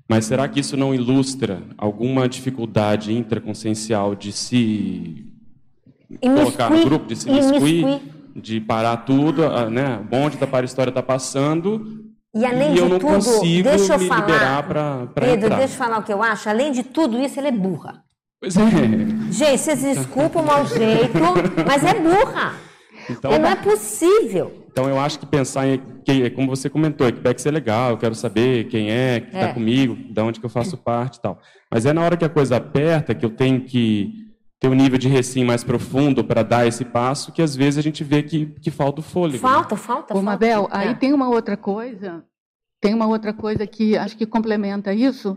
Mas 0.07 0.25
será 0.25 0.47
que 0.47 0.59
isso 0.59 0.75
não 0.75 0.93
ilustra 0.93 1.63
alguma 1.77 2.27
dificuldade 2.27 3.13
intraconsciencial 3.13 4.13
de 4.13 4.31
se 4.31 5.25
colocar 6.21 6.69
no 6.69 6.83
grupo, 6.83 7.07
de 7.07 7.15
se 7.15 7.29
imiscuir, 7.29 7.85
de 8.35 8.59
parar 8.59 8.97
tudo, 8.97 9.41
né? 9.69 9.97
O 9.99 10.03
bonde 10.03 10.37
da 10.37 10.45
para-história 10.45 10.91
está 10.91 11.01
passando 11.01 12.10
E 12.33 12.45
além 12.45 12.71
e 12.71 12.75
de 12.75 12.99
tudo, 12.99 13.63
deixa 13.63 13.93
eu 13.95 13.99
falar, 13.99 14.25
liberar 14.25 14.63
para 14.63 15.07
Pedro, 15.13 15.45
entrar. 15.47 15.57
deixa 15.57 15.73
eu 15.73 15.77
falar 15.77 15.97
o 15.99 16.03
que 16.03 16.13
eu 16.13 16.23
acho. 16.23 16.47
Além 16.49 16.71
de 16.71 16.83
tudo 16.83 17.19
isso, 17.19 17.37
ela 17.39 17.49
é 17.49 17.51
burra. 17.51 18.03
Pois 18.39 18.55
é. 18.55 18.61
Gente, 19.31 19.57
vocês 19.59 19.81
desculpam 19.81 20.41
o 20.41 20.45
mau 20.45 20.65
jeito, 20.65 21.19
mas 21.67 21.83
é 21.83 21.93
burra. 21.93 22.53
Então, 23.09 23.31
não 23.37 23.49
é 23.49 23.55
possível. 23.55 24.65
então 24.71 24.87
eu 24.87 24.97
acho 24.99 25.19
que 25.19 25.25
pensar 25.25 25.67
em, 25.67 25.81
como 26.33 26.47
você 26.47 26.69
comentou, 26.69 27.07
Equipex 27.07 27.45
é 27.45 27.51
legal, 27.51 27.91
eu 27.91 27.97
quero 27.97 28.15
saber 28.15 28.65
quem 28.69 28.89
é, 28.89 29.19
que 29.19 29.27
está 29.27 29.49
É. 29.49 29.53
comigo, 29.53 29.95
de 29.95 30.21
onde 30.21 30.39
que 30.39 30.45
eu 30.45 30.49
faço 30.49 30.77
parte 30.77 31.17
e 31.17 31.21
tal. 31.21 31.37
Mas 31.69 31.85
é 31.85 31.91
na 31.91 32.01
hora 32.01 32.15
que 32.15 32.23
a 32.23 32.29
coisa 32.29 32.55
aperta, 32.57 33.13
que 33.13 33.25
eu 33.25 33.29
tenho 33.31 33.61
que 33.61 34.20
ter 34.61 34.67
um 34.69 34.75
nível 34.75 34.99
de 34.99 35.07
recim 35.07 35.43
mais 35.43 35.63
profundo 35.63 36.23
para 36.23 36.43
dar 36.43 36.67
esse 36.67 36.85
passo, 36.85 37.31
que 37.31 37.41
às 37.41 37.55
vezes 37.55 37.79
a 37.79 37.81
gente 37.81 38.03
vê 38.03 38.21
que, 38.21 38.45
que 38.61 38.69
falta 38.69 38.99
o 38.99 39.03
fôlego. 39.03 39.39
Falta, 39.39 39.75
falta, 39.75 40.13
Ô, 40.13 40.17
falta. 40.17 40.21
Mabel, 40.21 40.69
É. 40.71 40.77
aí 40.77 40.95
tem 40.95 41.11
uma 41.13 41.27
outra 41.29 41.57
coisa, 41.57 42.23
tem 42.79 42.93
uma 42.93 43.07
outra 43.07 43.33
coisa 43.33 43.65
que 43.65 43.97
acho 43.97 44.15
que 44.15 44.23
complementa 44.25 44.93
isso, 44.93 45.35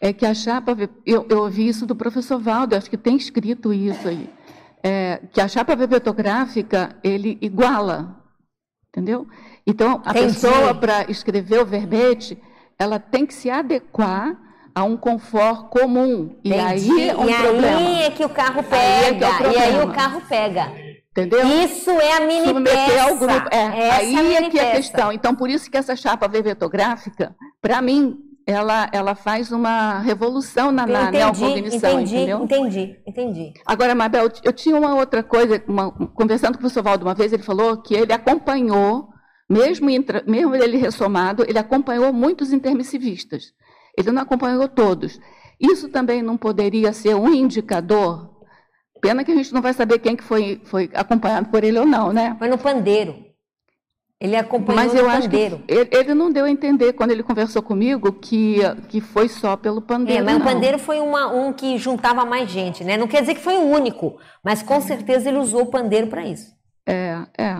é 0.00 0.12
que 0.12 0.24
a 0.24 0.32
chapa, 0.32 0.76
eu, 1.04 1.26
eu 1.28 1.40
ouvi 1.40 1.66
isso 1.66 1.84
do 1.84 1.96
professor 1.96 2.38
Valdo, 2.38 2.76
acho 2.76 2.88
que 2.88 2.96
tem 2.96 3.16
escrito 3.16 3.72
isso 3.72 4.06
aí, 4.06 4.30
é, 4.84 5.20
que 5.32 5.40
a 5.40 5.48
chapa 5.48 5.74
verbetográfica, 5.74 6.94
ele 7.02 7.36
iguala, 7.40 8.22
entendeu? 8.88 9.26
Então, 9.66 10.00
a 10.04 10.10
Entendi. 10.12 10.26
pessoa, 10.34 10.72
para 10.76 11.10
escrever 11.10 11.60
o 11.60 11.66
verbete, 11.66 12.38
ela 12.78 13.00
tem 13.00 13.26
que 13.26 13.34
se 13.34 13.50
adequar 13.50 14.38
a 14.74 14.84
um 14.84 14.96
confort 14.96 15.68
comum, 15.68 16.36
e 16.44 16.50
Entendi. 16.52 16.90
aí 16.92 17.08
é 17.08 17.16
um 17.16 17.28
e 17.28 17.34
problema. 17.34 17.78
aí 17.78 18.02
é 18.02 18.10
que 18.10 18.24
o 18.24 18.28
carro 18.28 18.64
Aí 18.70 19.04
é 19.04 19.12
pega. 19.12 19.26
é 19.26 19.52
e 19.52 19.58
aí 19.58 19.82
o 19.84 19.92
carro 19.92 20.22
pega. 20.28 20.72
Entendeu? 21.10 21.40
Isso 21.64 21.90
é 21.90 22.16
a 22.16 22.20
mini 22.20 22.46
Submeter 22.46 22.86
peça. 22.86 23.02
ao 23.02 23.16
grupo. 23.16 23.48
É, 23.50 23.88
Essa 23.88 24.00
aí 24.00 24.34
é 24.36 24.42
é 24.44 24.48
que 24.50 24.58
é 24.58 24.72
a 24.72 24.76
questão. 24.76 25.12
Então, 25.12 25.34
por 25.34 25.50
isso 25.50 25.68
que 25.70 25.76
essa 25.76 25.96
chapa 25.96 26.28
verbetográfica, 26.28 27.34
para 27.60 27.82
mim, 27.82 28.16
ela, 28.46 28.88
ela 28.92 29.14
faz 29.16 29.50
uma 29.50 29.98
revolução 29.98 30.70
na, 30.70 30.86
na 30.86 31.02
entendi, 31.08 31.18
neocognição, 31.18 31.90
entendi, 32.00 32.16
entendeu? 32.16 32.44
entendi, 32.44 32.96
entendi. 33.06 33.52
Agora, 33.66 33.92
Mabel, 33.94 34.28
eu 34.44 34.52
tinha 34.52 34.76
uma 34.76 34.94
outra 34.94 35.22
coisa, 35.22 35.60
uma- 35.66 35.90
conversando 35.90 36.52
com 36.52 36.58
o 36.58 36.60
professor 36.60 36.82
Valdo 36.82 37.04
uma 37.04 37.14
vez, 37.14 37.32
ele 37.32 37.42
falou 37.42 37.76
que 37.82 37.92
ele 37.94 38.12
acompanhou, 38.12 39.08
mesmo, 39.48 39.88
mesmo 40.26 40.54
ele 40.54 40.76
ressomado, 40.76 41.44
ele 41.46 41.58
acompanhou 41.58 42.12
muitos 42.12 42.52
intermissivistas. 42.52 43.52
Ele 44.00 44.12
não 44.12 44.22
acompanhou 44.22 44.66
todos. 44.68 45.20
Isso 45.60 45.88
também 45.88 46.22
não 46.22 46.36
poderia 46.36 46.92
ser 46.92 47.14
um 47.14 47.32
indicador? 47.32 48.30
Pena 49.00 49.24
que 49.24 49.32
a 49.32 49.34
gente 49.34 49.52
não 49.52 49.62
vai 49.62 49.72
saber 49.72 49.98
quem 49.98 50.16
que 50.16 50.22
foi, 50.24 50.60
foi 50.64 50.90
acompanhado 50.94 51.48
por 51.48 51.64
ele 51.64 51.78
ou 51.78 51.86
não, 51.86 52.12
né? 52.12 52.34
Foi 52.38 52.48
no 52.48 52.58
pandeiro. 52.58 53.16
Ele 54.20 54.36
acompanhou 54.36 54.82
Mas 54.82 54.92
no 54.92 54.98
eu 55.00 55.08
acho 55.08 55.22
pandeiro. 55.22 55.62
que 55.66 55.72
ele, 55.72 55.88
ele 55.92 56.14
não 56.14 56.30
deu 56.30 56.44
a 56.44 56.50
entender 56.50 56.92
quando 56.92 57.10
ele 57.10 57.22
conversou 57.22 57.62
comigo 57.62 58.12
que, 58.12 58.56
que 58.90 59.00
foi 59.00 59.28
só 59.30 59.56
pelo 59.56 59.80
pandeiro. 59.80 60.20
É, 60.20 60.24
mas 60.24 60.34
não. 60.38 60.42
o 60.42 60.44
pandeiro 60.44 60.78
foi 60.78 61.00
uma- 61.00 61.28
um 61.32 61.54
que 61.54 61.78
juntava 61.78 62.26
mais 62.26 62.50
gente, 62.50 62.84
né? 62.84 62.98
Não 62.98 63.08
quer 63.08 63.22
dizer 63.22 63.34
que 63.34 63.40
foi 63.40 63.56
o 63.56 63.62
único, 63.66 64.18
mas 64.44 64.62
com 64.62 64.78
certeza 64.82 65.30
ele 65.30 65.38
usou 65.38 65.62
o 65.62 65.70
pandeiro 65.70 66.08
para 66.08 66.26
isso. 66.26 66.50
É, 66.86 67.16
é. 67.38 67.56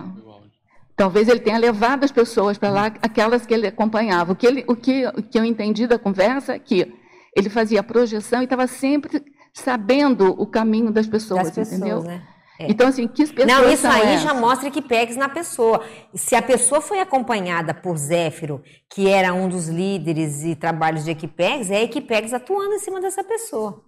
Talvez 1.01 1.27
ele 1.27 1.39
tenha 1.39 1.57
levado 1.57 2.03
as 2.03 2.11
pessoas 2.11 2.59
para 2.59 2.69
lá, 2.69 2.85
aquelas 3.01 3.43
que 3.43 3.51
ele 3.51 3.65
acompanhava. 3.65 4.33
O 4.33 4.35
que, 4.35 4.45
ele, 4.45 4.63
o, 4.67 4.75
que, 4.75 5.07
o 5.07 5.23
que 5.23 5.39
eu 5.39 5.43
entendi 5.43 5.87
da 5.87 5.97
conversa 5.97 6.53
é 6.53 6.59
que 6.59 6.93
ele 7.35 7.49
fazia 7.49 7.81
projeção 7.81 8.39
e 8.41 8.43
estava 8.43 8.67
sempre 8.67 9.25
sabendo 9.51 10.27
o 10.39 10.45
caminho 10.45 10.91
das 10.91 11.07
pessoas, 11.07 11.45
Das 11.45 11.55
pessoas, 11.55 11.79
entendeu? 11.79 12.03
né? 12.03 12.21
É. 12.59 12.67
Então, 12.69 12.87
assim, 12.87 13.07
que 13.07 13.25
pessoas 13.33 13.47
Não, 13.47 13.73
isso 13.73 13.87
aí 13.87 14.09
essas? 14.09 14.21
já 14.21 14.35
mostra 14.35 14.69
que 14.69 14.79
pegs 14.79 15.17
na 15.17 15.27
pessoa. 15.27 15.83
Se 16.13 16.35
a 16.35 16.41
pessoa 16.43 16.81
foi 16.81 16.99
acompanhada 16.99 17.73
por 17.73 17.97
Zéfiro, 17.97 18.61
que 18.87 19.07
era 19.09 19.33
um 19.33 19.49
dos 19.49 19.67
líderes 19.69 20.43
e 20.43 20.55
trabalhos 20.55 21.03
de 21.03 21.09
Equipegs, 21.09 21.71
é 21.71 21.77
a 21.77 21.81
Equipegs 21.81 22.31
atuando 22.31 22.75
em 22.75 22.79
cima 22.79 23.01
dessa 23.01 23.23
pessoa. 23.23 23.83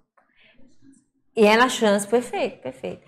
E 1.38 1.46
é 1.46 1.56
na 1.58 1.70
chance, 1.70 2.08
perfeito, 2.08 2.60
perfeito. 2.64 3.04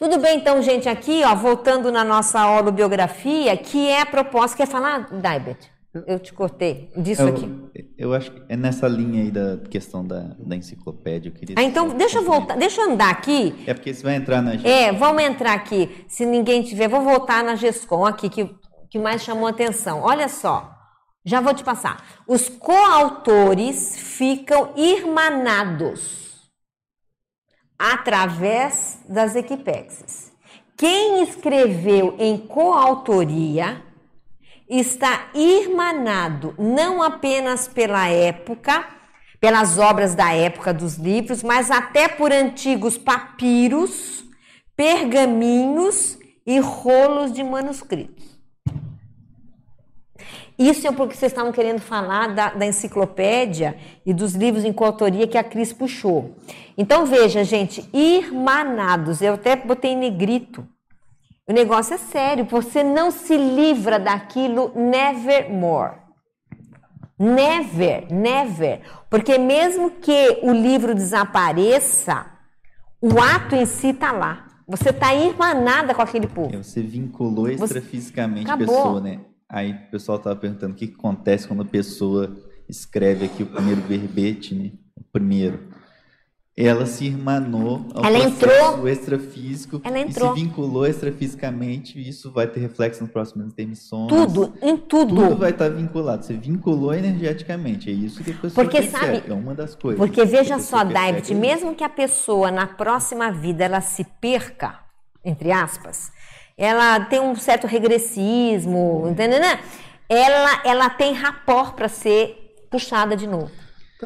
Tudo 0.00 0.18
bem, 0.18 0.38
então, 0.38 0.62
gente, 0.62 0.88
aqui, 0.88 1.20
ó, 1.26 1.34
voltando 1.34 1.92
na 1.92 2.02
nossa 2.02 2.46
holobiografia, 2.46 3.54
que 3.54 3.86
é 3.86 4.00
a 4.00 4.06
proposta. 4.06 4.56
Quer 4.56 4.66
falar, 4.66 5.10
Daibet? 5.12 5.70
Eu 6.06 6.18
te 6.18 6.32
cortei 6.32 6.90
disso 6.96 7.20
eu, 7.20 7.28
aqui. 7.28 7.54
Eu 7.98 8.14
acho 8.14 8.30
que 8.30 8.42
é 8.48 8.56
nessa 8.56 8.88
linha 8.88 9.24
aí 9.24 9.30
da 9.30 9.58
questão 9.68 10.02
da, 10.02 10.34
da 10.38 10.56
enciclopédia. 10.56 11.28
Eu 11.28 11.34
queria 11.34 11.54
Ah, 11.58 11.62
então, 11.62 11.88
deixa 11.88 12.16
eu 12.16 12.24
voltar, 12.24 12.56
deixa 12.56 12.80
eu 12.80 12.92
andar 12.92 13.10
aqui. 13.10 13.54
É 13.66 13.74
porque 13.74 13.92
você 13.92 14.02
vai 14.02 14.14
entrar 14.14 14.40
na 14.40 14.54
É, 14.66 14.90
vamos 14.90 15.22
entrar 15.22 15.52
aqui. 15.52 16.06
Se 16.08 16.24
ninguém 16.24 16.62
tiver, 16.62 16.88
vou 16.88 17.02
voltar 17.02 17.44
na 17.44 17.54
GESCOM 17.54 18.06
aqui, 18.06 18.30
que, 18.30 18.48
que 18.88 18.98
mais 18.98 19.22
chamou 19.22 19.48
atenção. 19.48 20.00
Olha 20.00 20.28
só, 20.28 20.72
já 21.26 21.42
vou 21.42 21.52
te 21.52 21.62
passar. 21.62 22.02
Os 22.26 22.48
coautores 22.48 23.98
ficam 23.98 24.70
irmanados 24.76 26.29
através 27.80 28.98
das 29.08 29.34
equipexes. 29.34 30.30
Quem 30.76 31.22
escreveu 31.22 32.14
em 32.18 32.36
coautoria 32.36 33.82
está 34.68 35.30
irmanado 35.34 36.54
não 36.58 37.02
apenas 37.02 37.66
pela 37.66 38.06
época, 38.08 38.86
pelas 39.40 39.78
obras 39.78 40.14
da 40.14 40.30
época 40.34 40.74
dos 40.74 40.96
livros, 40.96 41.42
mas 41.42 41.70
até 41.70 42.06
por 42.06 42.30
antigos 42.30 42.98
papiros, 42.98 44.24
pergaminhos 44.76 46.18
e 46.46 46.58
rolos 46.60 47.32
de 47.32 47.42
manuscritos. 47.42 48.29
Isso 50.60 50.86
é 50.86 50.92
porque 50.92 51.14
vocês 51.14 51.32
estavam 51.32 51.52
querendo 51.52 51.80
falar 51.80 52.34
da, 52.34 52.50
da 52.50 52.66
enciclopédia 52.66 53.78
e 54.04 54.12
dos 54.12 54.34
livros 54.34 54.62
em 54.62 54.74
coautoria 54.74 55.26
que 55.26 55.38
a 55.38 55.42
Cris 55.42 55.72
puxou. 55.72 56.36
Então 56.76 57.06
veja, 57.06 57.42
gente, 57.42 57.88
irmanados, 57.94 59.22
eu 59.22 59.34
até 59.34 59.56
botei 59.56 59.92
em 59.92 59.96
negrito. 59.96 60.68
O 61.48 61.52
negócio 61.54 61.94
é 61.94 61.96
sério, 61.96 62.44
você 62.44 62.84
não 62.84 63.10
se 63.10 63.38
livra 63.38 63.98
daquilo 63.98 64.70
nevermore. 64.74 65.94
Never, 67.18 68.12
never. 68.12 68.82
Porque 69.08 69.38
mesmo 69.38 69.92
que 69.92 70.40
o 70.42 70.52
livro 70.52 70.94
desapareça, 70.94 72.26
o 73.00 73.18
ato 73.18 73.54
em 73.56 73.64
si 73.64 73.88
está 73.88 74.12
lá. 74.12 74.46
Você 74.68 74.90
está 74.90 75.14
irmanada 75.14 75.94
com 75.94 76.02
aquele 76.02 76.26
povo. 76.26 76.62
Você 76.62 76.82
vinculou 76.82 77.46
Você- 77.46 77.64
extrafisicamente 77.64 78.50
a 78.50 78.56
pessoa, 78.58 79.00
né? 79.00 79.20
Aí 79.50 79.72
o 79.72 79.90
pessoal 79.90 80.18
estava 80.18 80.36
perguntando 80.36 80.72
o 80.74 80.76
que 80.76 80.86
que 80.86 80.94
acontece 80.94 81.48
quando 81.48 81.62
a 81.62 81.66
pessoa 81.66 82.36
escreve 82.68 83.24
aqui 83.26 83.42
o 83.42 83.46
primeiro 83.46 83.80
verbete, 83.82 84.54
né? 84.54 84.70
O 84.96 85.02
primeiro. 85.12 85.68
ela 86.56 86.84
se 86.84 87.06
irmanou 87.06 87.86
ao 87.94 88.04
Ela 88.04 88.20
processo 88.20 88.44
entrou- 88.74 88.88
extrafísico 88.88 89.80
Ela 89.82 89.98
e 89.98 90.02
entrou. 90.02 90.34
se 90.36 90.42
vinculou 90.42 90.86
extrafisicamente, 90.86 91.98
e 91.98 92.06
isso 92.06 92.30
vai 92.30 92.46
ter 92.46 92.60
reflexo 92.60 93.00
nas 93.02 93.10
próximas 93.10 93.46
intermissões. 93.46 94.08
Tudo, 94.10 94.52
em 94.60 94.76
tudo. 94.76 95.14
Tudo 95.14 95.36
vai 95.36 95.50
estar 95.52 95.70
vinculado. 95.70 96.22
Você 96.24 96.34
vinculou 96.34 96.92
energeticamente. 96.92 97.88
É 97.88 97.92
isso 97.94 98.22
que 98.22 98.32
a 98.32 98.34
pessoa 98.34 98.52
Porque 98.64 98.82
percebe. 98.82 99.16
sabe- 99.20 99.30
É 99.30 99.32
uma 99.32 99.54
das 99.54 99.74
coisas. 99.74 99.98
Porque 99.98 100.22
veja 100.26 100.58
só, 100.58 100.84
David, 100.84 101.32
é 101.32 101.34
mesmo 101.34 101.74
que 101.74 101.82
a 101.84 101.88
pessoa 101.88 102.50
na 102.50 102.66
próxima 102.66 103.30
vida 103.32 103.64
ela 103.64 103.80
se 103.80 104.04
perca, 104.20 104.80
entre 105.24 105.50
aspas, 105.52 106.12
ela 106.60 107.00
tem 107.00 107.18
um 107.18 107.34
certo 107.34 107.66
regressismo, 107.66 109.08
entendeu? 109.08 109.40
né? 109.40 109.60
Ela, 110.06 110.60
ela 110.62 110.90
tem 110.90 111.14
rapor 111.14 111.72
para 111.72 111.88
ser 111.88 112.54
puxada 112.70 113.16
de 113.16 113.26
novo. 113.26 113.50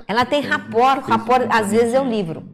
Ela 0.07 0.25
tem 0.25 0.41
rapor, 0.41 1.01
rapor 1.01 1.47
às 1.51 1.73
vezes 1.73 1.95
é 1.95 2.01
o 2.01 2.09
livro. 2.09 2.49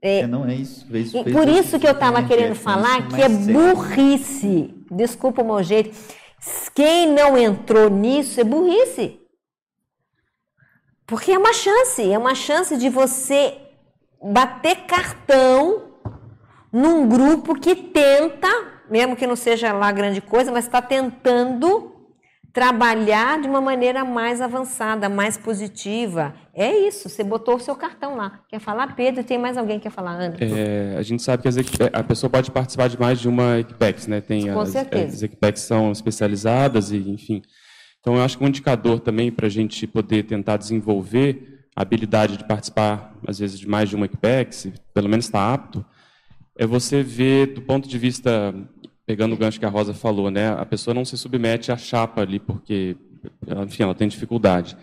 É, 0.00 0.26
não 0.28 0.46
é 0.46 0.54
isso. 0.54 0.86
Fez 0.86 1.10
por 1.10 1.48
esse 1.48 1.60
isso 1.60 1.80
que 1.80 1.86
eu 1.88 1.92
estava 1.92 2.22
querendo 2.22 2.52
é 2.52 2.54
falar 2.54 3.00
isso 3.00 3.08
que 3.08 3.22
é 3.22 3.28
mais 3.28 3.44
sério. 3.44 3.74
burrice. 3.74 4.74
Desculpa 4.90 5.42
o 5.42 5.44
meu 5.44 5.62
jeito. 5.62 5.96
Quem 6.72 7.10
não 7.10 7.36
entrou 7.36 7.90
nisso 7.90 8.40
é 8.40 8.44
burrice. 8.44 9.18
Porque 11.04 11.32
é 11.32 11.38
uma 11.38 11.52
chance, 11.52 12.12
é 12.12 12.16
uma 12.16 12.34
chance 12.34 12.76
de 12.76 12.88
você 12.88 13.58
bater 14.22 14.84
cartão 14.86 15.94
num 16.72 17.08
grupo 17.08 17.54
que 17.54 17.74
tenta, 17.74 18.73
mesmo 18.94 19.16
que 19.16 19.26
não 19.26 19.34
seja 19.34 19.72
lá 19.72 19.90
grande 19.90 20.20
coisa, 20.20 20.52
mas 20.52 20.66
está 20.66 20.80
tentando 20.80 21.90
trabalhar 22.52 23.40
de 23.40 23.48
uma 23.48 23.60
maneira 23.60 24.04
mais 24.04 24.40
avançada, 24.40 25.08
mais 25.08 25.36
positiva. 25.36 26.32
É 26.54 26.72
isso, 26.86 27.08
você 27.08 27.24
botou 27.24 27.56
o 27.56 27.58
seu 27.60 27.74
cartão 27.74 28.14
lá. 28.14 28.38
Quer 28.48 28.60
falar, 28.60 28.94
Pedro? 28.94 29.24
Tem 29.24 29.36
mais 29.36 29.56
alguém 29.58 29.78
que 29.78 29.84
quer 29.84 29.90
falar, 29.90 30.12
Ana? 30.12 30.36
É, 30.38 30.94
a 30.96 31.02
gente 31.02 31.24
sabe 31.24 31.42
que 31.42 31.48
equi- 31.48 31.76
a 31.92 32.04
pessoa 32.04 32.30
pode 32.30 32.52
participar 32.52 32.88
de 32.88 32.96
mais 33.00 33.18
de 33.18 33.28
uma 33.28 33.58
Equipex, 33.58 34.06
né? 34.06 34.20
Tem 34.20 34.52
Com 34.52 34.60
as, 34.60 34.68
certeza. 34.68 35.16
as 35.16 35.22
Equipex 35.24 35.62
são 35.62 35.90
especializadas 35.90 36.92
e, 36.92 36.98
enfim. 36.98 37.42
Então, 37.98 38.14
eu 38.14 38.22
acho 38.22 38.38
que 38.38 38.44
um 38.44 38.46
indicador 38.46 39.00
também 39.00 39.32
para 39.32 39.46
a 39.46 39.50
gente 39.50 39.88
poder 39.88 40.22
tentar 40.22 40.56
desenvolver 40.56 41.64
a 41.74 41.82
habilidade 41.82 42.36
de 42.36 42.44
participar, 42.44 43.12
às 43.26 43.40
vezes, 43.40 43.58
de 43.58 43.68
mais 43.68 43.88
de 43.88 43.96
uma 43.96 44.06
Equipex, 44.06 44.68
pelo 44.94 45.08
menos 45.08 45.24
estar 45.24 45.52
apto, 45.52 45.84
é 46.56 46.64
você 46.64 47.02
ver 47.02 47.46
do 47.54 47.62
ponto 47.62 47.88
de 47.88 47.98
vista, 47.98 48.54
pegando 49.06 49.34
o 49.34 49.36
gancho 49.36 49.58
que 49.58 49.66
a 49.66 49.68
Rosa 49.68 49.92
falou, 49.94 50.30
né? 50.30 50.48
A 50.50 50.64
pessoa 50.64 50.94
não 50.94 51.04
se 51.04 51.16
submete 51.18 51.70
à 51.70 51.76
chapa 51.76 52.22
ali 52.22 52.38
porque, 52.38 52.96
enfim, 53.64 53.82
ela 53.82 53.94
tem 53.94 54.08
dificuldade. 54.08 54.76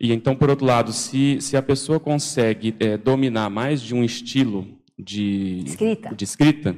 E 0.00 0.12
então, 0.12 0.34
por 0.34 0.50
outro 0.50 0.66
lado, 0.66 0.92
se, 0.92 1.40
se 1.40 1.56
a 1.56 1.62
pessoa 1.62 2.00
consegue 2.00 2.74
eh, 2.80 2.96
dominar 2.96 3.48
mais 3.48 3.80
de 3.80 3.94
um 3.94 4.02
estilo 4.02 4.66
de 4.98 5.62
Escrita. 5.66 6.14
de 6.14 6.24
escrita, 6.24 6.76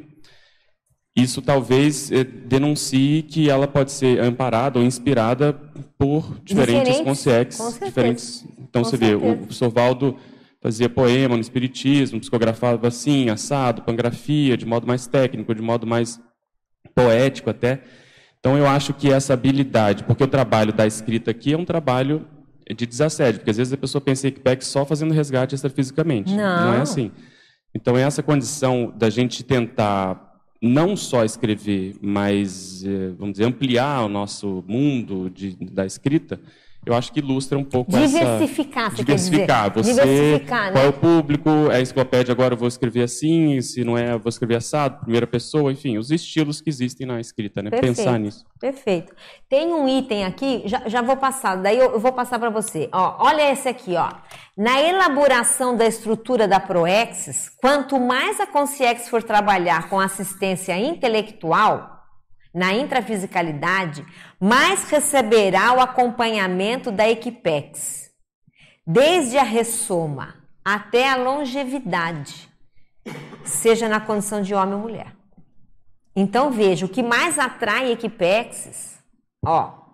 isso 1.16 1.40
talvez 1.40 2.10
eh, 2.12 2.24
denuncie 2.24 3.22
que 3.22 3.48
ela 3.48 3.66
pode 3.66 3.90
ser 3.92 4.20
amparada 4.20 4.78
ou 4.78 4.84
inspirada 4.84 5.54
por 5.98 6.38
diferentes 6.44 6.96
Diferentes, 6.98 7.18
certeza. 7.20 7.84
diferentes. 7.86 8.44
Então 8.68 8.82
Com 8.82 8.88
você 8.90 8.96
vê, 8.98 9.06
certeza. 9.06 9.32
o 9.32 9.36
professor 9.38 9.70
Valdo 9.70 10.16
fazia 10.60 10.88
poema 10.88 11.36
no 11.36 11.40
espiritismo, 11.40 12.20
psicografava 12.20 12.88
assim, 12.88 13.28
assado, 13.30 13.82
pangrafia, 13.82 14.56
de 14.56 14.66
modo 14.66 14.86
mais 14.86 15.06
técnico, 15.06 15.54
de 15.54 15.62
modo 15.62 15.86
mais 15.86 16.20
poético 16.94 17.50
até. 17.50 17.82
Então 18.38 18.56
eu 18.56 18.66
acho 18.66 18.94
que 18.94 19.10
essa 19.10 19.34
habilidade, 19.34 20.04
porque 20.04 20.24
o 20.24 20.28
trabalho 20.28 20.72
da 20.72 20.86
escrita 20.86 21.30
aqui 21.30 21.52
é 21.52 21.58
um 21.58 21.64
trabalho 21.64 22.26
de 22.74 22.86
desassédio, 22.86 23.40
porque 23.40 23.50
às 23.50 23.56
vezes 23.56 23.72
a 23.72 23.76
pessoa 23.76 24.00
pensa 24.00 24.26
em 24.26 24.30
Equipex 24.30 24.66
só 24.66 24.84
fazendo 24.84 25.14
resgate 25.14 25.54
extrafisicamente. 25.54 26.32
Não. 26.34 26.66
Não 26.66 26.74
é 26.74 26.80
assim. 26.80 27.10
Então 27.74 27.96
essa 27.96 28.22
condição 28.22 28.92
da 28.96 29.10
gente 29.10 29.44
tentar 29.44 30.26
não 30.60 30.96
só 30.96 31.24
escrever, 31.24 31.94
mas 32.00 32.84
eh, 32.84 33.12
vamos 33.18 33.32
dizer 33.32 33.44
ampliar 33.44 34.04
o 34.04 34.08
nosso 34.08 34.64
mundo 34.66 35.30
de, 35.30 35.56
da 35.70 35.84
escrita, 35.84 36.40
eu 36.86 36.94
acho 36.94 37.12
que 37.12 37.18
ilustra 37.18 37.58
um 37.58 37.64
pouco 37.64 37.90
Diversificar, 37.90 38.86
essa 38.86 38.96
você 38.96 39.04
quer 39.04 39.14
dizer. 39.16 39.30
diversificar. 39.30 39.74
Você, 39.74 39.90
Diversificar, 39.92 40.64
né? 40.66 40.72
qual 40.72 40.84
é 40.84 40.88
o 40.88 40.92
público? 40.92 41.50
É 41.70 41.76
a 41.76 41.80
enciclopédia 41.80 42.30
agora 42.32 42.54
eu 42.54 42.58
vou 42.58 42.68
escrever 42.68 43.02
assim, 43.02 43.60
se 43.60 43.82
não 43.82 43.98
é 43.98 44.12
eu 44.12 44.20
vou 44.20 44.30
escrever 44.30 44.54
assado, 44.54 45.00
primeira 45.00 45.26
pessoa, 45.26 45.72
enfim, 45.72 45.98
os 45.98 46.12
estilos 46.12 46.60
que 46.60 46.70
existem 46.70 47.04
na 47.04 47.18
escrita, 47.20 47.60
né? 47.60 47.70
Perfeito, 47.70 47.96
Pensar 47.96 48.18
nisso. 48.20 48.44
Perfeito. 48.60 49.12
Tem 49.48 49.66
um 49.74 49.88
item 49.88 50.24
aqui, 50.24 50.62
já, 50.66 50.88
já 50.88 51.02
vou 51.02 51.16
passar, 51.16 51.56
daí 51.56 51.76
eu, 51.76 51.94
eu 51.94 52.00
vou 52.00 52.12
passar 52.12 52.38
para 52.38 52.50
você. 52.50 52.88
Ó, 52.92 53.16
olha 53.26 53.50
esse 53.50 53.68
aqui, 53.68 53.96
ó. 53.96 54.12
Na 54.56 54.80
elaboração 54.80 55.76
da 55.76 55.86
estrutura 55.86 56.46
da 56.46 56.60
Proexis, 56.60 57.50
quanto 57.60 57.98
mais 57.98 58.38
a 58.38 58.46
Consciex 58.46 59.08
for 59.08 59.24
trabalhar 59.24 59.88
com 59.90 59.98
assistência 59.98 60.78
intelectual 60.78 61.96
na 62.54 62.72
intrafisicalidade, 62.72 64.02
mais 64.40 64.84
receberá 64.90 65.72
o 65.72 65.80
acompanhamento 65.80 66.90
da 66.90 67.08
Equipex, 67.08 68.10
desde 68.86 69.38
a 69.38 69.42
ressoma 69.42 70.34
até 70.64 71.08
a 71.08 71.16
longevidade, 71.16 72.48
seja 73.44 73.88
na 73.88 74.00
condição 74.00 74.42
de 74.42 74.54
homem 74.54 74.74
ou 74.74 74.80
mulher. 74.80 75.14
Então 76.14 76.50
veja, 76.50 76.86
o 76.86 76.88
que 76.88 77.02
mais 77.02 77.38
atrai 77.38 77.92
Equipexes, 77.92 78.98
ó, 79.44 79.86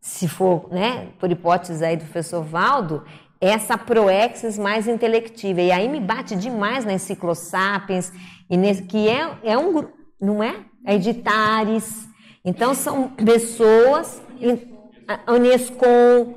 se 0.00 0.26
for, 0.28 0.68
né, 0.70 1.12
por 1.18 1.30
hipótese 1.30 1.84
aí 1.84 1.96
do 1.96 2.04
professor 2.04 2.42
Valdo, 2.42 3.04
é 3.40 3.50
essa 3.50 3.76
proexis 3.76 4.58
mais 4.58 4.86
intelectiva. 4.86 5.60
E 5.60 5.72
aí 5.72 5.88
me 5.88 6.00
bate 6.00 6.36
demais 6.36 6.84
na 6.84 6.92
Enciclosapiens, 6.92 8.12
e 8.48 8.56
nesse, 8.56 8.82
que 8.82 9.08
é, 9.08 9.38
é 9.42 9.58
um 9.58 9.72
grupo, 9.72 9.96
não 10.20 10.42
é? 10.42 10.64
É 10.84 10.94
Editares. 10.94 12.09
Então 12.44 12.74
são 12.74 13.08
pessoas, 13.10 14.22
a 15.06 15.32
Unescom, 15.32 16.34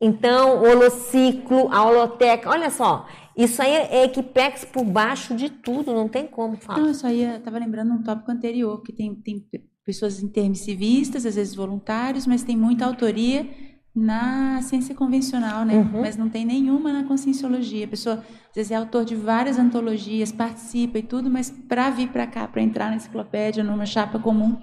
então 0.00 0.62
o 0.62 0.68
Holociclo, 0.70 1.68
a 1.72 1.84
Holoteca, 1.84 2.50
olha 2.50 2.70
só, 2.70 3.06
isso 3.36 3.60
aí 3.62 3.72
é 3.72 4.04
Equipex 4.04 4.64
por 4.64 4.84
baixo 4.84 5.34
de 5.34 5.48
tudo, 5.50 5.92
não 5.92 6.08
tem 6.08 6.26
como 6.26 6.56
falar. 6.56 6.80
Não, 6.80 6.88
eu 6.88 6.94
só 6.94 7.08
ia, 7.08 7.36
estava 7.36 7.58
lembrando 7.58 7.92
um 7.92 8.02
tópico 8.02 8.30
anterior, 8.30 8.82
que 8.82 8.92
tem, 8.92 9.14
tem 9.14 9.40
pe- 9.40 9.64
pessoas 9.84 10.22
intermissivistas, 10.22 11.24
às 11.26 11.34
vezes 11.36 11.54
voluntários, 11.54 12.26
mas 12.26 12.42
tem 12.42 12.56
muita 12.56 12.84
autoria 12.86 13.48
na 13.94 14.60
ciência 14.62 14.94
convencional, 14.94 15.64
né? 15.64 15.74
Uhum. 15.76 16.00
Mas 16.00 16.16
não 16.16 16.28
tem 16.28 16.46
nenhuma 16.46 16.92
na 16.92 17.04
conscienciologia. 17.04 17.84
A 17.84 17.88
pessoa, 17.88 18.14
às 18.48 18.54
vezes, 18.54 18.72
é 18.72 18.76
autor 18.76 19.04
de 19.04 19.14
várias 19.14 19.58
antologias, 19.58 20.32
participa 20.32 20.98
e 20.98 21.02
tudo, 21.02 21.28
mas 21.30 21.50
para 21.50 21.90
vir 21.90 22.08
para 22.08 22.26
cá, 22.26 22.48
para 22.48 22.62
entrar 22.62 22.88
na 22.88 22.96
enciclopédia, 22.96 23.62
numa 23.62 23.84
chapa 23.84 24.18
comum, 24.18 24.56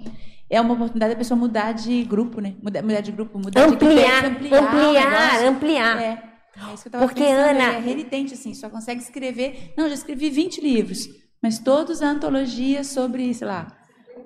é 0.50 0.60
uma 0.60 0.74
oportunidade 0.74 1.12
da 1.14 1.18
pessoa 1.18 1.38
mudar 1.38 1.72
de 1.72 2.02
grupo, 2.04 2.40
né? 2.40 2.54
Mudar, 2.62 2.82
mudar 2.82 3.00
de 3.00 3.12
grupo, 3.12 3.38
mudar 3.38 3.62
Ampliar, 3.62 4.20
de 4.22 4.26
ampliar, 4.26 4.64
ampliar, 4.64 5.44
ampliar. 5.46 6.02
É. 6.02 6.30
É 6.70 6.74
isso 6.74 6.82
que 6.82 6.88
eu 6.88 6.92
tava 6.92 7.06
Porque, 7.06 7.22
pensando, 7.22 7.38
Ana- 7.50 7.72
é 7.74 7.78
renitente, 7.80 8.34
assim, 8.34 8.52
só 8.52 8.68
consegue 8.68 9.00
escrever. 9.00 9.72
Não, 9.78 9.88
já 9.88 9.94
escrevi 9.94 10.28
20 10.28 10.60
livros, 10.60 11.06
mas 11.42 11.58
todos 11.58 12.02
antologias 12.02 12.88
sobre, 12.88 13.32
sei 13.32 13.46
lá, 13.46 13.68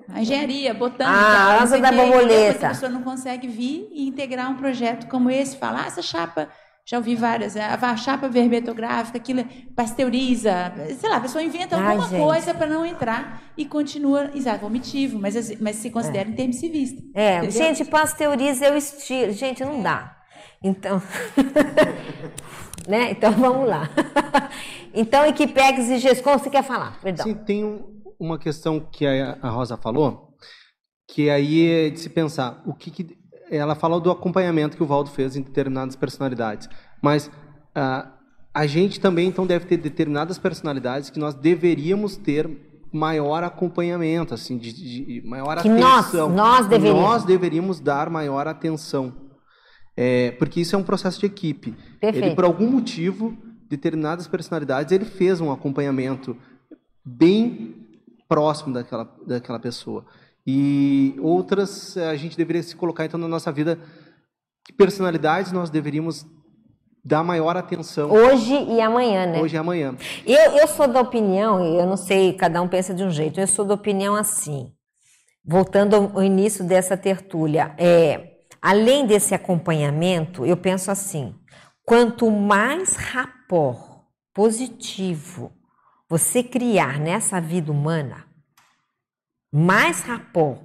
a 0.09 0.21
engenharia, 0.21 0.73
botânica. 0.73 1.15
Ah, 1.17 1.61
asa 1.61 1.79
da 1.79 1.91
borboleta. 1.91 2.67
A 2.67 2.69
pessoa 2.71 2.91
não 2.91 3.03
consegue 3.03 3.47
vir 3.47 3.87
e 3.91 4.07
integrar 4.07 4.51
um 4.51 4.55
projeto 4.57 5.07
como 5.07 5.29
esse, 5.29 5.55
falar, 5.57 5.83
ah, 5.83 5.87
essa 5.87 6.01
chapa, 6.01 6.49
já 6.87 6.97
ouvi 6.97 7.15
várias, 7.15 7.55
é, 7.55 7.63
a 7.65 7.97
chapa 7.97 8.29
vermetográfica, 8.29 9.17
aquilo 9.17 9.43
pasteuriza, 9.75 10.71
sei 10.99 11.09
lá, 11.09 11.17
a 11.17 11.21
pessoa 11.21 11.43
inventa 11.43 11.75
Ai, 11.75 11.83
alguma 11.95 12.07
gente. 12.09 12.21
coisa 12.21 12.53
para 12.53 12.67
não 12.67 12.85
entrar 12.85 13.41
e 13.57 13.65
continua, 13.65 14.29
exato, 14.35 14.59
vomitivo, 14.61 15.17
mas, 15.19 15.35
as- 15.35 15.59
mas 15.59 15.77
se 15.77 15.89
considera 15.89 16.29
intermissivista. 16.29 17.01
É, 17.15 17.37
entendeu? 17.37 17.51
gente, 17.51 17.85
pasteuriza 17.85 18.65
é 18.67 18.71
o 18.71 18.77
estilo. 18.77 19.31
Gente, 19.31 19.63
não 19.65 19.81
dá. 19.81 20.15
Então, 20.63 21.01
né? 22.87 23.11
Então 23.11 23.31
vamos 23.31 23.67
lá. 23.67 23.89
Então, 24.97 25.25
Equipex 25.25 25.89
e 25.89 25.97
GESCOM, 25.97 26.37
você 26.39 26.49
quer 26.49 26.63
falar? 26.63 26.97
Perdão. 27.01 27.25
Sim, 27.25 27.33
tem 27.33 27.65
um- 27.65 28.01
uma 28.17 28.39
questão 28.39 28.79
que 28.79 29.05
a 29.05 29.37
a 29.41 29.49
Rosa 29.49 29.75
falou, 29.75 30.29
que 31.11 31.29
aí 31.29 31.69
é 31.69 31.89
de 31.89 31.99
se 31.99 32.09
pensar, 32.09 32.63
o 32.65 32.73
que, 32.73 32.89
que- 32.89 33.17
ela 33.49 33.75
falou 33.75 33.99
do 33.99 34.09
acompanhamento 34.11 34.75
que 34.77 34.83
o 34.83 34.85
Valdo 34.85 35.09
fez 35.09 35.35
em 35.35 35.41
determinadas 35.41 35.95
personalidades, 35.95 36.67
mas 37.01 37.29
ah, 37.73 38.11
a 38.53 38.65
gente 38.65 38.99
também 38.99 39.27
então 39.27 39.45
deve 39.45 39.65
ter 39.65 39.77
determinadas 39.77 40.37
personalidades 40.37 41.09
que 41.09 41.19
nós 41.19 41.33
deveríamos 41.35 42.15
ter 42.17 42.49
maior 42.91 43.43
acompanhamento, 43.43 44.33
assim, 44.33 44.57
de, 44.57 44.71
de- 44.71 45.21
de 45.21 45.27
maior 45.27 45.61
Que 45.61 45.67
nós- 45.67 46.05
atenção. 46.07 46.29
nós 46.29 46.65
deveríamos. 46.65 47.01
Nós 47.03 47.23
deveríamos 47.25 47.79
dar 47.81 48.09
maior 48.09 48.47
atenção. 48.47 49.13
É, 49.97 50.31
porque 50.31 50.61
isso 50.61 50.75
é 50.75 50.79
um 50.79 50.83
processo 50.83 51.19
de 51.19 51.25
equipe. 51.25 51.73
Perfeito. 51.99 52.25
Ele, 52.27 52.35
por 52.35 52.45
algum 52.45 52.69
motivo, 52.69 53.35
determinadas 53.69 54.27
personalidades, 54.27 54.91
ele 54.93 55.05
fez 55.05 55.41
um 55.41 55.51
acompanhamento 55.51 56.37
bem 57.05 57.75
próximo 58.27 58.73
daquela, 58.73 59.09
daquela 59.27 59.59
pessoa. 59.59 60.05
E 60.45 61.15
outras, 61.21 61.97
eh, 61.97 62.07
a 62.07 62.15
gente 62.15 62.37
deveria 62.37 62.61
se 62.61 62.75
colocar, 62.75 63.05
então, 63.05 63.19
na 63.19 63.27
nossa 63.27 63.51
vida, 63.51 63.79
que 64.63 64.71
personalidades 64.73 65.51
nós 65.51 65.69
deveríamos 65.69 66.25
dar 67.03 67.23
maior 67.23 67.55
atenção. 67.55 68.11
Hoje 68.11 68.53
e 68.53 68.81
amanhã, 68.81 69.27
né? 69.27 69.41
Hoje 69.41 69.55
e 69.55 69.59
amanhã. 69.59 69.95
Eu, 70.25 70.57
eu 70.57 70.67
sou 70.67 70.87
da 70.87 71.01
opinião, 71.01 71.63
eu 71.63 71.85
não 71.85 71.97
sei, 71.97 72.33
cada 72.33 72.61
um 72.61 72.67
pensa 72.67 72.93
de 72.93 73.03
um 73.03 73.11
jeito, 73.11 73.39
eu 73.39 73.47
sou 73.47 73.63
da 73.63 73.75
opinião 73.75 74.15
assim, 74.15 74.71
voltando 75.43 75.95
ao 75.95 76.23
início 76.23 76.63
dessa 76.65 76.97
tertúlia, 76.97 77.75
é, 77.77 78.37
além 78.59 79.05
desse 79.05 79.35
acompanhamento, 79.35 80.45
eu 80.45 80.57
penso 80.57 80.89
assim, 80.89 81.35
quanto 81.85 82.31
mais 82.31 82.95
rapport 82.95 84.03
positivo 84.33 85.51
você 86.09 86.41
criar 86.41 86.99
nessa 86.99 87.39
vida 87.39 87.71
humana, 87.71 88.25
mais 89.57 90.01
rapport, 90.01 90.57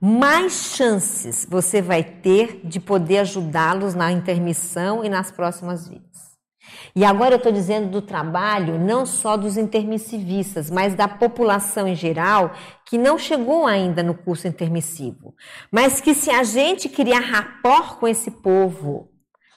mais 0.00 0.74
chances 0.74 1.46
você 1.46 1.82
vai 1.82 2.02
ter 2.02 2.62
de 2.64 2.80
poder 2.80 3.18
ajudá-los 3.18 3.94
na 3.94 4.10
intermissão 4.10 5.04
e 5.04 5.10
nas 5.10 5.30
próximas 5.30 5.86
vidas. 5.86 6.08
E 6.96 7.04
agora 7.04 7.34
eu 7.34 7.36
estou 7.36 7.52
dizendo 7.52 7.90
do 7.90 8.00
trabalho 8.00 8.78
não 8.78 9.04
só 9.04 9.36
dos 9.36 9.58
intermissivistas, 9.58 10.70
mas 10.70 10.94
da 10.94 11.06
população 11.06 11.86
em 11.86 11.94
geral 11.94 12.54
que 12.86 12.96
não 12.96 13.18
chegou 13.18 13.66
ainda 13.66 14.02
no 14.02 14.14
curso 14.14 14.48
intermissivo. 14.48 15.34
Mas 15.70 16.00
que 16.00 16.14
se 16.14 16.30
a 16.30 16.42
gente 16.42 16.88
criar 16.88 17.20
rapport 17.20 17.98
com 17.98 18.08
esse 18.08 18.30
povo, 18.30 19.10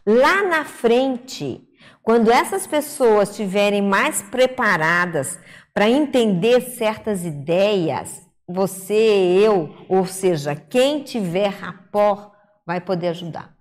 lá 0.05 0.43
na 0.43 0.65
frente, 0.65 1.61
quando 2.03 2.29
essas 2.29 2.67
pessoas 2.67 3.29
estiverem 3.29 3.81
mais 3.81 4.21
preparadas 4.21 5.39
para 5.73 5.89
entender 5.89 6.59
certas 6.59 7.23
ideias, 7.23 8.29
você, 8.51 8.93
eu, 8.93 9.75
ou 9.87 10.05
seja, 10.05 10.55
quem 10.55 11.03
tiver 11.03 11.47
rapport 11.47 12.31
vai 12.65 12.79
poder 12.79 13.09
ajudar. 13.09 13.55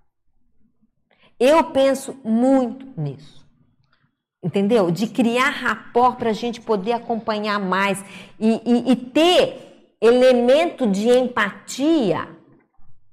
Eu 1.39 1.65
penso 1.65 2.15
muito 2.25 2.87
nisso. 3.01 3.41
Entendeu? 4.43 4.91
De 4.91 5.07
criar 5.07 5.51
rapport 5.51 6.17
para 6.17 6.31
a 6.31 6.35
gente 6.35 6.61
poder 6.61 6.93
acompanhar 6.93 7.59
mais 7.59 8.03
e, 8.39 8.61
e, 8.65 8.93
e 8.93 8.97
ter 8.97 9.97
elemento 10.01 10.87
de 10.87 11.09
empatia 11.09 12.29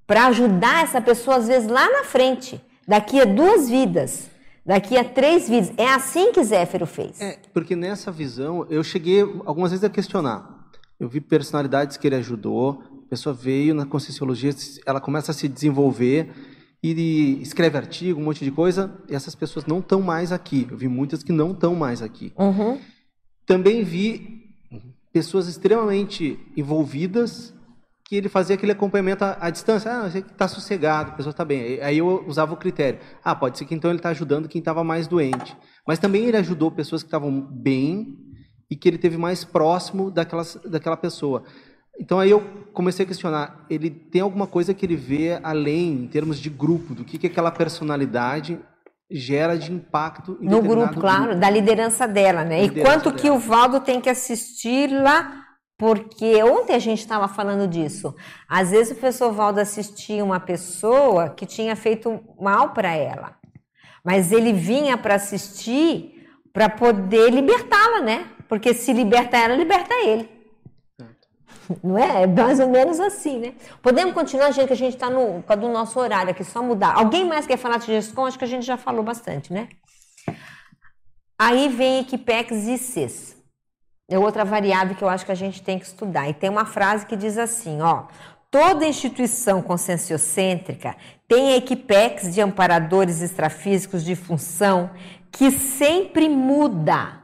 para 0.06 0.28
ajudar 0.28 0.84
essa 0.84 1.02
pessoa, 1.02 1.36
às 1.38 1.48
vezes, 1.48 1.70
lá 1.70 1.90
na 1.90 2.06
frente, 2.06 2.62
daqui 2.88 3.20
a 3.20 3.26
duas 3.26 3.70
vidas, 3.70 4.30
daqui 4.66 4.98
a 4.98 5.04
três 5.04 5.50
vidas. 5.50 5.74
É 5.78 5.90
assim 5.90 6.32
que 6.32 6.42
Zéfiro 6.42 6.86
fez. 6.86 7.20
É, 7.20 7.38
porque 7.54 7.76
nessa 7.76 8.10
visão, 8.10 8.66
eu 8.70 8.82
cheguei 8.84 9.22
algumas 9.46 9.72
vezes 9.72 9.84
a 9.84 9.90
questionar. 9.90 10.57
Eu 11.00 11.08
vi 11.08 11.22
personalidades 11.22 11.98
que 11.98 12.08
ele 12.08 12.16
ajudou, 12.16 12.84
a 13.06 13.10
pessoa 13.10 13.34
veio 13.34 13.74
na 13.74 13.86
Conscienciologia, 13.86 14.52
ela 14.86 15.00
começa 15.00 15.32
a 15.32 15.34
se 15.34 15.48
desenvolver 15.48 16.30
e 16.84 17.42
escreve 17.42 17.78
artigo, 17.78 18.20
um 18.20 18.24
monte 18.24 18.44
de 18.44 18.52
coisa, 18.52 18.94
e 19.10 19.16
essas 19.16 19.36
pessoas 19.36 19.66
não 19.66 19.80
estão 19.80 20.02
mais 20.02 20.32
aqui. 20.32 20.68
Eu 20.70 20.78
vi 20.78 20.88
muitas 20.88 21.24
que 21.24 21.32
não 21.32 21.52
estão 21.52 21.76
mais 21.76 22.02
aqui. 22.02 22.34
Uhum. 22.38 22.80
Também 23.46 23.84
vi 23.84 24.48
pessoas 25.12 25.48
extremamente 25.48 26.40
envolvidas 26.56 27.54
que 28.06 28.16
ele 28.16 28.30
fazia 28.30 28.56
aquele 28.56 28.72
acompanhamento 28.72 29.24
à, 29.24 29.38
à 29.42 29.50
distância. 29.50 29.92
Ah, 29.92 30.10
você 30.10 30.20
está 30.20 30.48
sossegado, 30.48 31.12
a 31.12 31.14
pessoa 31.14 31.32
está 31.32 31.44
bem. 31.44 31.82
Aí 31.82 31.98
eu 31.98 32.24
usava 32.26 32.54
o 32.54 32.58
critério. 32.58 33.00
Ah, 33.24 33.36
pode 33.36 33.58
ser 33.58 33.66
que 33.66 33.76
então 33.76 33.92
ele 33.92 34.00
está 34.00 34.10
ajudando 34.10 34.48
quem 34.48 34.60
estava 34.60 34.84
mais 34.84 35.08
doente. 35.08 35.58
Mas 35.86 36.00
também 36.00 36.26
ele 36.26 36.38
ajudou 36.38 36.72
pessoas 36.72 37.04
que 37.04 37.08
estavam 37.08 37.42
bem 37.42 38.18
e 38.70 38.76
que 38.76 38.88
ele 38.88 38.98
teve 38.98 39.18
mais 39.18 39.44
próximo 39.44 40.12
daquela, 40.12 40.44
daquela 40.66 40.98
pessoa. 40.98 41.44
Então 42.00 42.20
aí 42.20 42.30
eu 42.30 42.42
comecei 42.74 43.04
a 43.04 43.08
questionar, 43.08 43.66
ele 43.70 43.90
tem 43.90 44.22
alguma 44.22 44.46
coisa 44.46 44.74
que 44.74 44.86
ele 44.86 44.96
vê 44.96 45.40
além, 45.42 45.94
em 45.94 46.08
termos 46.08 46.40
de 46.40 46.50
grupo, 46.50 46.94
do 46.94 47.04
que, 47.04 47.18
que 47.18 47.28
aquela 47.28 47.52
personalidade 47.52 48.60
gera 49.10 49.58
de 49.58 49.72
impacto 49.72 50.38
no 50.42 50.62
grupo, 50.62 51.00
claro, 51.00 51.24
grupo. 51.24 51.40
da 51.40 51.50
liderança 51.50 52.08
dela, 52.08 52.44
né? 52.44 52.66
e 52.66 52.70
quanto 52.70 53.06
dela. 53.06 53.16
que 53.16 53.30
o 53.30 53.40
Valdo 53.40 53.80
tem 53.80 54.02
que 54.02 54.10
assistir 54.10 54.92
lá, 54.92 55.46
porque 55.78 56.44
ontem 56.44 56.76
a 56.76 56.80
gente 56.80 57.00
estava 57.00 57.28
falando 57.28 57.68
disso. 57.68 58.14
Às 58.48 58.72
vezes 58.72 58.92
o 58.92 58.96
professor 58.96 59.32
Valdo 59.32 59.60
assistia 59.60 60.24
uma 60.24 60.40
pessoa 60.40 61.30
que 61.30 61.46
tinha 61.46 61.76
feito 61.76 62.20
mal 62.40 62.72
para 62.74 62.94
ela, 62.94 63.38
mas 64.04 64.32
ele 64.32 64.54
vinha 64.54 64.98
para 64.98 65.16
assistir 65.16 66.28
para 66.54 66.70
poder 66.70 67.32
libertá-la, 67.32 68.02
né? 68.02 68.26
Porque 68.48 68.74
se 68.74 68.94
liberta 68.94 69.38
ela, 69.38 69.56
liberta 69.56 69.94
ele. 69.96 70.30
Não 71.84 71.98
é? 71.98 72.24
É 72.24 72.28
mais 72.28 72.60
ou 72.60 72.70
menos 72.70 73.00
assim, 73.00 73.40
né? 73.40 73.54
Podemos 73.82 74.14
continuar, 74.14 74.52
gente, 74.52 74.68
que 74.68 74.74
a 74.74 74.78
gente 74.78 74.94
está 74.94 75.10
no 75.10 75.42
do 75.42 75.70
nosso 75.70 76.00
horário 76.00 76.32
aqui, 76.32 76.44
só 76.44 76.64
mudar. 76.64 76.94
Alguém 76.96 77.26
mais 77.26 77.46
quer 77.46 77.58
falar 77.58 77.78
de 77.78 77.88
gestão? 77.88 78.26
Acho 78.26 78.38
que 78.38 78.46
a 78.46 78.48
gente 78.48 78.66
já 78.66 78.78
falou 78.78 79.04
bastante, 79.04 79.52
né? 79.52 79.68
Aí 81.40 81.68
vem 81.70 82.00
Equipex 82.00 82.52
e 82.68 82.78
CES. 82.78 83.38
É 84.10 84.18
outra 84.18 84.46
variável 84.46 84.96
que 84.96 85.04
eu 85.04 85.10
acho 85.10 85.26
que 85.26 85.32
a 85.32 85.36
gente 85.36 85.62
tem 85.62 85.78
que 85.78 85.86
estudar. 85.86 86.30
E 86.30 86.34
tem 86.34 86.50
uma 86.50 86.66
frase 86.66 87.06
que 87.06 87.16
diz 87.16 87.38
assim, 87.38 87.82
ó. 87.82 88.06
Toda 88.50 88.88
instituição 88.88 89.62
conscienciocêntrica 89.62 90.96
tem 91.28 91.56
equipex 91.56 92.34
de 92.34 92.40
amparadores 92.40 93.22
extrafísicos 93.22 94.06
de 94.06 94.16
função 94.16 94.90
que 95.30 95.52
sempre 95.52 96.30
muda 96.30 97.17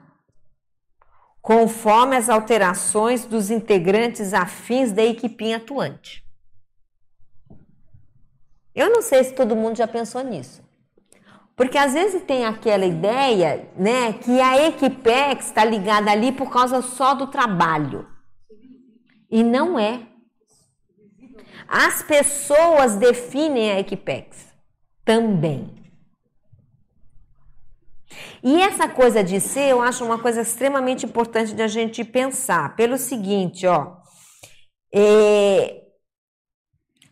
conforme 1.44 2.16
as 2.16 2.30
alterações 2.30 3.26
dos 3.26 3.52
integrantes 3.52 4.34
afins 4.34 4.94
da 4.94 5.04
equipinha 5.04 5.58
atuante. 5.58 6.26
Eu 8.74 8.90
não 8.90 9.02
sei 9.02 9.26
se 9.26 9.34
todo 9.34 9.54
mundo 9.54 9.76
já 9.76 9.86
pensou 9.86 10.24
nisso. 10.24 10.64
Porque 11.54 11.78
às 11.78 11.92
vezes 11.92 12.24
tem 12.24 12.46
aquela 12.46 12.86
ideia, 12.86 13.70
né, 13.76 14.14
que 14.14 14.40
a 14.40 14.68
Equipex 14.68 15.48
está 15.48 15.66
ligada 15.66 16.10
ali 16.10 16.32
por 16.32 16.50
causa 16.50 16.82
só 16.82 17.14
do 17.14 17.28
trabalho. 17.28 18.08
E 19.30 19.44
não 19.44 19.78
é. 19.78 20.02
As 21.68 22.02
pessoas 22.04 22.96
definem 22.96 23.70
a 23.70 23.80
Equipex 23.82 24.48
também. 25.04 25.83
E 28.44 28.62
essa 28.62 28.90
coisa 28.90 29.24
de 29.24 29.40
ser, 29.40 29.70
eu 29.70 29.82
acho 29.82 30.04
uma 30.04 30.20
coisa 30.20 30.42
extremamente 30.42 31.06
importante 31.06 31.54
de 31.54 31.62
a 31.62 31.68
gente 31.68 32.04
pensar. 32.04 32.76
Pelo 32.76 32.98
seguinte, 32.98 33.66
ó. 33.66 33.96
É, 34.94 35.84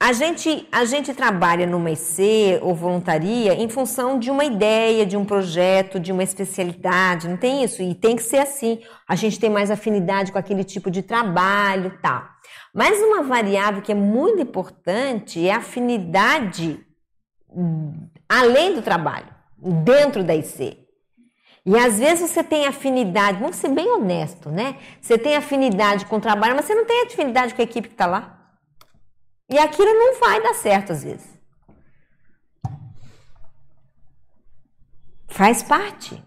a 0.01 0.13
gente, 0.13 0.67
a 0.71 0.83
gente 0.83 1.13
trabalha 1.13 1.67
numa 1.67 1.91
IC 1.91 2.59
ou 2.63 2.73
voluntaria 2.73 3.53
em 3.53 3.69
função 3.69 4.17
de 4.17 4.31
uma 4.31 4.43
ideia, 4.43 5.05
de 5.05 5.15
um 5.15 5.23
projeto, 5.23 5.99
de 5.99 6.11
uma 6.11 6.23
especialidade, 6.23 7.29
não 7.29 7.37
tem 7.37 7.63
isso? 7.63 7.83
E 7.83 7.93
tem 7.93 8.15
que 8.15 8.23
ser 8.23 8.39
assim. 8.39 8.81
A 9.07 9.15
gente 9.15 9.39
tem 9.39 9.47
mais 9.47 9.69
afinidade 9.69 10.31
com 10.31 10.39
aquele 10.39 10.63
tipo 10.63 10.89
de 10.89 11.03
trabalho 11.03 11.99
tal. 12.01 12.23
Mas 12.73 12.99
uma 12.99 13.21
variável 13.21 13.83
que 13.83 13.91
é 13.91 13.95
muito 13.95 14.41
importante 14.41 15.47
é 15.47 15.53
a 15.53 15.57
afinidade 15.57 16.83
hum, 17.47 18.09
além 18.27 18.73
do 18.73 18.81
trabalho, 18.81 19.27
dentro 19.55 20.23
da 20.23 20.35
IC. 20.35 20.80
E 21.65 21.77
às 21.77 21.99
vezes 21.99 22.29
você 22.29 22.43
tem 22.43 22.65
afinidade, 22.65 23.39
vamos 23.39 23.57
ser 23.57 23.69
bem 23.69 23.87
honesto, 23.87 24.49
né? 24.49 24.77
Você 24.99 25.17
tem 25.17 25.35
afinidade 25.35 26.05
com 26.07 26.17
o 26.17 26.21
trabalho, 26.21 26.55
mas 26.55 26.65
você 26.65 26.73
não 26.73 26.85
tem 26.85 27.05
afinidade 27.05 27.53
com 27.53 27.61
a 27.61 27.63
equipe 27.63 27.87
que 27.87 27.93
está 27.93 28.07
lá. 28.07 28.39
E 29.49 29.59
aquilo 29.59 29.93
não 29.93 30.19
vai 30.19 30.41
dar 30.41 30.55
certo 30.55 30.91
às 30.91 31.03
vezes. 31.03 31.29
Faz 35.27 35.61
parte. 35.61 36.21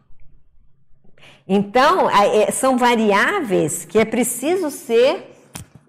Então, 1.47 2.09
é, 2.09 2.51
são 2.51 2.79
variáveis 2.79 3.85
que 3.85 3.99
é 3.99 4.05
preciso 4.05 4.71
ser 4.71 5.35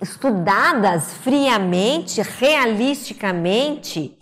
estudadas 0.01 1.13
friamente, 1.13 2.21
realisticamente 2.21 4.17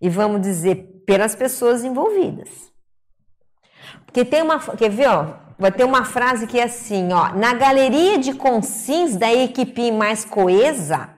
e 0.00 0.08
vamos 0.08 0.40
dizer 0.40 1.02
pelas 1.06 1.34
pessoas 1.34 1.84
envolvidas. 1.84 2.48
Porque 4.08 4.24
tem 4.24 4.40
uma. 4.42 4.58
Quer 4.58 4.88
ver, 4.88 5.06
ó? 5.06 5.26
Vai 5.58 5.70
ter 5.70 5.84
uma 5.84 6.04
frase 6.04 6.46
que 6.46 6.58
é 6.58 6.64
assim, 6.64 7.12
ó. 7.12 7.34
Na 7.34 7.52
galeria 7.52 8.18
de 8.18 8.32
consins 8.32 9.16
da 9.16 9.32
equipe 9.32 9.92
mais 9.92 10.24
coesa, 10.24 11.10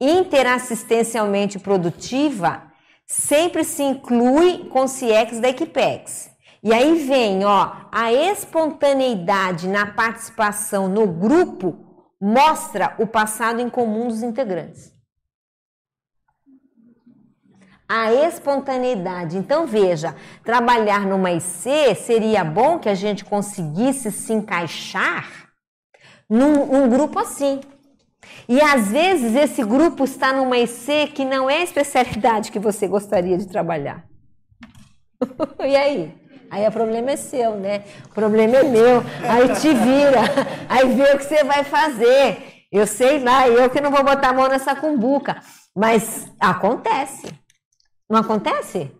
interassistencialmente 0.00 1.60
produtiva, 1.60 2.64
sempre 3.06 3.62
se 3.62 3.82
inclui 3.82 4.68
consciex 4.70 5.38
da 5.38 5.50
Equipex. 5.50 6.30
E 6.64 6.72
aí 6.74 7.06
vem, 7.06 7.44
ó, 7.44 7.72
a 7.92 8.12
espontaneidade 8.12 9.68
na 9.68 9.86
participação 9.86 10.88
no 10.88 11.06
grupo 11.06 11.76
mostra 12.20 12.94
o 12.98 13.06
passado 13.06 13.60
em 13.60 13.68
comum 13.68 14.08
dos 14.08 14.22
integrantes 14.22 14.91
a 17.94 18.10
espontaneidade. 18.10 19.36
Então, 19.36 19.66
veja, 19.66 20.16
trabalhar 20.42 21.04
numa 21.04 21.30
IC 21.30 21.94
seria 21.94 22.42
bom 22.42 22.78
que 22.78 22.88
a 22.88 22.94
gente 22.94 23.22
conseguisse 23.22 24.10
se 24.10 24.32
encaixar 24.32 25.28
num, 26.28 26.64
num 26.64 26.88
grupo 26.88 27.18
assim. 27.18 27.60
E 28.48 28.58
às 28.62 28.88
vezes 28.88 29.36
esse 29.36 29.62
grupo 29.62 30.04
está 30.04 30.32
numa 30.32 30.56
IC 30.56 31.08
que 31.08 31.22
não 31.22 31.50
é 31.50 31.58
a 31.58 31.64
especialidade 31.64 32.50
que 32.50 32.58
você 32.58 32.88
gostaria 32.88 33.36
de 33.36 33.46
trabalhar. 33.46 34.06
e 35.60 35.76
aí? 35.76 36.14
Aí 36.50 36.66
o 36.66 36.72
problema 36.72 37.10
é 37.10 37.16
seu, 37.16 37.56
né? 37.56 37.84
O 38.06 38.14
problema 38.14 38.56
é 38.56 38.62
meu. 38.62 39.02
Aí 39.28 39.54
te 39.56 39.68
vira. 39.68 40.22
Aí 40.66 40.94
vê 40.94 41.12
o 41.12 41.18
que 41.18 41.24
você 41.24 41.44
vai 41.44 41.62
fazer. 41.62 42.64
Eu 42.72 42.86
sei 42.86 43.18
lá, 43.18 43.46
eu 43.46 43.68
que 43.68 43.82
não 43.82 43.90
vou 43.90 44.02
botar 44.02 44.30
a 44.30 44.32
mão 44.32 44.48
nessa 44.48 44.74
cumbuca. 44.74 45.42
Mas 45.76 46.32
acontece. 46.40 47.41
Não 48.12 48.18
acontece? 48.18 48.90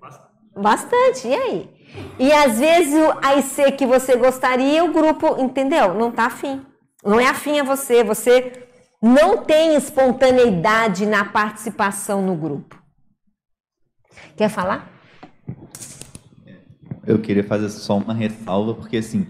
Bastante. 0.57 1.29
E 1.29 1.35
aí? 1.35 1.71
E 2.19 2.33
às 2.33 2.59
vezes 2.59 2.95
a 3.23 3.37
IC 3.37 3.73
que 3.73 3.85
você 3.85 4.17
gostaria, 4.17 4.83
o 4.83 4.91
grupo, 4.91 5.39
entendeu? 5.39 5.93
Não 5.93 6.11
tá 6.11 6.25
afim. 6.25 6.63
Não 7.05 7.21
é 7.21 7.27
afim 7.27 7.61
a 7.61 7.63
você. 7.63 8.03
Você 8.03 8.67
não 9.03 9.45
tem 9.45 9.77
espontaneidade 9.77 11.05
na 11.05 11.27
participação 11.27 12.23
no 12.23 12.35
grupo. 12.35 12.83
Quer 14.35 14.49
falar? 14.49 14.91
Eu 17.07 17.19
queria 17.19 17.45
fazer 17.45 17.69
só 17.69 17.99
uma 17.99 18.15
ressalva, 18.15 18.73
porque 18.73 18.97
assim, 18.97 19.27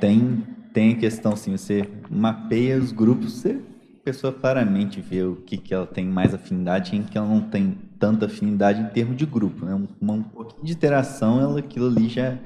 tem, 0.00 0.46
tem 0.72 0.94
a 0.94 0.96
questão 0.96 1.34
assim, 1.34 1.58
você 1.58 1.86
mapeia 2.08 2.78
os 2.78 2.90
grupos, 2.90 3.34
você, 3.34 3.60
a 4.00 4.02
pessoa 4.02 4.32
claramente 4.32 4.98
vê 5.02 5.24
o 5.24 5.36
que, 5.36 5.58
que 5.58 5.74
ela 5.74 5.86
tem 5.86 6.06
mais 6.06 6.32
afinidade 6.32 6.94
e 6.94 6.98
em 6.98 7.02
que 7.02 7.18
ela 7.18 7.26
não 7.26 7.42
tem 7.42 7.89
tanta 8.00 8.26
afinidade 8.26 8.80
em 8.80 8.86
termos 8.86 9.16
de 9.16 9.26
grupo. 9.26 9.66
Né? 9.66 9.74
Um, 9.74 10.12
um 10.12 10.22
pouquinho 10.22 10.64
de 10.64 10.72
interação, 10.72 11.40
ela, 11.40 11.60
aquilo 11.60 11.86
ali 11.86 12.08
já 12.08 12.36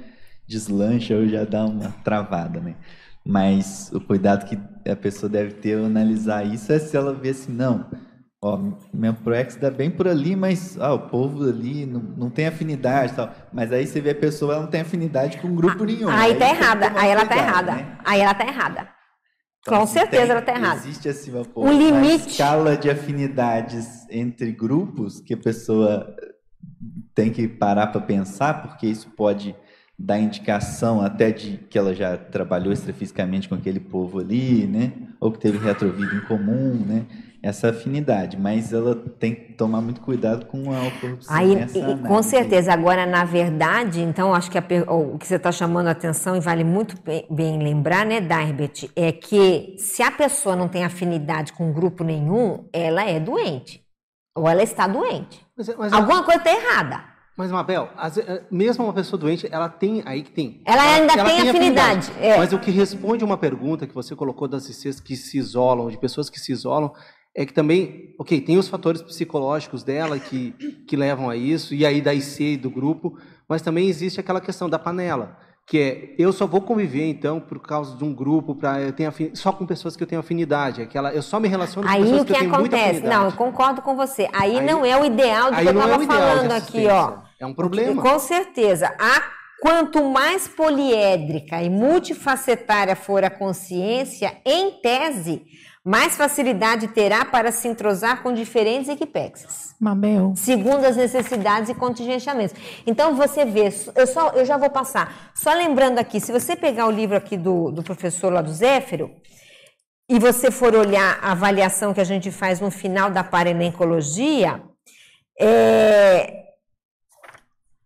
deslancha 0.46 1.14
ou 1.14 1.26
já 1.26 1.44
dá 1.44 1.64
uma 1.64 1.88
travada, 2.04 2.60
né? 2.60 2.74
Mas 3.24 3.90
o 3.94 4.00
cuidado 4.00 4.44
que 4.44 4.58
a 4.90 4.96
pessoa 4.96 5.30
deve 5.30 5.52
ter 5.52 5.78
ao 5.78 5.86
analisar 5.86 6.44
isso 6.44 6.70
é 6.70 6.78
se 6.78 6.94
ela 6.94 7.14
vê 7.14 7.30
assim, 7.30 7.50
não, 7.50 7.86
ó, 8.42 8.58
minha 8.92 9.14
ProEx 9.14 9.56
dá 9.56 9.70
bem 9.70 9.90
por 9.90 10.06
ali, 10.06 10.36
mas 10.36 10.76
ó, 10.78 10.96
o 10.96 10.98
povo 11.08 11.48
ali 11.48 11.86
não, 11.86 12.00
não 12.00 12.28
tem 12.28 12.46
afinidade 12.46 13.14
tal. 13.14 13.32
Mas 13.50 13.72
aí 13.72 13.86
você 13.86 14.02
vê 14.02 14.10
a 14.10 14.14
pessoa, 14.14 14.52
ela 14.52 14.62
não 14.64 14.70
tem 14.70 14.82
afinidade 14.82 15.38
com 15.38 15.54
grupo 15.54 15.84
nenhum. 15.84 16.10
Aí, 16.10 16.32
aí 16.32 16.38
tá 16.38 16.48
errada, 16.50 16.92
aí 16.94 17.10
ela 17.10 17.24
tá 17.24 17.36
errada. 17.38 17.72
Né? 17.72 17.96
Aí 18.04 18.20
ela 18.20 18.34
tá 18.34 18.46
errada. 18.46 18.93
Então, 19.66 19.78
com 19.78 19.86
certeza 19.86 20.22
tem, 20.22 20.30
ela 20.30 20.42
tá 20.42 20.54
errada. 20.54 20.76
Existe 20.76 21.08
assim 21.08 21.30
uma, 21.30 21.46
um 21.56 21.72
limite. 21.72 22.32
escala 22.32 22.76
de 22.76 22.90
afinidades 22.90 24.06
entre 24.10 24.52
grupos 24.52 25.20
que 25.20 25.32
a 25.32 25.38
pessoa 25.38 26.14
tem 27.14 27.30
que 27.32 27.48
parar 27.48 27.86
para 27.86 28.00
pensar, 28.02 28.60
porque 28.60 28.86
isso 28.86 29.10
pode 29.16 29.56
dar 29.98 30.18
indicação 30.18 31.00
até 31.00 31.30
de 31.30 31.56
que 31.70 31.78
ela 31.78 31.94
já 31.94 32.14
trabalhou 32.14 32.74
extrafisicamente 32.74 33.48
com 33.48 33.54
aquele 33.54 33.80
povo 33.80 34.18
ali, 34.18 34.66
né? 34.66 34.92
Ou 35.18 35.32
que 35.32 35.38
teve 35.38 35.56
retrovida 35.56 36.14
em 36.14 36.20
comum, 36.20 36.74
né? 36.86 37.06
Essa 37.44 37.68
afinidade, 37.68 38.38
mas 38.38 38.72
ela 38.72 38.94
tem 38.94 39.34
que 39.34 39.52
tomar 39.52 39.82
muito 39.82 40.00
cuidado 40.00 40.46
com 40.46 40.72
a 40.72 40.90
corrupção. 40.98 41.36
Aí, 41.36 41.54
com 42.08 42.22
certeza. 42.22 42.72
Agora, 42.72 43.04
na 43.04 43.22
verdade, 43.26 44.00
então, 44.00 44.34
acho 44.34 44.50
que 44.50 44.56
a, 44.56 44.64
o 44.88 45.18
que 45.18 45.26
você 45.26 45.34
está 45.34 45.52
chamando 45.52 45.88
a 45.88 45.90
atenção, 45.90 46.34
e 46.34 46.40
vale 46.40 46.64
muito 46.64 46.98
bem, 47.02 47.26
bem 47.28 47.62
lembrar, 47.62 48.06
né, 48.06 48.18
Darbet, 48.18 48.90
é 48.96 49.12
que 49.12 49.74
se 49.76 50.02
a 50.02 50.10
pessoa 50.10 50.56
não 50.56 50.68
tem 50.68 50.86
afinidade 50.86 51.52
com 51.52 51.70
grupo 51.70 52.02
nenhum, 52.02 52.66
ela 52.72 53.04
é 53.04 53.20
doente. 53.20 53.84
Ou 54.34 54.48
ela 54.48 54.62
está 54.62 54.86
doente. 54.86 55.46
Mas, 55.54 55.68
mas 55.76 55.92
Alguma 55.92 56.22
coisa 56.22 56.38
está 56.38 56.50
errada. 56.50 57.14
Mas, 57.36 57.50
Mabel, 57.50 57.90
eh, 57.98 58.42
mesmo 58.50 58.84
uma 58.84 58.92
pessoa 58.92 59.18
doente, 59.18 59.48
ela 59.50 59.68
tem, 59.68 60.02
aí 60.06 60.22
que 60.22 60.30
tem. 60.30 60.62
Ela, 60.64 60.82
ela 60.82 60.94
ainda 60.94 61.12
ela 61.14 61.24
tem, 61.28 61.40
tem, 61.40 61.50
afinidade. 61.50 62.10
afinidade. 62.10 62.24
É. 62.24 62.38
Mas 62.38 62.52
o 62.52 62.58
que 62.58 62.70
responde 62.70 63.24
uma 63.24 63.36
pergunta 63.36 63.86
que 63.86 63.94
você 63.94 64.14
colocou 64.14 64.46
das 64.46 64.68
ICs 64.68 65.00
que 65.00 65.16
se 65.16 65.36
isolam, 65.36 65.90
de 65.90 65.98
pessoas 65.98 66.30
que 66.30 66.38
se 66.38 66.52
isolam, 66.52 66.92
é 67.36 67.44
que 67.44 67.52
também, 67.52 68.14
ok, 68.18 68.40
tem 68.40 68.58
os 68.58 68.68
fatores 68.68 69.02
psicológicos 69.02 69.82
dela 69.82 70.18
que, 70.18 70.52
que 70.86 70.96
levam 70.96 71.28
a 71.28 71.36
isso, 71.36 71.74
e 71.74 71.84
aí 71.84 72.00
da 72.00 72.14
IC 72.14 72.44
e 72.44 72.56
do 72.56 72.70
grupo, 72.70 73.18
mas 73.48 73.62
também 73.62 73.88
existe 73.88 74.20
aquela 74.20 74.40
questão 74.40 74.68
da 74.68 74.78
panela 74.78 75.36
que 75.66 75.80
é 75.80 76.14
eu 76.18 76.32
só 76.32 76.46
vou 76.46 76.60
conviver 76.60 77.08
então 77.08 77.40
por 77.40 77.60
causa 77.60 77.96
de 77.96 78.04
um 78.04 78.14
grupo 78.14 78.54
para 78.54 78.80
eu 78.80 78.92
tenho 78.92 79.10
só 79.34 79.50
com 79.52 79.66
pessoas 79.66 79.96
que 79.96 80.02
eu 80.02 80.06
tenho 80.06 80.20
afinidade, 80.20 80.82
aquela 80.82 81.12
eu 81.12 81.22
só 81.22 81.40
me 81.40 81.48
relaciono 81.48 81.88
aí 81.88 81.96
com 81.96 82.02
pessoas 82.02 82.20
o 82.20 82.24
que, 82.26 82.34
que 82.34 82.44
eu 82.44 82.54
acontece? 82.54 82.68
tenho 82.68 82.82
muita 82.82 82.90
afinidade. 82.90 83.16
Não, 83.16 83.24
eu 83.26 83.32
concordo 83.32 83.82
com 83.82 83.96
você. 83.96 84.28
Aí, 84.32 84.58
aí 84.58 84.64
não 84.64 84.84
é 84.84 85.00
o 85.00 85.04
ideal 85.04 85.50
do 85.50 85.56
que 85.56 85.66
eu 85.66 85.72
estava 85.72 86.02
é 86.02 86.06
falando 86.06 86.52
aqui, 86.52 86.86
ó. 86.86 87.18
É 87.40 87.46
um 87.46 87.54
problema. 87.54 88.00
Com 88.00 88.18
certeza. 88.18 88.94
A 89.00 89.22
quanto 89.60 90.04
mais 90.04 90.46
poliédrica 90.46 91.62
e 91.62 91.70
multifacetária 91.70 92.94
for 92.94 93.24
a 93.24 93.30
consciência, 93.30 94.36
em 94.44 94.72
tese, 94.82 95.42
mais 95.84 96.16
facilidade 96.16 96.88
terá 96.88 97.26
para 97.26 97.52
se 97.52 97.68
entrosar 97.68 98.22
com 98.22 98.32
diferentes 98.32 98.88
equipexes. 98.88 99.74
Mabel. 99.78 100.32
Segundo 100.34 100.82
as 100.84 100.96
necessidades 100.96 101.68
e 101.68 101.74
contingenciamentos. 101.74 102.56
Então 102.86 103.14
você 103.14 103.44
vê, 103.44 103.70
eu, 103.94 104.06
só, 104.06 104.30
eu 104.30 104.46
já 104.46 104.56
vou 104.56 104.70
passar. 104.70 105.30
Só 105.34 105.52
lembrando 105.52 105.98
aqui, 105.98 106.20
se 106.20 106.32
você 106.32 106.56
pegar 106.56 106.86
o 106.86 106.90
livro 106.90 107.16
aqui 107.16 107.36
do, 107.36 107.70
do 107.70 107.82
professor 107.82 108.32
lá 108.32 108.40
do 108.40 108.50
Zéfiro, 108.50 109.10
e 110.08 110.18
você 110.18 110.50
for 110.50 110.74
olhar 110.74 111.18
a 111.22 111.32
avaliação 111.32 111.92
que 111.92 112.00
a 112.00 112.04
gente 112.04 112.30
faz 112.30 112.60
no 112.60 112.70
final 112.70 113.10
da 113.10 113.24
parenencologia, 113.24 114.62
é, 115.38 116.44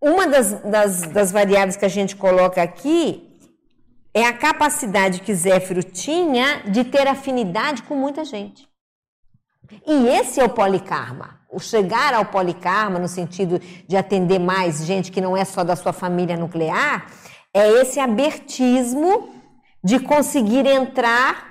uma 0.00 0.26
das, 0.26 0.52
das, 0.62 1.02
das 1.02 1.32
variáveis 1.32 1.76
que 1.76 1.84
a 1.84 1.88
gente 1.88 2.14
coloca 2.14 2.62
aqui 2.62 3.27
é 4.18 4.26
a 4.26 4.32
capacidade 4.32 5.20
que 5.20 5.32
Zéfiro 5.32 5.82
tinha 5.82 6.62
de 6.66 6.82
ter 6.82 7.06
afinidade 7.06 7.84
com 7.84 7.94
muita 7.94 8.24
gente. 8.24 8.68
E 9.86 10.08
esse 10.08 10.40
é 10.40 10.44
o 10.44 10.48
polikarma. 10.48 11.38
O 11.48 11.60
chegar 11.60 12.12
ao 12.12 12.24
polikarma, 12.24 12.98
no 12.98 13.06
sentido 13.06 13.60
de 13.86 13.96
atender 13.96 14.40
mais 14.40 14.84
gente 14.84 15.12
que 15.12 15.20
não 15.20 15.36
é 15.36 15.44
só 15.44 15.62
da 15.62 15.76
sua 15.76 15.92
família 15.92 16.36
nuclear, 16.36 17.06
é 17.54 17.68
esse 17.80 18.00
abertismo 18.00 19.32
de 19.84 20.00
conseguir 20.00 20.66
entrar 20.66 21.46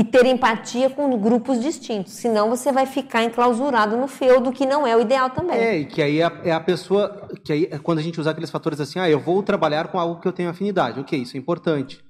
e 0.00 0.04
ter 0.04 0.24
empatia 0.24 0.88
com 0.88 1.14
grupos 1.18 1.60
distintos. 1.60 2.14
Senão 2.14 2.48
você 2.48 2.72
vai 2.72 2.86
ficar 2.86 3.22
enclausurado 3.22 3.98
no 3.98 4.08
feudo, 4.08 4.50
que 4.50 4.64
não 4.64 4.86
é 4.86 4.96
o 4.96 5.00
ideal 5.02 5.28
também. 5.28 5.58
É, 5.58 5.78
e 5.80 5.84
que 5.84 6.00
aí 6.00 6.22
é, 6.22 6.32
é 6.44 6.52
a 6.52 6.60
pessoa. 6.60 7.28
Que 7.44 7.52
aí, 7.52 7.68
é 7.70 7.78
quando 7.78 7.98
a 7.98 8.02
gente 8.02 8.18
usa 8.18 8.30
aqueles 8.30 8.50
fatores 8.50 8.80
assim, 8.80 8.98
ah, 8.98 9.10
eu 9.10 9.20
vou 9.20 9.42
trabalhar 9.42 9.88
com 9.88 9.98
algo 10.00 10.18
que 10.18 10.26
eu 10.26 10.32
tenho 10.32 10.48
afinidade. 10.48 10.98
Ok, 10.98 11.20
isso 11.20 11.36
é 11.36 11.38
importante. 11.38 12.02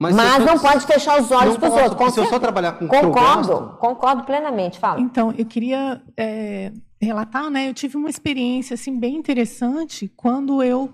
Mas, 0.00 0.16
Mas 0.16 0.42
não 0.42 0.58
pode 0.58 0.86
fechar 0.86 1.20
os 1.20 1.30
olhos 1.30 1.58
para 1.58 1.68
os 1.68 1.82
outros. 1.82 2.14
Se 2.14 2.20
eu 2.20 2.26
só 2.26 2.38
trabalhar 2.38 2.72
com 2.72 2.88
Concordo, 2.88 3.48
gosto... 3.48 3.76
concordo 3.76 4.24
plenamente. 4.24 4.78
Fala. 4.78 4.98
Então, 4.98 5.32
eu 5.36 5.44
queria 5.44 6.00
é, 6.16 6.72
relatar, 7.00 7.50
né? 7.50 7.68
Eu 7.68 7.74
tive 7.74 7.98
uma 7.98 8.08
experiência 8.08 8.72
assim 8.72 8.98
bem 8.98 9.16
interessante 9.16 10.10
quando 10.16 10.62
eu 10.62 10.90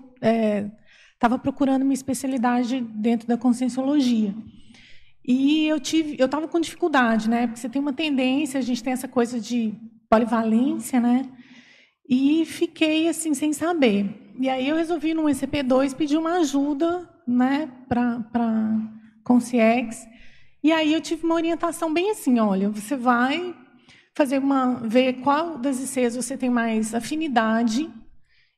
estava 1.13 1.35
é, 1.35 1.37
procurando 1.37 1.83
uma 1.83 1.93
especialidade 1.93 2.81
dentro 2.81 3.25
da 3.25 3.37
conscienciologia. 3.37 4.35
E 5.25 5.67
eu 5.67 5.79
tive, 5.79 6.15
eu 6.19 6.25
estava 6.25 6.47
com 6.47 6.59
dificuldade, 6.59 7.29
né? 7.29 7.47
Porque 7.47 7.59
você 7.59 7.69
tem 7.69 7.81
uma 7.81 7.93
tendência, 7.93 8.57
a 8.57 8.63
gente 8.63 8.83
tem 8.83 8.93
essa 8.93 9.07
coisa 9.07 9.39
de 9.39 9.73
polivalência, 10.09 10.99
né? 10.99 11.29
E 12.09 12.43
fiquei 12.45 13.07
assim 13.07 13.33
sem 13.33 13.53
saber. 13.53 14.33
E 14.39 14.49
aí 14.49 14.67
eu 14.67 14.75
resolvi 14.75 15.13
no 15.13 15.23
ECP2 15.23 15.95
pedir 15.95 16.17
uma 16.17 16.39
ajuda, 16.39 17.07
né, 17.27 17.71
para 17.87 18.19
para 18.31 18.79
Conciex. 19.23 20.07
E 20.63 20.71
aí 20.71 20.93
eu 20.93 21.01
tive 21.01 21.25
uma 21.25 21.35
orientação 21.35 21.93
bem 21.93 22.11
assim, 22.11 22.39
olha, 22.39 22.69
você 22.69 22.95
vai 22.95 23.55
fazer 24.15 24.39
uma 24.39 24.75
ver 24.75 25.21
qual 25.21 25.57
das 25.57 25.79
ICs 25.79 26.15
você 26.15 26.37
tem 26.37 26.49
mais 26.49 26.93
afinidade 26.93 27.89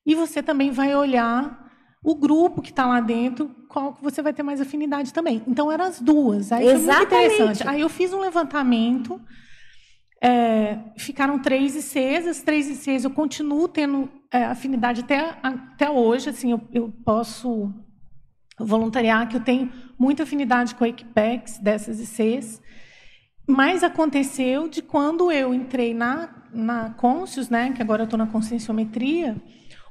e 0.06 0.16
você 0.16 0.42
também 0.42 0.72
vai 0.72 0.96
olhar 0.96 1.63
o 2.04 2.16
grupo 2.16 2.62
que 2.62 2.70
está 2.70 2.86
lá 2.86 3.00
dentro, 3.00 3.50
qual 3.70 3.94
que 3.94 4.04
você 4.04 4.22
vai 4.22 4.34
ter 4.34 4.44
mais 4.44 4.60
afinidade 4.60 5.14
também. 5.14 5.42
Então, 5.48 5.72
eram 5.72 5.86
as 5.86 6.02
duas. 6.02 6.52
Aí 6.52 6.68
Exatamente. 6.68 7.08
foi 7.08 7.18
muito 7.18 7.34
interessante. 7.34 7.68
Aí 7.68 7.82
eu 7.82 7.90
fiz 7.90 8.12
um 8.12 8.20
levantamento, 8.20 9.22
é, 10.22 10.80
ficaram 10.98 11.40
três 11.40 11.76
ICs, 11.76 12.28
as 12.28 12.42
três 12.42 12.70
ICs 12.70 13.06
eu 13.06 13.12
continuo 13.12 13.68
tendo 13.68 14.10
é, 14.32 14.44
afinidade 14.44 15.02
até, 15.02 15.38
até 15.42 15.90
hoje, 15.90 16.30
assim, 16.30 16.52
eu, 16.52 16.62
eu 16.74 16.94
posso 17.06 17.74
voluntariar 18.60 19.28
que 19.30 19.38
eu 19.38 19.42
tenho 19.42 19.72
muita 19.98 20.24
afinidade 20.24 20.76
com 20.76 20.84
a 20.84 20.90
Equipex 20.90 21.58
dessas 21.58 22.00
ICs, 22.00 22.62
mas 23.48 23.84
aconteceu 23.84 24.68
de 24.68 24.82
quando 24.82 25.32
eu 25.32 25.54
entrei 25.54 25.94
na, 25.94 26.30
na 26.54 26.92
Conscius, 26.92 27.50
né, 27.50 27.72
que 27.72 27.82
agora 27.82 28.04
eu 28.04 28.06
estou 28.06 28.18
na 28.18 28.28
conscienciometria, 28.28 29.36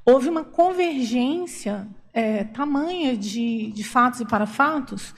houve 0.04 0.28
uma 0.28 0.44
convergência 0.44 1.86
é, 2.12 2.44
tamanha 2.44 3.16
de, 3.16 3.72
de 3.72 3.84
fatos 3.84 4.20
e 4.20 4.24
parafatos 4.24 5.14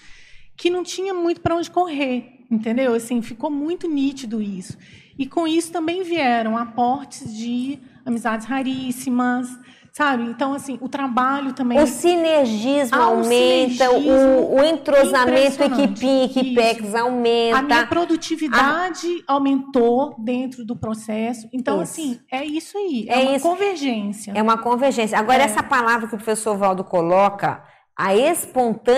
que 0.56 0.70
não 0.70 0.82
tinha 0.82 1.12
muito 1.12 1.40
para 1.40 1.56
onde 1.56 1.70
correr, 1.70 2.44
entendeu? 2.50 2.94
Assim, 2.94 3.20
ficou 3.20 3.50
muito 3.50 3.88
nítido 3.88 4.40
isso. 4.40 4.78
E 5.18 5.26
com 5.26 5.46
isso 5.46 5.72
também 5.72 6.02
vieram 6.02 6.56
aportes 6.56 7.36
de 7.36 7.78
amizades 8.04 8.46
raríssimas, 8.46 9.48
Sabe? 9.96 10.24
Então, 10.24 10.52
assim, 10.54 10.76
o 10.80 10.88
trabalho 10.88 11.52
também. 11.52 11.78
O 11.80 11.86
sinergismo 11.86 12.96
Ah, 13.00 13.04
aumenta, 13.04 13.90
o- 13.92 14.02
sinergismo 14.02 14.54
o, 14.56 14.64
entrosamento 14.64 15.62
equipinha, 15.62 16.24
equipex 16.24 16.94
aumenta. 16.96 17.58
A 17.58 17.62
minha 17.62 17.86
produtividade 17.86 19.06
aumentou 19.28 20.16
dentro 20.18 20.64
do 20.64 20.74
processo. 20.74 21.48
Então, 21.52 21.80
Isso. 21.80 21.92
assim, 21.92 22.20
é 22.32 22.44
isso 22.44 22.76
aí. 22.76 23.06
É, 23.08 23.12
É 23.22 23.22
uma 23.28 23.36
isso. 23.36 23.48
convergência. 23.48 24.32
É 24.34 24.42
uma 24.42 24.58
convergência. 24.58 25.16
Agora, 25.16 25.42
É. 25.42 25.46
essa 25.46 25.62
palavra 25.62 26.08
que 26.08 26.14
o 26.14 26.18
professor 26.18 26.56
Valdo 26.56 26.82
coloca, 26.82 27.62
a 27.96 28.16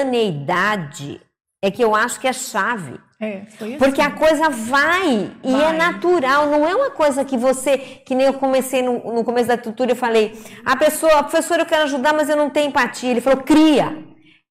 espontaneidade, 0.06 1.20
é 1.62 1.70
que 1.70 1.85
eu 1.85 1.94
acho 1.94 2.18
que 2.18 2.27
é 2.27 2.32
chave. 2.32 2.98
É, 3.20 3.43
foi 3.56 3.68
assim. 3.68 3.78
Porque 3.78 4.01
a 4.02 4.10
coisa 4.10 4.51
vai, 4.51 5.30
e 5.43 5.48
é 5.55 5.59
Vai. 5.59 5.76
natural, 5.78 6.47
não 6.48 6.66
é 6.68 6.74
uma 6.74 6.90
coisa 6.90 7.24
que 7.24 7.36
você, 7.38 7.78
que 7.78 8.14
nem 8.14 8.26
eu 8.26 8.34
comecei 8.34 8.82
no, 8.82 9.14
no 9.14 9.24
começo 9.24 9.48
da 9.48 9.56
tutura, 9.56 9.93
eu 9.93 9.97
falei, 9.97 10.38
a 10.64 10.76
pessoa, 10.76 11.22
professor, 11.22 11.59
eu 11.59 11.64
quero 11.66 11.84
ajudar, 11.84 12.12
mas 12.12 12.28
eu 12.28 12.36
não 12.36 12.51
tenho 12.51 12.68
empatia. 12.68 13.10
Ele 13.10 13.20
falou, 13.22 13.43
cria. 13.43 14.05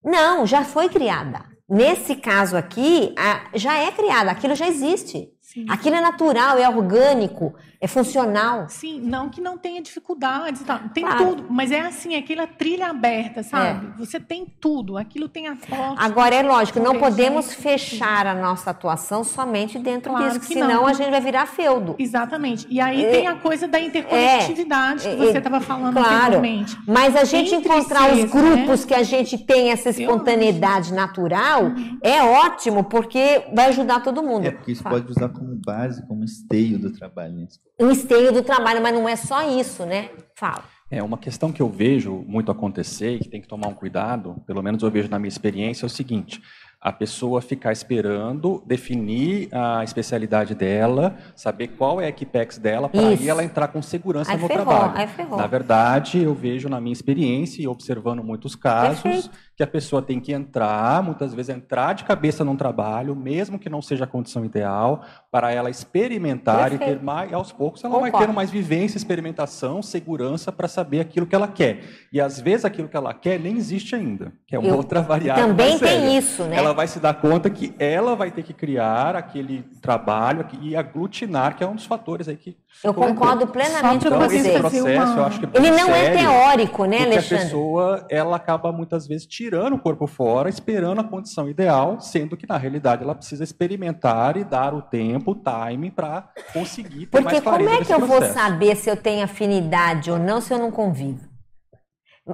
Não, 0.04 0.46
já 0.48 0.64
foi 0.64 0.90
criada. 0.90 1.44
Nesse 1.70 2.16
caso 2.16 2.56
aqui, 2.58 3.14
a- 3.18 3.50
já 3.54 3.78
é 3.78 3.92
criada, 3.92 4.32
aquilo 4.32 4.56
já 4.56 4.68
existe. 4.68 5.30
Aquilo 5.70 5.96
é 5.96 6.02
natural, 6.02 6.58
é 6.58 6.68
orgânico, 6.68 7.54
é 7.80 7.88
funcional. 7.88 8.66
Sim, 8.70 9.00
não 9.02 9.30
que 9.30 9.42
não 9.42 9.58
tenha 9.58 9.82
dificuldades 9.82 10.62
e 10.62 10.64
tal. 10.66 10.80
Tem 10.94 11.04
Claro. 11.04 11.26
tudo, 11.26 11.46
mas 11.50 11.72
é 11.72 11.82
assim, 11.82 12.16
aquela 12.16 12.48
trilha 12.48 12.88
aberta, 12.88 13.44
sabe? 13.44 13.88
Você 13.98 14.20
tem 14.20 14.46
tudo, 14.60 14.98
aquilo 14.98 15.28
tem 15.28 15.48
a 15.48 15.56
porta. 15.56 15.96
Agora 16.04 16.36
é 16.36 16.42
lógico, 16.44 16.80
não 16.80 16.98
podemos 17.00 17.54
fechar 17.54 18.26
a 18.28 18.34
nossa 18.36 18.72
atuação 18.72 19.24
somente 19.24 19.78
dentro 19.80 20.12
Claro 20.12 20.28
disso, 20.28 20.40
que 20.42 20.48
senão 20.54 20.68
não. 20.82 20.88
a 20.88 20.94
gente 20.94 21.10
vai 21.12 21.22
virar 21.22 21.46
feudo. 21.46 21.96
Exatamente. 22.00 22.66
E 22.70 22.80
aí 22.80 23.04
É. 23.06 23.12
tem 23.12 23.28
a 23.28 23.36
coisa 23.36 23.68
da 23.68 23.80
interconectividade 23.80 25.08
que 25.08 25.16
você 25.16 25.36
É, 25.36 25.38
estava 25.38 25.60
falando 25.60 25.94
claro. 25.94 26.16
anteriormente. 26.38 26.78
Mas 26.88 27.16
a 27.16 27.24
gente 27.24 27.54
Entre 27.54 27.70
encontrar 27.70 28.10
os 28.12 28.16
seres, 28.18 28.32
grupos 28.32 28.82
né? 28.82 28.88
que 28.88 28.94
a 28.94 29.04
gente 29.04 29.38
tem 29.38 29.72
essa 29.72 29.90
espontaneidade 29.90 30.94
natural 30.94 31.66
Uhum. 31.66 32.00
é 32.02 32.22
ótimo, 32.24 32.84
porque 32.86 33.44
vai 33.54 33.68
ajudar 33.68 34.02
todo 34.02 34.24
mundo. 34.24 34.46
É, 34.48 34.52
porque 34.52 34.72
isso 34.72 34.84
Fala. 34.84 35.00
pode 35.00 35.12
usar 35.12 35.30
como 35.30 35.56
base, 35.66 36.06
como 36.08 36.24
esteio 36.24 36.78
do 36.80 36.92
trabalho. 36.92 37.34
Né? 37.34 37.48
Um 37.80 37.92
esteio 37.92 38.32
do 38.32 38.42
trabalho, 38.42 38.82
mas 38.82 38.94
não 38.94 39.08
é 39.08 39.16
só 39.16 39.48
isso, 39.50 39.86
né? 39.86 40.10
Fala. 40.36 40.64
É 40.90 41.02
uma 41.02 41.18
questão 41.18 41.52
que 41.52 41.62
eu 41.62 41.68
vejo 41.70 42.24
muito 42.28 42.52
acontecer 42.52 43.16
e 43.16 43.20
que 43.20 43.28
tem 43.30 43.42
que 43.42 43.48
tomar 43.48 43.68
um 43.68 43.74
cuidado, 43.74 44.36
pelo 44.46 44.62
menos 44.62 44.82
eu 44.84 44.92
vejo 44.92 45.10
na 45.10 45.18
minha 45.18 45.28
experiência, 45.30 45.84
é 45.86 45.88
o 45.88 45.90
seguinte: 45.90 46.40
a 46.80 46.92
pessoa 46.92 47.42
ficar 47.42 47.72
esperando 47.72 48.64
definir 48.68 49.50
a 49.52 49.84
especialidade 49.84 50.54
dela, 50.54 51.18
saber 51.36 51.70
qual 51.70 52.00
é 52.00 52.06
a 52.06 52.10
equipex 52.10 52.60
dela, 52.60 52.88
para 52.88 53.08
aí 53.08 53.28
ela 53.28 53.44
entrar 53.44 53.70
com 53.70 53.82
segurança 53.82 54.32
Aí 54.32 54.38
no 54.38 54.48
ferrou, 54.48 54.66
trabalho. 54.66 54.94
aí 54.96 55.08
ferrou. 55.08 55.38
Na 55.38 55.48
verdade, 55.48 56.22
eu 56.22 56.36
vejo 56.36 56.70
na 56.70 56.80
minha 56.80 56.94
experiência 56.94 57.64
e 57.64 57.68
observando 57.68 58.24
muitos 58.24 58.56
casos 58.56 59.02
Perfeito. 59.02 59.32
Que 59.56 59.64
a 59.64 59.68
pessoa 59.68 60.02
tem 60.02 60.20
que 60.20 60.34
entrar, 60.34 61.02
muitas 61.02 61.34
vezes 61.34 61.56
entrar 61.56 61.94
de 61.94 62.04
cabeça 62.04 62.44
num 62.44 62.58
trabalho, 62.58 63.16
mesmo 63.16 63.58
que 63.58 63.70
não 63.70 63.82
seja 63.82 64.04
a 64.04 64.08
condição 64.08 64.44
ideal, 64.44 65.02
para 65.32 65.52
ela 65.52 65.70
experimentar 65.70 66.68
e 66.74 66.78
Perfeito. 66.78 67.00
ter 67.00 67.04
mais, 67.04 67.32
e 67.32 67.34
aos 67.34 67.54
poucos 67.54 67.82
ela 67.84 67.94
vai 68.00 68.12
Concordo. 68.12 68.28
tendo 68.28 68.36
mais 68.36 68.50
vivência, 68.52 68.98
experimentação, 68.98 69.82
segurança 69.82 70.52
para 70.52 70.68
saber 70.68 71.00
aquilo 71.00 71.26
que 71.26 71.34
ela 71.34 71.48
quer. 71.48 71.84
E 72.12 72.20
às 72.20 72.40
vezes 72.40 72.66
aquilo 72.66 72.90
que 72.90 72.98
ela 72.98 73.14
quer 73.14 73.40
nem 73.40 73.56
existe 73.56 73.96
ainda, 73.96 74.34
que 74.46 74.56
é 74.56 74.60
uma 74.60 74.68
Eu- 74.68 74.76
outra 74.76 75.02
variável. 75.02 75.48
também 75.48 75.80
tem 75.80 76.18
isso, 76.18 76.44
né? 76.44 76.58
Ela 76.58 76.74
vai 76.74 76.88
se 76.88 77.00
dar 77.00 77.14
conta 77.14 77.50
que 77.50 77.74
ela 77.80 78.14
vai 78.16 78.32
ter 78.32 78.44
que 78.44 78.54
criar 78.54 79.16
aquele 79.16 79.64
trabalho 79.82 80.46
e 80.62 80.76
aglutinar, 80.76 81.56
que 81.56 81.64
é 81.64 81.68
um 81.68 81.76
dos 81.76 81.86
fatores 81.86 82.28
aí 82.28 82.36
que 82.36 82.58
Eu 82.84 82.94
concordo 82.94 83.48
plenamente 83.48 84.06
então, 84.06 84.20
com 84.20 84.26
esse 84.26 84.44
você. 84.44 84.60
processo, 84.60 85.18
eu 85.18 85.26
acho 85.26 85.40
que 85.40 85.46
é 85.46 85.50
Ele 85.54 85.72
não 85.72 85.90
é 85.96 86.04
sério, 86.06 86.20
teórico, 86.20 86.86
né, 86.86 86.98
porque 86.98 87.12
Alexandre? 87.14 87.38
a 87.38 87.46
pessoa, 87.46 88.06
ela 88.10 88.36
acaba 88.36 88.72
muitas 88.74 89.08
vezes 89.08 89.26
tirando 89.46 89.74
o 89.74 89.80
corpo 89.80 90.08
fora, 90.08 90.50
esperando 90.50 91.00
a 91.02 91.04
condição 91.04 91.48
ideal, 91.48 92.00
sendo 92.00 92.36
que 92.36 92.50
na 92.50 92.58
realidade 92.58 93.04
ela 93.04 93.14
precisa 93.14 93.44
experimentar 93.44 94.38
e 94.38 94.44
dar 94.44 94.74
o 94.74 94.82
tempo, 94.82 95.32
o 95.32 95.36
time 95.36 95.92
para 95.92 96.30
conseguir 96.52 97.06
ter 97.06 97.12
Porque 97.12 97.24
mais 97.26 97.40
como 97.42 97.58
clareza 97.58 97.82
é 97.82 97.86
que 97.86 97.94
eu 97.94 98.00
vou 98.00 98.18
processo. 98.18 98.34
saber 98.34 98.76
se 98.76 98.90
eu 98.90 98.98
tenho 98.98 99.24
afinidade 99.24 100.10
ou 100.10 100.18
não 100.18 100.42
se 100.42 100.52
eu 100.52 100.58
não 100.58 100.72
convivo? 100.72 101.30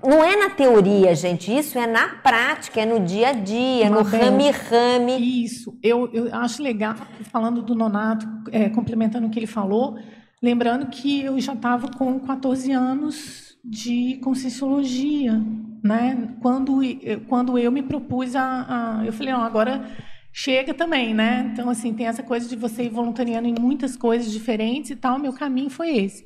Não 0.05 0.23
é 0.23 0.37
na 0.37 0.51
teoria, 0.51 1.13
gente, 1.13 1.53
isso 1.53 1.77
é 1.77 1.85
na 1.85 2.07
prática, 2.07 2.79
é 2.79 2.85
no 2.85 3.01
dia 3.01 3.27
a 3.27 3.33
dia, 3.33 3.89
no 3.89 4.05
Mabel, 4.05 4.21
rame-rame. 4.21 5.43
Isso, 5.43 5.77
eu, 5.83 6.09
eu 6.13 6.33
acho 6.33 6.63
legal, 6.63 6.95
falando 7.29 7.61
do 7.61 7.75
Nonato, 7.75 8.25
é, 8.53 8.69
complementando 8.69 9.27
o 9.27 9.29
que 9.29 9.37
ele 9.37 9.47
falou, 9.47 9.97
lembrando 10.41 10.85
que 10.85 11.25
eu 11.25 11.37
já 11.41 11.53
estava 11.53 11.89
com 11.89 12.17
14 12.21 12.71
anos 12.71 13.50
de 13.63 14.17
conscienciologia, 14.23 15.41
né? 15.83 16.35
Quando, 16.41 16.83
eu- 16.83 17.21
quando 17.21 17.57
eu 17.57 17.71
me 17.71 17.81
propus 17.83 18.35
a, 18.35 18.99
a- 19.01 19.05
eu 19.05 19.13
falei, 19.13 19.33
não, 19.33 19.41
agora 19.43 19.85
chega 20.33 20.73
também, 20.73 21.13
né? 21.13 21.49
Então, 21.53 21.69
assim, 21.69 21.93
tem 21.93 22.07
essa 22.07 22.23
coisa 22.23 22.47
de 22.47 22.55
você 22.55 22.83
ir 22.83 22.89
voluntariando 22.89 23.47
em 23.47 23.55
muitas 23.59 23.95
coisas 23.97 24.31
diferentes 24.31 24.91
e 24.91 24.95
tal, 24.95 25.19
meu 25.19 25.33
caminho 25.33 25.69
foi 25.69 25.95
esse. 25.97 26.25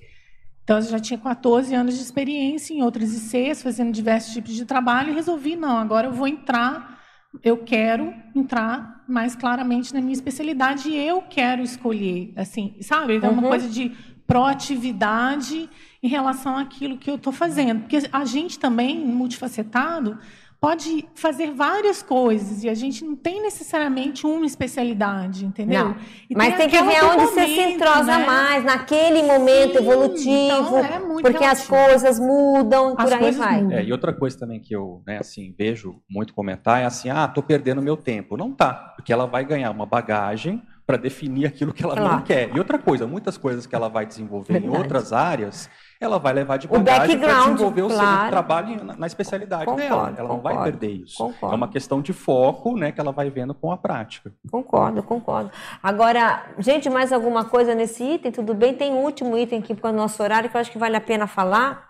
Então, 0.63 0.77
eu 0.77 0.81
já 0.83 0.99
tinha 0.99 1.19
14 1.19 1.75
anos 1.75 1.95
de 1.95 2.01
experiência 2.01 2.73
em 2.73 2.81
outras 2.81 3.13
ICs, 3.13 3.61
fazendo 3.61 3.91
diversos 3.91 4.33
tipos 4.33 4.53
de 4.53 4.65
trabalho, 4.65 5.11
e 5.11 5.15
resolvi, 5.15 5.55
não, 5.55 5.77
agora 5.77 6.07
eu 6.07 6.11
vou 6.13 6.27
entrar, 6.27 6.99
eu 7.43 7.57
quero 7.57 8.13
entrar 8.35 9.03
mais 9.07 9.35
claramente 9.35 9.93
na 9.93 10.01
minha 10.01 10.13
especialidade 10.13 10.89
e 10.89 10.95
eu 10.97 11.21
quero 11.21 11.61
escolher, 11.61 12.33
assim, 12.35 12.75
sabe? 12.81 13.17
Então, 13.17 13.29
é 13.29 13.33
uma 13.33 13.43
Uhum. 13.43 13.47
coisa 13.49 13.69
de 13.69 13.91
proatividade 14.27 15.69
em 16.01 16.07
relação 16.07 16.57
àquilo 16.57 16.97
que 16.97 17.09
eu 17.09 17.15
estou 17.15 17.33
fazendo. 17.33 17.81
Porque 17.81 17.97
a 18.11 18.25
gente 18.25 18.59
também, 18.59 18.97
multifacetado, 18.97 20.17
pode 20.59 21.07
fazer 21.13 21.51
várias 21.51 22.01
coisas 22.01 22.63
e 22.63 22.69
a 22.69 22.73
gente 22.73 23.05
não 23.05 23.15
tem 23.15 23.39
necessariamente 23.41 24.25
uma 24.25 24.45
especialidade, 24.45 25.45
entendeu? 25.45 25.89
Não, 25.89 25.95
mas 26.35 26.57
tem 26.57 26.67
que 26.67 26.75
aquela 26.75 26.91
ver 26.91 27.05
onde 27.05 27.25
você 27.25 27.45
se 27.45 27.51
momento, 27.51 27.75
entrosa 27.75 28.17
né? 28.17 28.25
mais, 28.25 28.63
naquele 28.63 29.21
momento 29.21 29.77
evolutivo, 29.77 30.77
então 30.77 30.77
é 30.79 30.99
muito 30.99 31.21
porque 31.21 31.43
as 31.43 31.67
relativo. 31.67 31.89
coisas 31.89 32.19
mudam 32.19 32.93
e 32.93 32.95
por 32.95 33.13
aí 33.13 33.31
vai. 33.31 33.73
É, 33.73 33.83
e 33.83 33.91
outra 33.91 34.11
coisa 34.11 34.39
também 34.39 34.59
que 34.59 34.75
eu, 34.75 35.03
né, 35.05 35.19
assim, 35.19 35.53
vejo 35.55 36.01
muito 36.09 36.33
comentar 36.33 36.81
é 36.81 36.85
assim, 36.85 37.09
ah, 37.09 37.27
tô 37.27 37.43
perdendo 37.43 37.79
meu 37.81 37.95
tempo. 37.95 38.35
Não 38.35 38.51
tá, 38.51 38.73
porque 38.95 39.13
ela 39.13 39.27
vai 39.27 39.45
ganhar 39.45 39.69
uma 39.69 39.85
bagagem 39.85 40.63
para 40.85 40.97
definir 40.97 41.47
aquilo 41.47 41.73
que 41.73 41.83
ela 41.83 41.95
não 41.95 42.03
Claro. 42.03 42.23
quer. 42.23 42.55
E 42.55 42.59
outra 42.59 42.77
coisa, 42.77 43.07
muitas 43.07 43.37
coisas 43.37 43.65
que 43.65 43.75
ela 43.75 43.89
vai 43.89 44.05
desenvolver 44.05 44.57
em 44.57 44.61
Verdade. 44.61 44.81
outras 44.83 45.11
áreas, 45.11 45.67
ela 45.99 46.19
vai 46.19 46.31
levar 46.33 46.57
de 46.57 46.67
bagagem 46.67 47.17
para 47.17 47.39
desenvolver 47.39 47.81
o 47.81 47.89
seu 47.89 47.97
claro. 47.97 48.29
trabalho 48.29 48.83
na, 48.83 48.95
na 48.95 49.07
especialidade 49.07 49.65
Concordo, 49.65 49.89
dela. 49.89 50.13
Ela 50.15 50.29
não 50.29 50.41
vai 50.41 50.53
concordo, 50.53 50.77
perder 50.77 50.95
isso. 50.95 51.17
concordo. 51.17 51.53
É 51.53 51.57
uma 51.57 51.67
questão 51.67 52.01
de 52.01 52.13
foco, 52.13 52.77
né, 52.77 52.91
que 52.91 52.99
ela 53.01 53.11
vai 53.11 53.29
vendo 53.31 53.55
com 53.55 53.71
a 53.71 53.77
prática. 53.77 54.31
Concordo, 54.51 55.01
concordo. 55.01 55.49
Agora, 55.81 56.51
gente, 56.59 56.87
mais 56.89 57.11
alguma 57.11 57.45
coisa 57.45 57.73
nesse 57.73 58.03
item? 58.03 58.31
Tudo 58.31 58.53
bem? 58.53 58.75
Tem 58.75 58.91
um 58.93 59.03
último 59.03 59.35
item 59.35 59.59
aqui 59.59 59.73
para 59.73 59.89
o 59.89 59.93
nosso 59.93 60.21
horário 60.21 60.49
que 60.49 60.55
eu 60.55 60.61
acho 60.61 60.71
que 60.71 60.77
vale 60.77 60.95
a 60.95 61.01
pena 61.01 61.25
falar. 61.25 61.89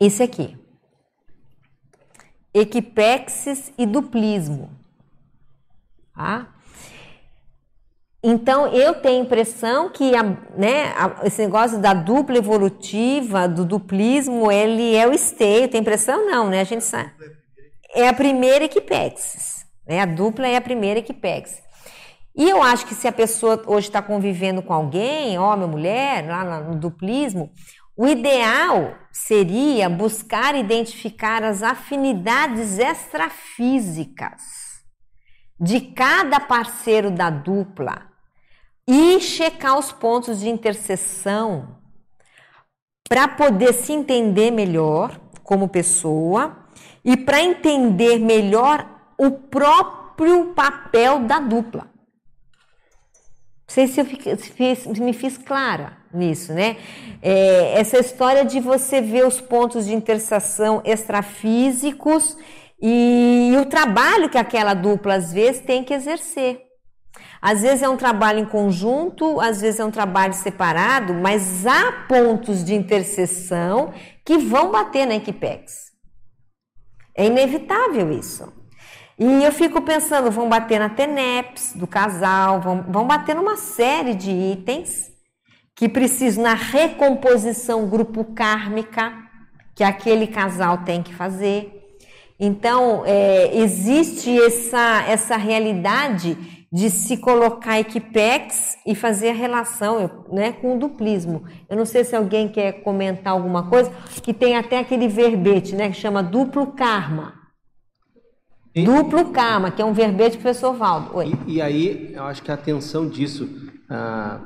Esse 0.00 0.22
aqui. 0.24 0.58
Equipexis 2.54 3.72
e 3.78 3.86
duplismo. 3.86 4.70
Tá? 6.14 6.48
Então, 8.22 8.68
eu 8.68 8.94
tenho 8.94 9.20
a 9.20 9.24
impressão 9.24 9.90
que 9.90 10.14
a- 10.14 10.22
né, 10.56 10.92
a- 10.96 11.22
esse 11.24 11.42
negócio 11.42 11.80
da 11.80 11.92
dupla 11.92 12.36
evolutiva, 12.38 13.48
do 13.48 13.64
duplismo, 13.64 14.50
ele 14.52 14.94
é 14.94 15.08
o 15.08 15.12
esteio. 15.12 15.68
Tem 15.68 15.80
impressão? 15.80 16.24
Não, 16.26 16.48
né? 16.48 16.60
A 16.60 16.64
gente 16.64 16.84
sabe. 16.84 17.10
É 17.94 18.06
a 18.08 18.12
primeira 18.12 18.64
equipexis. 18.64 19.66
Né? 19.86 20.00
A 20.00 20.06
dupla 20.06 20.46
é 20.46 20.56
a 20.56 20.60
primeira 20.60 21.00
equipexis. 21.00 21.60
E 22.34 22.48
eu 22.48 22.62
acho 22.62 22.86
que 22.86 22.94
se 22.94 23.08
a 23.08 23.12
pessoa 23.12 23.62
hoje 23.66 23.88
está 23.88 24.00
convivendo 24.00 24.62
com 24.62 24.72
alguém, 24.72 25.36
homem 25.38 25.64
ou 25.64 25.70
mulher, 25.70 26.24
lá 26.26 26.60
no 26.60 26.76
duplismo, 26.76 27.50
o 27.96 28.06
ideal 28.06 28.96
seria 29.12 29.88
buscar 29.88 30.54
identificar 30.54 31.42
as 31.42 31.62
afinidades 31.62 32.78
extrafísicas 32.78 34.42
de 35.60 35.80
cada 35.92 36.40
parceiro 36.40 37.10
da 37.10 37.28
dupla 37.28 38.10
e 38.88 39.20
checar 39.20 39.78
os 39.78 39.92
pontos 39.92 40.40
de 40.40 40.48
interseção 40.48 41.78
para 43.08 43.28
poder 43.28 43.74
se 43.74 43.92
entender 43.92 44.50
melhor 44.50 45.20
como 45.42 45.68
pessoa 45.68 46.66
e 47.04 47.16
para 47.16 47.42
entender 47.42 48.18
melhor 48.18 48.88
o 49.18 49.30
próprio 49.30 50.54
papel 50.54 51.20
da 51.26 51.38
dupla. 51.38 51.84
Não 51.84 53.68
sei 53.68 53.86
se 53.86 54.00
eu 54.00 54.04
fiquei- 54.04 54.36
se 54.36 55.00
me 55.00 55.12
fiz 55.12 55.36
clara 55.36 56.01
nisso, 56.12 56.52
né? 56.52 56.76
É, 57.20 57.78
essa 57.78 57.98
história 57.98 58.44
de 58.44 58.60
você 58.60 59.00
ver 59.00 59.26
os 59.26 59.40
pontos 59.40 59.86
de 59.86 59.94
interseção 59.94 60.82
extrafísicos 60.84 62.36
e, 62.80 63.52
o 63.60 63.66
trabalho 63.66 64.28
que 64.28 64.36
aquela 64.36 64.74
dupla 64.74 65.14
às 65.14 65.32
vezes 65.32 65.62
tem 65.62 65.84
que 65.84 65.94
exercer. 65.94 66.60
Às 67.40 67.62
vezes 67.62 67.82
é 67.82 67.88
um 67.88 67.96
trabalho 67.96 68.40
em 68.40 68.44
conjunto, 68.44 69.40
às 69.40 69.60
vezes 69.60 69.78
é 69.78 69.84
um 69.84 69.90
trabalho 69.90 70.34
separado, 70.34 71.14
mas 71.14 71.66
há 71.66 71.92
pontos 72.08 72.64
de 72.64 72.74
interseção 72.74 73.92
que 74.24 74.38
vão 74.38 74.70
bater 74.70 75.06
na 75.06 75.16
Equipex. 75.16 75.92
É 77.16 77.26
inevitável 77.26 78.10
isso. 78.12 78.52
E 79.18 79.44
eu 79.44 79.52
fico 79.52 79.82
pensando, 79.82 80.30
vão 80.30 80.48
bater 80.48 80.80
na 80.80 80.88
TENEPS 80.88 81.74
do 81.76 81.86
casal, 81.86 82.60
vão, 82.60 82.82
vão 82.88 83.06
bater 83.06 83.36
numa 83.36 83.56
série 83.56 84.14
de 84.14 84.30
itens 84.30 85.11
que 85.76 85.88
precisam 85.88 86.44
na 86.44 86.54
recomposição 86.54 87.88
grupo 87.88 88.24
kármica 88.24 89.12
que 89.74 89.82
aquele 89.82 90.26
casal 90.26 90.78
tem 90.78 91.02
que 91.02 91.14
fazer. 91.14 91.80
Então, 92.38 93.04
é, 93.06 93.56
existe 93.56 94.36
essa, 94.40 95.04
essa 95.06 95.36
realidade 95.36 96.36
de 96.72 96.88
se 96.88 97.18
colocar 97.18 97.78
equipex 97.78 98.78
e 98.86 98.94
fazer 98.94 99.30
a 99.30 99.34
relação 99.34 100.24
né, 100.32 100.52
com 100.52 100.74
o 100.74 100.78
duplismo. 100.78 101.44
Eu 101.68 101.76
não 101.76 101.84
sei 101.84 102.02
se 102.02 102.16
alguém 102.16 102.48
quer 102.48 102.82
comentar 102.82 103.34
alguma 103.34 103.68
coisa, 103.68 103.92
que 104.22 104.32
tem 104.32 104.56
até 104.56 104.78
aquele 104.78 105.06
verbete 105.06 105.74
né, 105.74 105.90
que 105.90 105.96
chama 105.96 106.22
duplo 106.22 106.68
karma. 106.68 107.34
E, 108.74 108.84
duplo 108.84 109.26
karma, 109.26 109.70
que 109.70 109.82
é 109.82 109.84
um 109.84 109.92
verbete 109.92 110.38
do 110.38 110.40
professor 110.40 110.72
Valdo. 110.72 111.14
Oi. 111.14 111.34
E, 111.46 111.56
e 111.56 111.62
aí, 111.62 112.12
eu 112.14 112.24
acho 112.24 112.42
que 112.42 112.50
a 112.50 112.54
atenção 112.54 113.06
disso, 113.06 113.48
ah, 113.90 114.40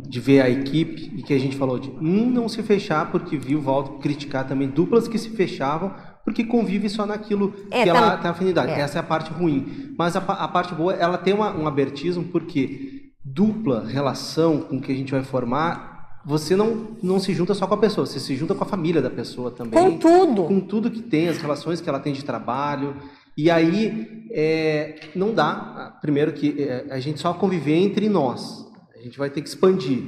de 0.00 0.20
ver 0.20 0.40
a 0.40 0.48
equipe, 0.48 1.12
e 1.16 1.22
que 1.22 1.34
a 1.34 1.38
gente 1.38 1.56
falou 1.56 1.78
de 1.78 1.90
um 1.90 2.30
não 2.30 2.48
se 2.48 2.62
fechar, 2.62 3.10
porque 3.10 3.36
viu 3.36 3.58
o 3.58 3.62
Valdo 3.62 3.98
criticar 3.98 4.46
também 4.46 4.68
duplas 4.68 5.06
que 5.06 5.18
se 5.18 5.30
fechavam, 5.30 5.92
porque 6.24 6.44
convive 6.44 6.88
só 6.88 7.04
naquilo 7.04 7.52
é, 7.70 7.84
que 7.84 7.90
tá, 7.90 7.96
ela 7.96 8.16
tem 8.16 8.30
afinidade. 8.30 8.72
É. 8.72 8.80
Essa 8.80 8.98
é 8.98 9.00
a 9.00 9.04
parte 9.04 9.32
ruim. 9.32 9.94
Mas 9.98 10.16
a, 10.16 10.20
a 10.20 10.48
parte 10.48 10.74
boa, 10.74 10.94
ela 10.94 11.18
tem 11.18 11.34
uma, 11.34 11.54
um 11.54 11.66
abertismo, 11.66 12.24
porque 12.24 13.10
dupla 13.24 13.84
relação 13.86 14.60
com 14.60 14.80
que 14.80 14.92
a 14.92 14.94
gente 14.94 15.12
vai 15.12 15.22
formar, 15.22 16.20
você 16.24 16.54
não, 16.54 16.96
não 17.02 17.18
se 17.18 17.34
junta 17.34 17.54
só 17.54 17.66
com 17.66 17.74
a 17.74 17.78
pessoa, 17.78 18.06
você 18.06 18.20
se 18.20 18.34
junta 18.36 18.54
com 18.54 18.64
a 18.64 18.66
família 18.66 19.02
da 19.02 19.10
pessoa 19.10 19.50
também. 19.50 19.78
Com 19.78 19.98
tudo. 19.98 20.44
Com 20.44 20.60
tudo 20.60 20.90
que 20.90 21.02
tem, 21.02 21.28
as 21.28 21.38
relações 21.38 21.80
que 21.80 21.88
ela 21.88 21.98
tem 21.98 22.12
de 22.12 22.24
trabalho. 22.24 22.96
E 23.36 23.50
aí, 23.50 24.26
é, 24.30 25.00
não 25.16 25.34
dá, 25.34 25.98
primeiro 26.00 26.32
que 26.32 26.62
é, 26.62 26.86
a 26.90 27.00
gente 27.00 27.18
só 27.18 27.32
conviver 27.34 27.74
entre 27.74 28.08
nós. 28.08 28.70
A 29.02 29.04
gente 29.04 29.18
vai 29.18 29.28
ter 29.28 29.42
que 29.42 29.48
expandir. 29.48 30.00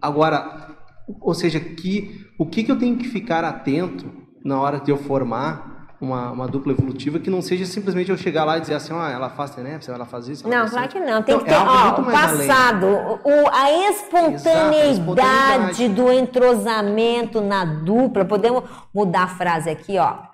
Agora, 0.00 0.74
ou 1.20 1.34
seja, 1.34 1.60
que, 1.60 2.26
o 2.38 2.46
que, 2.46 2.64
que 2.64 2.72
eu 2.72 2.78
tenho 2.78 2.96
que 2.96 3.06
ficar 3.06 3.44
atento 3.44 4.10
na 4.42 4.58
hora 4.58 4.80
de 4.80 4.90
eu 4.90 4.96
formar 4.96 5.94
uma, 6.00 6.30
uma 6.30 6.48
dupla 6.48 6.72
evolutiva 6.72 7.18
que 7.18 7.28
não 7.28 7.42
seja 7.42 7.66
simplesmente 7.66 8.10
eu 8.10 8.16
chegar 8.16 8.44
lá 8.44 8.56
e 8.56 8.62
dizer 8.62 8.74
assim, 8.74 8.94
ah, 8.94 9.10
ela 9.10 9.28
faz 9.28 9.54
TENEPS, 9.54 9.90
ela 9.90 10.06
faz 10.06 10.28
isso. 10.28 10.46
Ela 10.46 10.64
não, 10.64 10.70
claro 10.70 10.88
que 10.88 10.98
não. 10.98 11.22
Tem 11.22 11.34
então, 11.34 11.38
que 11.40 11.44
ter 11.44 11.54
é 11.54 11.58
ó, 11.58 12.00
o 12.00 12.04
passado, 12.06 12.86
o, 13.22 13.48
a 13.52 13.90
espontaneidade 13.90 14.48
Exato, 14.48 14.76
a 14.76 14.86
espontaneidade 14.86 15.88
do 15.90 16.10
entrosamento 16.10 17.42
na 17.42 17.66
dupla. 17.66 18.24
Podemos 18.24 18.64
mudar 18.94 19.24
a 19.24 19.28
frase 19.28 19.68
aqui, 19.68 19.98
ó. 19.98 20.31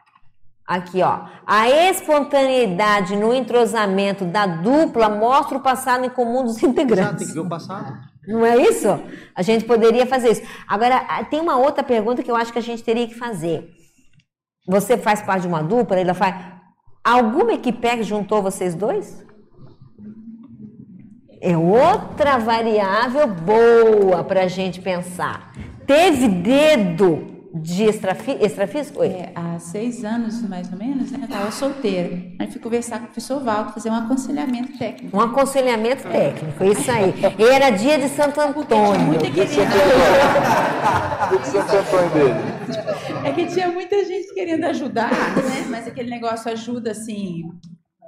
Aqui, 0.68 1.00
ó. 1.00 1.20
A 1.46 1.70
espontaneidade 1.70 3.16
no 3.16 3.32
entrosamento 3.32 4.26
da 4.26 4.44
dupla 4.46 5.08
mostra 5.08 5.56
o 5.56 5.62
passado 5.62 6.04
em 6.04 6.10
comum 6.10 6.44
dos 6.44 6.62
integrantes. 6.62 7.06
Exato, 7.06 7.16
tem 7.16 7.26
que 7.26 7.32
ver 7.32 7.40
o 7.40 7.48
passado. 7.48 7.98
Não 8.26 8.44
é 8.44 8.54
isso? 8.58 8.86
A 9.34 9.40
gente 9.40 9.64
poderia 9.64 10.04
fazer 10.04 10.32
isso. 10.32 10.42
Agora, 10.68 11.24
tem 11.30 11.40
uma 11.40 11.56
outra 11.56 11.82
pergunta 11.82 12.22
que 12.22 12.30
eu 12.30 12.36
acho 12.36 12.52
que 12.52 12.58
a 12.58 12.62
gente 12.62 12.84
teria 12.84 13.08
que 13.08 13.14
fazer. 13.14 13.66
Você 14.68 14.98
faz 14.98 15.22
parte 15.22 15.42
de 15.42 15.48
uma 15.48 15.62
dupla, 15.62 15.98
ela 15.98 16.12
faz. 16.12 16.36
Alguma 17.02 17.54
equipe 17.54 18.02
juntou 18.02 18.42
vocês 18.42 18.74
dois? 18.74 19.24
É 21.40 21.56
outra 21.56 22.36
variável 22.36 23.26
boa 23.26 24.22
para 24.22 24.42
a 24.42 24.48
gente 24.48 24.82
pensar. 24.82 25.50
Teve 25.86 26.28
dedo 26.28 27.37
de 27.54 27.84
extrafi, 27.84 28.32
extrafísico? 28.40 29.02
É, 29.02 29.32
há 29.34 29.58
seis 29.58 30.04
anos, 30.04 30.42
mais 30.42 30.70
ou 30.70 30.78
menos, 30.78 31.10
né? 31.10 31.20
Eu 31.22 31.24
estava 31.24 31.50
solteira. 31.50 32.22
Aí 32.38 32.46
fui 32.50 32.60
conversar 32.60 32.98
com 32.98 33.04
o 33.04 33.06
professor 33.06 33.42
Valdo, 33.42 33.72
fazer 33.72 33.90
um 33.90 33.94
aconselhamento 33.94 34.76
técnico. 34.78 35.16
Um 35.16 35.20
aconselhamento 35.20 36.02
técnico, 36.08 36.64
isso 36.64 36.90
aí. 36.90 37.14
E 37.38 37.42
era 37.44 37.70
dia 37.70 37.98
de 37.98 38.08
Santo 38.08 38.40
Antônio. 38.40 39.00
Muita 39.06 39.30
querendo... 39.30 39.48
de 41.40 41.46
Santo 41.46 41.76
Antônio 41.76 42.10
dele. 42.10 42.34
É 43.24 43.32
que 43.32 43.46
tinha 43.46 43.68
muita 43.68 44.04
gente 44.04 44.32
querendo 44.34 44.64
ajudar, 44.64 45.10
né? 45.10 45.66
Mas 45.68 45.86
aquele 45.86 46.10
negócio 46.10 46.50
ajuda 46.50 46.90
assim. 46.90 47.44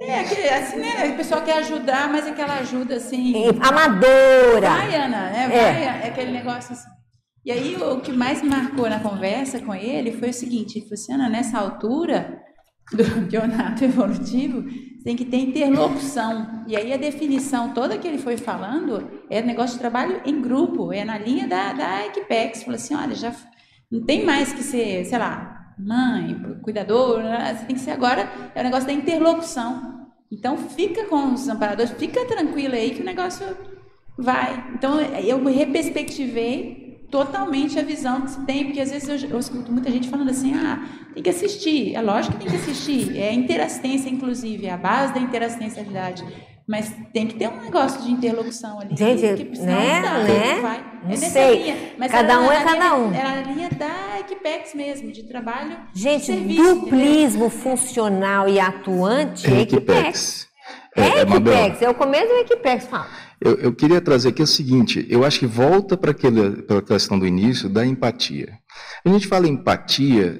É, 0.00 0.20
aquele, 0.20 0.48
assim, 0.48 0.76
né? 0.76 1.10
O 1.12 1.16
pessoal 1.16 1.42
quer 1.42 1.58
ajudar, 1.58 2.08
mas 2.10 2.26
aquela 2.26 2.54
ajuda 2.54 2.96
assim. 2.96 3.34
Amadora. 3.60 4.70
Vai, 4.70 4.94
Ana, 4.94 5.30
né? 5.30 5.48
Vai, 5.48 5.58
é. 5.58 6.00
é 6.04 6.08
aquele 6.08 6.32
negócio 6.32 6.72
assim. 6.72 6.99
E 7.44 7.50
aí 7.50 7.76
o 7.76 8.00
que 8.00 8.12
mais 8.12 8.42
marcou 8.42 8.88
na 8.88 9.00
conversa 9.00 9.60
com 9.60 9.74
ele 9.74 10.12
foi 10.12 10.30
o 10.30 10.34
seguinte, 10.34 10.80
falou 10.82 10.94
assim, 10.94 11.16
nessa 11.30 11.58
altura 11.58 12.42
do 12.92 13.04
campeonato 13.04 13.82
evolutivo, 13.84 14.64
tem 15.02 15.16
que 15.16 15.24
ter 15.24 15.38
interlocução. 15.38 16.64
E 16.66 16.76
aí 16.76 16.92
a 16.92 16.96
definição 16.96 17.72
toda 17.72 17.96
que 17.96 18.06
ele 18.06 18.18
foi 18.18 18.36
falando 18.36 19.08
é 19.30 19.40
negócio 19.40 19.74
de 19.74 19.80
trabalho 19.80 20.20
em 20.26 20.40
grupo, 20.40 20.92
é 20.92 21.04
na 21.04 21.16
linha 21.16 21.48
da, 21.48 21.72
da 21.72 22.06
Equipex. 22.06 22.64
Falou 22.64 22.76
assim, 22.76 22.94
olha, 22.94 23.14
já 23.14 23.34
não 23.90 24.04
tem 24.04 24.24
mais 24.24 24.52
que 24.52 24.62
ser, 24.62 25.04
sei 25.06 25.18
lá, 25.18 25.74
mãe, 25.78 26.36
cuidador, 26.62 27.22
né? 27.22 27.54
você 27.54 27.64
tem 27.64 27.76
que 27.76 27.82
ser 27.82 27.92
agora, 27.92 28.30
é 28.54 28.60
o 28.60 28.64
negócio 28.64 28.86
da 28.86 28.92
interlocução. 28.92 30.08
Então 30.30 30.56
fica 30.58 31.06
com 31.06 31.32
os 31.32 31.48
amparadores, 31.48 31.92
fica 31.92 32.24
tranquilo 32.26 32.74
aí 32.74 32.90
que 32.90 33.00
o 33.00 33.04
negócio 33.04 33.46
vai. 34.16 34.72
Então 34.74 35.00
eu 35.00 35.42
reperspectivei 35.44 36.89
totalmente 37.10 37.78
a 37.78 37.82
visão 37.82 38.22
que 38.22 38.30
se 38.30 38.44
tem, 38.46 38.66
porque 38.66 38.80
às 38.80 38.90
vezes 38.90 39.24
eu, 39.24 39.30
eu, 39.30 39.38
escuto 39.38 39.72
muita 39.72 39.90
gente 39.90 40.08
falando 40.08 40.30
assim, 40.30 40.54
ah, 40.54 40.86
tem 41.12 41.22
que 41.22 41.30
assistir. 41.30 41.94
É 41.94 42.00
lógico 42.00 42.36
que 42.36 42.44
tem 42.44 42.50
que 42.50 42.56
assistir. 42.56 43.18
É 43.18 43.32
interassistência, 43.32 44.08
inclusive, 44.08 44.66
é 44.66 44.72
a 44.72 44.76
base 44.76 45.12
da 45.12 45.20
interassistencialidade. 45.20 46.24
Mas 46.68 46.94
tem 47.12 47.26
que 47.26 47.34
ter 47.34 47.48
um 47.48 47.62
negócio 47.62 48.00
de 48.02 48.12
interlocução 48.12 48.78
ali. 48.78 48.96
Gente, 48.96 49.42
né? 49.60 50.02
Dá, 50.02 50.18
né? 50.18 50.60
Vai. 50.60 50.84
Não 51.02 51.10
é 51.10 51.16
sei. 51.16 51.94
Mas 51.98 52.12
cada 52.12 52.40
um 52.40 52.52
é 52.52 52.62
cada 52.62 52.94
um. 52.94 53.12
Era 53.12 53.32
a 53.32 53.42
linha 53.42 53.68
da 53.70 54.20
Equipex 54.20 54.72
mesmo, 54.74 55.10
de 55.10 55.24
trabalho. 55.24 55.76
Gente, 55.92 56.26
serviço, 56.26 56.62
duplismo 56.62 57.46
entendeu? 57.46 57.50
funcional 57.50 58.48
e 58.48 58.60
atuante 58.60 59.52
é 59.52 59.62
Equipex. 59.62 60.46
É, 60.96 61.02
é 61.02 61.22
Equipex, 61.22 61.82
é 61.82 61.90
o 61.90 61.94
começo 61.94 62.28
do 62.28 62.34
Equipex, 62.34 62.86
fala. 62.86 63.08
Eu, 63.40 63.54
eu, 63.54 63.72
queria 63.72 64.00
trazer 64.00 64.28
aqui 64.28 64.42
o 64.42 64.46
seguinte: 64.46 65.06
eu 65.08 65.24
acho 65.24 65.38
que 65.38 65.46
volta 65.46 65.96
para 65.96 66.10
aquela 66.10 66.82
questão 66.82 67.18
do 67.18 67.26
início 67.26 67.68
da 67.68 67.86
empatia. 67.86 68.58
A 69.04 69.08
gente 69.08 69.26
fala 69.26 69.48
empatia, 69.48 70.38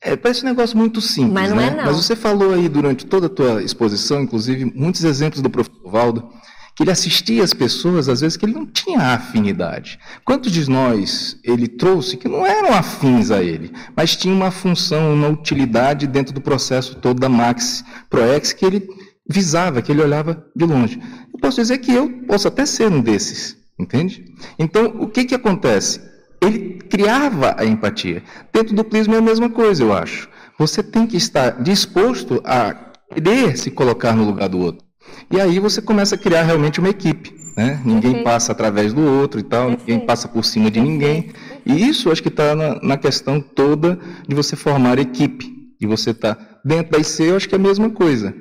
é, 0.00 0.16
parece 0.16 0.42
um 0.44 0.48
negócio 0.48 0.76
muito 0.76 1.00
simples, 1.00 1.32
mas 1.32 1.50
não 1.50 1.56
né? 1.56 1.68
É, 1.68 1.76
não. 1.76 1.84
Mas 1.84 1.96
você 1.96 2.14
falou 2.14 2.52
aí 2.52 2.68
durante 2.68 3.06
toda 3.06 3.26
a 3.26 3.30
tua 3.30 3.62
exposição, 3.62 4.22
inclusive, 4.22 4.64
muitos 4.64 5.04
exemplos 5.04 5.42
do 5.42 5.50
professor 5.50 5.90
Valdo, 5.90 6.28
que 6.74 6.84
ele 6.84 6.92
assistia 6.92 7.42
as 7.42 7.52
pessoas, 7.52 8.08
às 8.08 8.20
vezes, 8.20 8.36
que 8.36 8.46
ele 8.46 8.54
não 8.54 8.64
tinha 8.64 9.00
afinidade. 9.00 9.98
Quantos 10.24 10.52
de 10.52 10.70
nós 10.70 11.36
ele 11.42 11.66
trouxe 11.66 12.16
que 12.16 12.28
não 12.28 12.46
eram 12.46 12.72
afins 12.72 13.32
a 13.32 13.42
ele, 13.42 13.72
mas 13.96 14.14
tinham 14.14 14.36
uma 14.36 14.52
função, 14.52 15.12
uma 15.12 15.28
utilidade 15.28 16.06
dentro 16.06 16.32
do 16.32 16.40
processo 16.40 16.94
todo 16.94 17.18
da 17.18 17.28
Max 17.28 17.84
ProEx 18.08 18.52
que 18.52 18.64
ele 18.64 18.88
visava, 19.28 19.82
que 19.82 19.92
ele 19.92 20.02
olhava 20.02 20.44
de 20.54 20.64
longe. 20.64 21.00
Eu 21.32 21.38
posso 21.38 21.60
dizer 21.60 21.78
que 21.78 21.92
eu 21.92 22.08
posso 22.26 22.48
até 22.48 22.64
ser 22.64 22.90
um 22.90 23.00
desses, 23.00 23.56
entende? 23.78 24.24
Então, 24.58 24.86
o 25.00 25.08
que, 25.08 25.24
que 25.24 25.34
acontece? 25.34 26.00
Ele 26.40 26.78
criava 26.88 27.54
a 27.58 27.64
empatia. 27.64 28.22
Dentro 28.52 28.74
do 28.74 28.84
plisma 28.84 29.16
é 29.16 29.18
a 29.18 29.22
mesma 29.22 29.50
coisa, 29.50 29.82
eu 29.82 29.92
acho. 29.92 30.28
Você 30.58 30.82
tem 30.82 31.06
que 31.06 31.16
estar 31.16 31.62
disposto 31.62 32.40
a 32.44 32.74
querer 33.14 33.56
se 33.56 33.70
colocar 33.70 34.14
no 34.14 34.24
lugar 34.24 34.48
do 34.48 34.58
outro. 34.58 34.86
E 35.30 35.40
aí 35.40 35.58
você 35.58 35.82
começa 35.82 36.14
a 36.14 36.18
criar 36.18 36.42
realmente 36.42 36.80
uma 36.80 36.88
equipe. 36.88 37.36
Né? 37.56 37.80
Ninguém 37.84 38.22
passa 38.22 38.52
através 38.52 38.92
do 38.92 39.02
outro 39.02 39.40
e 39.40 39.42
tal, 39.42 39.70
ninguém 39.70 39.98
passa 39.98 40.28
por 40.28 40.44
cima 40.44 40.70
de 40.70 40.80
ninguém. 40.80 41.30
E 41.66 41.88
isso 41.88 42.10
acho 42.10 42.22
que 42.22 42.28
está 42.28 42.54
na, 42.54 42.80
na, 42.80 42.96
questão 42.96 43.40
toda 43.40 43.98
de 44.28 44.34
você 44.34 44.54
formar 44.54 44.98
equipe. 44.98 45.58
De 45.80 45.86
você 45.86 46.10
estar 46.10 46.36
tá 46.36 46.60
dentro 46.64 46.92
da 46.92 46.98
IC, 46.98 47.24
eu 47.24 47.36
acho 47.36 47.48
que 47.48 47.54
é 47.54 47.58
a 47.58 47.60
mesma 47.60 47.90
coisa. 47.90 48.32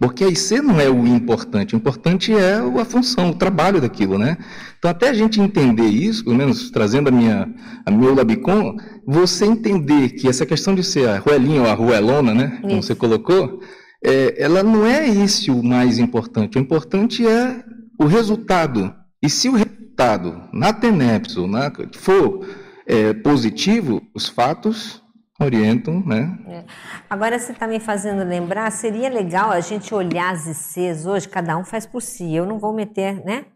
Porque 0.00 0.24
a 0.24 0.28
IC 0.28 0.62
não 0.62 0.80
é 0.80 0.88
o 0.88 1.06
importante, 1.06 1.74
o 1.74 1.76
importante 1.76 2.34
é 2.34 2.54
a 2.54 2.84
função, 2.84 3.30
o 3.30 3.34
trabalho 3.34 3.80
daquilo, 3.80 4.18
né? 4.18 4.36
Então, 4.78 4.90
até 4.90 5.10
a 5.10 5.14
gente 5.14 5.40
entender 5.40 5.86
isso, 5.86 6.24
pelo 6.24 6.36
menos 6.36 6.70
trazendo 6.70 7.08
a 7.08 7.12
minha, 7.12 7.48
a 7.84 7.90
meu 7.90 8.14
Labicon, 8.14 8.76
você 9.06 9.44
entender 9.44 10.10
que 10.10 10.28
essa 10.28 10.46
questão 10.46 10.74
de 10.74 10.82
ser 10.82 11.08
a 11.08 11.18
ruelinha 11.18 11.62
ou 11.62 11.68
a 11.68 11.74
ruelona, 11.74 12.34
né? 12.34 12.58
Como 12.62 12.78
isso. 12.78 12.88
você 12.88 12.94
colocou, 12.94 13.60
é, 14.04 14.42
ela 14.42 14.62
não 14.62 14.86
é 14.86 15.06
isso 15.06 15.54
o 15.54 15.62
mais 15.62 15.98
importante. 15.98 16.58
O 16.58 16.60
importante 16.60 17.26
é 17.26 17.62
o 17.98 18.06
resultado. 18.06 18.92
E 19.22 19.28
se 19.28 19.48
o 19.48 19.52
resultado 19.52 20.42
na 20.52 20.72
TENEPS 20.72 21.36
ou 21.36 21.46
na, 21.46 21.70
for 21.92 22.44
é, 22.86 23.12
positivo, 23.12 24.02
os 24.14 24.28
fatos 24.28 25.01
orientam, 25.42 26.02
né? 26.04 26.38
É. 26.48 26.64
Agora 27.08 27.38
você 27.38 27.52
está 27.52 27.66
me 27.66 27.80
fazendo 27.80 28.24
lembrar, 28.24 28.70
seria 28.70 29.08
legal 29.08 29.50
a 29.50 29.60
gente 29.60 29.94
olhar 29.94 30.32
as 30.32 30.46
ICs 30.46 31.06
hoje, 31.06 31.28
cada 31.28 31.56
um 31.56 31.64
faz 31.64 31.86
por 31.86 32.00
si, 32.00 32.34
eu 32.34 32.46
não 32.46 32.58
vou 32.58 32.72
meter, 32.72 33.24
né? 33.24 33.46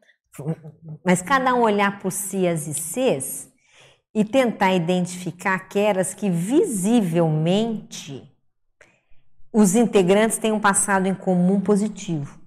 Mas 1.04 1.22
cada 1.22 1.54
um 1.54 1.62
olhar 1.62 1.98
por 1.98 2.12
si 2.12 2.46
as 2.46 2.66
ICs 2.66 3.50
e 4.14 4.24
tentar 4.24 4.74
identificar 4.74 5.54
aquelas 5.54 6.14
que 6.14 6.28
visivelmente 6.30 8.22
os 9.52 9.74
integrantes 9.74 10.38
têm 10.38 10.52
um 10.52 10.60
passado 10.60 11.06
em 11.06 11.14
comum 11.14 11.60
positivo. 11.60 12.38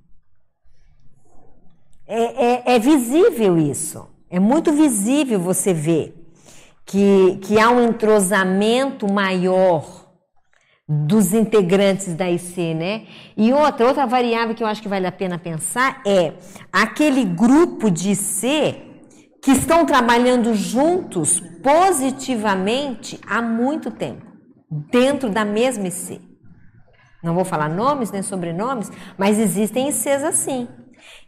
É, 2.05 2.71
é, 2.71 2.75
é 2.75 2.79
visível 2.79 3.57
isso, 3.57 4.07
é 4.29 4.39
muito 4.39 4.71
visível 4.71 5.39
você 5.39 5.73
ver 5.73 6.18
que, 6.89 7.37
que 7.43 7.59
há 7.59 7.69
um 7.69 7.89
entrosamento 7.89 9.11
maior 9.11 10.07
dos 10.87 11.35
integrantes 11.35 12.15
da 12.15 12.27
IC, 12.27 12.73
né? 12.73 13.05
E 13.37 13.53
outra, 13.53 13.85
outra 13.85 14.07
variável 14.07 14.55
que 14.55 14.63
eu 14.63 14.67
acho 14.67 14.81
que 14.81 14.87
vale 14.87 15.05
a 15.05 15.11
pena 15.11 15.37
pensar 15.37 16.01
é 16.03 16.33
aquele 16.73 17.23
grupo 17.23 17.91
de 17.91 18.13
IC 18.13 18.89
que 19.39 19.51
estão 19.51 19.85
trabalhando 19.85 20.55
juntos 20.55 21.39
positivamente 21.61 23.19
há 23.27 23.39
muito 23.39 23.91
tempo, 23.91 24.25
dentro 24.91 25.29
da 25.29 25.45
mesma 25.45 25.87
IC. 25.87 26.19
Não 27.23 27.35
vou 27.35 27.45
falar 27.45 27.69
nomes 27.69 28.09
nem 28.09 28.23
sobrenomes, 28.23 28.91
mas 29.15 29.37
existem 29.37 29.89
ICs 29.89 30.23
assim. 30.23 30.67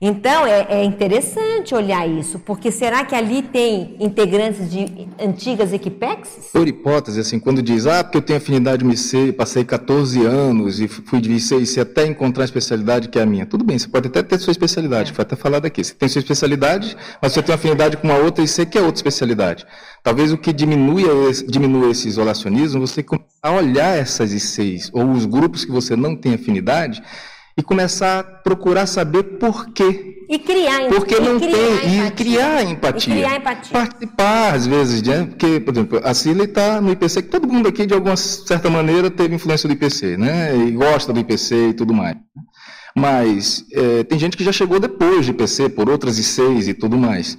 Então 0.03 0.47
é, 0.47 0.65
é, 0.67 0.83
interessante 0.83 1.75
olhar 1.75 2.09
isso, 2.09 2.39
porque 2.39 2.71
será 2.71 3.05
que 3.05 3.13
ali 3.13 3.43
tem 3.43 3.95
integrantes 3.99 4.71
de 4.71 5.07
antigas 5.19 5.71
Equipex? 5.71 6.49
Por 6.51 6.67
hipótese, 6.67 7.19
assim, 7.19 7.39
quando 7.39 7.61
diz, 7.61 7.85
ah, 7.85 8.03
porque 8.03 8.17
eu 8.17 8.21
tenho 8.23 8.37
afinidade 8.37 8.83
no 8.83 8.91
IC, 8.91 9.33
passei 9.33 9.63
14 9.63 10.25
anos 10.25 10.79
e 10.79 10.87
fui 10.87 11.21
de 11.21 11.31
IC, 11.31 11.55
IC 11.57 11.79
até 11.81 12.07
encontrar 12.07 12.43
a 12.43 12.45
especialidade 12.45 13.09
que 13.09 13.19
é 13.19 13.21
a 13.21 13.27
minha. 13.27 13.45
Tudo 13.45 13.63
bem, 13.63 13.77
você 13.77 13.87
pode 13.87 14.07
até 14.07 14.23
ter 14.23 14.39
sua 14.39 14.49
especialidade, 14.49 15.11
é. 15.11 15.13
foi 15.13 15.21
até 15.21 15.35
falado 15.35 15.67
aqui. 15.67 15.83
Você 15.83 15.93
tem 15.93 16.09
sua 16.09 16.19
especialidade, 16.19 16.97
mas 17.21 17.33
você 17.33 17.43
tem 17.43 17.53
afinidade 17.53 17.97
com 17.97 18.07
uma 18.07 18.17
outra 18.17 18.43
IC 18.43 18.65
que 18.65 18.79
é 18.79 18.81
outra 18.81 18.97
especialidade. 18.97 19.67
Talvez 20.01 20.33
o 20.33 20.37
que 20.37 20.51
diminua, 20.51 21.31
diminua 21.47 21.91
esse 21.91 22.07
isolacionismo, 22.07 22.81
você 22.81 23.03
começar 23.03 23.27
a 23.43 23.51
olhar 23.51 23.95
essas 23.99 24.33
ICs, 24.33 24.89
ou 24.93 25.11
os 25.11 25.27
grupos 25.27 25.63
que 25.63 25.71
você 25.71 25.95
não 25.95 26.15
tem 26.15 26.33
afinidade, 26.33 27.03
e 27.57 27.61
começar 27.63 28.19
a 28.19 28.23
procurar 28.23 28.85
saber 28.85 29.23
por 29.23 29.67
quê. 29.71 30.25
E 30.29 30.39
criar 30.39 30.87
Porque 30.87 31.19
não 31.19 31.39
tem. 31.39 31.49
Empatia. 31.49 32.05
E 32.05 32.11
criar 32.11 32.63
empatia. 32.63 33.13
E 33.13 33.17
criar 33.17 33.35
empatia. 33.35 33.71
Participar, 33.73 34.53
às 34.53 34.65
vezes, 34.65 35.01
né? 35.01 35.25
Porque, 35.25 35.59
por 35.59 35.73
exemplo, 35.73 36.01
a 36.03 36.13
Cília 36.13 36.45
está 36.45 36.79
no 36.79 36.91
IPC, 36.91 37.23
que 37.23 37.29
todo 37.29 37.51
mundo 37.51 37.67
aqui, 37.67 37.85
de 37.85 37.93
alguma 37.93 38.15
certa 38.15 38.69
maneira, 38.69 39.11
teve 39.11 39.35
influência 39.35 39.67
do 39.67 39.73
IPC, 39.73 40.15
né? 40.15 40.55
E 40.55 40.71
gosta 40.71 41.11
do 41.11 41.19
IPC 41.19 41.69
e 41.69 41.73
tudo 41.73 41.93
mais. 41.93 42.15
Mas 42.95 43.65
é, 43.73 44.03
tem 44.03 44.17
gente 44.17 44.37
que 44.37 44.43
já 44.43 44.51
chegou 44.51 44.79
depois 44.79 45.25
do 45.25 45.31
IPC, 45.31 45.69
por 45.69 45.89
outras 45.89 46.17
ICs 46.17 46.69
e 46.69 46.73
tudo 46.73 46.97
mais. 46.97 47.37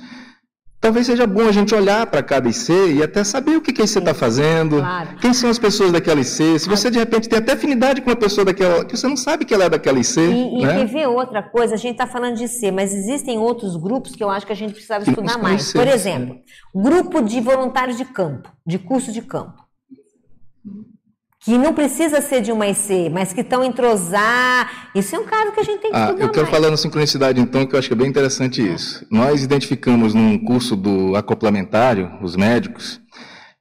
Talvez 0.82 1.06
seja 1.06 1.28
bom 1.28 1.46
a 1.46 1.52
gente 1.52 1.72
olhar 1.76 2.04
para 2.08 2.24
cada 2.24 2.48
IC 2.48 2.72
e 2.96 3.02
até 3.04 3.22
saber 3.22 3.56
o 3.56 3.60
que, 3.60 3.72
que 3.72 3.80
a 3.80 3.84
IC 3.84 3.98
está 4.00 4.12
fazendo, 4.12 4.78
claro. 4.78 5.10
quem 5.20 5.32
são 5.32 5.48
as 5.48 5.56
pessoas 5.56 5.92
daquela 5.92 6.20
IC. 6.20 6.58
Se 6.58 6.68
você 6.68 6.90
de 6.90 6.98
repente 6.98 7.28
tem 7.28 7.38
até 7.38 7.52
afinidade 7.52 8.00
com 8.00 8.10
uma 8.10 8.16
pessoa 8.16 8.44
daquela, 8.44 8.84
que 8.84 8.96
você 8.96 9.06
não 9.06 9.16
sabe 9.16 9.44
que 9.44 9.54
ela 9.54 9.66
é 9.66 9.68
daquela 9.68 10.00
IC. 10.00 10.18
E, 10.18 10.58
e 10.58 10.66
né? 10.66 10.78
quer 10.78 10.86
ver 10.86 11.06
outra 11.06 11.40
coisa, 11.40 11.74
a 11.74 11.78
gente 11.78 11.92
está 11.92 12.08
falando 12.08 12.34
de 12.34 12.46
IC, 12.46 12.72
mas 12.72 12.92
existem 12.92 13.38
outros 13.38 13.76
grupos 13.76 14.16
que 14.16 14.24
eu 14.24 14.28
acho 14.28 14.44
que 14.44 14.52
a 14.52 14.56
gente 14.56 14.72
precisava 14.72 15.08
estudar 15.08 15.38
mais. 15.38 15.72
Por 15.72 15.86
exemplo, 15.86 16.40
grupo 16.74 17.22
de 17.22 17.40
voluntários 17.40 17.96
de 17.96 18.04
campo, 18.04 18.50
de 18.66 18.76
curso 18.76 19.12
de 19.12 19.22
campo 19.22 19.61
que 21.44 21.58
não 21.58 21.74
precisa 21.74 22.20
ser 22.20 22.40
de 22.40 22.52
uma 22.52 22.68
IC, 22.68 23.10
mas 23.10 23.32
que 23.32 23.40
estão 23.40 23.64
entrosar. 23.64 24.90
Isso 24.94 25.16
é 25.16 25.18
um 25.18 25.24
caso 25.24 25.50
que 25.52 25.60
a 25.60 25.64
gente 25.64 25.80
tem 25.80 25.90
que 25.90 25.96
ah, 25.96 26.06
estudar 26.06 26.24
Eu 26.24 26.30
quero 26.30 26.46
mais. 26.46 26.56
falar 26.56 26.70
na 26.70 26.76
sincronicidade, 26.76 27.40
então, 27.40 27.66
que 27.66 27.74
eu 27.74 27.78
acho 27.78 27.88
que 27.88 27.94
é 27.94 27.96
bem 27.96 28.08
interessante 28.08 28.62
isso. 28.62 29.04
Nós 29.10 29.42
identificamos 29.42 30.14
num 30.14 30.38
curso 30.38 30.76
do 30.76 31.16
acoplamentário, 31.16 32.12
os 32.22 32.36
médicos, 32.36 33.00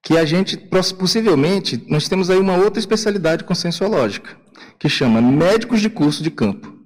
que 0.03 0.15
a 0.15 0.25
gente, 0.25 0.57
possivelmente, 0.57 1.83
nós 1.89 2.07
temos 2.07 2.29
aí 2.29 2.37
uma 2.37 2.55
outra 2.55 2.79
especialidade 2.79 3.43
conscienciológica, 3.43 4.29
que 4.77 4.87
chama 4.87 5.19
médicos 5.19 5.81
de 5.81 5.89
curso 5.89 6.21
de 6.21 6.29
campo. 6.29 6.80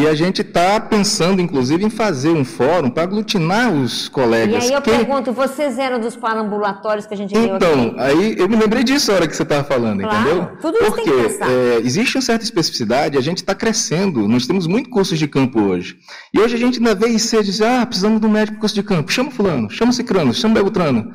E 0.00 0.06
a 0.06 0.14
gente 0.14 0.42
está 0.42 0.78
pensando, 0.78 1.42
inclusive, 1.42 1.84
em 1.84 1.90
fazer 1.90 2.30
um 2.30 2.44
fórum 2.44 2.88
para 2.88 3.02
aglutinar 3.02 3.72
os 3.72 4.06
E 4.06 4.10
colegas. 4.10 4.64
aí 4.64 4.72
eu 4.72 4.80
que... 4.80 4.90
pergunto, 4.90 5.32
vocês 5.32 5.76
eram 5.78 5.98
dos 5.98 6.14
parambulatórios 6.14 7.04
que 7.04 7.14
a 7.14 7.16
gente 7.16 7.34
viu 7.34 7.56
Então, 7.56 7.94
aí 7.98 8.36
eu 8.38 8.48
me 8.48 8.54
lembrei 8.56 8.84
disso 8.84 9.10
na 9.10 9.16
hora 9.16 9.26
que 9.26 9.34
você 9.34 9.42
estava 9.42 9.64
falando, 9.64 10.00
Claro, 10.02 10.16
entendeu? 10.20 10.48
tudo 10.60 10.76
isso 10.78 10.92
tem 10.92 11.04
Porque 11.04 11.10
que 11.10 11.22
pensar. 11.28 11.50
é, 11.50 11.76
existe 11.78 12.16
uma 12.16 12.22
certa 12.22 12.44
especificidade, 12.44 13.18
a 13.18 13.20
gente 13.20 13.38
está 13.38 13.54
crescendo, 13.56 14.28
nós 14.28 14.46
temos 14.46 14.66
muitos 14.68 14.92
cursos 14.92 15.18
de 15.18 15.26
campo 15.26 15.60
hoje. 15.60 15.96
E 16.32 16.38
hoje 16.38 16.54
a 16.54 16.58
gente 16.58 16.78
ainda 16.78 16.94
vê 16.94 17.08
IC 17.08 17.42
dizer, 17.42 17.66
ah, 17.66 17.84
precisamos 17.84 18.20
de 18.20 18.26
um 18.26 18.30
médico 18.30 18.58
curso 18.58 18.74
de 18.76 18.82
campo. 18.84 19.10
Chama 19.10 19.30
fulano, 19.32 19.68
chama 19.68 19.92
cicrano, 19.92 20.32
chama 20.32 20.54
beltrano. 20.54 21.12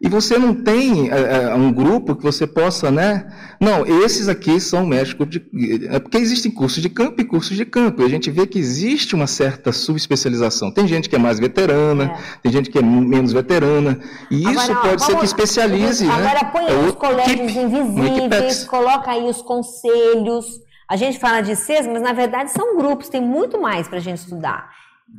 E 0.00 0.08
você 0.08 0.38
não 0.38 0.54
tem 0.54 1.10
é, 1.10 1.44
é, 1.44 1.54
um 1.54 1.72
grupo 1.72 2.14
que 2.14 2.22
você 2.22 2.46
possa, 2.46 2.90
né? 2.90 3.26
Não, 3.58 3.86
esses 3.86 4.28
aqui 4.28 4.60
são 4.60 4.84
médicos 4.84 5.28
de. 5.28 5.42
É 5.88 5.98
porque 5.98 6.18
existem 6.18 6.50
cursos 6.50 6.82
de 6.82 6.90
campo 6.90 7.20
e 7.20 7.24
cursos 7.24 7.56
de 7.56 7.64
campo. 7.64 8.02
E 8.02 8.04
a 8.04 8.08
gente 8.08 8.30
vê 8.30 8.46
que 8.46 8.58
existe 8.58 9.14
uma 9.14 9.26
certa 9.26 9.72
subespecialização. 9.72 10.70
Tem 10.70 10.86
gente 10.86 11.08
que 11.08 11.16
é 11.16 11.18
mais 11.18 11.38
veterana, 11.38 12.14
tem 12.42 12.52
gente 12.52 12.68
que 12.70 12.78
é 12.78 12.82
menos 12.82 13.32
veterana. 13.32 13.98
E 14.30 14.42
isso 14.42 14.48
Agora, 14.70 14.72
ó, 14.72 14.88
pode 14.88 15.00
ser 15.02 15.12
vamos- 15.12 15.20
que 15.20 15.26
especialize, 15.26 16.06
Agora 16.10 16.34
né? 16.42 16.50
põe 16.52 16.64
É 16.64 16.68
aí 16.68 16.76
os 16.78 16.86
outra 16.86 17.08
colégios 17.08 17.40
equipe, 17.40 17.58
invisíveis, 17.58 18.64
coloca 18.64 19.10
aí 19.10 19.24
os 19.24 19.40
conselhos. 19.42 20.60
A 20.88 20.96
gente 20.96 21.18
fala 21.18 21.40
de 21.40 21.56
CES, 21.56 21.86
mas 21.86 22.00
na 22.02 22.12
verdade 22.12 22.50
são 22.52 22.76
grupos, 22.76 23.08
tem 23.08 23.20
muito 23.20 23.60
mais 23.60 23.88
para 23.88 23.98
a 23.98 24.00
gente 24.00 24.18
estudar. 24.18 24.68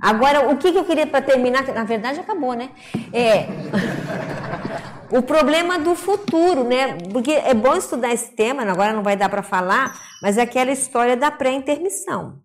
Agora, 0.02 0.50
o 0.50 0.58
que, 0.58 0.72
que 0.72 0.78
eu 0.78 0.86
queria 0.86 1.08
para 1.08 1.22
terminar, 1.22 1.66
na 1.74 1.84
verdade 1.84 2.20
acabou, 2.20 2.54
né? 2.54 2.70
É. 3.14 3.48
O 5.10 5.22
problema 5.22 5.80
do 5.80 5.96
futuro, 5.96 6.66
né? 6.66 6.98
Porque 7.14 7.32
é 7.32 7.54
bom 7.54 7.74
estudar 7.76 8.14
esse 8.14 8.32
tema, 8.32 8.64
agora 8.64 8.92
não 8.92 9.04
vai 9.04 9.16
dar 9.16 9.30
para 9.30 9.42
falar, 9.42 9.98
mas 10.22 10.38
é 10.38 10.42
aquela 10.42 10.70
história 10.70 11.16
da 11.16 11.32
pré-intermissão. 11.32 12.42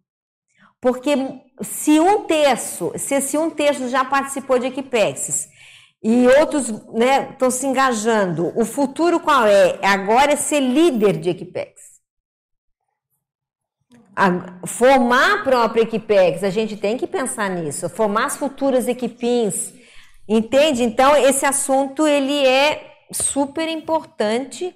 Porque 0.80 1.16
se 1.60 1.98
um 1.98 2.24
terço, 2.24 2.92
se 2.96 3.14
esse 3.14 3.36
um 3.36 3.50
terço 3.50 3.88
já 3.88 4.04
participou 4.04 4.58
de 4.58 4.66
Equipex 4.66 5.48
e 6.02 6.26
outros 6.40 6.70
né, 6.92 7.30
estão 7.30 7.50
se 7.50 7.66
engajando, 7.66 8.52
o 8.56 8.64
futuro 8.64 9.18
qual 9.18 9.46
é? 9.46 9.78
Agora 9.82 10.32
é 10.32 10.36
ser 10.36 10.60
líder 10.60 11.16
de 11.18 11.30
Equipex. 11.30 11.91
A- 14.14 14.66
formar 14.66 15.34
a 15.34 15.38
própria 15.42 15.82
Equipex, 15.82 16.44
a 16.44 16.50
gente 16.50 16.76
tem 16.76 16.98
que 16.98 17.06
pensar 17.06 17.48
nisso. 17.50 17.88
Formar 17.88 18.26
as 18.26 18.36
futuras 18.36 18.86
equipins, 18.86 19.72
entende? 20.28 20.82
Então, 20.82 21.16
esse 21.16 21.46
assunto, 21.46 22.06
ele 22.06 22.46
é 22.46 22.92
super 23.10 23.68
importante 23.68 24.74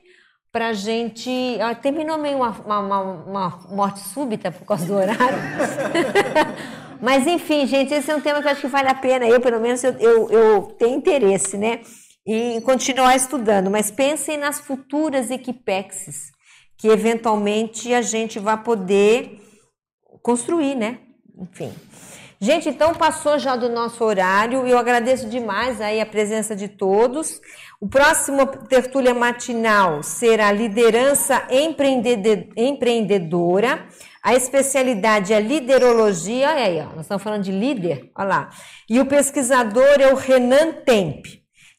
para 0.50 0.68
a 0.68 0.72
gente... 0.72 1.58
Ah, 1.60 1.74
terminou 1.74 2.16
meio 2.16 2.38
uma, 2.38 2.50
uma, 2.50 3.00
uma- 3.00 3.58
morte 3.70 4.00
súbita 4.00 4.50
por 4.50 4.64
causa 4.66 4.86
do 4.86 4.94
horário. 4.94 5.38
Mas, 7.00 7.26
enfim, 7.26 7.66
gente, 7.66 7.92
esse 7.92 8.10
é 8.10 8.16
um 8.16 8.20
tema 8.22 8.40
que 8.40 8.48
eu 8.48 8.52
acho 8.52 8.62
que 8.62 8.66
vale 8.68 8.88
a 8.88 8.94
pena. 8.94 9.26
Eu, 9.26 9.38
pelo 9.40 9.60
menos, 9.60 9.84
eu, 9.84 9.92
eu, 9.98 10.30
eu 10.30 10.62
tenho 10.78 10.96
interesse, 10.96 11.58
né? 11.58 11.80
Em 12.26 12.58
continuar 12.62 13.14
estudando. 13.14 13.70
Mas 13.70 13.90
pensem 13.90 14.38
nas 14.38 14.60
futuras 14.60 15.30
Equipexes 15.30 16.34
que 16.76 16.88
eventualmente 16.88 17.94
a 17.94 18.02
gente 18.02 18.38
vai 18.38 18.62
poder 18.62 19.40
construir, 20.22 20.74
né? 20.74 20.98
Enfim. 21.38 21.72
Gente, 22.38 22.68
então 22.68 22.94
passou 22.94 23.38
já 23.38 23.56
do 23.56 23.68
nosso 23.68 24.04
horário. 24.04 24.66
Eu 24.66 24.76
agradeço 24.76 25.28
demais 25.28 25.80
aí 25.80 26.00
a 26.00 26.06
presença 26.06 26.54
de 26.54 26.68
todos. 26.68 27.40
O 27.80 27.88
próximo 27.88 28.46
tertúlia 28.68 29.14
matinal 29.14 30.02
será 30.02 30.52
liderança 30.52 31.46
empreendedora. 31.50 33.86
A 34.22 34.34
especialidade 34.34 35.32
é 35.32 35.40
liderologia. 35.40 36.50
Olha 36.50 36.64
aí, 36.64 36.80
ó, 36.80 36.94
nós 36.94 37.02
estamos 37.02 37.22
falando 37.22 37.42
de 37.42 37.52
líder. 37.52 38.10
Olha 38.14 38.28
lá. 38.28 38.50
E 38.88 39.00
o 39.00 39.06
pesquisador 39.06 40.00
é 40.00 40.12
o 40.12 40.16
Renan 40.16 40.72
Temp. 40.84 41.26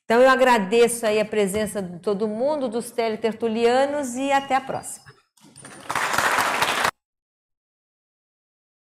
Então 0.08 0.22
eu 0.22 0.30
agradeço 0.30 1.06
aí 1.06 1.20
a 1.20 1.26
presença 1.26 1.82
de 1.82 2.00
todo 2.00 2.30
mundo, 2.30 2.70
dos 2.70 2.92
teletertulianos 2.92 4.16
e 4.16 4.32
até 4.32 4.56
a 4.56 4.62
próxima. 4.62 5.04